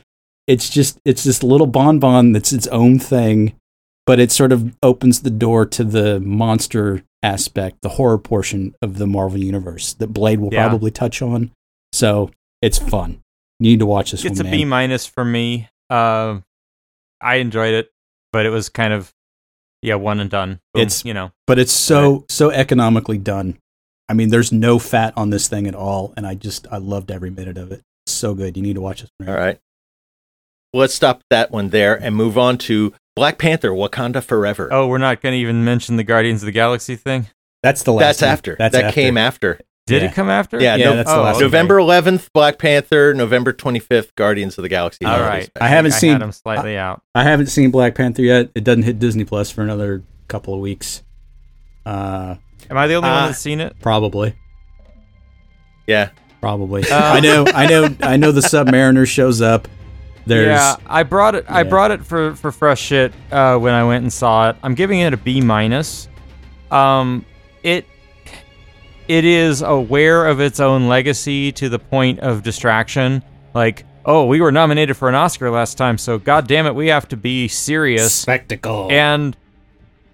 it's 0.46 0.70
just 0.70 0.98
it's 1.04 1.24
this 1.24 1.42
little 1.42 1.66
bonbon 1.66 2.32
that's 2.32 2.52
its 2.52 2.66
own 2.68 2.98
thing, 2.98 3.54
but 4.06 4.18
it 4.18 4.30
sort 4.32 4.52
of 4.52 4.74
opens 4.82 5.20
the 5.22 5.30
door 5.30 5.66
to 5.66 5.84
the 5.84 6.20
monster 6.20 7.02
aspect, 7.22 7.82
the 7.82 7.88
horror 7.90 8.16
portion 8.18 8.74
of 8.80 8.96
the 8.98 9.06
Marvel 9.06 9.40
universe 9.40 9.92
that 9.94 10.06
Blade 10.08 10.38
will 10.40 10.52
Yeah. 10.52 10.68
probably 10.68 10.90
touch 10.92 11.20
on. 11.20 11.50
So 11.92 12.30
it's 12.62 12.78
fun. 12.78 13.20
You 13.60 13.70
need 13.72 13.80
to 13.80 13.86
watch 13.86 14.12
this 14.12 14.24
It's 14.24 14.40
a 14.40 14.44
one, 14.44 14.52
B 14.52 14.64
minus 14.64 15.06
for 15.06 15.24
me. 15.24 15.68
Uh, 15.90 16.40
I 17.20 17.36
enjoyed 17.36 17.74
it, 17.74 17.90
but 18.32 18.46
it 18.46 18.50
was 18.50 18.68
kind 18.68 18.92
of 18.92 19.12
yeah, 19.82 19.94
one 19.94 20.20
and 20.20 20.30
done. 20.30 20.60
Boom, 20.74 20.82
It's- 20.82 21.04
you 21.04 21.14
know 21.14 21.32
but 21.46 21.58
it's 21.58 21.72
so 21.72 22.24
so 22.28 22.50
economically 22.50 23.18
done. 23.18 23.58
I 24.08 24.14
mean, 24.14 24.30
there's 24.30 24.50
no 24.52 24.78
fat 24.78 25.12
on 25.16 25.30
this 25.30 25.48
thing 25.48 25.66
at 25.66 25.74
all, 25.74 26.14
and 26.16 26.26
I 26.26 26.34
just 26.34 26.66
I 26.70 26.78
loved 26.78 27.10
every 27.10 27.30
minute 27.30 27.58
of 27.58 27.70
it. 27.72 27.82
It's 28.06 28.14
so 28.14 28.34
good. 28.34 28.56
You 28.56 28.62
need 28.62 28.74
to 28.74 28.80
watch 28.80 29.02
this. 29.02 29.10
one. 29.18 29.28
All 29.28 29.36
right. 29.36 29.58
Let's 30.72 30.94
stop 30.94 31.22
that 31.30 31.50
one 31.50 31.70
there 31.70 31.94
and 31.94 32.14
move 32.14 32.36
on 32.38 32.58
to 32.58 32.92
Black 33.16 33.38
Panther: 33.38 33.70
Wakanda 33.70 34.22
Forever. 34.22 34.68
Oh, 34.72 34.86
we're 34.86 34.98
not 34.98 35.20
going 35.20 35.32
to 35.34 35.38
even 35.38 35.64
mention 35.64 35.96
the 35.96 36.04
Guardians 36.04 36.42
of 36.42 36.46
the 36.46 36.52
Galaxy 36.52 36.96
thing. 36.96 37.26
That's 37.62 37.82
the 37.82 37.92
last. 37.92 38.20
that's 38.20 38.22
one. 38.22 38.30
after. 38.30 38.56
That's 38.58 38.72
that 38.72 38.84
after. 38.84 38.94
came 38.94 39.16
after. 39.16 39.60
Did 39.88 40.02
Yeah. 40.02 40.08
it 40.08 40.14
come 40.14 40.28
after? 40.30 40.60
Yeah, 40.60 40.76
Yeah, 40.76 40.84
no- 40.90 40.96
that's 40.96 41.10
the 41.10 41.16
oh, 41.18 41.22
last. 41.22 41.36
okay. 41.36 41.44
November 41.44 41.76
11th, 41.78 42.32
Black 42.32 42.58
Panther. 42.58 43.12
November 43.14 43.52
25th, 43.52 44.14
Guardians 44.14 44.56
of 44.58 44.62
the 44.62 44.68
Galaxy. 44.68 45.04
All 45.04 45.12
holiday 45.12 45.28
right. 45.28 45.44
special. 45.44 45.64
I 45.64 45.68
haven't 45.68 45.92
I 45.92 45.96
seen- 45.98 46.12
had 46.12 46.20
them 46.22 46.32
slightly 46.32 46.76
out. 46.76 47.02
I 47.14 47.24
haven't 47.24 47.46
seen 47.48 47.70
Black 47.70 47.94
Panther 47.94 48.22
yet. 48.22 48.50
It 48.54 48.64
doesn't 48.64 48.84
hit 48.84 48.98
Disney 48.98 49.24
Plus 49.24 49.50
for 49.50 49.62
another 49.62 50.02
couple 50.28 50.54
of 50.54 50.60
weeks. 50.60 51.02
Uh, 51.86 52.36
Am 52.70 52.76
I 52.76 52.86
the 52.86 52.94
only 52.94 53.08
Uh, 53.08 53.12
one 53.14 53.26
that's 53.28 53.38
seen 53.38 53.60
it? 53.60 53.76
probably, 53.80 54.34
Yeah. 55.86 56.10
probably. 56.40 56.82
Uh, 56.90 56.96
I 57.14 57.20
know, 57.20 57.46
I 57.54 57.66
know, 57.66 57.88
I 58.02 58.16
know. 58.16 58.32
The 58.32 58.40
Submariner 58.42 59.06
shows 59.06 59.40
up. 59.40 59.68
There's 60.26 60.46
yeah, 60.48 60.76
I 60.86 61.04
brought 61.04 61.34
it. 61.34 61.46
I 61.48 61.62
brought 61.62 61.90
it 61.90 62.04
for 62.04 62.34
for 62.34 62.52
Fresh 62.52 62.90
Hit 62.90 63.14
uh, 63.32 63.56
when 63.56 63.72
I 63.72 63.84
went 63.84 64.02
and 64.02 64.12
saw 64.12 64.50
it. 64.50 64.56
I'm 64.62 64.74
giving 64.74 65.00
it 65.00 65.14
a 65.14 65.16
B 65.16 65.40
minus. 65.40 66.06
Um, 66.70 67.24
it 67.62 67.86
it 69.08 69.24
is 69.24 69.62
aware 69.62 70.26
of 70.26 70.38
its 70.40 70.60
own 70.60 70.86
legacy 70.86 71.50
to 71.52 71.68
the 71.68 71.78
point 71.78 72.20
of 72.20 72.42
distraction. 72.42 73.22
Like, 73.54 73.84
oh, 74.04 74.26
we 74.26 74.40
were 74.40 74.52
nominated 74.52 74.96
for 74.96 75.08
an 75.08 75.14
Oscar 75.14 75.50
last 75.50 75.76
time, 75.78 75.98
so 75.98 76.18
god 76.18 76.46
damn 76.46 76.66
it, 76.66 76.74
we 76.74 76.88
have 76.88 77.08
to 77.08 77.16
be 77.16 77.48
serious. 77.48 78.14
spectacle. 78.14 78.88
And 78.90 79.36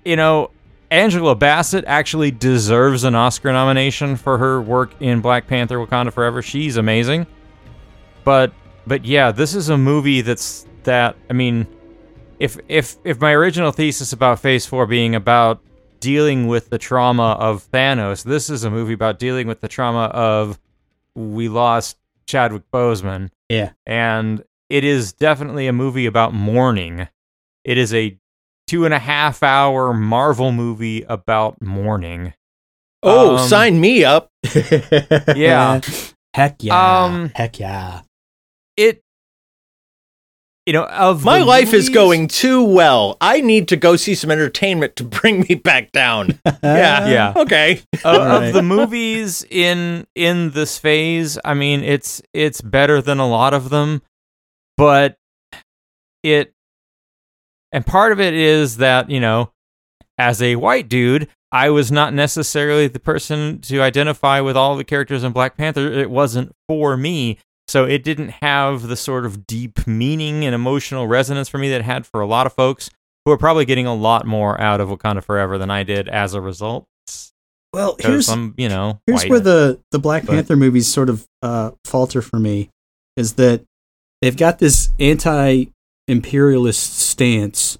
you 0.05 0.17
know, 0.17 0.51
Angela 0.91 1.35
Bassett 1.35 1.85
actually 1.87 2.31
deserves 2.31 3.05
an 3.05 3.15
Oscar 3.15 3.53
nomination 3.53 4.17
for 4.17 4.39
her 4.39 4.63
work 4.63 4.93
in 5.01 5.21
Black 5.21 5.47
Panther: 5.47 5.79
Wakanda 5.79 6.13
Forever. 6.13 6.41
She's 6.41 6.77
amazing. 6.77 7.27
But 8.23 8.53
but 8.87 9.05
yeah, 9.05 9.33
this 9.33 9.55
is 9.55 9.69
a 9.69 9.77
movie 9.77 10.21
that's 10.21 10.67
that 10.85 11.17
I 11.29 11.33
mean, 11.33 11.67
if 12.39 12.59
if 12.69 12.97
if 13.05 13.21
my 13.21 13.33
original 13.33 13.73
thesis 13.73 14.13
about 14.13 14.39
Phase 14.39 14.67
4 14.67 14.87
being 14.87 15.15
about 15.15 15.61
dealing 16.05 16.47
with 16.47 16.69
the 16.69 16.77
trauma 16.79 17.33
of 17.41 17.69
Thanos, 17.71 18.25
this 18.25 18.51
is 18.51 18.63
a 18.63 18.71
movie 18.71 18.93
about 18.93 19.19
dealing 19.19 19.47
with 19.49 19.61
the 19.63 19.69
trauma 19.69 20.05
of 20.13 20.61
we 21.15 21.49
lost 21.49 21.97
Chadwick 22.27 22.65
Boseman 22.73 23.31
yeah, 23.49 23.71
and 23.87 24.43
it 24.69 24.85
is 24.85 25.13
definitely 25.13 25.67
a 25.67 25.73
movie 25.73 26.07
about 26.07 26.35
mourning. 26.35 27.09
It 27.65 27.79
is 27.79 27.93
a 27.95 28.19
two 28.67 28.85
and 28.85 28.93
a 28.95 28.99
half 28.99 29.43
hour 29.43 29.93
Marvel 29.95 30.51
movie 30.53 31.03
about 31.03 31.61
mourning. 31.63 32.35
Oh, 33.03 33.37
Um, 33.37 33.49
sign 33.49 33.81
me 33.81 34.05
up. 34.05 34.31
Yeah. 35.37 35.81
Heck 36.35 36.63
yeah. 36.65 37.05
Um, 37.05 37.31
Heck 37.35 37.61
yeah. 37.61 38.01
It, 38.77 39.04
you 40.67 40.73
know, 40.73 40.85
of 40.85 41.25
My 41.25 41.41
the 41.41 41.45
life 41.45 41.75
is 41.75 41.91
going 41.91 42.29
too 42.29 42.63
well. 42.65 43.17
I 43.21 43.41
need 43.43 43.69
to 43.69 43.77
go 43.77 43.97
see 43.97 44.15
some 44.15 44.31
entertainment 44.31 44.97
to 44.97 45.05
bring 45.05 45.41
me 45.49 45.55
back 45.57 45.93
down. 45.93 46.41
Yeah. 46.63 47.07
Yeah. 47.09 47.33
Okay. 47.37 47.83
of, 48.05 48.05
Alright. 48.05 48.49
of 48.49 48.55
the 48.55 48.63
movies 48.63 49.45
in 49.51 50.07
in 50.15 50.51
this 50.51 50.79
phase. 50.79 51.39
I 51.45 51.53
mean, 51.55 51.83
it's 51.83 52.23
it's 52.33 52.61
better 52.63 53.03
than 53.03 53.19
a 53.19 53.29
lot 53.29 53.53
of 53.53 53.69
them, 53.69 54.01
but 54.79 55.19
it 56.23 56.55
and 57.71 57.85
part 57.85 58.13
of 58.13 58.21
it 58.21 58.33
is 58.33 58.79
that 58.79 59.11
you 59.11 59.21
know, 59.21 59.53
as 60.17 60.41
a 60.41 60.57
white 60.57 60.89
dude, 60.89 61.29
I 61.53 61.69
was 61.71 61.93
not 61.93 62.15
necessarily 62.15 62.89
the 62.89 62.99
person 62.99 63.61
to 63.63 63.83
identify 63.83 64.41
with 64.41 64.57
all 64.57 64.77
the 64.77 64.85
characters 64.85 65.23
in 65.23 65.33
Black 65.33 65.57
Panther. 65.57 65.93
It 65.93 66.11
wasn't 66.11 66.53
for 66.67 66.97
me. 66.97 67.39
So 67.75 67.85
it 67.85 68.05
didn't 68.05 68.29
have 68.41 68.83
the 68.83 68.95
sort 68.95 69.27
of 69.27 69.49
deep 69.49 69.85
meaning 69.85 70.45
and 70.45 70.55
emotional 70.55 71.09
resonance 71.09 71.49
for 71.49 71.59
me 71.59 71.71
that 71.71 71.81
it 71.81 71.85
had 71.85 72.07
for 72.07 72.21
a 72.21 72.27
lot 72.27 72.47
of 72.47 72.53
folks 72.53 72.89
who 73.25 73.33
are 73.33 73.37
probably 73.37 73.65
getting 73.65 73.85
a 73.85 73.93
lot 73.93 74.27
more 74.29 74.61
out 74.61 74.81
of 74.81 74.91
Wakanda 74.91 75.25
Forever 75.25 75.59
than 75.59 75.73
I 75.73 75.83
did 75.83 76.09
as 76.09 76.35
a 76.35 76.41
result. 76.41 76.87
Well, 77.73 77.97
here's 77.99 78.29
I'm, 78.29 78.55
you 78.57 78.69
know, 78.69 79.01
here's 79.09 79.23
white. 79.23 79.31
where 79.31 79.41
the 79.41 79.81
the 79.91 79.99
Black 79.99 80.25
But- 80.25 80.35
Panther 80.35 80.55
movies 80.55 80.87
sort 80.87 81.11
of 81.11 81.27
uh, 81.43 81.73
falter 81.85 82.23
for 82.23 82.39
me 82.39 82.71
is 83.17 83.33
that 83.33 83.65
they've 84.23 84.37
got 84.37 84.61
this 84.61 84.91
anti-imperialist 85.01 86.97
stance, 86.97 87.77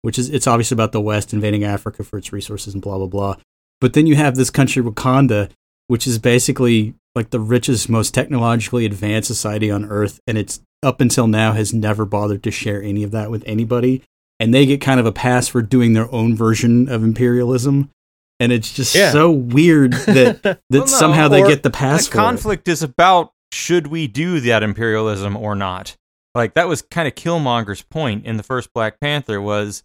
which 0.00 0.18
is 0.18 0.30
it's 0.30 0.46
obviously 0.46 0.76
about 0.76 0.92
the 0.92 1.00
West 1.02 1.34
invading 1.34 1.62
Africa 1.62 2.04
for 2.04 2.16
its 2.16 2.32
resources 2.32 2.72
and 2.72 2.82
blah 2.82 2.96
blah 2.96 3.06
blah. 3.06 3.36
But 3.82 3.92
then 3.92 4.06
you 4.06 4.16
have 4.16 4.36
this 4.36 4.48
country 4.48 4.82
Wakanda, 4.82 5.50
which 5.88 6.06
is 6.06 6.18
basically 6.18 6.94
like 7.14 7.30
the 7.30 7.40
richest, 7.40 7.88
most 7.88 8.12
technologically 8.12 8.84
advanced 8.84 9.26
society 9.28 9.70
on 9.70 9.84
Earth, 9.86 10.20
and 10.26 10.36
it's 10.36 10.60
up 10.82 11.00
until 11.00 11.26
now 11.26 11.52
has 11.52 11.72
never 11.72 12.04
bothered 12.04 12.42
to 12.42 12.50
share 12.50 12.82
any 12.82 13.02
of 13.02 13.10
that 13.12 13.30
with 13.30 13.42
anybody. 13.46 14.02
And 14.38 14.52
they 14.52 14.66
get 14.66 14.82
kind 14.82 15.00
of 15.00 15.06
a 15.06 15.12
pass 15.12 15.48
for 15.48 15.62
doing 15.62 15.94
their 15.94 16.12
own 16.12 16.36
version 16.36 16.90
of 16.90 17.02
imperialism. 17.02 17.90
And 18.38 18.52
it's 18.52 18.70
just 18.74 18.94
Yeah. 18.94 19.10
so 19.12 19.30
weird 19.30 19.92
that 19.94 20.42
that 20.42 20.60
Well, 20.70 20.80
no, 20.80 20.86
somehow 20.86 21.28
they 21.28 21.40
get 21.42 21.62
the 21.62 21.70
pass 21.70 22.06
the 22.06 22.12
conflict 22.14 22.68
is 22.68 22.82
about 22.82 23.30
should 23.50 23.86
we 23.86 24.06
do 24.06 24.40
that 24.40 24.62
imperialism 24.62 25.36
or 25.38 25.54
not? 25.54 25.96
Like 26.34 26.52
that 26.52 26.68
was 26.68 26.82
kind 26.82 27.08
of 27.08 27.14
Killmonger's 27.14 27.80
point 27.82 28.26
in 28.26 28.36
the 28.36 28.42
first 28.42 28.74
Black 28.74 29.00
Panther 29.00 29.40
was, 29.40 29.82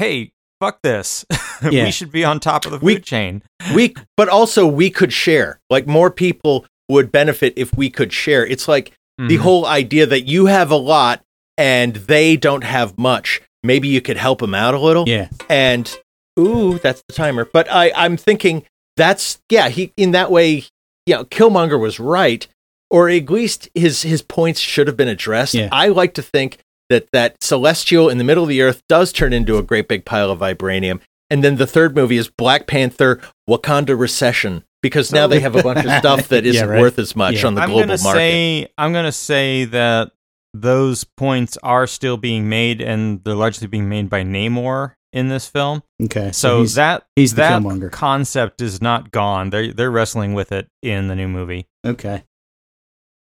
hey, 0.00 0.32
fuck 0.60 0.82
this. 0.82 1.24
Yeah. 1.70 1.84
we 1.84 1.90
should 1.90 2.10
be 2.12 2.24
on 2.24 2.40
top 2.40 2.64
of 2.66 2.72
the 2.72 2.78
food 2.78 2.84
We- 2.84 3.00
chain. 3.00 3.42
we 3.74 3.94
but 4.16 4.28
also 4.28 4.66
we 4.66 4.90
could 4.90 5.12
share. 5.12 5.60
Like 5.70 5.86
more 5.86 6.10
people 6.10 6.66
would 6.88 7.12
benefit 7.12 7.52
if 7.56 7.76
we 7.76 7.90
could 7.90 8.12
share. 8.12 8.46
It's 8.46 8.66
like 8.68 8.92
the 9.18 9.36
Mhm. 9.36 9.40
whole 9.40 9.66
idea 9.66 10.06
that 10.06 10.22
you 10.22 10.46
have 10.46 10.70
a 10.70 10.76
lot 10.76 11.22
and 11.56 11.94
they 11.94 12.36
don't 12.36 12.64
have 12.64 12.96
much. 12.98 13.42
Maybe 13.64 13.88
you 13.88 14.00
could 14.00 14.16
help 14.16 14.38
them 14.40 14.54
out 14.54 14.74
a 14.74 14.78
little. 14.78 15.08
Yeah. 15.08 15.28
And 15.48 15.92
ooh, 16.38 16.78
that's 16.78 17.02
the 17.08 17.12
timer. 17.14 17.44
But 17.52 17.66
I, 17.70 17.92
I'm 17.96 18.16
thinking 18.16 18.64
that's 18.96 19.40
yeah. 19.50 19.68
He 19.68 19.92
in 19.96 20.12
that 20.12 20.30
way, 20.30 20.64
you 21.06 21.14
know, 21.14 21.24
Killmonger 21.24 21.78
was 21.80 21.98
right, 21.98 22.46
or 22.90 23.08
at 23.08 23.28
least 23.28 23.68
his 23.74 24.02
his 24.02 24.22
points 24.22 24.60
should 24.60 24.86
have 24.86 24.96
been 24.96 25.08
addressed. 25.08 25.54
Yeah. 25.54 25.68
I 25.72 25.88
like 25.88 26.14
to 26.14 26.22
think 26.22 26.58
that 26.88 27.08
that 27.12 27.36
celestial 27.42 28.08
in 28.08 28.18
the 28.18 28.24
middle 28.24 28.44
of 28.44 28.48
the 28.48 28.62
earth 28.62 28.80
does 28.88 29.12
turn 29.12 29.32
into 29.32 29.58
a 29.58 29.62
great 29.62 29.88
big 29.88 30.04
pile 30.04 30.30
of 30.30 30.38
vibranium. 30.38 31.00
And 31.30 31.44
then 31.44 31.56
the 31.56 31.66
third 31.66 31.94
movie 31.94 32.16
is 32.16 32.28
Black 32.30 32.66
Panther 32.66 33.20
Wakanda 33.48 33.98
Recession 33.98 34.64
because 34.82 35.12
now 35.12 35.26
they 35.26 35.40
have 35.40 35.54
a 35.56 35.62
bunch 35.62 35.84
of 35.84 35.92
stuff 35.98 36.28
that 36.28 36.44
Yeah, 36.44 36.50
isn't 36.50 36.68
right. 36.68 36.80
worth 36.80 36.98
as 36.98 37.14
much 37.16 37.34
Yeah. 37.42 37.46
on 37.48 37.54
the 37.54 37.62
I'm 37.62 37.68
global 37.70 37.88
gonna 37.88 38.02
market. 38.02 38.18
say 38.18 38.68
I'm 38.78 38.92
gonna 38.92 39.12
say 39.12 39.64
that 39.66 40.12
those 40.54 41.04
points 41.04 41.58
are 41.62 41.86
still 41.86 42.16
being 42.16 42.48
made 42.48 42.80
and 42.80 43.22
they're 43.24 43.34
largely 43.34 43.66
being 43.66 43.88
made 43.88 44.08
by 44.08 44.22
Namor 44.22 44.94
in 45.12 45.28
this 45.28 45.46
film. 45.48 45.82
Okay. 46.02 46.32
So, 46.32 46.60
he's, 46.60 46.74
that 46.76 47.06
he's 47.16 47.34
that 47.34 47.62
Killmonger. 47.62 47.90
concept 47.90 48.60
is 48.62 48.80
not 48.80 49.10
gone. 49.10 49.50
They're 49.50 49.72
they're 49.72 49.90
wrestling 49.90 50.32
with 50.34 50.50
it 50.52 50.68
in 50.82 51.08
the 51.08 51.14
new 51.16 51.28
movie. 51.28 51.66
okay. 51.86 52.24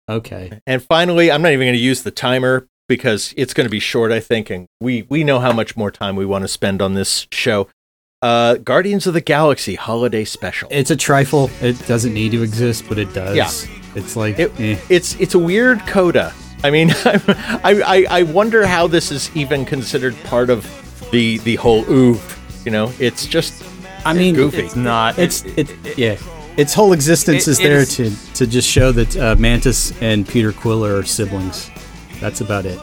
Okay. 0.09 0.61
And 0.67 0.83
finally, 0.83 1.31
I'm 1.33 1.41
not 1.43 1.53
even 1.53 1.65
going 1.67 1.75
to 1.77 1.81
use 1.81 2.03
the 2.03 2.11
timer 2.11 2.69
because 2.89 3.33
it's 3.39 3.55
going 3.55 3.65
to 3.67 3.71
be 3.71 3.79
short, 3.81 4.13
I 4.13 4.21
think, 4.21 4.51
and 4.51 4.67
we 4.81 5.03
we 5.09 5.25
know 5.25 5.41
how 5.41 5.53
much 5.53 5.77
more 5.77 5.91
time 5.91 6.15
we 6.17 6.27
want 6.27 6.43
to 6.43 6.49
spend 6.49 6.83
on 6.83 6.95
this 6.95 7.27
show. 7.33 7.69
Uh, 8.25 8.55
Guardians 8.57 9.07
of 9.07 9.13
the 9.13 9.21
Galaxy 9.21 9.75
Holiday 9.75 10.25
Special. 10.25 10.67
It's 10.71 10.91
a 10.91 10.97
trifle. 10.97 11.51
It 11.61 11.77
doesn't 11.87 12.15
need 12.15 12.33
to 12.33 12.43
exist, 12.43 12.85
but 12.89 12.99
it 12.99 13.13
does. 13.13 13.37
Yeah. 13.37 13.51
It's 13.95 14.17
like 14.17 14.39
It- 14.39 14.53
eh. 14.59 14.79
it's 14.89 15.15
it's 15.21 15.35
a 15.35 15.39
weird 15.39 15.79
coda. 15.87 16.33
I 16.65 16.71
mean, 16.71 16.91
I, 17.05 17.83
I 17.87 18.07
I 18.21 18.23
wonder 18.23 18.67
how 18.67 18.87
this 18.87 19.13
is 19.13 19.31
even 19.37 19.67
considered 19.67 20.15
part 20.25 20.49
of 20.49 20.65
the 21.13 21.37
the 21.39 21.57
whole 21.57 21.85
oof. 21.91 22.23
You 22.65 22.73
know, 22.73 22.91
it's 22.99 23.27
just 23.27 23.63
I 24.07 24.15
mean, 24.15 24.35
goofy. 24.35 24.63
It's 24.63 24.75
not. 24.77 25.19
it's 25.19 25.45
it, 25.59 25.69
yeah. 25.99 26.17
Its 26.57 26.73
whole 26.73 26.93
existence 26.95 27.47
It- 27.47 27.51
is 27.51 27.61
it 27.61 27.63
there 27.65 27.79
is- 27.81 27.97
to 27.97 28.11
to 28.39 28.47
just 28.47 28.69
show 28.69 28.91
that 28.93 29.17
uh, 29.17 29.37
Mantis 29.39 29.93
and 30.01 30.27
Peter 30.27 30.53
Quill 30.53 30.83
are 30.83 31.03
siblings. 31.05 31.71
That's 32.21 32.41
about 32.41 32.65
it. 32.65 32.79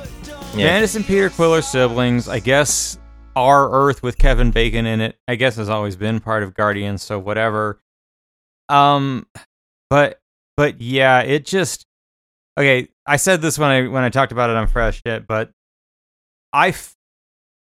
yeah. 0.55 0.67
Mantis 0.67 0.95
and 0.95 1.03
Peter 1.05 1.29
Quill 1.31 1.55
are 1.55 1.63
siblings. 1.63 2.27
I 2.29 2.39
guess 2.39 2.99
our 3.35 3.71
Earth 3.71 4.03
with 4.03 4.17
Kevin 4.17 4.51
Bacon 4.51 4.85
in 4.85 5.01
it, 5.01 5.17
I 5.27 5.35
guess 5.35 5.55
has 5.55 5.69
always 5.69 5.95
been 5.95 6.19
part 6.19 6.43
of 6.43 6.53
Guardians, 6.53 7.03
so 7.03 7.19
whatever. 7.19 7.79
Um 8.69 9.27
but 9.89 10.19
but 10.57 10.79
yeah, 10.81 11.21
it 11.21 11.45
just 11.45 11.85
okay, 12.57 12.87
I 13.05 13.17
said 13.17 13.41
this 13.41 13.57
when 13.57 13.69
I 13.69 13.87
when 13.87 14.03
I 14.03 14.09
talked 14.09 14.31
about 14.31 14.49
it 14.49 14.55
on 14.55 14.67
Fresh 14.67 15.01
Hit, 15.03 15.27
but 15.27 15.51
I 16.53 16.69
f- 16.69 16.95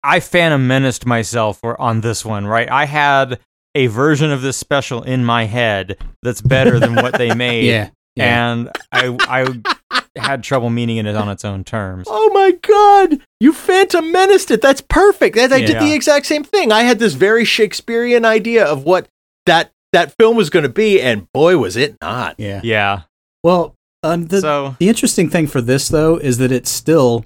I 0.02 0.20
Phantom 0.20 0.66
menaced 0.66 1.04
myself 1.04 1.58
for, 1.58 1.80
on 1.80 2.00
this 2.00 2.24
one, 2.24 2.46
right? 2.46 2.70
I 2.70 2.84
had 2.84 3.40
a 3.74 3.88
version 3.88 4.30
of 4.30 4.40
this 4.40 4.56
special 4.56 5.02
in 5.02 5.24
my 5.24 5.44
head 5.44 5.98
that's 6.22 6.40
better 6.40 6.78
than 6.78 6.94
what 6.94 7.18
they 7.18 7.34
made. 7.34 7.66
Yeah. 7.66 7.90
yeah. 8.14 8.50
And 8.50 8.70
I 8.92 9.16
I 9.20 10.02
had 10.16 10.42
trouble 10.42 10.70
meaning 10.70 10.98
it 10.98 11.06
on 11.14 11.28
its 11.28 11.44
own 11.44 11.64
terms. 11.64 12.06
Oh 12.08 12.30
my 12.32 12.52
god! 12.62 13.20
You 13.40 13.52
Phantom 13.52 14.10
menaced 14.10 14.50
it. 14.50 14.62
That's 14.62 14.80
perfect. 14.80 15.36
That, 15.36 15.52
I 15.52 15.60
did 15.60 15.80
the 15.80 15.92
exact 15.92 16.26
same 16.26 16.44
thing. 16.44 16.72
I 16.72 16.82
had 16.82 16.98
this 16.98 17.14
very 17.14 17.44
Shakespearean 17.44 18.24
idea 18.24 18.64
of 18.64 18.84
what 18.84 19.08
that 19.46 19.70
that 19.92 20.14
film 20.18 20.36
was 20.36 20.50
going 20.50 20.64
to 20.64 20.68
be, 20.68 21.00
and 21.00 21.30
boy, 21.32 21.56
was 21.58 21.76
it 21.76 21.96
not. 22.02 22.34
yeah. 22.38 22.60
Yeah. 22.62 23.02
Well, 23.42 23.74
um, 24.02 24.26
the 24.26 24.40
so 24.40 24.76
the 24.78 24.88
interesting 24.88 25.30
thing 25.30 25.46
for 25.46 25.60
this 25.60 25.88
though 25.88 26.16
is 26.16 26.38
that 26.38 26.52
it's 26.52 26.70
still, 26.70 27.24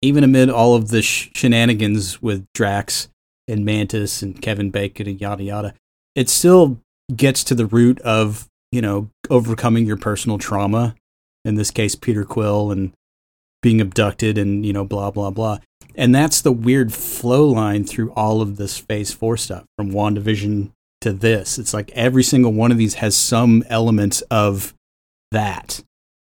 even 0.00 0.24
amid 0.24 0.50
all 0.50 0.74
of 0.74 0.88
the 0.88 1.02
sh- 1.02 1.30
shenanigans 1.34 2.20
with 2.20 2.44
Drax 2.54 3.08
and 3.48 3.64
Mantis 3.64 4.22
and 4.22 4.40
Kevin 4.40 4.70
Bacon 4.70 5.08
and 5.08 5.20
yada 5.20 5.42
yada, 5.42 5.74
it 6.14 6.28
still 6.28 6.78
gets 7.14 7.44
to 7.44 7.54
the 7.54 7.66
root 7.66 8.00
of 8.00 8.48
you 8.70 8.80
know 8.80 9.08
overcoming 9.30 9.86
your 9.86 9.96
personal 9.96 10.38
trauma. 10.38 10.94
In 11.44 11.56
this 11.56 11.70
case, 11.70 11.94
Peter 11.94 12.24
Quill 12.24 12.70
and 12.70 12.92
being 13.62 13.80
abducted 13.80 14.38
and 14.38 14.64
you 14.66 14.72
know 14.72 14.84
blah 14.84 15.10
blah 15.10 15.30
blah. 15.30 15.58
And 15.94 16.14
that's 16.14 16.40
the 16.40 16.52
weird 16.52 16.92
flow 16.92 17.46
line 17.46 17.84
through 17.84 18.12
all 18.12 18.40
of 18.40 18.56
this 18.56 18.78
Phase 18.78 19.12
Four 19.12 19.36
stuff 19.36 19.64
from 19.76 19.92
WandaVision 19.92 20.70
to 21.02 21.12
this. 21.12 21.58
It's 21.58 21.74
like 21.74 21.90
every 21.92 22.22
single 22.22 22.52
one 22.52 22.72
of 22.72 22.78
these 22.78 22.94
has 22.94 23.16
some 23.16 23.64
elements 23.68 24.20
of 24.30 24.72
that 25.32 25.82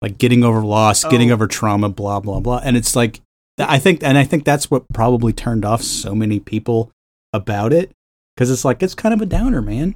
like 0.02 0.18
getting 0.18 0.44
over 0.44 0.62
loss, 0.62 1.04
getting 1.04 1.30
Oh. 1.30 1.34
over 1.36 1.48
trauma, 1.48 1.90
blah 1.90 2.20
blah 2.20 2.40
blah. 2.40 2.62
And 2.64 2.76
it's 2.78 2.96
like 2.96 3.22
I 3.60 3.78
think, 3.78 4.02
and 4.02 4.18
I 4.18 4.24
think 4.24 4.44
that's 4.46 4.72
what 4.72 4.86
probably 4.94 5.34
turned 5.34 5.66
off 5.66 5.84
so 5.84 6.16
many 6.16 6.40
people 6.40 6.90
about 7.34 7.74
it 7.74 7.92
because 8.36 8.50
it's 8.50 8.66
like 8.66 8.82
it's 8.82 8.96
kind 8.96 9.14
of 9.14 9.22
a 9.22 9.26
downer, 9.26 9.62
man. 9.62 9.96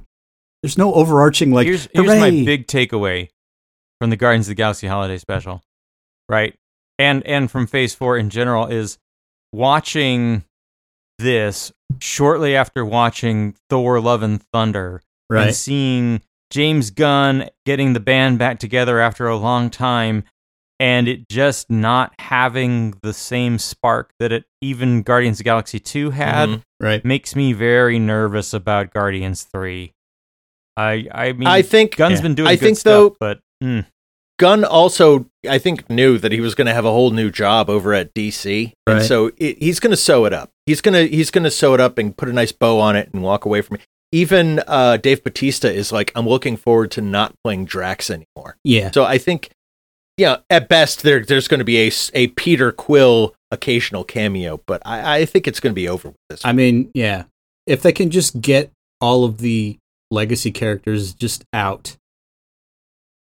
There's 0.62 0.78
no 0.78 0.94
overarching 0.94 1.50
like. 1.52 1.66
here's 1.66 1.88
here's 1.92 2.06
my 2.06 2.30
big 2.30 2.66
takeaway 2.66 3.28
from 4.00 4.10
the 4.10 4.16
Guardians 4.16 4.46
of 4.46 4.50
the 4.50 4.54
Galaxy 4.56 4.86
holiday 4.86 5.18
special, 5.18 5.62
right? 6.28 6.54
And 6.98 7.24
and 7.26 7.50
from 7.50 7.66
Phase 7.66 7.94
Four 7.94 8.16
in 8.16 8.30
general 8.30 8.66
is 8.66 8.98
watching 9.52 10.44
this 11.18 11.72
shortly 12.00 12.54
after 12.56 12.84
watching 12.84 13.54
Thor: 13.70 14.00
Love 14.00 14.22
and 14.22 14.42
Thunder 14.52 15.02
and 15.30 15.36
right. 15.46 15.54
seeing 15.54 16.20
James 16.50 16.90
Gunn 16.90 17.48
getting 17.64 17.92
the 17.92 18.00
band 18.00 18.38
back 18.38 18.58
together 18.58 19.00
after 19.00 19.26
a 19.28 19.36
long 19.36 19.70
time 19.70 20.24
and 20.78 21.08
it 21.08 21.26
just 21.30 21.70
not 21.70 22.12
having 22.18 22.92
the 23.02 23.12
same 23.14 23.58
spark 23.58 24.12
that 24.20 24.30
it 24.30 24.44
even 24.60 25.02
Guardians 25.02 25.36
of 25.36 25.38
the 25.38 25.44
Galaxy 25.44 25.80
2 25.80 26.10
had 26.10 26.48
Mhm. 26.50 26.62
Right. 26.78 27.02
makes 27.04 27.34
me 27.34 27.54
very 27.54 27.98
nervous 27.98 28.52
about 28.52 28.92
Guardians 28.92 29.42
3. 29.44 29.92
I 30.76 31.08
I 31.10 31.32
mean 31.32 31.48
I 31.48 31.62
think 31.62 31.96
Gunn's 31.96 32.18
yeah. 32.18 32.22
been 32.22 32.34
doing 32.34 32.48
I 32.48 32.56
good 32.56 32.60
think, 32.60 32.76
stuff, 32.78 32.92
though- 32.92 33.16
but 33.18 33.40
mm, 33.62 33.86
Gunn 34.38 34.64
also, 34.64 35.26
I 35.48 35.58
think, 35.58 35.88
knew 35.88 36.18
that 36.18 36.30
he 36.32 36.40
was 36.40 36.54
going 36.54 36.66
to 36.66 36.74
have 36.74 36.84
a 36.84 36.90
whole 36.90 37.10
new 37.10 37.30
job 37.30 37.70
over 37.70 37.94
at 37.94 38.12
DC, 38.14 38.72
and 38.86 38.96
Right. 38.98 39.02
so 39.06 39.30
it, 39.38 39.58
he's 39.62 39.80
going 39.80 39.92
to 39.92 39.96
sew 39.96 40.24
it 40.26 40.32
up. 40.32 40.50
He's 40.66 40.80
gonna 40.80 41.04
he's 41.04 41.30
gonna 41.30 41.50
sew 41.50 41.74
it 41.74 41.80
up 41.80 41.96
and 41.96 42.16
put 42.16 42.28
a 42.28 42.32
nice 42.32 42.50
bow 42.52 42.80
on 42.80 42.96
it 42.96 43.08
and 43.12 43.22
walk 43.22 43.44
away 43.44 43.62
from 43.62 43.76
it. 43.76 43.82
Even 44.12 44.60
uh, 44.66 44.96
Dave 44.98 45.22
Bautista 45.24 45.72
is 45.72 45.92
like, 45.92 46.12
I'm 46.14 46.28
looking 46.28 46.56
forward 46.56 46.90
to 46.92 47.00
not 47.00 47.34
playing 47.44 47.64
Drax 47.66 48.10
anymore. 48.10 48.56
Yeah. 48.64 48.90
So 48.90 49.04
I 49.04 49.18
think, 49.18 49.50
yeah, 50.16 50.38
at 50.50 50.68
best 50.68 51.02
there 51.02 51.24
there's 51.24 51.48
going 51.48 51.58
to 51.60 51.64
be 51.64 51.86
a 51.88 51.92
a 52.14 52.26
Peter 52.28 52.72
Quill 52.72 53.34
occasional 53.52 54.02
cameo, 54.04 54.60
but 54.66 54.82
I, 54.84 55.18
I 55.18 55.24
think 55.24 55.46
it's 55.46 55.60
going 55.60 55.72
to 55.72 55.74
be 55.74 55.88
over 55.88 56.08
with 56.08 56.16
this. 56.28 56.40
I 56.44 56.52
mean, 56.52 56.90
yeah. 56.94 57.24
If 57.66 57.82
they 57.82 57.92
can 57.92 58.10
just 58.10 58.40
get 58.40 58.70
all 59.00 59.24
of 59.24 59.38
the 59.38 59.76
legacy 60.10 60.50
characters 60.50 61.14
just 61.14 61.44
out, 61.52 61.96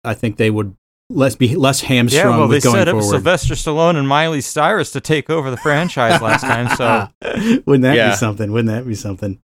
I 0.04 0.14
think 0.14 0.38
they 0.38 0.50
would 0.50 0.76
less 1.10 1.36
be 1.36 1.56
less 1.56 1.82
hamstrung 1.82 2.32
yeah, 2.34 2.38
well 2.38 2.48
they 2.48 2.56
with 2.56 2.64
going 2.64 2.76
set 2.78 2.88
up 2.88 2.94
forward. 2.94 3.10
Sylvester 3.10 3.54
Stallone 3.54 3.98
and 3.98 4.08
Miley 4.08 4.40
Cyrus 4.42 4.92
to 4.94 5.02
take 5.02 5.30
over 5.30 5.52
the 5.52 5.58
franchise 5.58 6.22
last 6.22 6.42
time, 6.42 6.70
so 6.78 7.08
wouldn't 7.66 7.84
that 7.84 7.96
Yeah. 7.96 8.12
be 8.12 8.16
something? 8.16 8.52
Wouldn't 8.52 8.74
that 8.74 8.88
be 8.88 8.96
something? 8.96 9.40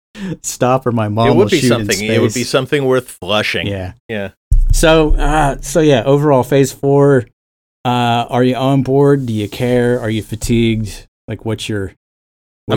Stop 0.43 0.85
or 0.85 0.91
my 0.91 1.07
mom 1.09 1.27
it 1.27 1.29
will 1.31 1.37
would 1.39 1.49
be 1.51 1.59
shoot 1.59 1.71
in 1.73 1.85
something. 1.87 2.05
It 2.07 2.21
would 2.21 2.33
be 2.33 2.43
something 2.43 2.85
worth 2.85 3.09
flushing. 3.09 3.67
Yeah. 3.67 3.93
Yeah. 4.07 4.31
So, 4.71 5.15
uh, 5.15 5.57
so 5.61 5.79
yeah. 5.81 6.03
Overall, 6.03 6.43
phase 6.43 6.71
four. 6.71 7.25
Uh, 7.83 8.25
are 8.29 8.43
you 8.43 8.55
on 8.55 8.81
board? 8.81 9.25
Do 9.25 9.33
you 9.33 9.47
care? 9.49 9.99
Are 9.99 10.09
you 10.09 10.23
fatigued? 10.23 11.07
Like, 11.27 11.45
what's 11.45 11.67
your? 11.69 11.89
I'm 11.89 11.95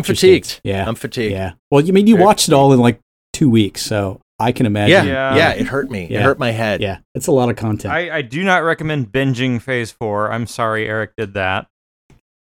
what's 0.01 0.09
your 0.09 0.17
fatigued. 0.17 0.47
stance? 0.47 0.61
Yeah. 0.65 0.87
I'm 0.87 0.95
fatigued. 0.97 1.33
yeah. 1.33 1.53
Well, 1.71 1.81
you 1.81 1.93
mean 1.93 2.07
you 2.07 2.17
Very 2.17 2.27
watched 2.27 2.49
it 2.49 2.55
all 2.55 2.73
in 2.73 2.81
like 2.81 2.99
two 3.33 3.49
weeks, 3.49 3.83
so 3.83 4.21
I 4.39 4.53
can 4.53 4.67
imagine. 4.67 5.07
Yeah, 5.07 5.35
Yeah. 5.35 5.37
yeah, 5.37 5.51
it 5.55 5.67
hurt 5.67 5.91
me. 5.91 6.07
Yeah. 6.11 6.21
It 6.21 6.23
hurt 6.23 6.39
my 6.39 6.51
head. 6.53 6.81
Yeah, 6.81 6.99
it's 7.15 7.27
a 7.27 7.33
lot 7.33 7.49
of 7.51 7.57
content. 7.57 7.93
I, 7.93 8.19
I 8.19 8.23
do 8.23 8.45
not 8.45 8.63
recommend 8.63 9.11
binging 9.13 9.61
Phase 9.61 9.91
4. 9.91 10.31
I'm 10.33 10.47
sorry 10.47 10.87
Eric 10.87 11.13
did 11.17 11.35
that. 11.35 11.67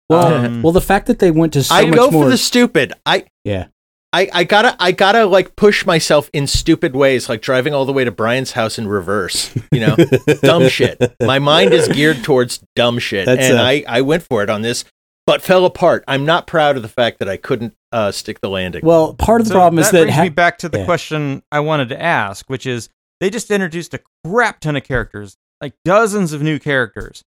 well, 0.09 0.45
Um, 0.45 0.61
well, 0.61 0.73
the 0.73 0.81
fact 0.81 1.07
that 1.07 1.19
they 1.19 1.31
went 1.31 1.53
to 1.53 1.63
so 1.63 1.75
I 1.75 1.85
much 1.85 1.95
go 1.97 2.11
more. 2.11 2.25
for 2.25 2.29
the 2.29 2.37
stupid. 2.37 2.93
I 3.05 3.25
yeah, 3.43 3.67
I, 4.13 4.29
I 4.33 4.43
gotta 4.45 4.75
I 4.79 4.91
gotta 4.93 5.25
like 5.25 5.55
push 5.55 5.85
myself 5.85 6.29
in 6.33 6.47
stupid 6.47 6.95
ways, 6.95 7.27
like 7.29 7.41
driving 7.41 7.73
all 7.73 7.85
the 7.85 7.93
way 7.93 8.03
to 8.05 8.11
Brian's 8.11 8.53
house 8.53 8.77
in 8.79 8.87
reverse. 8.87 9.53
You 9.71 9.81
know, 9.81 9.95
dumb 10.41 10.67
shit. 10.69 11.15
My 11.21 11.39
mind 11.39 11.73
is 11.73 11.87
geared 11.89 12.23
towards 12.23 12.63
dumb 12.75 12.99
shit, 12.99 13.25
That's, 13.25 13.49
and 13.49 13.57
uh, 13.57 13.63
I 13.63 13.83
I 13.87 14.01
went 14.01 14.23
for 14.23 14.43
it 14.43 14.49
on 14.49 14.61
this, 14.61 14.85
but 15.25 15.41
fell 15.41 15.65
apart. 15.65 16.03
I'm 16.07 16.25
not 16.25 16.47
proud 16.47 16.77
of 16.77 16.83
the 16.83 16.87
fact 16.89 17.19
that 17.19 17.27
I 17.27 17.35
couldn't 17.37 17.73
uh, 17.91 18.11
stick 18.11 18.41
the 18.41 18.49
landing. 18.49 18.81
Well, 18.85 19.13
part 19.13 19.41
of 19.41 19.47
the 19.47 19.53
So 19.53 19.55
problem 19.55 19.79
is 19.79 19.91
that 19.91 20.01
brings 20.03 20.15
ha- 20.15 20.23
me 20.23 20.29
back 20.29 20.57
to 20.59 20.69
the 20.69 20.79
yeah. 20.79 20.85
question 20.85 21.43
I 21.51 21.59
wanted 21.61 21.89
to 21.89 22.01
ask, 22.01 22.49
which 22.49 22.65
is 22.65 22.89
they 23.19 23.29
just 23.29 23.49
introduced 23.51 23.93
a 23.93 23.99
crap 24.25 24.59
ton 24.59 24.75
of 24.75 24.83
characters, 24.83 25.37
like 25.61 25.73
dozens 25.85 26.33
of 26.33 26.41
new 26.41 26.59
characters. 26.59 27.23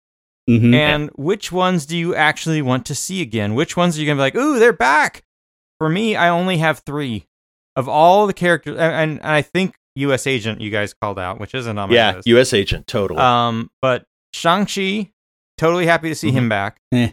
Mhm. 0.49 0.73
And 0.73 1.09
which 1.15 1.51
ones 1.51 1.85
do 1.85 1.95
you 1.97 2.15
actually 2.15 2.61
want 2.61 2.85
to 2.87 2.95
see 2.95 3.21
again? 3.21 3.53
Which 3.55 3.77
ones 3.77 3.97
are 3.97 4.01
you 4.01 4.07
gonna 4.07 4.17
be 4.17 4.21
like, 4.21 4.35
ooh, 4.35 4.59
they're 4.59 4.73
back? 4.73 5.23
For 5.79 5.89
me, 5.89 6.15
I 6.15 6.29
only 6.29 6.57
have 6.57 6.79
three 6.79 7.25
of 7.75 7.87
all 7.87 8.27
the 8.27 8.33
characters, 8.33 8.73
and, 8.77 8.93
and, 8.93 9.11
and 9.21 9.31
I 9.31 9.41
think 9.41 9.75
U.S. 9.95 10.27
Agent 10.27 10.59
you 10.59 10.69
guys 10.71 10.93
called 10.93 11.19
out, 11.19 11.39
which 11.39 11.53
isn't 11.53 11.77
on 11.77 11.89
my 11.89 11.95
yeah, 11.95 12.15
list. 12.15 12.27
U.S. 12.27 12.53
agent, 12.53 12.87
totally. 12.87 13.19
Um, 13.19 13.69
but 13.81 14.05
Shang 14.33 14.65
Chi, 14.65 15.11
totally 15.57 15.85
happy 15.85 16.09
to 16.09 16.15
see 16.15 16.31
him 16.31 16.49
back. 16.49 16.79
Eh. 16.91 17.11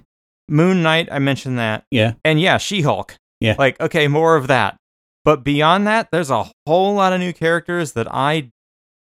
Moon 0.48 0.82
Knight, 0.82 1.08
I 1.12 1.18
mentioned 1.18 1.58
that, 1.58 1.84
yeah, 1.90 2.14
and 2.24 2.40
yeah, 2.40 2.58
She 2.58 2.82
Hulk. 2.82 3.16
Yeah. 3.40 3.56
like 3.58 3.80
okay, 3.80 4.08
more 4.08 4.36
of 4.36 4.46
that. 4.48 4.76
But 5.24 5.42
beyond 5.42 5.86
that, 5.86 6.08
there's 6.12 6.30
a 6.30 6.50
whole 6.66 6.94
lot 6.94 7.12
of 7.12 7.20
new 7.20 7.32
characters 7.32 7.92
that 7.92 8.06
I 8.08 8.50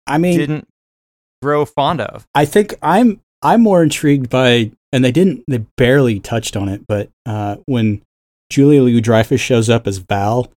I 0.06 0.18
mean, 0.18 0.38
didn't 0.38 0.68
grow 1.42 1.64
fond 1.64 2.00
of. 2.00 2.26
I 2.34 2.44
think 2.44 2.74
I'm 2.82 3.20
I'm 3.42 3.62
more 3.62 3.82
intrigued 3.82 4.28
by, 4.28 4.72
and 4.92 5.04
they 5.04 5.12
didn't, 5.12 5.44
they 5.46 5.58
barely 5.76 6.18
touched 6.18 6.56
on 6.56 6.68
it, 6.68 6.82
but 6.88 7.10
uh, 7.24 7.56
when 7.66 8.02
Julia 8.50 8.82
Louis 8.82 9.00
Dreyfus 9.00 9.40
shows 9.40 9.70
up 9.70 9.86
as 9.86 9.98
Val 9.98 10.50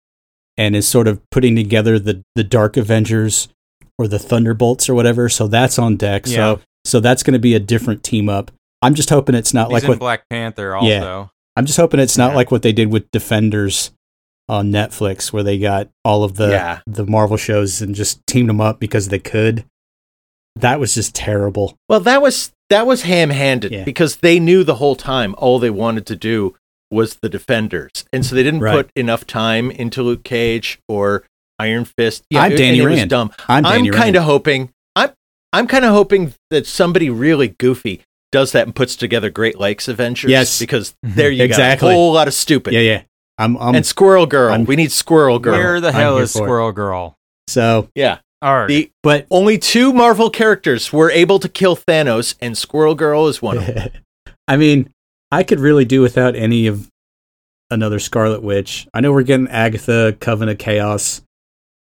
and 0.58 0.76
is 0.76 0.88
sort 0.88 1.08
of 1.08 1.22
putting 1.30 1.56
together 1.56 2.00
the 2.00 2.24
the 2.36 2.44
Dark 2.44 2.78
Avengers 2.78 3.50
or 3.98 4.08
the 4.08 4.20
Thunderbolts 4.20 4.88
or 4.88 4.96
whatever, 4.96 5.28
so 5.30 5.48
that's 5.48 5.78
on 5.78 5.98
deck. 5.98 6.24
Yeah. 6.26 6.36
So 6.36 6.62
so 6.86 7.00
that's 7.00 7.24
going 7.24 7.34
to 7.34 7.40
be 7.40 7.56
a 7.56 7.60
different 7.60 8.04
team 8.04 8.30
up. 8.30 8.52
I'm 8.82 8.96
just 8.96 9.10
hoping 9.10 9.36
it's 9.36 9.54
not 9.54 9.72
He's 9.72 9.82
like 9.82 9.90
what 9.90 10.00
Black 10.00 10.24
Panther 10.30 10.76
also. 10.76 10.88
Yeah. 10.88 11.28
I'm 11.60 11.66
just 11.66 11.78
hoping 11.78 12.00
it's 12.00 12.18
not 12.18 12.30
Yeah. 12.32 12.36
like 12.38 12.52
what 12.52 12.62
they 12.62 12.72
did 12.72 12.90
with 12.90 13.12
Defenders 13.12 13.92
on 14.48 14.72
Netflix, 14.72 15.34
where 15.34 15.44
they 15.44 15.60
got 15.60 15.90
all 16.06 16.24
of 16.24 16.36
the 16.36 16.50
Yeah. 16.52 16.80
the 16.88 17.06
Marvel 17.06 17.36
shows 17.36 17.82
and 17.82 17.94
just 17.94 18.26
teamed 18.26 18.48
them 18.48 18.62
up 18.62 18.80
because 18.80 19.10
they 19.10 19.20
could. 19.20 19.66
That 20.56 20.80
was 20.80 20.94
just 20.96 21.14
terrible. 21.14 21.76
well, 21.90 22.00
that 22.00 22.22
was 22.22 22.52
that 22.70 22.88
was 22.88 23.02
ham-handed 23.02 23.72
Yeah. 23.72 23.84
because 23.84 24.18
they 24.18 24.40
knew 24.40 24.64
the 24.64 24.76
whole 24.76 24.96
time 24.96 25.36
all 25.38 25.60
they 25.60 25.70
wanted 25.72 26.06
to 26.06 26.16
do 26.16 26.56
was 26.92 27.18
the 27.22 27.28
defenders, 27.30 27.90
and 28.14 28.26
so 28.26 28.36
they 28.36 28.44
didn't 28.44 28.62
Right. 28.62 28.74
put 28.76 28.90
enough 28.96 29.28
time 29.28 29.70
into 29.72 30.02
Luke 30.02 30.24
Cage 30.24 30.80
or 30.88 31.24
Iron 31.60 31.84
Fist. 31.86 32.24
Yeah, 32.30 32.44
I'm 32.44 32.56
Danny 32.56 32.80
it 32.80 32.86
Rand. 32.86 33.10
dumb. 33.10 33.32
I'm 33.50 33.66
I'm 33.66 33.86
kind 33.92 34.16
of 34.16 34.24
hoping 34.24 34.70
I'm 34.96 35.12
I'm 35.52 35.68
kind 35.68 35.84
of 35.84 35.92
hoping 35.92 36.34
that 36.52 36.66
somebody 36.66 37.10
really 37.10 37.50
goofy 37.60 38.02
does 38.32 38.52
that 38.52 38.66
and 38.68 38.76
puts 38.76 38.96
together 38.96 39.30
Great 39.30 39.60
Lakes 39.60 39.88
Avengers. 39.88 40.30
Yes. 40.32 40.60
because 40.60 40.94
mhm. 41.06 41.16
there 41.16 41.32
you 41.32 41.44
Exactly. 41.44 41.88
go, 41.88 41.92
a 41.92 41.96
whole 41.96 42.14
lot 42.14 42.28
of 42.28 42.34
stupid. 42.34 42.74
yeah, 42.74 42.80
yeah. 42.82 43.02
I'm, 43.38 43.56
I'm 43.58 43.74
and 43.76 43.86
Squirrel 43.86 44.26
Girl, 44.26 44.52
I'm- 44.52 44.66
we 44.66 44.76
need 44.76 44.92
Squirrel 44.92 45.40
Girl. 45.40 45.54
Where 45.58 45.80
the 45.82 45.92
hell 45.92 46.18
is 46.18 46.34
for 46.34 46.40
it. 46.40 46.44
Squirrel 46.44 46.72
Girl? 46.74 47.16
so, 47.48 47.90
yeah, 47.96 48.20
Arg. 48.42 48.68
the 48.70 48.92
but 49.02 49.26
only 49.32 49.58
two 49.58 49.94
Marvel 49.94 50.30
characters 50.30 50.92
were 50.94 51.10
able 51.10 51.40
to 51.40 51.48
kill 51.50 51.76
Thanos, 51.78 52.36
and 52.42 52.58
Squirrel 52.58 52.96
Girl 52.96 53.28
is 53.28 53.42
one 53.42 53.58
of 53.58 53.66
them. 53.66 53.90
I 54.48 54.58
mean, 54.58 54.90
I 55.32 55.44
could 55.44 55.60
really 55.60 55.86
do 55.86 56.02
without 56.02 56.36
any 56.36 56.68
of 56.68 56.90
another 57.72 58.00
Scarlet 58.00 58.42
Witch. 58.44 58.88
I 58.94 59.00
know 59.02 59.12
we're 59.14 59.24
getting 59.24 59.48
Agatha, 59.48 60.18
Coven 60.20 60.50
of 60.50 60.58
Chaos. 60.58 61.22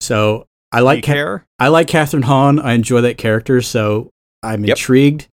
So 0.02 0.46
I 0.72 0.78
Do 0.78 0.82
you 0.82 0.86
like 0.86 1.04
Ca- 1.06 1.14
care? 1.14 1.46
I 1.60 1.68
like 1.70 1.88
Kathryn 1.88 2.24
Hahn. 2.26 2.60
I 2.60 2.74
enjoy 2.74 3.02
that 3.02 3.18
character, 3.18 3.62
so 3.62 4.10
I'm 4.44 4.66
Yep. 4.66 4.78
intrigued. 4.78 5.28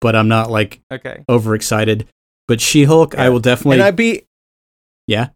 But 0.00 0.14
I'm 0.16 0.28
not 0.28 0.50
like 0.50 0.80
Okay. 0.92 1.24
overexcited. 1.28 2.06
But 2.46 2.60
She 2.60 2.84
Hulk, 2.84 3.16
I 3.18 3.28
will 3.28 3.40
definitely. 3.40 3.76
and 3.76 3.82
I'd 3.82 3.96
be. 3.96 4.24
Yeah. 5.06 5.28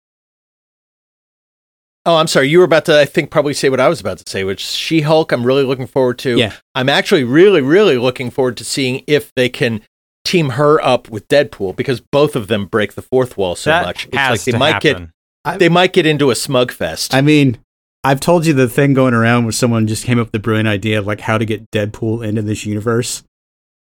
Oh, 2.04 2.16
I'm 2.16 2.26
sorry. 2.26 2.48
You 2.48 2.58
were 2.58 2.64
about 2.64 2.84
to, 2.86 2.98
I 2.98 3.04
think, 3.04 3.30
probably 3.30 3.54
say 3.54 3.68
what 3.68 3.78
I 3.78 3.88
was 3.88 4.00
about 4.00 4.18
to 4.18 4.28
say, 4.28 4.42
which 4.42 4.60
She 4.60 5.02
Hulk. 5.02 5.30
I'm 5.30 5.44
really 5.46 5.62
looking 5.62 5.86
forward 5.86 6.18
to. 6.20 6.36
Yeah. 6.36 6.54
I'm 6.74 6.88
actually 6.88 7.22
really, 7.22 7.60
really 7.60 7.96
looking 7.96 8.30
forward 8.30 8.56
to 8.56 8.64
seeing 8.64 9.04
if 9.06 9.32
they 9.36 9.48
can 9.48 9.82
team 10.24 10.50
her 10.50 10.80
up 10.84 11.08
with 11.10 11.28
Deadpool 11.28 11.76
because 11.76 12.00
both 12.00 12.34
of 12.34 12.48
them 12.48 12.66
break 12.66 12.94
the 12.94 13.02
fourth 13.02 13.36
wall 13.36 13.54
so 13.54 13.70
that 13.70 13.84
much. 13.84 14.06
It's 14.06 14.14
like 14.16 14.40
they 14.42 14.52
to 14.52 14.58
might 14.58 14.82
happen. 14.84 15.12
get 15.44 15.58
they 15.58 15.68
might 15.68 15.92
get 15.92 16.06
into 16.06 16.30
a 16.30 16.34
smug 16.36 16.72
fest. 16.72 17.14
I 17.14 17.20
mean, 17.20 17.58
I've 18.04 18.20
told 18.20 18.46
you 18.46 18.52
the 18.52 18.68
thing 18.68 18.94
going 18.94 19.14
around 19.14 19.44
where 19.44 19.52
someone 19.52 19.86
just 19.86 20.04
came 20.04 20.18
up 20.18 20.26
with 20.28 20.32
the 20.32 20.38
brilliant 20.40 20.68
idea 20.68 20.98
of 20.98 21.06
like 21.06 21.20
how 21.20 21.38
to 21.38 21.44
get 21.44 21.70
Deadpool 21.70 22.26
into 22.26 22.42
this 22.42 22.64
universe, 22.66 23.22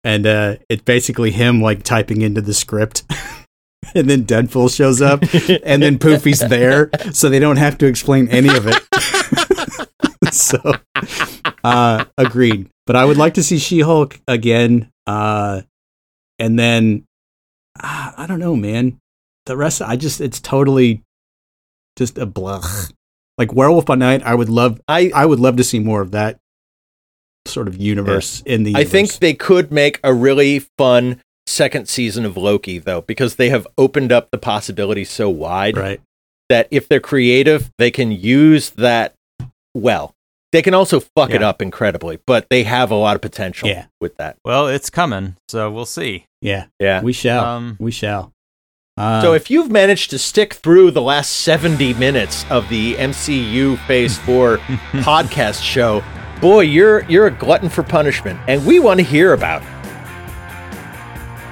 and 0.05 0.27
uh, 0.27 0.55
it's 0.69 0.83
basically 0.83 1.31
him 1.31 1.61
like 1.61 1.83
typing 1.83 2.21
into 2.21 2.39
the 2.39 2.53
script, 2.53 3.03
and 3.95 4.07
then 4.09 4.23
Deadpool 4.23 4.73
shows 4.73 5.01
up, 5.01 5.21
and 5.65 5.81
then 5.81 5.97
Poofy's 5.97 6.39
there, 6.39 6.91
so 7.11 7.27
they 7.27 7.39
don't 7.39 7.57
have 7.57 7.77
to 7.79 7.87
explain 7.87 8.29
any 8.29 8.55
of 8.55 8.67
it. 8.67 10.31
so, 10.33 10.59
uh, 11.63 12.05
agreed. 12.17 12.69
But 12.85 12.95
I 12.95 13.03
would 13.03 13.17
like 13.17 13.33
to 13.33 13.43
see 13.43 13.57
She-Hulk 13.57 14.21
again, 14.27 14.91
uh, 15.07 15.63
and 16.37 16.57
then 16.57 17.05
uh, 17.81 18.11
I 18.15 18.27
don't 18.27 18.39
know, 18.39 18.55
man. 18.55 18.99
The 19.47 19.57
rest, 19.57 19.81
I 19.81 19.95
just 19.95 20.21
it's 20.21 20.39
totally 20.39 21.01
just 21.97 22.19
a 22.19 22.27
blah. 22.27 22.63
Like 23.39 23.53
Werewolf 23.53 23.85
by 23.85 23.95
Night, 23.95 24.21
I 24.23 24.35
would 24.35 24.49
love. 24.49 24.79
I 24.87 25.11
I 25.15 25.25
would 25.25 25.39
love 25.39 25.57
to 25.57 25.63
see 25.63 25.79
more 25.79 26.01
of 26.01 26.11
that 26.11 26.39
sort 27.45 27.67
of 27.67 27.77
universe 27.77 28.41
in 28.45 28.63
the. 28.63 28.75
I 28.75 28.83
think 28.83 29.13
they 29.19 29.33
could 29.33 29.71
make 29.71 29.99
a 30.03 30.13
really 30.13 30.59
fun 30.77 31.21
second 31.47 31.87
season 31.87 32.25
of 32.25 32.35
Loki 32.37 32.79
though 32.79 33.01
because 33.01 33.35
they 33.35 33.49
have 33.49 33.67
opened 33.77 34.11
up 34.11 34.29
the 34.31 34.37
possibilities 34.37 35.09
so 35.09 35.29
wide 35.29 35.77
right. 35.77 36.01
that 36.49 36.67
if 36.71 36.87
they're 36.87 36.99
creative, 36.99 37.71
they 37.77 37.91
can 37.91 38.11
use 38.11 38.71
that 38.71 39.13
well. 39.75 40.13
They 40.51 40.61
can 40.61 40.73
also 40.73 41.01
fuck 41.01 41.31
it 41.31 41.43
up 41.43 41.61
incredibly, 41.61 42.17
but 42.25 42.47
they 42.49 42.63
have 42.63 42.89
a 42.89 42.95
lot 42.95 43.15
of 43.15 43.21
potential 43.21 43.67
Yeah. 43.67 43.87
with 43.99 44.15
that. 44.17 44.37
Well, 44.45 44.67
it's 44.69 44.89
coming, 44.89 45.35
so 45.49 45.69
we'll 45.69 45.85
see. 45.85 46.25
Yeah, 46.41 46.67
Yeah. 46.79 47.01
we 47.01 47.11
shall. 47.11 47.43
Um, 47.45 47.75
we 47.77 47.91
shall. 47.91 48.31
Uh, 48.97 49.21
So 49.21 49.33
if 49.33 49.51
you've 49.51 49.69
managed 49.69 50.11
to 50.11 50.17
stick 50.17 50.53
through 50.53 50.91
the 50.91 51.01
last 51.01 51.31
70 51.41 51.93
minutes 51.95 52.45
of 52.49 52.69
the 52.69 52.95
MCU 52.95 53.75
Phase 53.85 54.17
4 54.19 54.57
podcast 55.03 55.61
show, 55.61 56.01
boy, 56.45 56.61
you're 56.61 57.03
you're 57.05 57.25
a 57.25 57.31
glutton 57.31 57.69
for 57.69 57.81
punishment 57.81 58.39
and 58.47 58.63
we 58.67 58.79
want 58.79 58.99
to 58.99 59.03
hear 59.03 59.33
about 59.33 59.63
it. 59.63 59.67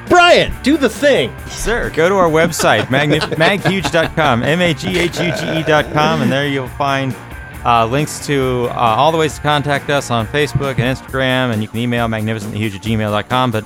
Brian, 0.08 0.54
do 0.62 0.78
the 0.78 0.88
thing. 0.88 1.36
Sir, 1.48 1.90
go 1.90 2.08
to 2.08 2.14
our 2.14 2.30
website, 2.30 2.92
magni- 2.92 3.18
maghuge.com, 3.44 4.44
M 4.44 4.62
A 4.62 4.72
G 4.76 5.00
H 5.00 5.20
U 5.20 5.32
G 5.36 5.60
E.com, 5.62 6.22
and 6.22 6.32
there 6.32 6.48
you'll 6.48 6.68
find 6.68 7.16
uh, 7.66 7.88
links 7.88 8.24
to 8.28 8.68
uh, 8.70 8.74
all 8.76 9.12
the 9.12 9.18
ways 9.18 9.34
to 9.34 9.42
contact 9.42 9.90
us 9.90 10.12
on 10.12 10.28
Facebook 10.28 10.78
and 10.78 10.96
Instagram, 10.96 11.52
and 11.52 11.64
you 11.64 11.68
can 11.68 11.80
email 11.80 12.08
magnificentlyhuge 12.08 12.76
at 12.76 12.84
gmail.com. 12.84 13.50
But 13.50 13.66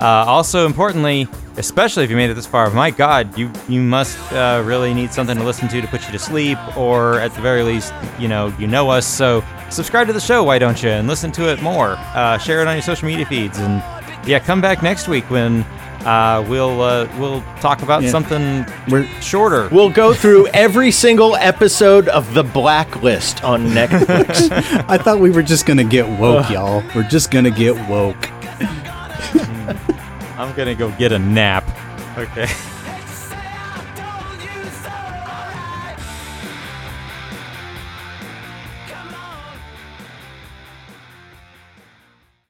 uh, 0.00 0.24
also 0.26 0.66
importantly, 0.66 1.28
especially 1.56 2.04
if 2.04 2.10
you 2.10 2.16
made 2.16 2.30
it 2.30 2.34
this 2.34 2.46
far, 2.46 2.68
my 2.70 2.90
God, 2.90 3.36
you 3.38 3.50
you 3.68 3.80
must 3.80 4.18
uh, 4.32 4.62
really 4.64 4.92
need 4.92 5.12
something 5.12 5.36
to 5.36 5.44
listen 5.44 5.68
to 5.68 5.80
to 5.80 5.86
put 5.88 6.04
you 6.06 6.12
to 6.12 6.18
sleep, 6.18 6.58
or 6.76 7.18
at 7.20 7.32
the 7.34 7.40
very 7.40 7.62
least, 7.62 7.92
you 8.18 8.28
know, 8.28 8.52
you 8.58 8.66
know 8.66 8.90
us. 8.90 9.06
So 9.06 9.42
subscribe 9.70 10.06
to 10.08 10.12
the 10.12 10.20
show, 10.20 10.42
why 10.44 10.58
don't 10.58 10.82
you, 10.82 10.90
and 10.90 11.06
listen 11.08 11.30
to 11.32 11.50
it 11.50 11.62
more. 11.62 11.96
Uh, 11.98 12.38
share 12.38 12.60
it 12.60 12.68
on 12.68 12.74
your 12.74 12.82
social 12.82 13.06
media 13.06 13.24
feeds, 13.26 13.58
and 13.58 13.82
yeah, 14.26 14.38
come 14.40 14.60
back 14.60 14.82
next 14.82 15.06
week 15.08 15.28
when 15.30 15.62
uh, 16.04 16.44
we'll 16.48 16.82
uh, 16.82 17.08
we'll 17.18 17.40
talk 17.60 17.82
about 17.82 18.02
Yeah. 18.02 18.10
something 18.10 18.66
we're 18.88 19.06
shorter. 19.22 19.68
We'll 19.70 19.90
go 19.90 20.12
through 20.12 20.48
every 20.48 20.90
single 20.90 21.36
episode 21.36 22.08
of 22.08 22.34
The 22.34 22.42
Blacklist 22.42 23.42
on 23.44 23.68
Netflix. 23.68 24.50
I 24.88 24.98
thought 24.98 25.18
we 25.20 25.30
were 25.30 25.42
just 25.42 25.64
gonna 25.66 25.84
get 25.84 26.06
woke, 26.18 26.50
y'all. 26.50 26.82
We're 26.94 27.08
just 27.08 27.30
gonna 27.30 27.50
get 27.50 27.74
woke. 27.88 28.28
Hmm. 30.34 30.40
I'm 30.40 30.54
gonna 30.56 30.74
go 30.74 30.90
get 30.92 31.12
a 31.12 31.18
nap. 31.18 31.64
Okay. 32.18 32.48